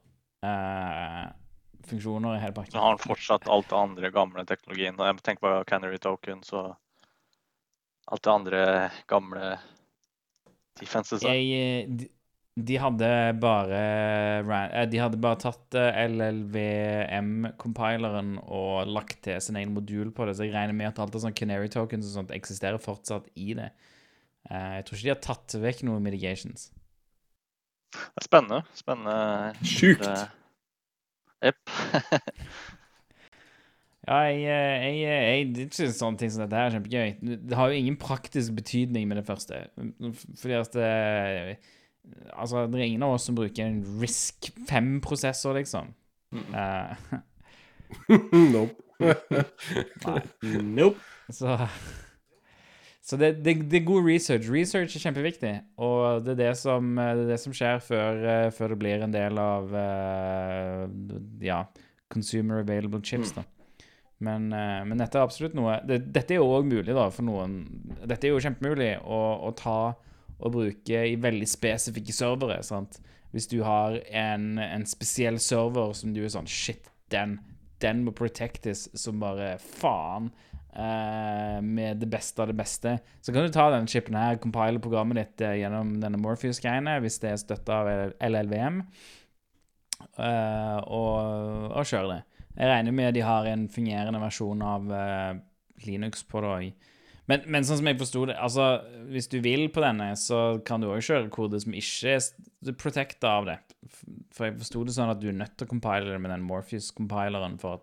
Uh, 0.43 1.29
funksjoner 1.89 2.37
i 2.37 2.43
hele 2.43 2.57
pakken. 2.57 2.75
Så 2.75 2.83
har 2.83 2.99
den 2.99 3.07
fortsatt 3.07 3.49
alt 3.49 3.71
det 3.71 3.79
andre 3.79 4.11
gamle 4.15 4.45
teknologien. 4.49 4.99
Og 4.99 5.07
Jeg 5.07 5.23
tenker 5.23 5.47
på 5.47 5.55
Canary 5.71 6.03
Tokens 6.03 6.53
og 6.57 6.75
alt 8.09 8.25
det 8.25 8.33
andre 8.33 8.63
gamle 9.11 9.55
defenses. 10.81 11.23
Jeg, 11.23 11.47
eh, 11.55 12.09
de, 12.59 12.65
de 12.67 12.77
hadde 12.83 13.09
bare 13.43 13.79
eh, 14.43 14.87
De 14.91 14.99
hadde 15.01 15.19
bare 15.23 15.39
tatt 15.43 15.75
eh, 15.79 15.99
LLVM-compileren 16.09 18.31
og 18.45 18.89
lagt 18.91 19.19
til 19.27 19.39
sin 19.45 19.59
egen 19.61 19.75
modul 19.77 20.09
på 20.15 20.23
det, 20.29 20.35
så 20.39 20.43
jeg 20.47 20.55
regner 20.57 20.77
med 20.77 20.91
at 20.91 21.01
alt 21.05 21.17
av 21.17 21.21
sånn 21.25 21.39
Canary 21.39 21.69
tokens 21.73 22.09
og 22.11 22.15
sånt 22.21 22.35
eksisterer 22.37 22.81
fortsatt 22.83 23.27
i 23.39 23.49
det. 23.59 23.71
Eh, 24.51 24.73
Jeg 24.79 24.85
tror 24.89 24.97
ikke 24.99 25.09
de 25.09 25.15
har 25.15 25.27
tatt 25.29 25.49
vekk 25.63 25.79
noen 25.89 26.05
mitigations. 26.05 26.61
Det 27.95 28.21
er 28.21 28.25
spennende. 28.29 28.61
Spennende. 28.77 29.17
Sjukt. 29.65 30.05
Jepp. 31.45 31.61
Ja, 34.09 34.23
jeg, 34.25 34.39
jeg, 34.41 34.95
jeg, 35.03 35.49
jeg 35.59 35.67
syns 35.77 35.99
sånne 36.01 36.17
ting 36.17 36.31
som 36.33 36.41
dette 36.41 36.57
her 36.57 36.71
er 36.71 36.75
kjempegøy. 36.79 37.11
Det 37.45 37.53
har 37.59 37.69
jo 37.69 37.77
ingen 37.77 37.99
praktisk 38.01 38.55
betydning 38.57 39.05
med 39.11 39.19
det 39.21 39.27
første. 39.29 39.59
Fordi 40.41 40.55
at 40.57 40.73
det, 40.79 41.59
Altså, 42.33 42.67
det 42.67 42.81
er 42.81 42.91
ingen 42.91 43.05
av 43.07 43.17
oss 43.17 43.27
som 43.29 43.37
bruker 43.39 43.65
en 43.67 43.81
Risk 44.01 44.51
5-prosessor, 44.69 45.59
liksom. 45.59 45.95
Eh, 46.35 47.17
Nope. 48.55 48.75
Nope. 50.79 50.99
Så, 51.31 51.59
så 53.03 53.17
det, 53.17 53.45
det, 53.45 53.55
det 53.71 53.81
er 53.81 53.85
god 53.85 54.07
research. 54.07 54.49
Research 54.51 54.97
er 54.97 55.05
kjempeviktig, 55.05 55.53
og 55.77 56.25
det 56.25 56.35
er 56.35 56.41
det 56.41 56.55
som, 56.61 56.95
det, 56.97 57.05
er 57.05 57.29
det 57.33 57.39
som 57.43 57.55
skjer 57.57 57.83
før, 57.85 58.25
eh, 58.25 58.49
før 58.55 58.75
det 58.75 58.81
blir 58.81 59.05
en 59.05 59.15
del 59.15 59.39
av 59.41 59.71
uh, 59.73 60.89
ja, 61.45 61.63
consumer 62.13 62.65
available 62.65 63.03
chips. 63.05 63.35
da. 63.37 63.45
Men, 64.25 64.51
uh, 64.53 64.83
men 64.89 64.99
dette 64.99 65.19
er 65.19 65.29
absolutt 65.29 65.55
noe 65.55 65.77
det, 65.87 66.01
Dette 66.11 66.35
er 66.35 66.41
jo 66.41 66.49
òg 66.57 66.67
mulig 66.67 66.97
da, 66.97 67.07
for 67.15 67.29
noen. 67.29 67.61
Dette 68.03 68.29
er 68.29 68.35
jo 68.35 68.43
kjempemulig 68.43 68.97
å, 69.05 69.21
å 69.47 69.55
ta 69.57 69.79
og 70.39 70.55
bruke 70.55 71.05
i 71.11 71.19
veldig 71.21 71.49
spesifikke 71.49 72.15
servere. 72.15 72.63
sant? 72.63 73.01
Hvis 73.33 73.49
du 73.51 73.61
har 73.67 73.99
en, 74.09 74.59
en 74.59 74.87
spesiell 74.89 75.39
server 75.43 75.93
som 75.97 76.15
du 76.15 76.23
er 76.25 76.33
sånn 76.33 76.49
Shit, 76.49 76.89
den, 77.13 77.39
den 77.83 78.05
må 78.07 78.15
protectes 78.17 78.89
som 78.99 79.21
bare 79.21 79.57
faen. 79.61 80.31
eh, 80.79 81.61
med 81.63 81.99
det 81.99 82.07
beste 82.07 82.43
av 82.43 82.51
det 82.51 82.57
beste. 82.59 82.99
Så 83.21 83.33
kan 83.33 83.47
du 83.47 83.53
ta 83.53 83.69
denne 83.73 83.91
chipen 83.91 84.15
her, 84.19 84.39
compile 84.43 84.81
programmet 84.83 85.19
ditt 85.19 85.45
eh, 85.47 85.59
gjennom 85.63 85.97
denne 86.03 86.21
Morpheus-greiene, 86.23 86.99
hvis 87.03 87.19
det 87.23 87.33
er 87.33 87.41
støtta 87.43 87.79
av 87.83 88.13
LLVM, 88.29 88.83
eh, 90.23 90.79
og, 90.85 91.73
og 91.73 91.89
kjøre 91.89 92.13
det. 92.15 92.21
Jeg 92.59 92.71
regner 92.73 92.95
med 92.95 93.11
at 93.11 93.17
de 93.17 93.27
har 93.27 93.49
en 93.51 93.69
fungerende 93.71 94.23
versjon 94.23 94.63
av, 94.67 94.95
Linux 95.87 96.25
på 96.27 96.41
det 96.43 96.49
òg. 96.51 96.87
Men, 97.29 97.43
men 97.45 97.67
sånn 97.69 97.83
som 97.83 97.89
jeg 97.91 97.99
forsto 98.01 98.23
det, 98.31 98.39
altså 98.41 98.67
hvis 99.13 99.29
du 99.29 99.39
vil 99.45 99.67
på 99.73 99.83
denne, 99.85 100.15
så 100.17 100.63
kan 100.65 100.81
du 100.81 100.89
òg 100.89 101.03
kjøre 101.05 101.29
kode 101.33 101.61
som 101.61 101.75
ikke 101.77 102.15
er 102.17 102.77
protecta 102.81 103.35
av 103.41 103.51
det. 103.51 103.59
For 104.33 104.49
jeg 104.49 104.57
forsto 104.63 104.85
det 104.89 104.95
sånn 104.97 105.13
at 105.13 105.21
du 105.21 105.29
er 105.29 105.37
nødt 105.37 105.59
til 105.61 105.69
å 105.69 105.73
compile 105.75 106.09
det 106.09 106.21
med 106.25 106.33
den 106.33 106.47
Morpheus-compileren 106.49 107.59
for 107.61 107.77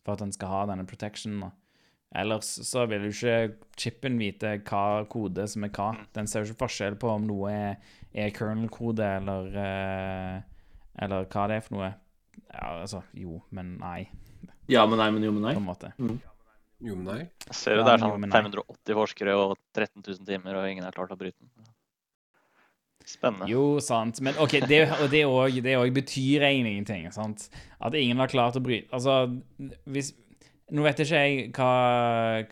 for 0.00 0.16
at 0.16 0.22
den 0.22 0.32
skal 0.32 0.48
ha 0.48 0.60
denne 0.70 0.86
protectionen. 0.88 1.50
Ellers 2.16 2.48
så 2.66 2.86
vil 2.90 3.04
jo 3.06 3.12
ikke 3.12 3.56
chipen 3.78 4.16
vite 4.18 4.56
hva 4.66 5.04
kode 5.10 5.44
som 5.50 5.66
er 5.66 5.70
hva. 5.76 5.92
Den 6.16 6.26
ser 6.26 6.42
jo 6.42 6.50
ikke 6.50 6.64
forskjell 6.64 6.96
på 6.98 7.10
om 7.12 7.26
noe 7.28 7.52
er, 7.52 7.92
er 8.10 8.32
kernel-kode 8.34 9.06
eller 9.20 9.52
eh, 9.54 10.40
Eller 11.00 11.28
hva 11.30 11.44
det 11.48 11.60
er 11.60 11.62
for 11.64 11.76
noe. 11.78 11.92
Ja, 12.50 12.80
altså 12.82 13.04
Jo, 13.14 13.38
men 13.54 13.76
nei, 13.78 14.08
Ja, 14.70 14.82
men 14.90 14.98
nei, 14.98 15.10
men 15.14 15.22
jo, 15.22 15.30
men 15.36 15.46
nei. 15.46 15.54
på 15.54 15.62
en 15.62 15.68
måte. 15.68 15.92
Jo, 16.00 16.16
men 16.80 17.04
nei. 17.04 17.20
Jeg 17.46 17.56
ser 17.58 17.76
jo 17.76 17.84
det 17.84 17.92
er 17.96 18.02
sånn 18.02 18.24
580 18.32 18.96
forskere 18.96 19.36
og 19.36 19.56
13 19.76 20.00
000 20.00 20.24
timer, 20.28 20.56
og 20.60 20.70
ingen 20.70 20.86
har 20.86 20.96
klart 20.96 21.12
å 21.12 21.18
bryte 21.20 21.36
den. 21.40 21.68
Spennende. 23.10 23.48
Jo, 23.50 23.80
sant. 23.82 24.20
Men 24.24 24.36
OK, 24.42 24.58
det, 24.70 24.80
og 25.00 25.08
det 25.12 25.24
òg 25.26 25.60
det 25.64 25.76
òg 25.80 25.92
betyr 25.96 26.44
egentlig 26.46 26.76
ingenting. 26.76 27.06
sant? 27.14 27.48
At 27.80 27.96
ingen 27.98 28.20
har 28.20 28.30
klart 28.30 28.58
å 28.58 28.62
bryte 28.64 28.92
Altså, 28.94 29.22
hvis 29.88 30.12
Nå 30.70 30.84
vet 30.84 31.00
ikke 31.02 31.18
jeg 31.18 31.46
hva, 31.56 31.70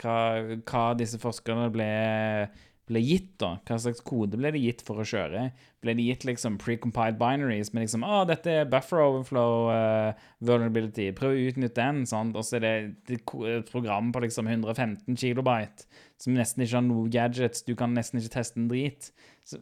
hva, 0.01 0.15
hva 0.67 0.81
disse 0.99 1.21
forskerne 1.23 1.69
ble, 1.71 1.87
ble 2.89 3.03
gitt, 3.05 3.35
da. 3.41 3.55
Hva 3.69 3.79
slags 3.83 4.03
kode 4.07 4.39
ble 4.41 4.51
de 4.55 4.63
gitt 4.63 4.83
for 4.87 5.01
å 5.01 5.07
kjøre? 5.07 5.49
Ble 5.85 5.95
de 5.99 6.07
gitt 6.09 6.25
liksom 6.29 6.57
precompiled 6.61 7.19
binaries 7.21 7.71
med 7.75 7.85
liksom 7.85 8.07
Å, 8.07 8.23
dette 8.29 8.55
er 8.63 8.71
buffer 8.71 9.03
overflow 9.05 9.69
uh, 9.71 10.27
vulnerability. 10.45 11.11
Prøv 11.17 11.35
å 11.35 11.45
utnytte 11.51 11.79
den. 11.79 12.03
sant? 12.09 12.37
Og 12.39 12.47
så 12.47 12.59
er 12.59 12.65
det, 12.65 12.75
det 13.11 13.21
et 13.21 13.71
program 13.71 14.11
på 14.15 14.25
liksom 14.25 14.51
115 14.51 15.19
kilobyte 15.21 15.87
som 16.19 16.35
nesten 16.35 16.65
ikke 16.65 16.81
har 16.81 16.87
noe 16.89 17.13
gadgets. 17.13 17.65
Du 17.67 17.75
kan 17.79 17.95
nesten 17.97 18.23
ikke 18.23 18.37
teste 18.39 18.61
en 18.61 18.69
drit. 18.73 19.13
Så, 19.47 19.61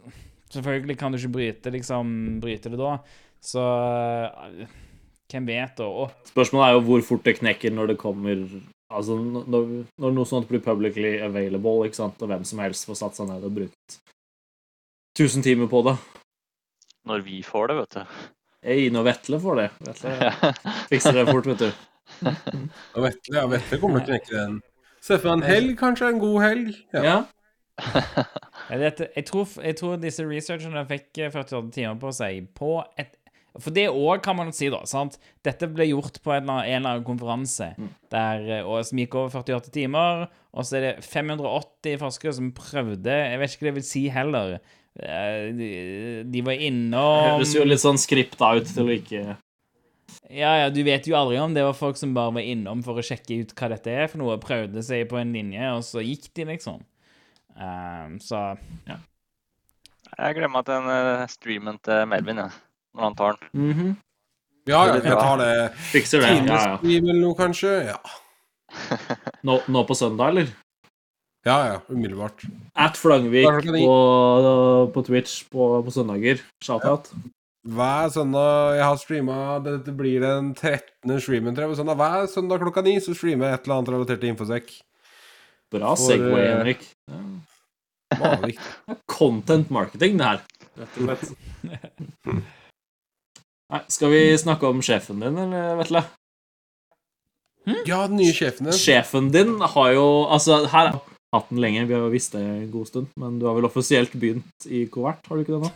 selvfølgelig 0.54 0.98
kan 1.00 1.12
du 1.12 1.20
ikke 1.20 1.34
bryte, 1.36 1.74
liksom, 1.74 2.16
bryte 2.42 2.72
det 2.72 2.80
da. 2.80 2.96
Så 3.44 3.62
uh, 3.62 4.78
hvem 5.30 5.50
vet, 5.50 5.76
da? 5.78 6.08
Spørsmålet 6.30 6.68
er 6.68 6.78
jo 6.78 6.86
hvor 6.86 7.06
fort 7.10 7.26
det 7.26 7.38
knekker 7.40 7.74
når 7.74 7.92
det 7.92 8.00
kommer 8.00 8.46
Altså 8.86 9.16
når, 9.18 9.70
når 9.98 10.12
noe 10.14 10.28
sånt 10.28 10.46
blir 10.50 10.62
publicly 10.62 11.16
available, 11.24 11.88
ikke 11.88 11.98
sant, 11.98 12.20
og 12.22 12.30
hvem 12.30 12.44
som 12.46 12.62
helst 12.62 12.86
får 12.86 13.00
satt 13.00 13.18
seg 13.18 13.30
ned 13.30 13.46
og 13.46 13.56
brukt 13.56 13.98
1000 15.16 15.42
timer 15.42 15.70
på 15.72 15.82
det. 15.88 15.96
Når 17.06 17.22
vi 17.26 17.40
får 17.42 17.70
det, 17.70 17.76
vet 17.80 17.96
du. 17.96 18.16
Ei, 18.66 18.88
når 18.90 19.06
Vetle 19.06 19.38
får 19.42 19.60
det. 19.60 19.66
Vetle 19.86 20.30
fikser 20.90 21.16
det 21.16 21.26
fort, 21.30 21.46
vet 21.46 21.64
du. 21.64 21.84
Og 22.96 23.04
Vetle, 23.04 23.36
ja, 23.38 23.44
Vetle 23.50 23.78
kommer 23.82 24.04
til 24.04 24.16
å 24.16 24.18
knekke 24.18 24.34
den. 24.36 24.58
Se 25.02 25.18
for 25.18 25.30
deg 25.30 25.36
en 25.38 25.46
helg, 25.46 25.74
kanskje. 25.78 26.10
En 26.10 26.22
god 26.22 26.38
helg. 26.42 26.72
Ja. 26.94 27.02
Ja. 27.06 27.16
jeg, 28.70 29.24
tror, 29.28 29.48
jeg 29.62 29.76
tror 29.78 29.98
disse 30.00 30.24
researcherne 30.26 30.82
fikk 30.88 31.20
eh, 31.20 31.30
48 31.32 31.70
timer 31.74 31.98
på 32.00 32.12
seg 32.16 32.48
på 32.56 32.78
et 32.98 33.15
For 33.62 33.74
det 33.74 33.86
òg 33.90 34.22
kan 34.24 34.36
man 34.38 34.52
si, 34.52 34.68
da. 34.72 34.82
sant? 34.88 35.18
Dette 35.46 35.68
ble 35.72 35.86
gjort 35.90 36.20
på 36.24 36.32
en 36.34 36.42
eller 36.42 36.52
annen, 36.52 36.66
en 36.70 36.80
eller 36.80 36.90
annen 36.96 37.06
konferanse 37.06 37.68
der, 38.12 38.42
eh, 38.58 38.66
og 38.66 38.84
som 38.84 38.98
gikk 39.00 39.14
over 39.18 39.30
48 39.42 39.70
timer. 39.74 40.26
Og 40.56 40.64
så 40.66 40.78
er 40.78 40.84
det 40.86 41.04
580 41.04 41.98
forskere 42.00 42.32
som 42.36 42.52
prøvde 42.56 43.12
Jeg 43.12 43.38
vet 43.40 43.54
ikke 43.54 43.66
hva 43.66 43.70
det 43.72 43.78
vil 43.80 43.86
si 43.88 44.04
heller. 44.12 44.58
Eh, 44.96 45.50
De, 45.56 45.70
de 46.24 46.40
var 46.46 46.56
innom 46.56 47.34
Høres 47.36 47.52
jo 47.52 47.64
litt 47.68 47.82
sånn 47.82 47.98
skripta 48.00 48.54
ut 48.56 48.70
til 48.70 48.86
å 48.88 48.94
ikke 48.94 49.24
Ja, 50.32 50.54
ja, 50.62 50.70
du 50.72 50.80
vet 50.86 51.04
jo 51.06 51.18
aldri 51.18 51.36
om 51.42 51.52
det 51.52 51.66
var 51.66 51.76
folk 51.76 51.98
som 52.00 52.14
bare 52.16 52.32
var 52.38 52.46
innom 52.48 52.80
for 52.82 52.96
å 52.96 53.04
sjekke 53.04 53.42
ut 53.42 53.52
hva 53.58 53.68
dette 53.74 53.92
er 53.92 54.08
for 54.08 54.22
noe, 54.22 54.38
prøvde 54.40 54.80
seg 54.82 55.04
på 55.10 55.20
en 55.20 55.34
linje, 55.36 55.68
og 55.76 55.84
så 55.84 56.00
gikk 56.02 56.30
de, 56.34 56.46
liksom. 56.48 56.80
Um, 57.56 58.16
så 58.24 58.56
Jeg 58.88 60.38
glemmer 60.38 60.64
at 60.64 60.72
den 60.72 61.28
streamen 61.30 61.78
til 61.84 62.02
Melvin, 62.10 62.40
jeg. 62.46 62.65
Når 62.96 63.04
han 63.04 63.16
tar 63.18 63.38
den. 63.40 63.70
Mhm. 63.70 63.94
Ja, 64.66 64.80
ja, 64.88 64.94
jeg 64.98 65.14
tar 65.14 65.38
det. 65.38 65.50
Fikser 65.92 66.24
det. 66.24 66.30
Ja, 66.48 66.56
ja. 66.58 66.78
Eller 66.82 67.14
noe, 67.20 67.36
kanskje. 67.38 67.74
Ja. 67.92 68.00
Nå, 69.46 69.60
nå 69.70 69.82
på 69.86 69.94
søndag, 69.94 70.32
eller? 70.32 70.48
ja, 71.46 71.56
ja. 71.68 71.76
Umiddelbart. 71.86 72.42
At 72.74 72.98
Flangvik 72.98 73.46
på, 73.46 73.94
på 74.94 75.02
Twitch 75.06 75.44
på, 75.52 75.68
på 75.86 75.94
søndager. 75.94 76.42
Shout-out. 76.64 77.12
Hver 77.66 78.10
søndag 78.14 78.76
jeg 78.78 78.84
har 78.86 78.98
streama 78.98 79.36
Dette 79.62 79.94
blir 79.94 80.22
den 80.22 80.52
13. 80.54 81.14
streamen, 81.22 81.54
tror 81.54 81.70
jeg. 81.70 81.78
Søndag. 81.78 82.02
Hver 82.02 82.26
søndag 82.30 82.62
klokka 82.62 82.82
ni 82.82 82.96
så 83.02 83.14
streamer 83.14 83.52
jeg 83.52 83.60
et 83.60 83.66
eller 83.68 83.78
annet 83.78 83.94
relatert 83.94 84.22
til 84.22 84.34
Infosec. 84.34 84.74
Bra 85.70 85.94
For, 85.94 86.10
Segway, 86.10 86.42
eh, 86.42 86.52
Henrik. 86.56 86.86
Ja. 87.06 87.22
Content 89.18 89.70
marketing, 89.70 90.18
det 90.18 90.26
her. 90.32 90.44
Rett 90.82 91.00
og 91.00 91.02
slett. 91.06 92.46
Nei, 93.72 93.82
skal 93.90 94.12
vi 94.12 94.20
snakke 94.38 94.68
om 94.70 94.82
sjefen 94.84 95.22
din, 95.24 95.38
eller, 95.42 95.74
Vetle? 95.80 96.04
Ja, 97.88 98.04
den 98.06 98.20
nye 98.20 98.34
sjefen 98.34 98.68
din. 98.68 98.78
Sjefen 98.78 99.32
din 99.34 99.56
har 99.58 99.90
jo 99.96 100.06
Altså, 100.30 100.60
her 100.70 100.92
har 100.92 101.00
hatt 101.34 101.50
den 101.50 101.58
lenge, 101.62 101.82
vi 101.88 101.96
har 101.96 102.04
jo 102.06 102.12
visst 102.12 102.36
det 102.36 102.44
en 102.44 102.70
god 102.70 102.86
stund, 102.92 103.10
men 103.18 103.40
du 103.40 103.48
har 103.48 103.56
vel 103.58 103.66
offisielt 103.66 104.14
begynt 104.14 104.68
i 104.70 104.84
Covert, 104.92 105.26
har 105.26 105.36
du 105.36 105.42
ikke 105.42 105.58
det 105.58 105.66
nå? 105.66 105.72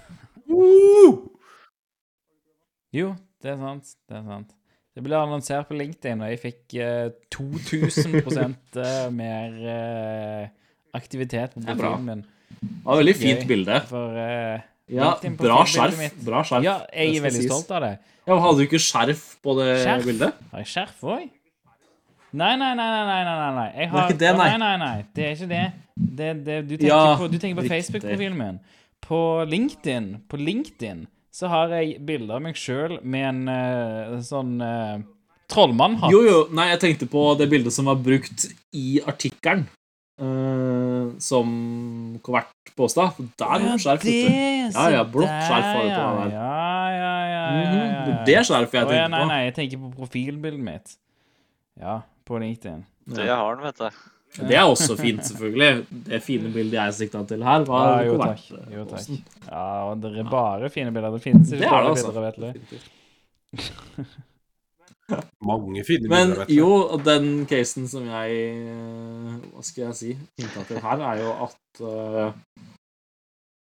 Jo, 2.94 3.12
det 3.42 3.52
er 3.52 3.58
sant. 3.60 3.92
Det 4.08 4.18
er 4.18 4.24
sant. 4.26 4.54
Det 4.94 5.04
ble 5.06 5.18
annonsert 5.18 5.68
på 5.68 5.76
LinkedIn, 5.78 6.22
og 6.24 6.32
jeg 6.32 6.40
fikk 6.42 6.74
eh, 6.82 7.12
2000 7.30 8.16
eh, 8.82 9.04
mer 9.14 9.60
eh, 9.74 10.48
aktivitet 10.98 11.54
på 11.54 11.62
profilen 11.62 12.08
min. 12.08 12.24
Det 12.60 12.82
var 12.84 12.96
et 12.96 13.02
veldig 13.04 13.14
fint 13.18 13.46
bilde. 13.50 13.76
For 13.90 14.18
eh, 14.18 14.66
Ja, 14.90 15.10
bra 15.38 15.60
skjerf. 15.70 16.00
Bra 16.26 16.40
skjerf. 16.46 16.64
Ja, 16.66 16.78
jeg 16.92 17.18
er 17.20 17.26
veldig 17.28 17.44
stolt 17.46 17.70
av 17.76 17.84
det. 17.86 17.92
Ja, 18.26 18.38
Hadde 18.42 18.58
du 18.60 18.64
ikke 18.66 18.80
skjerf 18.82 19.22
på 19.42 19.54
det 19.58 19.68
Skjerf? 19.84 20.04
bildet? 20.06 20.40
Har 20.52 20.62
jeg 20.64 20.70
skjerf 20.72 21.04
òg? 21.06 21.28
Nei, 22.30 22.52
nei, 22.60 22.72
nei, 22.78 22.88
nei, 22.94 23.06
nei, 23.08 23.22
nei, 23.26 23.52
nei. 23.56 23.68
Jeg 23.74 23.88
er 23.90 24.04
ikke 24.04 24.18
det, 24.20 24.32
nei. 24.38 24.48
nei, 24.50 24.58
nei, 24.62 24.74
nei. 24.82 24.98
Det 25.16 25.24
er 25.26 25.32
ikke 25.34 25.48
det. 25.50 25.62
det, 26.20 26.28
det 26.46 26.58
du 26.68 26.74
tenker 26.76 26.90
Ja, 26.92 27.00
på, 27.18 27.26
du 27.32 27.38
tenker 27.42 27.58
på. 27.62 27.68
Facebook-profilen 27.72 28.36
min. 28.38 28.60
På 29.02 29.20
LinkedIn, 29.50 30.10
på 30.30 30.38
LinkedIn 30.38 31.06
så 31.34 31.48
har 31.50 31.72
jeg 31.74 31.96
bilder 32.06 32.36
av 32.38 32.44
meg 32.44 32.58
sjøl 32.58 32.98
med 33.02 33.26
en 33.30 33.40
uh, 33.50 34.14
sånn 34.26 34.56
uh, 34.62 35.02
trollmannhatt. 35.50 36.10
Jo, 36.14 36.20
jo. 36.26 36.38
Nei, 36.54 36.68
jeg 36.74 36.80
tenkte 36.84 37.08
på 37.10 37.24
det 37.38 37.46
bildet 37.50 37.74
som 37.74 37.86
var 37.90 37.98
brukt 38.02 38.46
i 38.76 39.00
artikkelen. 39.10 39.66
eh, 40.20 40.49
som 41.20 42.18
Covert 42.24 42.72
påstod. 42.76 43.18
Der 43.40 43.64
du 43.64 43.68
skjerf, 43.80 44.04
vet 44.04 44.28
du. 44.28 44.76
Ja, 44.76 44.86
ja, 44.94 45.02
blått 45.04 45.30
skjerf 45.48 45.66
har 45.70 45.82
du 45.84 45.90
på 45.90 46.04
den 46.04 46.20
der. 46.20 46.36
Ja, 46.36 46.52
ja, 46.94 47.00
ja. 47.00 47.16
ja, 47.32 47.42
Mhm, 47.50 47.74
ja, 47.74 47.84
ja. 47.84 48.04
Det 48.06 48.12
er 48.14 48.24
det 48.28 48.46
skjerfet 48.46 48.76
jeg 48.78 48.84
ja, 48.84 48.88
tenker 48.92 49.08
nei, 49.10 49.20
på. 49.20 49.28
nei, 49.32 49.40
jeg 49.48 49.54
tenker 49.56 49.80
på 49.82 49.90
profilbildet 49.98 50.62
mitt. 50.68 50.96
Ja, 51.80 51.96
på 52.28 52.38
LinkedIn. 52.38 52.84
Det 53.16 53.26
har 53.30 53.56
den, 53.56 53.64
vet 53.66 53.78
du. 53.80 54.00
Det 54.46 54.54
er 54.54 54.62
også 54.70 54.94
fint, 54.94 55.24
selvfølgelig. 55.26 55.86
Det 56.06 56.20
fine 56.22 56.52
bildet 56.54 56.76
jeg 56.78 56.94
sikta 57.00 57.24
til 57.26 57.42
her, 57.42 57.64
var 57.66 58.04
Ja, 58.04 58.06
jo, 58.06 58.18
takk. 58.20 58.44
Jo, 58.70 58.84
takk. 58.86 59.08
Ja, 59.48 59.64
og 59.90 59.98
det 60.04 60.12
er 60.22 60.28
bare 60.30 60.70
fine 60.70 60.92
bilder. 60.94 61.16
Det 61.16 61.22
finnes 61.24 61.50
Det 61.50 61.58
ikke 61.58 61.66
det, 61.66 61.72
dårlige 61.72 61.90
altså. 61.90 62.12
bilder, 62.14 62.52
vet 62.54 62.70
du. 62.70 64.06
Mange 65.44 65.84
fine 65.86 66.10
Men 66.10 66.34
bilder, 66.34 66.52
jo, 66.54 66.98
den 67.04 67.30
casen 67.50 67.88
som 67.90 68.08
jeg 68.10 68.42
eh, 68.60 69.38
Hva 69.52 69.64
skal 69.64 69.88
jeg 69.88 69.98
si 69.98 70.12
hinta 70.40 70.64
til 70.68 70.82
her, 70.84 71.04
er 71.12 71.22
jo 71.22 71.32
at 71.46 71.82
uh, 71.84 72.30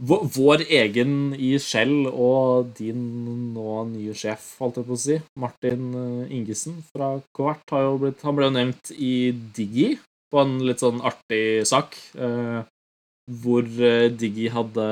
vår, 0.06 0.66
egen 0.76 1.34
i 1.40 1.54
Shell 1.62 2.10
og 2.12 2.74
din 2.76 3.00
nå 3.56 3.78
nye 3.94 4.16
sjef, 4.18 4.50
holdt 4.60 4.82
jeg 4.82 4.88
på 4.90 4.98
å 4.98 5.00
si, 5.06 5.16
Martin 5.40 5.86
eh, 5.96 6.36
Ingesen 6.36 6.82
fra 6.90 7.14
Covert, 7.36 7.64
har 7.72 7.86
jo 7.88 7.96
blitt 8.02 8.26
Han 8.28 8.36
ble 8.36 8.50
jo 8.50 8.56
nevnt 8.58 8.92
i 8.92 9.32
Digi 9.56 9.94
på 10.34 10.42
en 10.44 10.58
litt 10.68 10.84
sånn 10.84 11.00
artig 11.06 11.64
sak. 11.70 11.96
Uh, 12.20 12.66
hvor 13.42 13.66
Diggy 13.66 14.52
hadde 14.54 14.84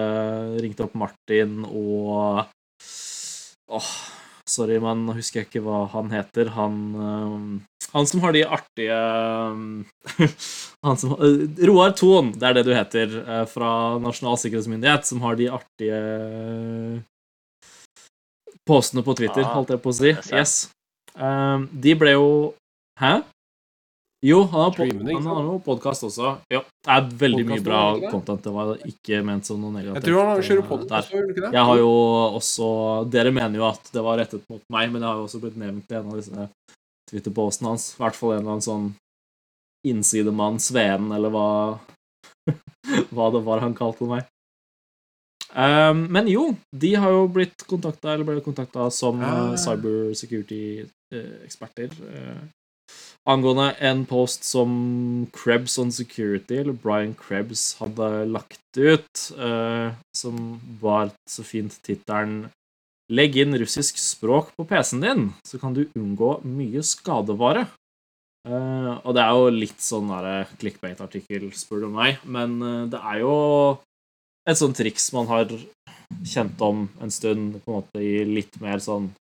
ringt 0.64 0.80
opp 0.82 0.96
Martin 0.98 1.60
og 1.68 2.48
Åh, 3.74 3.92
sorry, 4.54 4.80
men 4.82 5.08
husker 5.16 5.42
jeg 5.42 5.50
ikke 5.50 5.64
hva 5.66 5.84
han 5.94 6.12
heter. 6.14 6.52
Han, 6.58 6.78
eh, 6.94 7.88
han 7.94 8.10
som 8.10 8.24
har 8.24 8.36
de 8.36 8.44
artige 8.46 9.00
eh, 9.00 10.36
han 10.88 11.02
som, 11.02 11.16
eh, 11.18 11.44
Roar 11.70 11.96
Thon, 11.98 12.34
det 12.38 12.50
er 12.50 12.60
det 12.60 12.66
du 12.68 12.74
heter, 12.76 13.18
fra 13.52 13.74
Nasjonal 14.04 14.40
sikkerhetsmyndighet, 14.42 15.10
som 15.10 15.24
har 15.26 15.40
de 15.40 15.50
artige 15.58 16.02
postene 18.70 19.04
på 19.04 19.18
Twitter, 19.20 19.44
holdt 19.44 19.74
jeg 19.74 19.84
på 19.84 19.92
å 19.92 19.98
si. 19.98 20.14
Yes. 20.32 20.58
De 21.14 21.96
ble 22.00 22.16
jo 22.16 22.28
Hæ? 23.02 23.24
Jo, 24.24 24.46
han 24.48 24.62
har, 24.62 24.72
Streaming, 24.72 25.18
han 25.18 25.26
har 25.28 25.42
noe 25.44 25.60
podkast 25.60 26.06
også. 26.08 26.30
Ja, 26.54 26.62
det 26.64 26.94
er 26.96 27.08
veldig 27.20 27.44
mye 27.50 27.64
bra 27.64 27.80
det? 28.00 28.08
content. 28.14 28.44
Det 28.46 28.52
var 28.56 28.78
ikke 28.88 29.20
ment 29.28 29.46
som 29.50 29.58
noe 29.60 29.74
negativt. 29.76 29.98
Jeg 30.00 30.06
tror 30.08 30.20
han 30.22 30.30
har 30.32 30.44
kjører 30.48 30.62
der. 30.62 30.70
podkast, 30.70 31.12
gjør 31.12 31.26
du 31.26 31.30
ikke 31.34 31.44
det? 31.44 31.52
Jeg 31.58 31.66
har 31.70 31.78
jo 31.82 31.90
også 32.40 32.68
Dere 33.12 33.32
mener 33.36 33.56
jo 33.60 33.66
at 33.68 33.84
det 33.92 34.02
var 34.06 34.16
rettet 34.22 34.44
mot 34.48 34.64
meg, 34.72 34.86
men 34.94 35.00
det 35.04 35.10
har 35.10 35.18
jo 35.20 35.26
også 35.28 35.42
blitt 35.44 35.60
nevnt 35.60 35.92
i 35.92 35.98
en 36.00 36.08
av 36.08 36.16
disse 36.22 36.40
Twitter-postene 37.12 37.68
hans. 37.74 37.84
I 37.92 38.00
hvert 38.00 38.18
fall 38.22 38.32
en 38.32 38.40
eller 38.40 38.54
annen 38.56 38.70
sånn 38.70 38.88
innsidemann 39.92 40.64
Sveen, 40.64 41.06
eller 41.12 41.30
hva 41.34 41.48
Hva 43.16 43.26
det 43.36 43.44
var 43.44 43.60
han 43.64 43.76
kalte 43.76 44.04
meg. 44.08 44.24
Um, 45.52 46.08
men 46.16 46.32
jo, 46.32 46.56
de 46.72 46.96
har 46.96 47.12
jo 47.12 47.28
blitt 47.32 47.64
kontakta, 47.68 48.14
eller 48.16 48.26
ble 48.28 48.42
kontakta 48.46 48.90
som 48.92 49.20
uh, 49.20 49.56
cybersecurity-eksperter. 49.60 51.90
Uh, 52.00 52.48
angående 53.30 53.72
en 53.80 54.04
post 54.06 54.44
som 54.44 54.72
Krebs 55.36 55.78
on 55.80 55.92
Security, 55.92 56.60
eller 56.60 56.76
Brian 56.76 57.14
Krebs, 57.16 57.76
hadde 57.80 58.26
lagt 58.32 58.78
ut, 58.78 59.30
uh, 59.38 59.96
som 60.16 60.60
var 60.82 61.14
så 61.30 61.46
fint 61.48 61.80
tittelen 61.86 62.50
Legg 63.14 63.36
inn 63.36 63.52
russisk 63.60 63.98
språk 64.00 64.54
på 64.56 64.64
PC-en 64.66 65.02
din, 65.04 65.26
så 65.46 65.60
kan 65.60 65.74
du 65.76 65.84
unngå 66.00 66.38
mye 66.48 66.82
skadevare. 66.88 67.66
Uh, 68.48 69.00
og 69.04 69.12
det 69.16 69.24
er 69.24 69.36
jo 69.36 69.50
litt 69.56 69.84
sånn 69.84 70.12
clickbait-artikkel, 70.60 71.50
spør 71.56 71.84
du 71.84 71.90
meg, 71.94 72.24
men 72.24 72.56
uh, 72.64 72.86
det 72.92 73.00
er 73.00 73.20
jo 73.22 73.36
et 74.50 74.60
sånt 74.60 74.80
triks 74.80 75.12
man 75.16 75.30
har 75.30 75.52
kjent 76.28 76.64
om 76.64 76.88
en 77.04 77.12
stund, 77.12 77.60
på 77.64 77.72
en 77.72 77.78
måte 77.78 78.04
i 78.04 78.24
litt 78.28 78.56
mer 78.64 78.82
sånn 78.84 79.12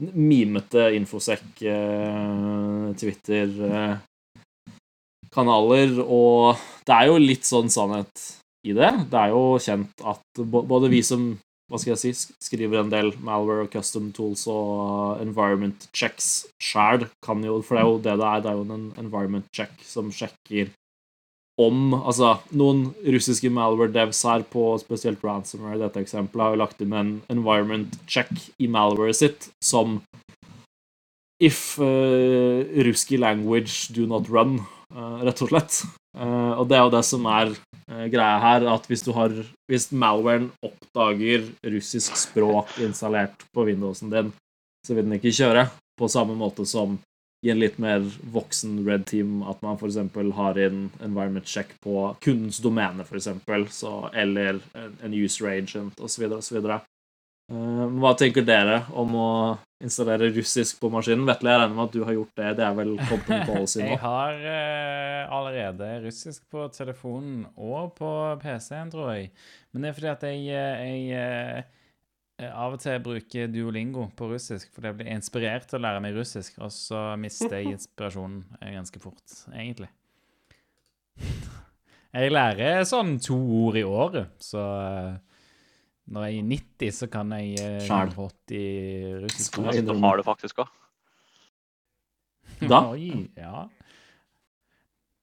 mimete 0.00 0.96
infosec, 0.96 1.42
Twitter-kanaler, 3.00 5.90
og 6.00 6.56
det 6.88 6.94
er 6.96 7.06
jo 7.10 7.16
litt 7.20 7.44
sånn 7.44 7.68
sannhet 7.72 8.40
i 8.66 8.72
det. 8.76 8.92
Det 9.12 9.18
er 9.20 9.28
jo 9.34 9.42
kjent 9.60 10.00
at 10.08 10.22
både 10.40 10.88
vi 10.92 11.02
som 11.04 11.38
hva 11.70 11.78
skal 11.78 11.92
jeg 11.92 12.02
si, 12.02 12.10
skriver 12.42 12.80
en 12.80 12.90
del 12.90 13.14
malware 13.22 13.62
og 13.62 13.70
custom 13.70 14.10
tools 14.10 14.42
og 14.50 15.22
environment 15.22 15.86
checks 15.94 16.50
sjæl. 16.58 17.06
For 17.22 17.38
det 17.38 17.46
er 17.46 17.86
jo 17.86 18.02
det 18.02 18.18
det 18.18 18.26
er. 18.26 18.42
Det 18.42 18.50
er 18.50 18.58
jo 18.58 18.66
en 18.66 18.90
environment 18.98 19.46
check 19.54 19.70
som 19.86 20.10
sjekker 20.10 20.74
om 21.60 21.94
Altså, 21.98 22.34
noen 22.56 22.88
russiske 23.04 23.50
malware 23.52 23.92
devs 23.94 24.22
her 24.26 24.44
på 24.52 24.72
spesielt 24.82 25.22
ransomware 25.24 25.80
dette 25.82 26.02
eksempelet 26.02 26.44
har 26.44 26.54
jo 26.54 26.60
lagt 26.62 26.84
inn 26.84 26.96
en 26.96 27.12
environment 27.32 27.96
check 28.10 28.30
i 28.58 28.68
malwaret 28.70 29.20
sitt 29.20 29.50
som 29.64 30.00
If 31.40 31.78
uh, 31.80 32.60
ruski 32.84 33.16
language 33.16 33.94
do 33.96 34.04
not 34.04 34.26
run, 34.28 34.58
uh, 34.92 35.22
rett 35.24 35.40
og 35.40 35.48
slett. 35.48 35.78
Uh, 36.12 36.52
og 36.60 36.66
det 36.68 36.76
er 36.76 36.82
jo 36.84 36.92
det 36.92 37.00
som 37.08 37.24
er 37.32 37.54
greia 38.12 38.36
her, 38.42 38.66
at 38.68 38.84
hvis 38.90 39.06
du 39.06 39.14
har 39.16 39.32
Hvis 39.70 39.88
malwaren 39.88 40.50
oppdager 40.60 41.46
russisk 41.64 42.18
språk 42.18 42.76
installert 42.84 43.46
på 43.54 43.64
Windowsen 43.70 44.12
din, 44.12 44.32
så 44.84 44.96
vil 44.96 45.06
den 45.06 45.16
ikke 45.16 45.32
kjøre 45.32 45.68
på 45.96 46.08
samme 46.12 46.36
måte 46.36 46.66
som 46.68 46.98
i 47.40 47.50
en 47.50 47.60
litt 47.60 47.78
mer 47.80 48.04
voksen 48.34 48.82
red 48.84 49.06
team, 49.08 49.40
at 49.48 49.62
man 49.64 49.78
f.eks. 49.80 49.96
har 50.36 50.60
inn 50.60 50.90
environment 51.00 51.48
check 51.48 51.72
på 51.80 52.10
kundens 52.20 52.60
domene, 52.60 53.06
f.eks., 53.06 53.30
eller 54.12 54.60
en 54.76 55.14
user 55.16 55.48
agent 55.54 56.00
osv. 56.04 56.26
osv. 56.36 56.60
Uh, 57.50 57.86
hva 57.98 58.12
tenker 58.14 58.44
dere 58.46 58.84
om 58.94 59.16
å 59.18 59.30
installere 59.82 60.28
russisk 60.36 60.78
på 60.82 60.90
maskinen? 60.92 61.24
Vetle, 61.26 61.50
jeg 61.50 61.62
regner 61.62 61.78
med 61.78 61.88
at 61.88 61.96
du 61.96 62.04
har 62.04 62.14
gjort 62.14 62.36
det. 62.38 62.50
Det 62.60 62.66
er 62.66 62.76
vel 62.76 62.92
company 63.08 63.40
policy 63.48 63.80
nå? 63.80 63.88
jeg 63.88 64.02
har 64.04 64.44
uh, 64.44 65.34
allerede 65.40 65.90
russisk 66.04 66.44
på 66.52 66.68
telefonen 66.76 67.42
og 67.56 67.96
på 67.96 68.12
PC-en, 68.44 68.92
tror 68.92 69.14
jeg. 69.16 69.32
Men 69.72 69.82
det 69.82 69.90
er 69.90 69.98
fordi 69.98 70.12
at 70.12 70.28
jeg, 70.28 70.46
jeg 70.52 71.02
uh, 71.16 71.79
av 72.48 72.76
og 72.76 72.82
til 72.82 73.00
bruker 73.04 73.50
Duolingo 73.52 74.06
på 74.16 74.30
russisk, 74.32 74.70
fordi 74.74 74.90
jeg 74.90 74.98
blir 75.00 75.12
inspirert 75.12 75.66
til 75.68 75.80
å 75.80 75.84
lære 75.84 76.02
meg 76.04 76.16
russisk, 76.16 76.56
og 76.62 76.72
så 76.74 77.02
mister 77.20 77.58
jeg 77.58 77.72
inspirasjonen 77.76 78.44
ganske 78.62 79.02
fort, 79.02 79.34
egentlig. 79.52 79.90
Jeg 82.10 82.32
lærer 82.32 82.80
sånn 82.88 83.18
to 83.22 83.36
ord 83.60 83.76
i 83.78 83.84
året, 83.86 84.32
så 84.42 84.62
når 86.10 86.26
jeg 86.26 86.40
er 86.40 86.48
90, 86.50 86.94
så 86.96 87.06
kan 87.12 87.34
jeg 87.36 87.52
eh, 87.62 87.82
Sjæl. 87.86 88.14
80 88.16 89.20
russisk. 89.26 89.60
Så 89.60 89.84
du 89.86 89.92
har 90.02 90.18
det 90.18 90.26
faktisk 90.26 90.64
òg. 90.64 90.72
Da? 92.64 92.80
Oi, 92.94 93.28
ja. 93.38 93.68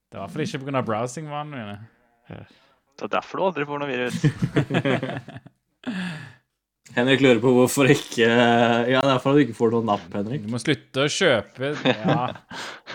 Det 0.08 0.16
er 0.16 0.16
i 0.16 0.22
hvert 0.22 0.32
fall 0.32 0.46
ikke 0.46 0.62
pga. 0.64 0.80
browsingvanene 0.86 1.60
mine. 1.60 1.76
Det 2.98 3.04
er 3.04 3.12
derfor 3.12 3.38
du 3.38 3.42
aldri 3.50 3.64
får 3.68 3.78
noe 3.82 3.90
virus. 3.90 4.16
Henrik 6.96 7.20
lurer 7.22 7.40
på 7.42 7.50
hvorfor 7.54 7.90
ikke 7.92 8.26
Ja, 8.26 9.00
det 9.04 9.12
er 9.12 9.18
for 9.22 9.30
at 9.32 9.38
du 9.38 9.44
ikke 9.44 9.56
får 9.58 9.72
noen 9.76 9.88
napp, 9.90 10.06
Henrik. 10.14 10.44
Du 10.46 10.52
må 10.54 10.60
slutte 10.62 11.04
å 11.06 11.10
kjøpe 11.12 11.72
Ja. 11.84 12.28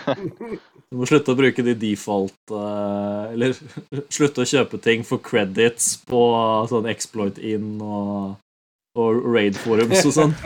Du 0.94 0.98
må 1.00 1.06
slutte 1.10 1.32
å 1.32 1.38
bruke 1.38 1.62
de 1.66 1.72
default 1.74 2.52
eh, 2.54 3.32
Eller 3.34 3.54
slutte 4.16 4.44
å 4.44 4.46
kjøpe 4.46 4.78
ting 4.84 5.02
for 5.06 5.18
credits 5.24 5.94
på 6.06 6.20
sånn 6.70 6.86
exploit 6.92 7.40
in 7.42 7.80
og, 7.82 8.36
og 9.00 9.24
raid-forums 9.34 10.04
og 10.10 10.14
sånn. 10.20 10.36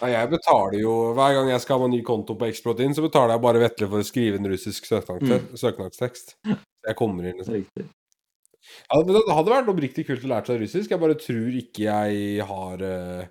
Ja, 0.00 0.08
jeg 0.08 0.30
betaler 0.32 0.78
jo 0.80 0.92
Hver 1.18 1.34
gang 1.36 1.50
jeg 1.50 1.60
skal 1.64 1.82
ha 1.82 1.88
en 1.88 1.92
ny 1.92 2.00
konto 2.06 2.36
på 2.38 2.46
Exploit 2.48 2.80
In, 2.84 2.94
så 2.96 3.02
betaler 3.04 3.34
jeg 3.34 3.42
bare 3.44 3.60
Vetle 3.60 3.88
for 3.90 4.00
å 4.00 4.06
skrive 4.06 4.38
en 4.40 4.48
russisk 4.48 4.86
søknadstekst. 4.88 5.58
søknadstekst. 5.60 6.32
Jeg 6.48 6.96
kommer 6.96 7.26
inn 7.28 7.36
liksom. 7.42 7.58
Riktig. 7.58 7.84
Ja, 8.90 9.00
men 9.00 9.14
det 9.16 9.24
hadde 9.28 9.54
vært 9.54 9.70
oppriktig 9.72 10.06
kult 10.08 10.26
å 10.26 10.32
lære 10.32 10.50
seg 10.50 10.64
russisk. 10.64 10.90
Jeg 10.94 11.02
bare 11.02 11.18
tror 11.20 11.60
ikke 11.60 11.86
jeg 11.86 12.48
har 12.48 12.84
eh, 12.88 13.22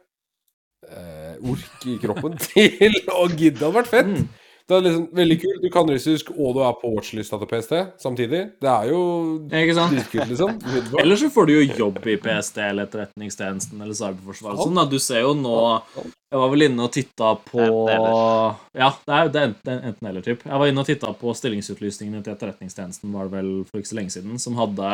eh, 0.90 1.36
ork 1.54 1.90
i 1.90 1.98
kroppen 2.02 2.40
til 2.48 2.98
å 3.14 3.28
gidde. 3.32 3.60
Det 3.60 3.68
hadde 3.68 3.78
vært 3.82 3.94
fett. 3.94 4.16
Mm. 4.16 4.32
Det 4.64 4.76
er 4.78 4.84
liksom 4.86 5.08
veldig 5.12 5.36
kult. 5.42 5.60
Du 5.60 5.70
kan 5.74 5.90
russisk, 5.92 6.30
og 6.40 6.54
du 6.56 6.62
er 6.64 6.76
på 6.80 6.90
watchlista 6.94 7.36
til 7.42 7.50
PST 7.52 7.74
samtidig. 8.00 8.40
Det 8.64 8.70
er 8.72 8.92
jo 8.94 9.02
Ikke 9.50 9.76
sant? 9.76 9.96
dritkult, 9.98 10.30
liksom. 10.32 10.54
Eller 11.02 11.20
så 11.20 11.30
får 11.36 11.50
du 11.50 11.52
jo 11.58 11.66
jobb 11.82 12.00
i 12.08 12.16
PST 12.24 12.62
eller 12.64 12.88
Etterretningstjenesten 12.88 13.82
eller 13.84 13.98
Cyberforsvaret. 13.98 14.62
Sånn, 14.64 14.80
da. 14.80 14.86
Du 14.88 14.96
ser 15.04 15.26
jo 15.26 15.34
nå 15.36 15.58
Jeg 15.92 16.40
var 16.40 16.54
vel 16.54 16.68
inne 16.70 16.88
og 16.88 16.94
titta 16.96 17.34
på 17.44 17.66
Ja, 17.92 18.94
det 19.04 19.18
er, 19.18 19.34
det 19.34 19.42
er 19.42 19.50
enten, 19.50 19.84
enten 19.92 20.10
eller, 20.14 20.24
typ. 20.24 20.48
Jeg 20.48 20.64
var 20.64 20.72
inne 20.72 20.86
og 20.86 20.88
titta 20.88 21.12
på 21.20 21.36
stillingsutlysningene 21.42 22.24
til 22.24 22.38
Etterretningstjenesten 22.38 23.12
var 23.12 23.28
det 23.28 23.42
vel 23.42 23.52
for 23.68 23.84
ikke 23.84 23.92
så 23.92 24.00
lenge 24.00 24.16
siden, 24.16 24.40
som 24.40 24.56
hadde 24.62 24.94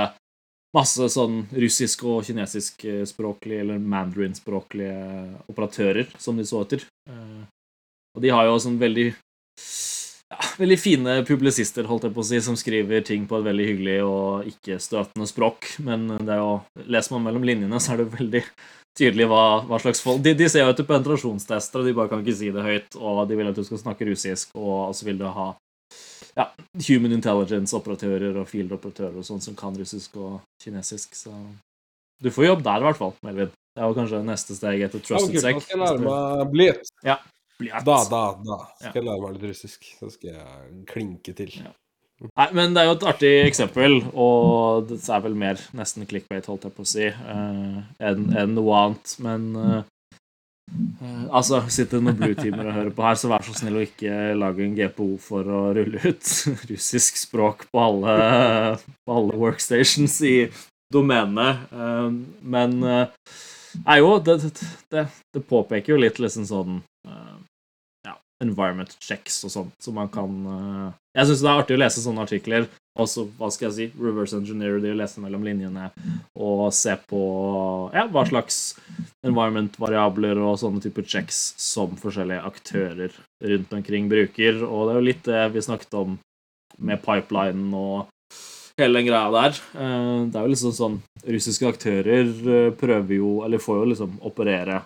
masse 0.75 1.07
sånn 1.09 1.43
russisk 1.55 2.03
og 2.05 2.23
kinesiskspråklige 2.27 3.63
eller 3.63 3.79
mandarinspråklige 3.81 4.97
operatører 5.49 6.11
som 6.21 6.37
de 6.37 6.45
så 6.45 6.61
etter. 6.65 6.85
Eh, 7.09 7.47
Og 8.17 8.21
de 8.25 8.29
har 8.33 8.45
jo 8.49 8.57
sånn 8.61 8.79
veldig 8.81 9.07
ja, 10.29 10.39
veldig 10.59 10.77
fine 10.79 11.15
publisister, 11.25 11.87
holdt 11.89 12.05
jeg 12.07 12.13
på 12.15 12.21
å 12.21 12.27
si, 12.27 12.39
som 12.41 12.57
skriver 12.57 13.01
ting 13.05 13.25
på 13.29 13.39
et 13.39 13.47
veldig 13.47 13.65
hyggelig 13.69 13.95
og 14.05 14.49
ikke-støtende 14.49 15.27
språk. 15.29 15.71
Men 15.85 16.07
det 16.17 16.35
er 16.35 16.41
jo, 16.41 16.51
leser 16.85 17.15
man 17.15 17.25
mellom 17.27 17.47
linjene, 17.47 17.79
så 17.81 17.93
er 17.95 18.03
det 18.03 18.11
veldig 18.17 18.43
tydelig 18.99 19.29
hva, 19.31 19.43
hva 19.69 19.79
slags 19.81 20.01
folk 20.03 20.21
de, 20.25 20.33
de 20.35 20.49
ser 20.49 20.65
jo 20.65 20.73
etter 20.73 20.85
penetrasjonstester, 20.89 21.81
og 21.81 21.87
de 21.87 21.95
bare 21.97 22.11
kan 22.11 22.21
ikke 22.21 22.37
si 22.41 22.51
det 22.53 22.65
høyt, 22.65 22.97
og 22.99 23.23
de 23.29 23.37
vil 23.39 23.49
at 23.49 23.57
du 23.57 23.63
skal 23.65 23.81
snakke 23.81 24.09
russisk, 24.09 24.53
og 24.57 24.93
så 24.97 25.07
vil 25.07 25.21
du 25.21 25.25
ha 25.29 25.51
ja, 26.37 26.45
human 26.87 27.15
intelligence-operatører 27.17 28.37
og 28.41 28.47
field-operatører 28.49 29.17
og 29.19 29.25
sånn 29.27 29.41
som 29.43 29.57
kan 29.59 29.75
russisk 29.77 30.17
og 30.21 30.39
kinesisk, 30.63 31.17
så 31.17 31.33
du 32.19 32.31
får 32.35 32.49
jobb 32.49 32.63
der, 32.65 32.81
i 32.81 32.87
hvert 32.89 32.99
fall, 32.99 33.13
Melvin. 33.23 33.51
Det 33.75 33.83
er 33.83 33.91
jo 33.91 33.95
kanskje 33.95 34.23
neste 34.27 34.55
steg 34.57 34.81
etter 34.83 34.99
Ja, 34.99 35.05
Trusted. 35.07 35.37
Sec. 35.39 35.55
Da 35.55 35.63
skal 35.63 35.77
jeg 35.77 35.83
lære 35.85 36.01
meg 36.03 36.49
blitt. 36.51 36.89
Bliat. 37.59 37.85
Da, 37.87 37.99
da, 38.11 38.23
da 38.43 38.57
skal 38.79 38.99
jeg 38.99 39.05
lære 39.07 39.21
meg 39.23 39.37
litt 39.37 39.45
russisk. 39.53 39.85
Så 39.99 40.09
skal 40.15 40.33
jeg 40.33 40.81
klinke 40.89 41.35
til. 41.37 41.53
Ja. 41.61 41.71
Nei, 42.27 42.47
men 42.51 42.73
det 42.75 42.81
er 42.81 42.89
jo 42.89 42.97
et 42.97 43.05
artig 43.07 43.31
eksempel, 43.45 44.01
og 44.11 44.89
det 44.89 44.99
er 44.99 45.21
vel 45.23 45.37
mer 45.39 45.61
nesten 45.77 46.03
clickbait, 46.09 46.49
holdt 46.51 46.67
jeg 46.67 46.75
på 46.75 46.83
å 46.83 46.89
si, 46.91 47.05
eh, 47.07 47.77
enn 48.09 48.25
en 48.41 48.59
annet. 48.59 49.13
Men 49.23 49.45
eh, 49.55 49.77
altså, 51.31 51.61
sitter 51.71 51.97
det 51.97 52.05
noen 52.05 52.19
blue-teamer 52.19 52.69
og 52.69 52.75
hører 52.77 52.95
på 52.95 53.05
her, 53.05 53.19
så 53.19 53.31
vær 53.31 53.45
så 53.45 53.55
snill 53.57 53.79
å 53.79 53.85
ikke 53.85 54.15
lage 54.37 54.65
en 54.65 54.75
GPO 54.77 55.09
for 55.23 55.47
å 55.49 55.61
rulle 55.77 56.01
ut 56.03 56.33
russisk 56.71 57.19
språk 57.21 57.67
på 57.71 57.83
alle, 57.83 58.17
på 59.05 59.19
alle 59.21 59.39
workstations 59.39 60.19
i 60.27 60.35
domenet. 60.93 61.69
Eh, 61.73 62.09
men 62.55 62.81
eh, 62.83 63.07
Nei, 63.85 63.99
jo, 64.01 64.15
det, 64.23 64.39
det, 64.89 65.05
det, 65.33 65.41
påpeker 65.45 65.93
jo 65.93 65.99
litt 66.01 66.17
liksom 66.21 66.45
sånn 66.49 66.79
eh, 67.07 67.35
ja, 68.07 68.15
environment 68.43 68.95
checks 68.97 69.43
og 69.45 69.53
sånt, 69.53 69.75
så 69.83 69.93
man 69.95 70.09
kan 70.13 70.39
eh, 70.55 70.87
Jeg 71.19 71.29
syns 71.29 71.43
det 71.43 71.51
er 71.51 71.61
artig 71.61 71.77
å 71.77 71.81
lese 71.83 72.03
sånne 72.03 72.25
artikler, 72.25 72.65
og 72.99 73.07
så, 73.09 73.25
hva 73.39 73.49
skal 73.53 73.69
jeg 73.69 73.75
si, 73.77 73.85
reverse 74.03 74.35
engineer 74.37 74.79
de, 74.83 74.91
lese 74.97 75.21
mellom 75.23 75.45
linjene, 75.47 75.89
og 76.35 76.67
se 76.75 76.95
på 77.09 77.21
ja, 77.95 78.05
hva 78.11 78.25
slags 78.27 78.59
environment-variabler 79.25 80.39
og 80.43 80.59
sånne 80.61 80.83
typer 80.83 81.07
checks 81.07 81.39
som 81.59 81.95
forskjellige 81.99 82.45
aktører 82.51 83.15
rundt 83.53 83.75
omkring 83.79 84.09
bruker, 84.11 84.63
og 84.67 84.87
det 84.87 84.93
er 84.93 84.99
jo 84.99 85.07
litt 85.09 85.25
det 85.27 85.43
vi 85.55 85.65
snakket 85.65 85.99
om 85.99 86.17
med 86.79 87.01
pipeline 87.03 87.73
og 87.75 88.07
hele 88.79 89.01
den 89.01 89.09
greia 89.09 89.31
der. 89.33 89.57
Eh, 89.75 90.19
Det 90.31 90.39
er 90.39 90.45
jo 90.45 90.53
liksom 90.53 90.75
sånn 90.75 91.01
Russiske 91.25 91.67
aktører 91.67 92.29
eh, 92.29 92.71
prøver 92.79 93.17
jo, 93.17 93.33
eller 93.43 93.59
får 93.59 93.81
jo 93.81 93.89
liksom 93.91 94.19
operere 94.29 94.83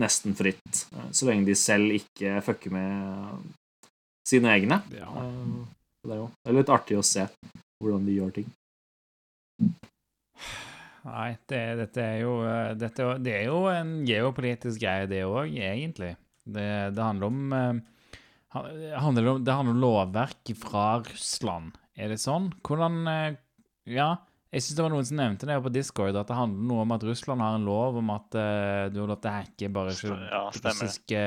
nesten 0.00 0.34
fritt, 0.34 0.86
eh, 0.94 1.10
så 1.12 1.28
lenge 1.28 1.46
de 1.50 1.54
selv 1.58 1.92
ikke 1.92 2.40
fucker 2.46 2.72
med 2.72 3.52
sine 4.26 4.48
egne. 4.56 4.80
Ja. 4.96 5.10
Så 6.04 6.10
det 6.10 6.18
er 6.18 6.20
jo 6.20 6.28
det 6.28 6.50
er 6.50 6.56
litt 6.58 6.70
artig 6.74 6.96
å 7.00 7.02
se 7.08 7.22
hvordan 7.80 8.02
de 8.04 8.14
gjør 8.18 8.32
ting. 8.36 8.48
Nei, 11.04 11.30
det, 11.48 11.60
dette 11.80 12.04
er 12.04 12.18
jo 12.20 12.34
eh, 12.44 12.74
dette, 12.76 13.06
Det 13.24 13.32
er 13.38 13.46
jo 13.48 13.62
en 13.72 13.94
geopolitisk 14.04 14.82
greie, 14.84 15.08
det 15.08 15.22
òg, 15.24 15.56
egentlig. 15.56 16.10
Det, 16.44 16.68
det 16.92 17.00
handler 17.00 17.32
om 17.32 17.56
eh, 17.56 17.80
det 18.54 19.00
handler 19.00 19.30
om, 19.32 19.40
det 19.48 19.56
handler 19.56 19.74
om 19.74 19.80
lovverk 19.80 20.52
fra 20.60 20.84
Russland. 21.08 21.72
Er 21.96 22.12
det 22.12 22.20
sånn? 22.20 22.52
Hvordan 22.68 23.00
eh, 23.08 23.40
Ja, 23.96 24.10
jeg 24.52 24.66
syns 24.66 24.76
det 24.76 24.84
var 24.84 24.92
noen 24.92 25.08
som 25.08 25.18
nevnte 25.22 25.48
det 25.48 25.58
på 25.64 25.72
Discord, 25.72 26.20
at 26.20 26.28
det 26.28 26.36
handler 26.36 26.68
noe 26.68 26.84
om 26.84 26.94
at 26.98 27.08
Russland 27.08 27.42
har 27.48 27.56
en 27.56 27.64
lov 27.66 27.96
om 28.04 28.12
at 28.14 28.36
uh, 28.38 28.86
du 28.92 29.00
har 29.02 29.08
lov 29.10 29.18
til 29.18 29.32
å 29.32 29.34
hacke 29.34 29.70
bare 29.74 29.96
ikke 29.96 30.68
russiske 30.68 31.22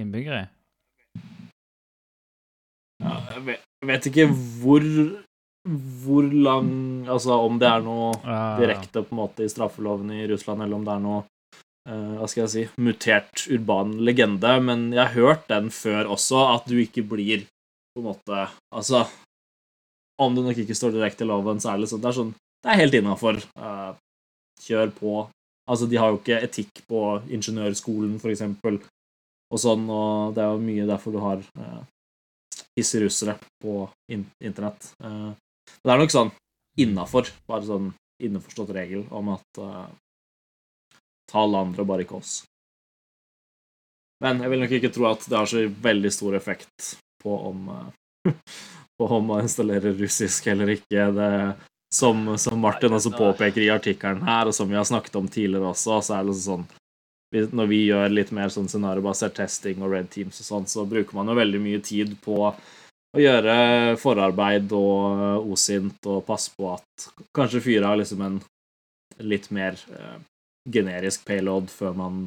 innbyggere. 0.00 0.46
Ja, 3.02 3.18
jeg 3.34 3.44
vet, 3.48 3.68
jeg 3.82 3.90
vet 3.90 4.08
ikke 4.12 4.26
hvor 4.62 4.88
hvor 5.62 6.26
lang 6.26 6.70
Altså 7.08 7.36
om 7.38 7.58
det 7.62 7.68
er 7.68 7.84
noe 7.84 8.10
direkte 8.58 9.04
på 9.04 9.14
en 9.14 9.20
måte 9.20 9.44
i 9.46 9.50
straffeloven 9.50 10.10
i 10.14 10.24
Russland, 10.30 10.64
eller 10.64 10.78
om 10.78 10.86
det 10.86 10.94
er 10.94 11.02
noe 11.04 11.20
eh, 11.22 12.14
hva 12.18 12.28
skal 12.30 12.44
jeg 12.44 12.52
si 12.52 12.64
mutert 12.82 13.44
urban 13.46 13.94
legende, 14.02 14.56
men 14.64 14.88
jeg 14.90 15.04
har 15.04 15.14
hørt 15.14 15.46
den 15.50 15.70
før 15.74 16.10
også, 16.16 16.46
at 16.56 16.66
du 16.70 16.80
ikke 16.82 17.06
blir 17.06 17.46
på 17.92 18.02
en 18.02 18.08
måte 18.10 18.46
Altså 18.72 19.04
Om 20.22 20.34
det 20.34 20.44
nok 20.46 20.58
ikke 20.64 20.76
står 20.76 20.96
direkte 20.96 21.24
i 21.24 21.30
loven, 21.30 21.60
så 21.60 21.72
er 21.72 21.78
det 21.78 21.86
liksom 21.86 22.02
Det 22.02 22.10
er 22.10 22.18
sånn 22.18 22.34
Det 22.34 22.72
er 22.72 22.80
helt 22.82 22.94
innafor. 22.94 23.38
kjør 24.62 24.90
på. 24.94 25.28
Altså, 25.70 25.86
de 25.90 25.98
har 25.98 26.10
jo 26.12 26.18
ikke 26.20 26.38
etikk 26.42 26.82
på 26.86 27.00
ingeniørskolen, 27.30 28.18
for 28.22 28.30
eksempel, 28.30 28.78
og 29.50 29.58
sånn, 29.58 29.88
og 29.90 30.34
det 30.36 30.42
er 30.44 30.52
jo 30.54 30.62
mye 30.62 30.86
derfor 30.86 31.14
du 31.14 31.18
har 31.22 31.42
uh, 31.58 31.82
hissige 32.78 33.06
russere 33.06 33.36
på 33.62 33.86
in 34.12 34.26
internett. 34.42 34.92
Uh, 35.04 35.32
det 35.82 35.92
er 35.92 36.00
nok 36.00 36.14
sånn 36.14 36.32
innafor, 36.80 37.28
bare 37.48 37.66
sånn 37.68 37.90
innforstått 38.22 38.72
regel 38.76 39.04
om 39.10 39.32
at 39.34 39.60
uh, 39.60 39.86
ta 41.30 41.44
alle 41.44 41.64
andre, 41.66 41.86
bare 41.88 42.06
ikke 42.06 42.20
oss. 42.20 42.42
Men 44.22 44.40
jeg 44.42 44.52
vil 44.52 44.62
nok 44.62 44.76
ikke 44.78 44.92
tro 44.94 45.08
at 45.10 45.24
det 45.26 45.38
har 45.38 45.50
så 45.50 45.64
veldig 45.66 46.12
stor 46.14 46.36
effekt 46.38 46.94
på 47.22 47.34
om 47.50 47.68
uh, 47.72 47.90
på 48.98 49.08
om 49.18 49.26
man 49.26 49.42
installerer 49.42 49.96
russisk 49.98 50.46
eller 50.52 50.76
ikke. 50.76 51.08
Det, 51.16 51.30
som, 51.92 52.38
som 52.38 52.60
Martin 52.60 52.94
også 52.96 53.12
påpeker 53.12 53.60
i 53.60 53.72
artikkelen 53.72 54.22
her, 54.24 54.48
og 54.48 54.54
som 54.56 54.70
vi 54.70 54.78
har 54.78 54.86
snakket 54.88 55.18
om 55.18 55.26
tidligere 55.28 55.74
også, 55.74 55.98
så 56.00 56.14
er 56.16 56.28
det 56.28 56.36
sånn 56.40 56.64
Når 57.32 57.68
vi 57.70 57.78
gjør 57.86 58.12
litt 58.12 58.32
mer 58.36 58.52
sånn 58.52 58.68
scenariobasert 58.68 59.34
testing 59.38 59.80
og 59.80 59.94
red 59.94 60.10
teams 60.12 60.42
og 60.42 60.48
sånn, 60.48 60.66
så 60.68 60.84
bruker 60.88 61.16
man 61.16 61.30
jo 61.32 61.38
veldig 61.38 61.60
mye 61.64 61.80
tid 61.84 62.12
på 62.24 62.36
å 62.44 63.20
gjøre 63.20 63.54
forarbeid 64.00 64.72
og 64.76 65.48
osint 65.52 66.08
og 66.08 66.24
passe 66.28 66.52
på 66.56 66.70
at 66.74 67.08
kanskje 67.36 67.62
fyret 67.64 67.88
har 67.88 67.98
liksom 68.00 68.24
en 68.24 68.38
litt 69.24 69.50
mer 69.52 69.76
eh, 69.92 70.18
generisk 70.72 71.24
payload 71.28 71.68
før 71.72 71.96
man 71.96 72.22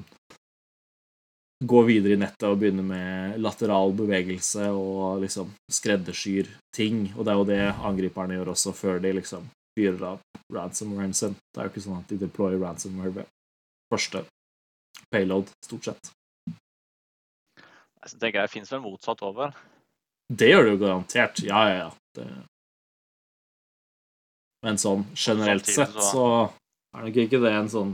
går 1.65 1.86
videre 1.88 2.15
i 2.18 2.19
nettet 2.19 2.48
og 2.49 2.60
begynner 2.61 2.86
med 2.86 3.40
lateral 3.41 3.94
bevegelse 3.95 4.68
og 4.76 5.23
liksom 5.23 5.53
skreddersyr 5.72 6.49
ting. 6.76 7.07
Og 7.15 7.26
det 7.26 7.32
er 7.32 7.40
jo 7.40 7.49
det 7.49 7.61
angriperne 7.90 8.38
gjør 8.38 8.53
også 8.53 8.76
før 8.76 8.99
de 9.03 9.14
liksom 9.19 9.48
fyrer 9.77 10.02
av 10.11 10.19
ransomwaren. 10.53 11.15
Det 11.15 11.60
er 11.61 11.68
jo 11.69 11.73
ikke 11.73 11.86
sånn 11.86 12.02
at 12.02 12.11
de 12.11 12.19
deployer 12.26 12.61
ransomware 12.61 13.15
ved 13.22 13.32
første 13.94 14.26
payload, 15.13 15.49
stort 15.65 15.89
sett. 15.89 16.11
Jeg 18.05 18.19
tenker 18.19 18.39
jeg, 18.39 18.47
Det 18.47 18.53
fins 18.53 18.72
vel 18.73 18.84
motsatt 18.84 19.23
over. 19.26 19.55
Det 20.30 20.49
gjør 20.49 20.63
det 20.65 20.73
jo 20.76 20.81
garantert. 20.84 21.41
Ja, 21.45 21.63
ja, 21.69 21.77
ja. 21.85 21.89
Det... 22.17 22.27
Men 24.65 24.80
sånn 24.81 25.03
generelt 25.13 25.65
sett 25.69 25.93
så- 26.01 26.51
er 26.95 27.05
nok 27.05 27.17
ikke 27.26 27.41
det 27.43 27.51
en 27.51 27.69
sånn 27.69 27.91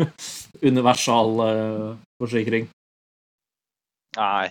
universal 0.70 1.40
uh, 1.40 1.96
forsikring. 2.20 2.66
Nei. 4.16 4.50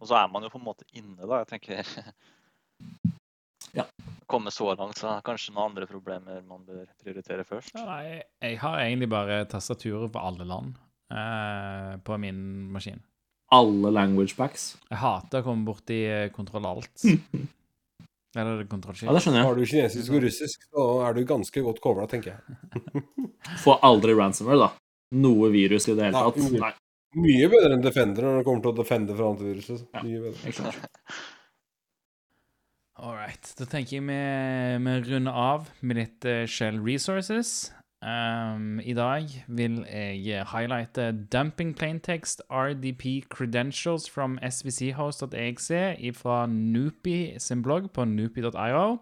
Og 0.00 0.08
så 0.08 0.16
er 0.18 0.28
man 0.32 0.42
jo 0.42 0.50
på 0.50 0.58
en 0.58 0.66
måte 0.66 0.84
inne, 0.96 1.20
da. 1.22 1.44
Jeg 1.44 1.50
tenker 1.54 1.84
Ja. 3.76 3.84
Komme 4.26 4.50
så 4.50 4.72
langt, 4.74 4.98
så 4.98 5.12
kanskje 5.22 5.52
noen 5.54 5.70
andre 5.70 5.86
problemer 5.86 6.40
man 6.42 6.64
bør 6.66 6.88
prioritere 7.02 7.44
først. 7.46 7.70
Ja, 7.76 7.84
Nei, 7.86 8.22
jeg 8.42 8.58
har 8.62 8.80
egentlig 8.82 9.08
bare 9.12 9.44
tastaturer 9.50 10.10
på 10.10 10.22
alle 10.22 10.46
land 10.48 10.74
eh, 11.10 11.94
på 12.06 12.18
min 12.22 12.42
maskin. 12.72 13.00
Alle 13.50 13.90
language 13.90 14.36
packs. 14.38 14.76
Jeg 14.90 15.00
hater 15.02 15.42
å 15.42 15.46
komme 15.46 15.66
borti 15.66 16.04
eh, 16.06 16.28
kontroll 16.34 16.68
alt. 16.70 16.92
Eller 18.38 18.62
kontroll 18.70 18.94
Ja, 19.02 19.10
det 19.10 19.24
skjønner 19.24 19.40
jeg. 19.40 19.48
Har 19.48 19.56
du 19.58 19.64
kinesisk 19.66 20.14
og 20.14 20.22
russisk, 20.22 20.68
så 20.70 20.84
er 21.02 21.16
du 21.16 21.24
ganske 21.26 21.64
godt 21.66 21.80
covra, 21.82 22.06
tenker 22.10 22.36
jeg. 22.36 23.02
Får 23.64 23.82
aldri 23.86 24.14
ransomware, 24.14 24.68
da. 24.68 24.70
Noe 25.18 25.50
virus 25.50 25.88
i 25.90 25.96
det 25.98 26.06
hele 26.06 26.22
tatt. 26.28 26.38
Nei. 26.54 26.70
Mye 27.18 27.50
bedre 27.50 27.74
enn 27.74 27.82
Defender 27.82 28.22
når 28.22 28.38
det 28.38 28.46
kommer 28.46 28.62
til 28.62 28.70
å 28.70 28.78
defende 28.78 29.16
fra 29.18 29.32
antiviruset. 29.32 29.82
Ja. 29.96 30.02
Mye 30.06 30.20
bedre. 30.28 30.74
All 33.00 33.16
right. 33.16 33.50
Da 33.58 33.66
tenker 33.66 33.96
jeg 33.96 34.06
vi, 34.06 34.20
vi 34.84 34.96
runder 35.08 35.34
av 35.34 35.66
med 35.80 35.98
litt 35.98 36.26
eh, 36.28 36.44
Shell 36.46 36.78
Resources. 36.84 37.72
Um, 38.00 38.80
I 38.80 38.94
dag 38.96 39.28
vil 39.48 39.84
jeg 40.24 40.46
highlighte 40.52 41.12
Dumping 41.32 41.76
Plaintext 41.76 42.42
RDP 42.50 43.28
Credentials 43.28 44.10
from 44.10 44.38
svchost.exe 44.50 46.12
fra 46.16 46.46
Noopy 46.46 47.38
sin 47.38 47.62
blogg 47.62 47.90
på 47.92 48.04
noopy.io. 48.04 48.98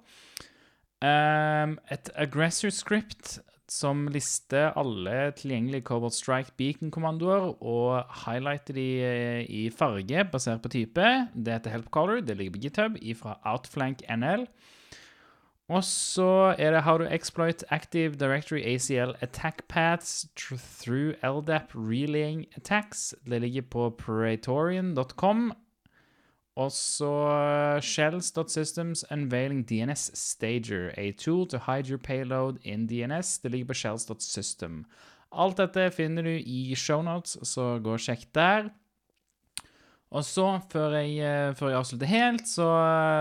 Um, 0.98 1.78
et 1.90 2.10
aggressor 2.14 2.70
script 2.70 3.38
som 3.68 4.08
lister 4.08 4.72
alle 4.80 5.30
tilgjengelige 5.36 5.84
Cobalt 5.86 6.16
Strike 6.16 6.56
Beacon-kommandoer 6.56 7.52
og 7.62 8.02
highlighter 8.24 8.74
de 8.74 8.86
eh, 9.04 9.42
i 9.44 9.68
farge 9.70 10.24
basert 10.32 10.62
på 10.64 10.72
type. 10.72 11.10
Det 11.34 11.52
heter 11.52 11.70
Help 11.76 11.90
Color. 11.94 12.20
Det 12.20 12.36
ligger 12.36 12.56
på 12.56 12.62
GitHub 12.64 12.98
fra 13.20 13.38
Outflank 13.44 14.02
NL. 14.08 14.48
Og 15.68 15.84
så 15.84 16.54
er 16.58 16.70
det 16.70 16.82
How 16.82 16.98
to 16.98 17.04
exploit 17.04 17.64
active 17.70 18.16
directory 18.16 18.62
ACL 18.64 19.12
attack 19.20 19.68
paths 19.68 20.26
through 20.80 21.14
LDAP 21.22 21.74
relaying 21.74 22.46
attacks. 22.56 23.14
Det 23.26 23.40
ligger 23.40 23.62
på 23.62 23.90
praetorian.com. 23.98 25.52
Og 26.56 26.72
så 26.72 27.12
shells.systems 27.80 29.04
unveiling 29.10 29.68
DNS 29.68 30.10
stager, 30.18 30.90
a 30.96 31.12
tool 31.12 31.46
to 31.46 31.58
hide 31.58 31.88
your 31.90 31.98
payload 31.98 32.58
in 32.64 32.86
DNS. 32.86 33.38
Det 33.38 33.50
ligger 33.50 33.66
på 33.66 33.74
shells.system. 33.74 34.84
Alt 35.32 35.56
dette 35.56 35.90
finner 35.90 36.22
du 36.22 36.30
i 36.30 36.74
shownotes, 36.74 37.36
så 37.46 37.76
gå 37.84 37.92
og 37.92 38.00
sjekk 38.02 38.24
der. 38.34 38.70
Og 40.09 40.24
så, 40.24 40.47
før 40.72 40.94
jeg, 40.97 41.18
eh, 41.20 41.55
før 41.56 41.72
jeg 41.72 41.80
avslutter 41.82 42.09
helt, 42.09 42.47
så, 42.48 42.68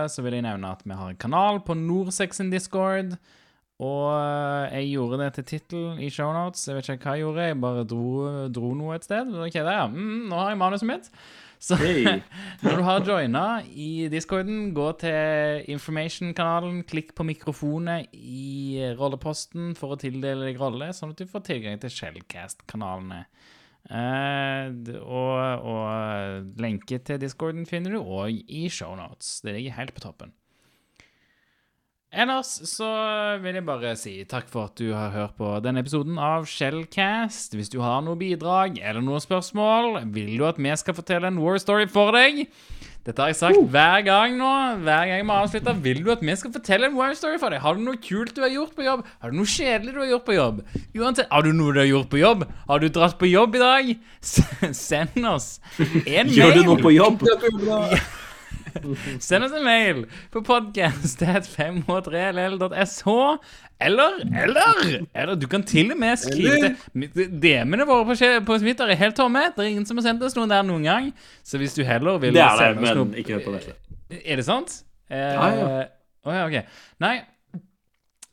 så 0.08 0.24
vil 0.24 0.38
jeg 0.38 0.46
nevne 0.46 0.70
at 0.72 0.86
vi 0.86 0.96
har 0.96 1.10
en 1.12 1.20
kanal 1.20 1.60
på 1.64 1.76
Norsex 1.76 2.40
sin 2.40 2.52
Discord. 2.52 3.18
Og 3.78 4.06
eh, 4.10 4.78
jeg 4.78 4.94
gjorde 4.96 5.18
det 5.20 5.32
til 5.36 5.48
tittel 5.52 6.00
i 6.02 6.08
shownotes. 6.10 6.64
Jeg 6.66 6.78
vet 6.78 6.88
ikke 6.88 7.10
hva 7.10 7.18
jeg 7.18 7.26
gjorde, 7.26 7.50
jeg 7.50 7.60
bare 7.62 7.84
dro, 7.90 8.06
dro 8.50 8.72
noe 8.78 8.96
et 8.96 9.04
sted. 9.06 9.28
Ok, 9.36 9.60
der, 9.60 9.74
ja. 9.82 9.84
Mm, 9.92 10.30
nå 10.30 10.40
har 10.40 10.54
jeg 10.54 10.62
manuset 10.64 10.88
mitt. 10.88 11.12
Så 11.58 11.76
Hey. 11.78 12.04
når 12.62 12.76
du 12.78 12.82
har 12.86 13.06
joina 13.06 13.44
i 13.66 14.08
discorden, 14.10 14.72
gå 14.74 14.88
til 15.02 15.68
information-kanalen, 15.74 16.84
klikk 16.86 17.14
på 17.18 17.26
mikrofonet 17.26 18.14
i 18.14 18.78
rolleposten 18.98 19.74
for 19.78 19.94
å 19.94 20.00
tildele 20.00 20.46
deg 20.48 20.60
rolle, 20.62 20.92
sånn 20.94 21.14
at 21.14 21.20
du 21.20 21.26
får 21.30 21.46
tilgang 21.50 21.80
til 21.82 21.92
Shellcast-kanalene. 21.92 23.24
Uh, 23.88 24.68
og 25.00 25.17
lenke 26.68 27.00
til 27.02 27.20
discorden 27.22 27.66
finner 27.68 27.96
du 27.96 28.02
òg 28.02 28.44
i 28.46 28.68
shownotes. 28.72 29.40
Det 29.44 29.56
ligger 29.56 29.78
helt 29.80 29.96
på 29.96 30.04
toppen. 30.04 30.37
Ellers 32.08 32.48
så 32.64 32.86
vil 33.42 33.58
jeg 33.58 33.66
bare 33.68 33.90
si 34.00 34.14
takk 34.24 34.46
for 34.48 34.70
at 34.70 34.80
du 34.80 34.94
har 34.96 35.10
hørt 35.12 35.34
på 35.36 35.50
denne 35.60 35.82
episoden 35.84 36.16
av 36.16 36.46
Shellcast. 36.48 37.52
Hvis 37.52 37.68
du 37.68 37.82
har 37.84 38.00
noe 38.00 38.16
bidrag 38.16 38.78
eller 38.80 39.04
noen 39.04 39.20
spørsmål, 39.20 40.06
vil 40.14 40.38
du 40.40 40.46
at 40.48 40.56
vi 40.56 40.72
skal 40.80 40.96
fortelle 40.96 41.28
en 41.28 41.40
war 41.42 41.58
story 41.60 41.84
for 41.92 42.16
deg? 42.16 42.46
Dette 43.04 43.20
har 43.20 43.28
jeg 43.28 43.38
sagt 43.38 43.60
hver 43.72 44.00
gang 44.06 44.38
nå. 44.40 44.48
Hver 44.86 45.04
gang 45.10 45.20
vi 45.20 45.34
avslutter. 45.36 45.76
Vil 45.84 46.00
du 46.04 46.08
at 46.12 46.24
vi 46.24 46.36
skal 46.36 46.52
fortelle 46.54 46.88
en 46.88 46.96
war 46.96 47.12
story 47.16 47.36
for 47.40 47.52
deg? 47.52 47.60
Har 47.64 47.76
du 47.76 47.84
noe 47.84 48.00
kult 48.00 48.32
du 48.36 48.40
har 48.44 48.54
gjort 48.54 48.72
på 48.76 48.86
jobb? 48.88 49.04
Har 49.20 49.32
du 49.32 49.36
noe 49.40 49.52
kjedelig 49.52 49.92
du 49.92 50.00
har 50.00 50.10
gjort 50.14 50.26
på 50.30 50.36
jobb? 50.38 50.62
Uansett, 50.96 51.28
har 51.28 51.44
du 51.44 51.50
noe 51.52 51.74
du 51.76 51.82
har 51.82 51.90
gjort 51.90 52.08
på 52.12 52.22
jobb? 52.22 52.46
Har 52.72 52.80
du 52.80 52.88
dratt 52.88 53.18
på 53.20 53.28
jobb 53.28 53.60
i 53.60 53.62
dag? 53.66 53.92
Send 54.24 55.28
oss 55.28 55.58
en 55.76 55.92
mail. 56.00 56.32
Gjør 56.40 56.56
du 56.56 56.64
noe 56.70 56.80
på 56.80 56.94
jobb? 56.96 57.20
Send 59.28 59.44
oss 59.46 59.52
en 59.56 59.64
mail 59.66 59.98
på 60.34 60.42
podcast.5h3ll.sh. 60.46 63.02
Eller, 63.80 64.10
eller, 64.44 64.74
eller 65.14 65.34
du 65.38 65.46
kan 65.50 65.62
til 65.62 65.92
og 65.94 65.98
med 66.02 66.16
skrive 66.18 66.72
til 66.90 67.28
DM-ene 67.42 67.84
våre 67.86 68.04
på, 68.08 68.14
på 68.48 68.56
Twitter 68.58 68.86
er 68.90 68.98
helt 68.98 69.14
tomme. 69.18 69.42
Det 69.54 69.62
er 69.64 69.68
ingen 69.70 69.86
som 69.86 69.96
har 70.00 70.04
sendt 70.08 70.22
oss 70.26 70.34
noen 70.38 70.50
der 70.50 70.62
noen 70.66 70.82
gang. 70.88 71.04
Så 71.46 71.58
hvis 71.62 71.74
du 71.78 71.84
heller 71.86 72.18
vil 72.22 72.34
Det 72.34 72.42
er 72.42 72.74
det, 72.74 72.82
men 72.82 72.96
noe 73.04 73.14
ikke 73.22 73.38
på 73.44 73.50
det. 73.54 73.62
Er 74.24 74.36
det 74.40 74.46
sant? 74.48 74.70
Eh, 75.10 75.18
Ja, 75.18 75.48
ja. 75.54 75.84
Oh, 76.26 76.34
ja, 76.34 76.42
ok. 76.48 76.56
Nei. 77.00 77.16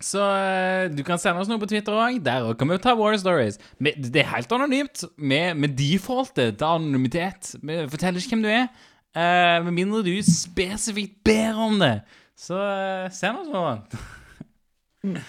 Så 0.03 0.19
eh, 0.19 0.89
du 0.91 1.03
kan 1.07 1.17
sende 1.21 1.39
oss 1.39 1.47
noe 1.47 1.59
på 1.61 1.69
Twitter 1.71 1.93
òg. 1.95 2.17
Der 2.25 2.43
òg 2.49 2.57
kan 2.59 2.67
vi 2.73 2.77
ta 2.83 2.91
War 2.97 3.15
Stories. 3.21 3.55
Det 3.79 4.19
er 4.23 4.27
helt 4.33 4.51
anonymt. 4.57 4.97
Vi 5.15 5.67
defaulter 5.77 6.49
til 6.51 6.65
anonymitet. 6.67 7.53
Vi 7.61 7.73
forteller 7.93 8.19
ikke 8.19 8.33
hvem 8.35 8.43
du 8.43 8.49
er. 8.51 8.67
Eh, 9.15 9.57
med 9.65 9.73
mindre 9.73 10.03
du 10.05 10.13
spesifikt 10.27 11.17
ber 11.25 11.57
om 11.67 11.79
det. 11.81 11.95
Så 12.35 12.59
eh, 12.59 13.09
send 13.15 13.41
oss 13.41 13.49
noe. 13.53 13.79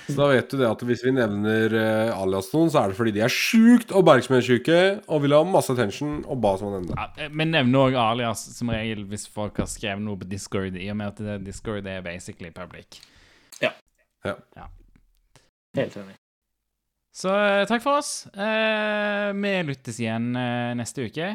Så 0.06 0.14
da 0.16 0.28
vet 0.30 0.48
du 0.50 0.56
det 0.56 0.68
at 0.70 0.82
hvis 0.88 1.02
vi 1.04 1.12
nevner 1.12 1.74
uh, 1.76 2.20
alias 2.22 2.48
noen, 2.54 2.70
så 2.72 2.80
er 2.80 2.92
det 2.92 2.96
fordi 2.96 3.12
de 3.12 3.20
er 3.26 3.32
sjukt 3.32 3.90
oppmerksomhetssyke 3.92 4.78
og 5.04 5.20
vil 5.26 5.34
ha 5.36 5.42
masse 5.44 5.72
attention 5.74 6.22
og 6.24 6.40
ba 6.40 6.54
som 6.56 6.72
det. 6.72 6.96
Ja, 6.96 7.08
eh, 7.20 7.28
Vi 7.28 7.44
nevner 7.44 7.90
òg 7.90 7.98
alias 8.00 8.46
som 8.56 8.72
regel 8.72 9.04
hvis 9.10 9.26
folk 9.28 9.60
har 9.60 9.68
skrevet 9.68 10.00
noe 10.04 10.16
på 10.20 10.28
Discord, 10.30 10.78
i 10.80 10.88
og 10.92 10.96
med 10.96 11.12
at 11.12 11.20
det- 11.26 11.44
Discord 11.44 11.86
er 11.86 12.00
basically 12.00 12.50
public. 12.50 13.02
ja 13.60 13.74
Helt 15.76 15.96
enig. 16.00 16.16
Så 17.12 17.28
eh, 17.32 17.66
takk 17.68 17.82
for 17.84 18.00
oss. 18.00 18.26
Uh, 18.32 19.32
vi 19.36 19.52
lyttes 19.68 20.00
igjen 20.00 20.32
uh, 20.36 20.72
neste 20.76 21.04
uke. 21.04 21.34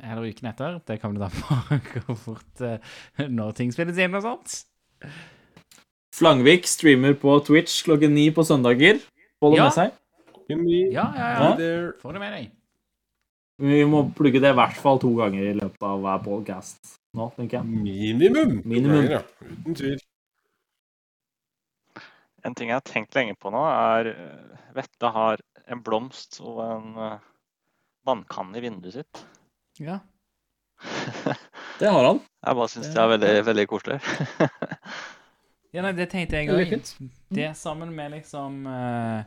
Eller 0.00 0.24
uken 0.30 0.48
etter. 0.50 0.80
Det 0.88 0.96
kommer 1.02 1.20
det 1.20 1.28
an 1.28 1.82
på 1.82 2.04
hvor 2.06 2.18
fort 2.18 2.62
eh, 2.64 2.78
når 3.28 3.52
ting 3.58 3.72
spilles 3.74 3.98
inn 4.00 4.14
og 4.18 4.24
sånt. 4.24 4.56
Flangvik 6.16 6.66
streamer 6.68 7.14
på 7.18 7.38
Twitch 7.46 7.82
klokken 7.86 8.12
ni 8.16 8.30
på 8.34 8.44
søndager. 8.44 9.00
Får 9.42 9.54
det 9.54 9.58
Ja. 9.60 9.64
med 9.68 9.76
seg. 9.76 9.98
Ja, 10.52 10.56
ja, 10.56 11.06
Ja. 11.16 11.28
ja. 11.42 11.54
be 11.56 12.12
det 12.12 12.20
med 12.20 12.32
deg. 12.36 12.50
Vi 13.62 13.84
må 13.86 14.02
plugge 14.16 14.40
det 14.42 14.50
i 14.50 14.56
hvert 14.58 14.74
fall 14.80 14.98
to 14.98 15.12
ganger 15.16 15.44
i 15.52 15.54
løpet 15.54 15.82
av 15.86 16.00
hver 16.02 16.22
podcast 16.24 16.96
nå, 17.14 17.28
tenker 17.36 17.60
jeg. 17.60 17.66
Minimum. 17.84 18.62
Minimum. 18.64 19.04
Ganger, 19.04 19.12
ja. 19.20 19.22
Uten 19.44 19.74
tvil. 19.76 20.00
En 22.44 22.54
ting 22.58 22.72
jeg 22.72 22.74
har 22.80 22.86
tenkt 22.88 23.14
lenge 23.14 23.36
på 23.38 23.52
nå, 23.54 23.60
er 23.70 24.08
eh, 24.12 24.56
Vette 24.74 25.10
har 25.14 25.42
en 25.70 25.82
blomst 25.84 26.40
og 26.42 26.58
en 26.64 26.96
eh, 26.98 27.18
vannkanne 28.08 28.58
i 28.58 28.64
vinduet 28.64 28.96
sitt. 28.96 29.20
Ja. 29.80 29.98
Det 31.78 31.88
har 31.88 32.04
han. 32.04 32.20
Jeg 32.46 32.56
bare 32.58 32.70
syns 32.70 32.90
det 32.94 33.00
er 33.00 33.08
veldig, 33.10 33.30
veldig 33.46 33.64
koselig. 33.70 33.96
ja, 35.74 35.82
nei, 35.82 35.92
det 35.96 36.08
tenkte 36.12 36.38
jeg 36.38 36.50
òg. 36.52 36.70
Det, 36.70 37.08
Det 37.32 37.46
sammen 37.58 37.90
med 37.96 38.12
liksom 38.12 38.66
uh, 38.68 39.22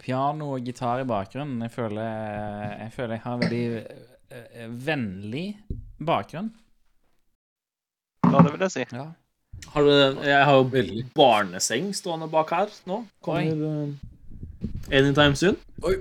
piano 0.00 0.50
og 0.56 0.66
gitar 0.68 1.00
i 1.00 1.06
bakgrunnen. 1.08 1.62
Jeg 1.64 1.72
føler 1.72 2.08
jeg, 2.08 2.90
føler 2.96 3.14
jeg 3.16 3.22
har 3.24 3.36
en 3.36 3.44
veldig 3.44 3.62
eh, 3.78 4.66
vennlig 4.88 5.46
bakgrunn. 6.10 6.50
Ja, 8.28 8.42
det 8.44 8.52
vil 8.52 8.66
jeg 8.66 8.74
si. 8.74 8.84
Ja. 8.92 9.06
Har 9.72 9.82
du, 9.88 9.92
jeg 10.22 10.44
har 10.44 10.54
jo 10.54 10.66
Veldig. 10.72 11.06
barneseng 11.16 11.88
stående 11.96 12.28
bak 12.30 12.52
her 12.54 12.74
nå. 12.86 13.00
Kommer 13.24 13.64
uh, 13.64 13.88
anytime 14.92 15.36
soon. 15.36 15.56
Oi. 15.82 15.96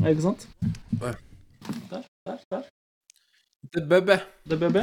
Er 0.00 0.04
det 0.04 0.18
ikke 0.18 0.28
sant? 0.28 0.46
Oi. 1.00 1.14
Der, 1.90 2.04
der, 2.26 2.44
der. 2.50 2.68
Det 3.74 3.88
Bubbe. 3.88 4.20
The 4.46 4.56
BB. 4.56 4.74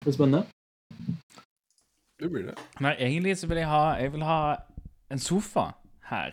Det 0.00 0.06
er 0.06 0.12
spennende. 0.12 0.46
Det 2.20 2.30
blir 2.30 2.42
det. 2.42 2.54
Nei, 2.80 2.94
egentlig 2.98 3.38
så 3.38 3.46
vil 3.46 3.56
jeg 3.56 3.66
ha 3.68 3.82
Jeg 3.98 4.12
vil 4.12 4.22
ha 4.22 4.54
en 5.10 5.18
sofa 5.18 5.70
her. 6.10 6.30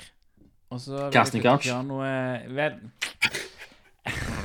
Og 0.70 0.80
så 0.80 0.92
vil 0.92 1.04
jeg 1.04 1.14
Casting 1.14 1.44
couch. 1.44 1.68
noe 1.84 2.06
ved. 2.50 2.56
Vel 2.56 2.74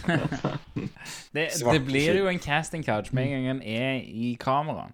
det, 1.35 1.49
det 1.73 1.85
blir 1.85 2.19
jo 2.19 2.29
en 2.29 2.39
casting 2.39 2.85
couch 2.85 3.13
med 3.13 3.25
en 3.25 3.31
gang 3.31 3.47
den 3.47 3.63
er 3.63 3.93
i 4.05 4.37
kamera. 4.41 4.89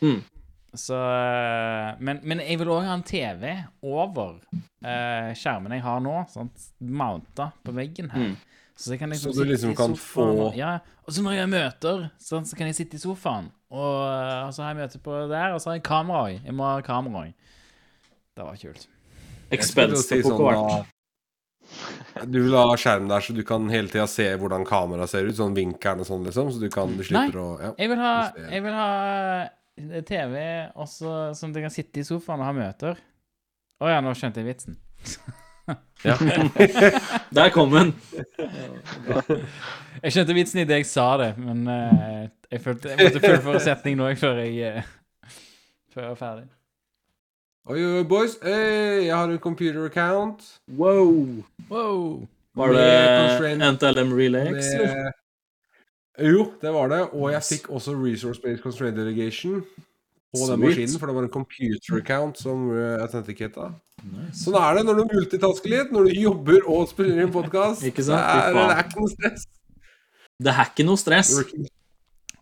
Mm. 0.00 0.22
Så 0.74 0.94
eh, 0.94 2.00
men, 2.00 2.20
men 2.22 2.40
jeg 2.40 2.58
vil 2.58 2.68
òg 2.68 2.86
ha 2.86 2.94
en 2.94 3.02
TV 3.02 3.58
over 3.82 4.38
uh, 4.86 5.34
skjermen 5.36 5.72
jeg 5.72 5.82
har 5.82 6.00
nå. 6.00 6.22
Sant? 6.32 6.70
Mounta 6.80 7.50
på 7.64 7.72
veggen 7.76 8.10
her. 8.10 8.30
Mm. 8.30 8.36
Så, 8.80 8.94
jeg 8.94 9.00
kan 9.02 9.10
liksom 9.12 9.34
Så 9.34 9.44
du 9.44 9.50
liksom 9.50 9.74
kan 9.76 9.92
få- 10.00 10.54
Ja, 10.56 10.78
og 11.04 11.12
så 11.12 11.20
når 11.22 11.34
jeg 11.36 11.48
møter, 11.52 12.06
sånn, 12.18 12.46
så 12.48 12.56
kan 12.56 12.66
jeg 12.70 12.76
sitte 12.78 12.96
i 12.96 13.02
sofaen. 13.02 13.50
Og, 13.70 13.98
eh, 14.08 14.46
og 14.46 14.54
så 14.56 14.62
har 14.64 14.72
jeg 14.74 14.78
møte 14.80 15.00
på 15.04 15.18
der, 15.28 15.52
og 15.52 15.60
så 15.60 15.68
har 15.70 15.76
jeg 15.76 15.84
kamera 15.84 16.22
òg. 16.30 16.38
Jeg 16.46 16.54
må 16.56 16.64
ha 16.64 16.80
kamera 16.86 17.26
òg. 17.26 17.34
Det 18.36 18.46
var 18.46 18.56
kult. 18.56 18.86
Expense 19.52 20.02
si 20.06 20.22
på 20.22 20.32
sånn, 20.32 20.48
da- 20.54 20.86
Du 22.26 22.42
vil 22.42 22.56
ha 22.56 22.74
skjerm 22.74 23.06
der 23.08 23.20
så 23.20 23.34
du 23.36 23.44
kan 23.44 23.68
hele 23.68 23.86
tida 23.88 24.06
se 24.08 24.24
hvordan 24.36 24.64
kameraet 24.66 25.08
ser 25.12 25.26
ut, 25.28 25.34
sånn 25.36 25.54
vinkelen 25.54 26.00
og 26.00 26.06
sånn, 26.08 26.24
liksom, 26.26 26.50
så 26.50 26.58
du 26.58 26.68
kan 26.72 26.96
du 26.96 27.02
slipper 27.04 27.36
å 27.38 27.60
ja. 27.60 27.72
Jeg 27.78 27.88
vil 27.92 27.98
ha, 27.98 28.32
jeg 28.50 28.62
vil 28.64 28.72
ha 28.72 28.88
eh, 29.76 30.00
TV 30.02 30.72
også, 30.74 31.12
sånn 31.36 31.50
at 31.50 31.60
jeg 31.60 31.62
kan 31.68 31.70
sitte 31.76 32.00
i 32.00 32.02
sofaen 32.08 32.40
og 32.40 32.46
ha 32.48 32.52
møter. 32.56 32.96
Å 33.80 33.88
ja, 33.92 34.00
nå 34.00 34.10
skjønte 34.16 34.40
jeg 34.42 34.48
vitsen. 34.54 34.76
Der 37.36 37.50
kom 37.52 37.74
den. 37.74 37.92
Jeg 40.00 40.14
skjønte 40.14 40.36
vitsen 40.36 40.62
idet 40.62 40.80
jeg 40.80 40.88
sa 40.88 41.10
det, 41.20 41.34
men 41.38 41.66
uh, 41.68 42.24
jeg, 42.50 42.62
følte, 42.64 42.94
jeg 42.94 43.10
måtte 43.10 43.20
fullføre 43.26 43.60
setning 43.60 43.98
nå 44.00 44.08
før 44.20 44.40
jeg 44.44 44.80
uh, 44.80 44.88
Før 45.92 46.06
jeg 46.06 46.10
var 46.14 46.20
ferdig. 46.20 46.48
Oi, 47.70 47.78
oi, 47.84 48.04
boys. 48.08 48.38
Hey, 48.42 49.06
jeg 49.06 49.16
har 49.16 49.28
en 49.28 49.38
computer 49.38 49.84
account. 49.84 50.46
Wow. 50.68 51.44
Wow. 51.70 52.28
Var 52.56 52.72
det 52.74 53.56
NTLM 53.58 54.12
Relax, 54.16 54.72
eller? 54.74 54.94
Med... 54.94 55.12
Jo, 56.30 56.52
det 56.62 56.72
var 56.72 56.88
det. 56.88 57.02
Og 57.12 57.32
jeg 57.32 57.42
fikk 57.42 57.70
også 57.70 57.94
Resource 57.94 58.40
Based 58.40 58.62
Constraint 58.62 58.96
Delegation 58.96 59.64
på 60.30 60.46
den 60.46 60.60
maskinen, 60.62 60.98
for 61.00 61.10
det 61.10 61.14
var 61.16 61.26
en 61.26 61.32
computer 61.34 61.96
account 61.98 62.38
som 62.38 62.68
uh, 62.70 63.06
Nice. 64.00 64.44
Sånn 64.46 64.56
er 64.56 64.78
det 64.78 64.84
når 64.88 65.00
du 65.00 65.10
multitasker 65.10 65.72
litt, 65.74 65.90
når 65.92 66.06
du 66.08 66.14
jobber 66.22 66.62
og 66.70 66.86
spiller 66.88 67.18
inn 67.20 67.32
podkast. 67.34 67.82
Det, 67.84 68.06
er- 68.06 68.54
det 68.56 68.62
er 68.64 68.86
ikke 68.86 69.02
noe 69.02 69.10
stress. 69.12 69.44
Det 70.40 70.54
er 70.54 70.70
ikke 70.70 70.86
noe 70.88 71.00
stress. 71.02 71.32
Working, 71.36 71.66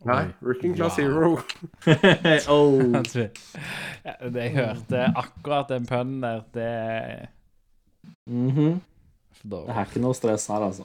nei, 0.06 0.20
working 0.44 0.76
class 0.78 1.00
Wow. 1.00 1.08
hero. 1.08 1.32
oh. 2.54 3.02
Det 3.02 4.44
jeg 4.44 4.54
hørte 4.54 5.08
akkurat 5.18 5.72
den 5.74 5.88
pønnen 5.88 6.22
der, 6.22 6.44
det 6.54 6.68
er 6.68 7.26
-hmm. 8.28 8.78
Det 9.42 9.64
er 9.68 9.84
ikke 9.84 10.00
noe 10.00 10.14
stress 10.14 10.46
her, 10.46 10.62
altså. 10.68 10.84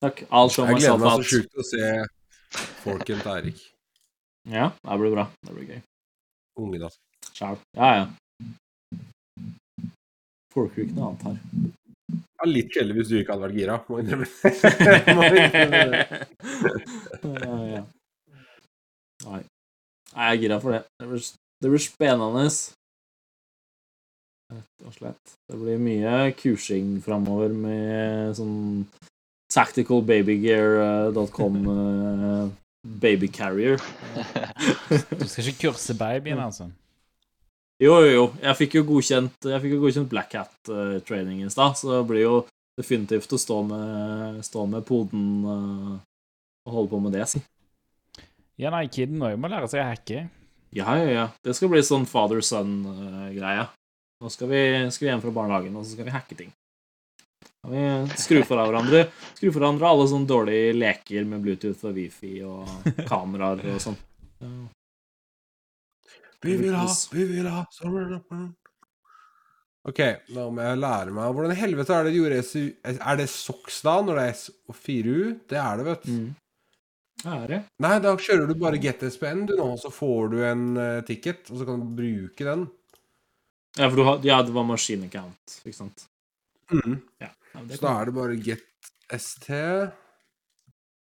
Takk. 0.00 0.20
Jeg 0.20 0.76
gleder 0.80 0.96
meg 0.96 1.10
så 1.12 1.22
sjukt 1.22 1.50
til 1.52 1.60
å 1.60 1.68
se 1.68 2.06
folken 2.82 3.20
til 3.20 3.30
Eirik. 3.30 3.69
Ja, 4.48 4.70
det 4.82 4.98
blir 5.02 5.10
bra. 5.12 5.26
Det 5.46 5.52
blir 5.54 5.66
gøy. 5.74 5.80
Ungen, 6.60 6.82
altså. 6.82 6.98
Sjæl. 7.36 7.56
Ja, 7.76 7.88
ja. 7.98 8.06
Foregår 10.54 10.82
ikke 10.86 10.96
noe 10.96 11.06
annet 11.10 11.24
her. 11.28 11.36
Er 12.40 12.46
litt 12.48 12.72
kjedelig 12.72 12.94
hvis 12.96 13.10
du 13.10 13.14
ikke 13.20 13.32
hadde 13.36 13.46
vært 13.46 13.58
gira. 13.60 13.76
Må 13.86 13.94
innrømme 14.00 14.26
ja, 17.44 17.56
ja. 17.76 17.82
Nei. 19.26 19.42
Nei, 20.10 20.24
jeg 20.24 20.32
er 20.32 20.42
gira 20.42 20.56
for 20.62 20.70
det. 20.74 20.82
Det 20.98 21.06
blir, 21.10 21.22
det 21.60 21.68
blir 21.74 21.82
spennende. 21.84 22.44
Rett 24.50 24.78
og 24.88 24.92
slett. 24.96 25.26
Det 25.46 25.56
blir 25.60 25.78
mye 25.84 26.14
kursing 26.40 26.86
framover 27.04 27.50
med 27.54 28.34
sånn 28.40 28.58
tacticalbabygear.com 29.54 31.54
uh, 32.84 32.92
babycarrier. 33.00 33.80
Du 35.12 35.26
skal 35.28 35.50
ikke 35.50 35.68
kurse 35.68 35.94
babyen, 35.98 36.40
altså? 36.40 36.70
Jo, 37.80 37.94
jo, 38.04 38.10
jo. 38.12 38.24
Jeg 38.42 38.58
fikk 38.58 38.74
jo 38.76 38.84
godkjent, 38.90 39.46
jeg 39.48 39.62
fikk 39.62 39.76
jo 39.76 39.82
godkjent 39.84 40.10
Black 40.10 40.34
Hat-training 40.36 41.44
i 41.46 41.52
stad, 41.52 41.78
så 41.80 41.94
det 41.94 42.02
blir 42.10 42.26
jo 42.26 42.34
definitivt 42.80 43.32
å 43.32 43.40
stå 43.40 43.62
med, 43.68 44.42
stå 44.44 44.66
med 44.68 44.84
poden 44.88 45.24
uh, 45.46 45.96
og 46.68 46.76
holde 46.76 46.92
på 46.92 47.00
med 47.06 47.16
det, 47.16 47.24
si. 47.30 47.40
Ja, 48.60 48.68
nei, 48.74 48.84
kiden 48.92 49.22
òg 49.24 49.38
må 49.40 49.48
lære 49.48 49.68
seg 49.72 49.80
å 49.80 49.88
hacke. 49.88 50.26
Ja, 50.76 50.92
ja, 51.00 51.08
ja. 51.08 51.26
Det 51.42 51.56
skal 51.56 51.72
bli 51.72 51.80
sånn 51.82 52.04
father-son-greie. 52.06 53.64
Nå 54.20 54.28
skal 54.30 54.50
vi, 54.52 54.60
skal 54.92 55.06
vi 55.06 55.10
hjem 55.14 55.22
fra 55.24 55.32
barnehagen, 55.34 55.76
og 55.80 55.86
så 55.86 55.96
skal 55.96 56.06
vi 56.06 56.12
hacke 56.14 56.36
ting. 56.36 56.52
Vi 57.68 57.80
skru 58.16 58.40
fra 58.48 58.64
hverandre 58.64 59.02
Skru 59.34 59.50
for 59.50 59.60
hverandre 59.60 59.88
alle 59.90 60.06
sånne 60.08 60.28
dårlige 60.28 60.76
leker 60.78 61.26
med 61.28 61.42
Bluetooth 61.44 61.90
og 61.90 61.98
Wifi 61.98 62.38
og 62.46 62.70
kameraer 63.10 63.60
og 63.74 63.82
sånn. 63.84 63.98
Vi 66.40 66.56
vil 66.56 66.72
ha, 66.72 66.86
vi 67.12 67.26
vil 67.28 67.48
ha 67.52 67.64
OK, 69.88 70.00
nå 70.36 70.46
må 70.52 70.64
jeg 70.64 70.80
lære 70.80 71.12
meg 71.16 71.32
Hvordan 71.32 71.54
i 71.54 71.56
helvete 71.60 71.96
er 71.96 72.06
det 72.06 72.12
jorda 72.12 72.36
gjorde 72.36 72.48
SU 72.48 72.96
Er 73.00 73.20
det 73.20 73.28
SOX 73.32 73.80
da, 73.84 73.94
når 74.04 74.18
det 74.18 74.24
er 74.24 74.34
S 74.36 74.42
og 74.68 74.76
4U? 74.76 75.20
Det 75.48 75.60
er 75.60 75.80
det, 75.80 75.86
vet 75.88 76.04
du. 76.04 76.12
Mm. 76.16 76.28
Er 77.30 77.46
det? 77.48 77.60
Nei, 77.84 77.94
da 78.00 78.12
kjører 78.16 78.48
du 78.48 78.54
bare 78.60 78.80
GTSPN, 78.80 79.44
du 79.48 79.54
nå, 79.58 79.70
så 79.80 79.92
får 79.92 80.30
du 80.32 80.38
en 80.48 80.62
uh, 80.76 81.00
ticket, 81.04 81.48
og 81.52 81.60
så 81.60 81.66
kan 81.68 81.82
du 81.82 81.90
bruke 81.96 82.46
den. 82.46 82.64
Ja, 83.76 83.88
for 83.88 84.00
du 84.00 84.04
har, 84.06 84.22
ja, 84.24 84.38
det 84.44 84.54
var 84.56 84.64
maskinaccount, 84.68 85.58
ikke 85.64 85.76
sant? 85.76 86.06
Mm. 86.72 86.96
Ja, 87.20 87.28
det 87.54 87.78
Så 87.78 87.86
da 87.86 87.94
er 88.00 88.10
det 88.10 88.14
bare 88.14 88.36
get 88.36 88.92
ST. 89.10 89.50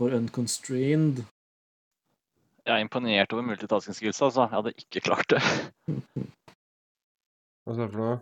For 0.01 0.15
unconstrained. 0.17 1.23
Jeg 2.63 2.75
er 2.75 2.83
imponert 2.83 3.33
over 3.35 3.43
multitasking 3.43 3.95
skills, 3.95 4.21
altså. 4.21 4.47
Jeg 4.47 4.55
hadde 4.57 4.73
ikke 4.77 5.03
klart 5.07 5.29
det. 5.29 5.41
Hva 7.63 7.75
sa 7.75 7.83
du 7.83 7.89
for 7.91 7.99
noe? 8.01 8.21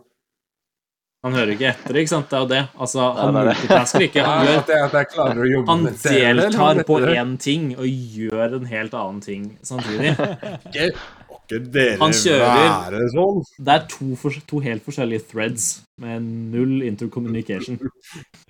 Han 1.22 1.36
hører 1.38 1.52
ikke 1.54 1.68
etter, 1.70 1.96
ikke 2.00 2.10
sant? 2.10 2.26
Det 2.30 2.34
er 2.34 2.42
jo 2.42 2.48
det. 2.50 2.62
Altså, 2.82 3.04
han 3.14 3.36
det 3.36 3.40
er 3.40 3.46
det. 3.46 3.54
multitasker 3.60 4.04
ikke. 4.08 4.22
Han, 4.26 4.40
gjør, 4.48 4.56
at, 4.58 4.72
at 4.74 4.96
jeg 4.98 5.42
å 5.44 5.50
jobbe 5.52 5.70
han 5.70 5.84
med 5.86 5.98
serien, 6.02 6.30
eller 6.32 6.48
deltar 6.50 6.82
på 6.88 6.96
én 7.12 7.36
ting 7.42 7.68
og 7.76 7.86
gjør 8.18 8.56
en 8.58 8.66
helt 8.72 8.96
annen 8.98 9.20
ting 9.22 9.44
samtidig. 9.62 10.16
Ikke, 11.42 11.58
dere 11.74 11.96
Han 12.00 12.12
kjører- 12.16 12.92
være 12.92 13.08
sånn? 13.12 13.42
Det 13.58 13.74
er 13.74 13.86
to, 13.90 14.14
for, 14.16 14.30
to 14.48 14.58
helt 14.64 14.82
forskjellige 14.86 15.26
threads 15.32 15.66
med 16.00 16.22
null 16.54 16.82
intercommunication. 16.86 17.78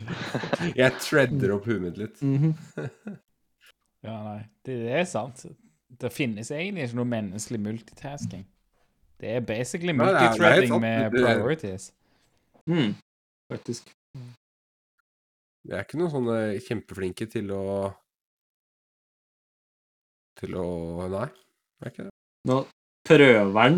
Jeg 0.81 0.93
threader 1.01 1.55
opp 1.57 1.67
huet 1.67 1.83
mitt 1.83 1.99
litt. 1.99 2.23
Mhm. 2.23 2.55
Ja, 4.03 4.17
nei, 4.27 4.41
det, 4.67 4.77
det 4.83 4.95
er 4.99 5.05
sant. 5.07 5.45
Det 6.03 6.09
finnes 6.11 6.49
egentlig 6.51 6.89
ikke 6.89 6.97
noe 6.99 7.07
menneskelig 7.07 7.61
multitasking. 7.63 8.41
Det 9.23 9.29
er 9.37 9.45
basically 9.47 9.93
det 9.95 10.01
det 10.03 10.09
multithreading 10.09 10.81
med 10.83 11.13
priorities. 11.15 11.93
Mm, 12.67 12.97
faktisk. 13.53 13.93
Vi 15.63 15.71
er 15.77 15.85
ikke 15.85 16.01
noen 16.01 16.11
sånne 16.11 16.39
kjempeflinke 16.67 17.29
til 17.31 17.53
å 17.55 17.63
Til 20.41 20.57
å 20.59 20.67
Nei, 21.13 21.29
vi 21.79 21.87
er 21.87 21.93
ikke 21.93 22.09
det. 22.09 22.15
Nå 22.51 22.57
prøver 23.07 23.59
han 23.59 23.77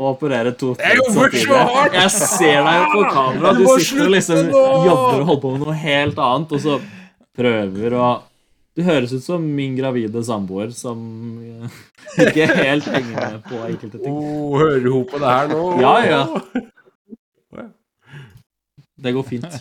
å 0.00 0.10
operere 0.14 0.52
to 0.58 0.72
Jeg 0.80 1.04
samtidig. 1.12 1.46
Jeg 1.94 2.10
ser 2.16 2.64
deg 2.66 2.84
på 2.94 3.04
kamera. 3.12 3.54
Du 3.58 3.64
sitter 3.76 4.06
og 4.06 4.12
liksom 4.16 4.50
jobber 4.50 5.22
og 5.22 5.30
holder 5.30 5.42
på 5.44 5.54
med 5.54 5.64
noe 5.66 5.78
helt 5.84 6.20
annet, 6.26 6.54
og 6.56 6.64
så 6.66 6.78
prøver 7.36 7.98
å 7.98 8.10
Du 8.72 8.80
høres 8.86 9.10
ut 9.12 9.20
som 9.20 9.42
min 9.44 9.74
gravide 9.76 10.22
samboer 10.24 10.70
som 10.72 10.96
eh, 11.44 11.74
ikke 12.24 12.46
helt 12.56 12.86
henger 12.88 13.10
med 13.18 13.42
på 13.44 13.58
enkelte 13.66 13.98
ting. 14.00 14.14
Oh, 14.16 14.56
hører 14.56 14.86
hun 14.88 15.04
på 15.10 15.20
det 15.20 15.34
her 15.34 15.50
nå? 15.52 15.64
Ja, 15.82 15.92
ja. 16.08 16.22
Det 19.02 19.12
går 19.12 19.26
fint. 19.28 19.60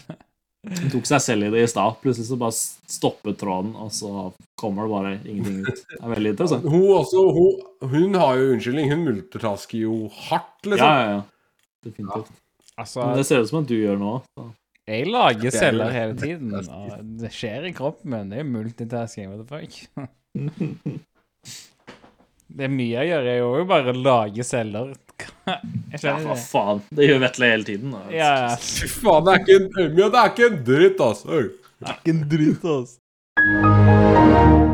Hun 0.61 0.91
tok 0.93 1.07
seg 1.09 1.21
selv 1.25 1.47
i 1.47 1.49
det 1.55 1.63
i 1.65 1.69
stad. 1.71 1.95
Plutselig 2.03 2.27
så 2.27 2.37
bare 2.37 2.53
stoppet 2.53 3.39
tråden, 3.41 3.71
og 3.81 3.89
så 3.95 4.27
kommer 4.61 4.85
det 4.85 4.91
bare 4.93 5.13
ingenting 5.25 5.63
ut. 5.65 5.81
Det 5.89 5.97
er 5.97 6.11
veldig 6.13 6.33
interessant. 6.35 6.67
Hun 6.69 6.85
også, 6.99 7.23
hun, 7.33 7.63
hun 7.89 8.17
har 8.21 8.37
jo 8.37 8.51
unnskyldning. 8.53 8.91
Hun 8.93 9.05
multitasker 9.07 9.81
jo 9.81 9.95
hardt, 10.27 10.59
liksom. 10.67 10.85
ja, 10.85 11.15
ja. 11.15 11.21
Definitivt. 11.81 12.29
Altså, 12.77 13.01
Men 13.01 13.17
det 13.17 13.25
ser 13.27 13.41
ut 13.41 13.49
som 13.49 13.63
at 13.63 13.69
du 13.71 13.75
gjør 13.75 13.97
nå. 13.99 14.11
Så. 14.37 14.47
jeg 14.91 15.07
lager 15.09 15.49
er 15.49 15.57
celler 15.57 15.95
hele 15.95 16.17
tiden. 16.19 16.53
Og 16.53 17.07
det 17.21 17.33
skjer 17.33 17.65
i 17.69 17.73
kroppen 17.77 18.13
min. 18.13 18.29
Det 18.31 18.43
er 18.43 18.51
multitasking. 18.51 19.33
What 19.33 19.41
the 19.41 19.49
fuck? 19.49 19.71
Det 22.51 22.65
er 22.67 22.71
mye 22.73 22.91
jeg 22.91 23.07
gjør. 23.07 23.27
Jeg 23.29 23.39
gjør 23.39 23.57
jo 23.61 23.67
bare 23.69 23.91
å 23.93 23.99
lage 24.03 24.43
celler. 24.43 24.89
Ja, 26.01 26.15
hva 26.23 26.35
faen. 26.39 26.81
Det 26.95 27.09
gjør 27.09 27.19
Vetle 27.25 27.51
hele 27.51 27.67
tiden. 27.67 27.93
Da. 27.95 28.01
Ja, 28.15 28.31
ja. 28.45 28.51
Fy 28.61 28.87
faen, 28.95 29.27
det 29.27 29.35
er 29.35 29.43
ikke 29.43 29.59
en, 29.59 29.69
det 29.99 30.09
er 30.09 30.33
ikke 30.33 30.49
en 30.49 30.59
dritt, 30.71 31.05
altså. 31.11 31.41
Det 31.81 31.89
er 31.89 31.97
Ikke 31.99 32.15
en 32.15 32.27
dritt, 32.31 32.67
altså. 32.75 34.70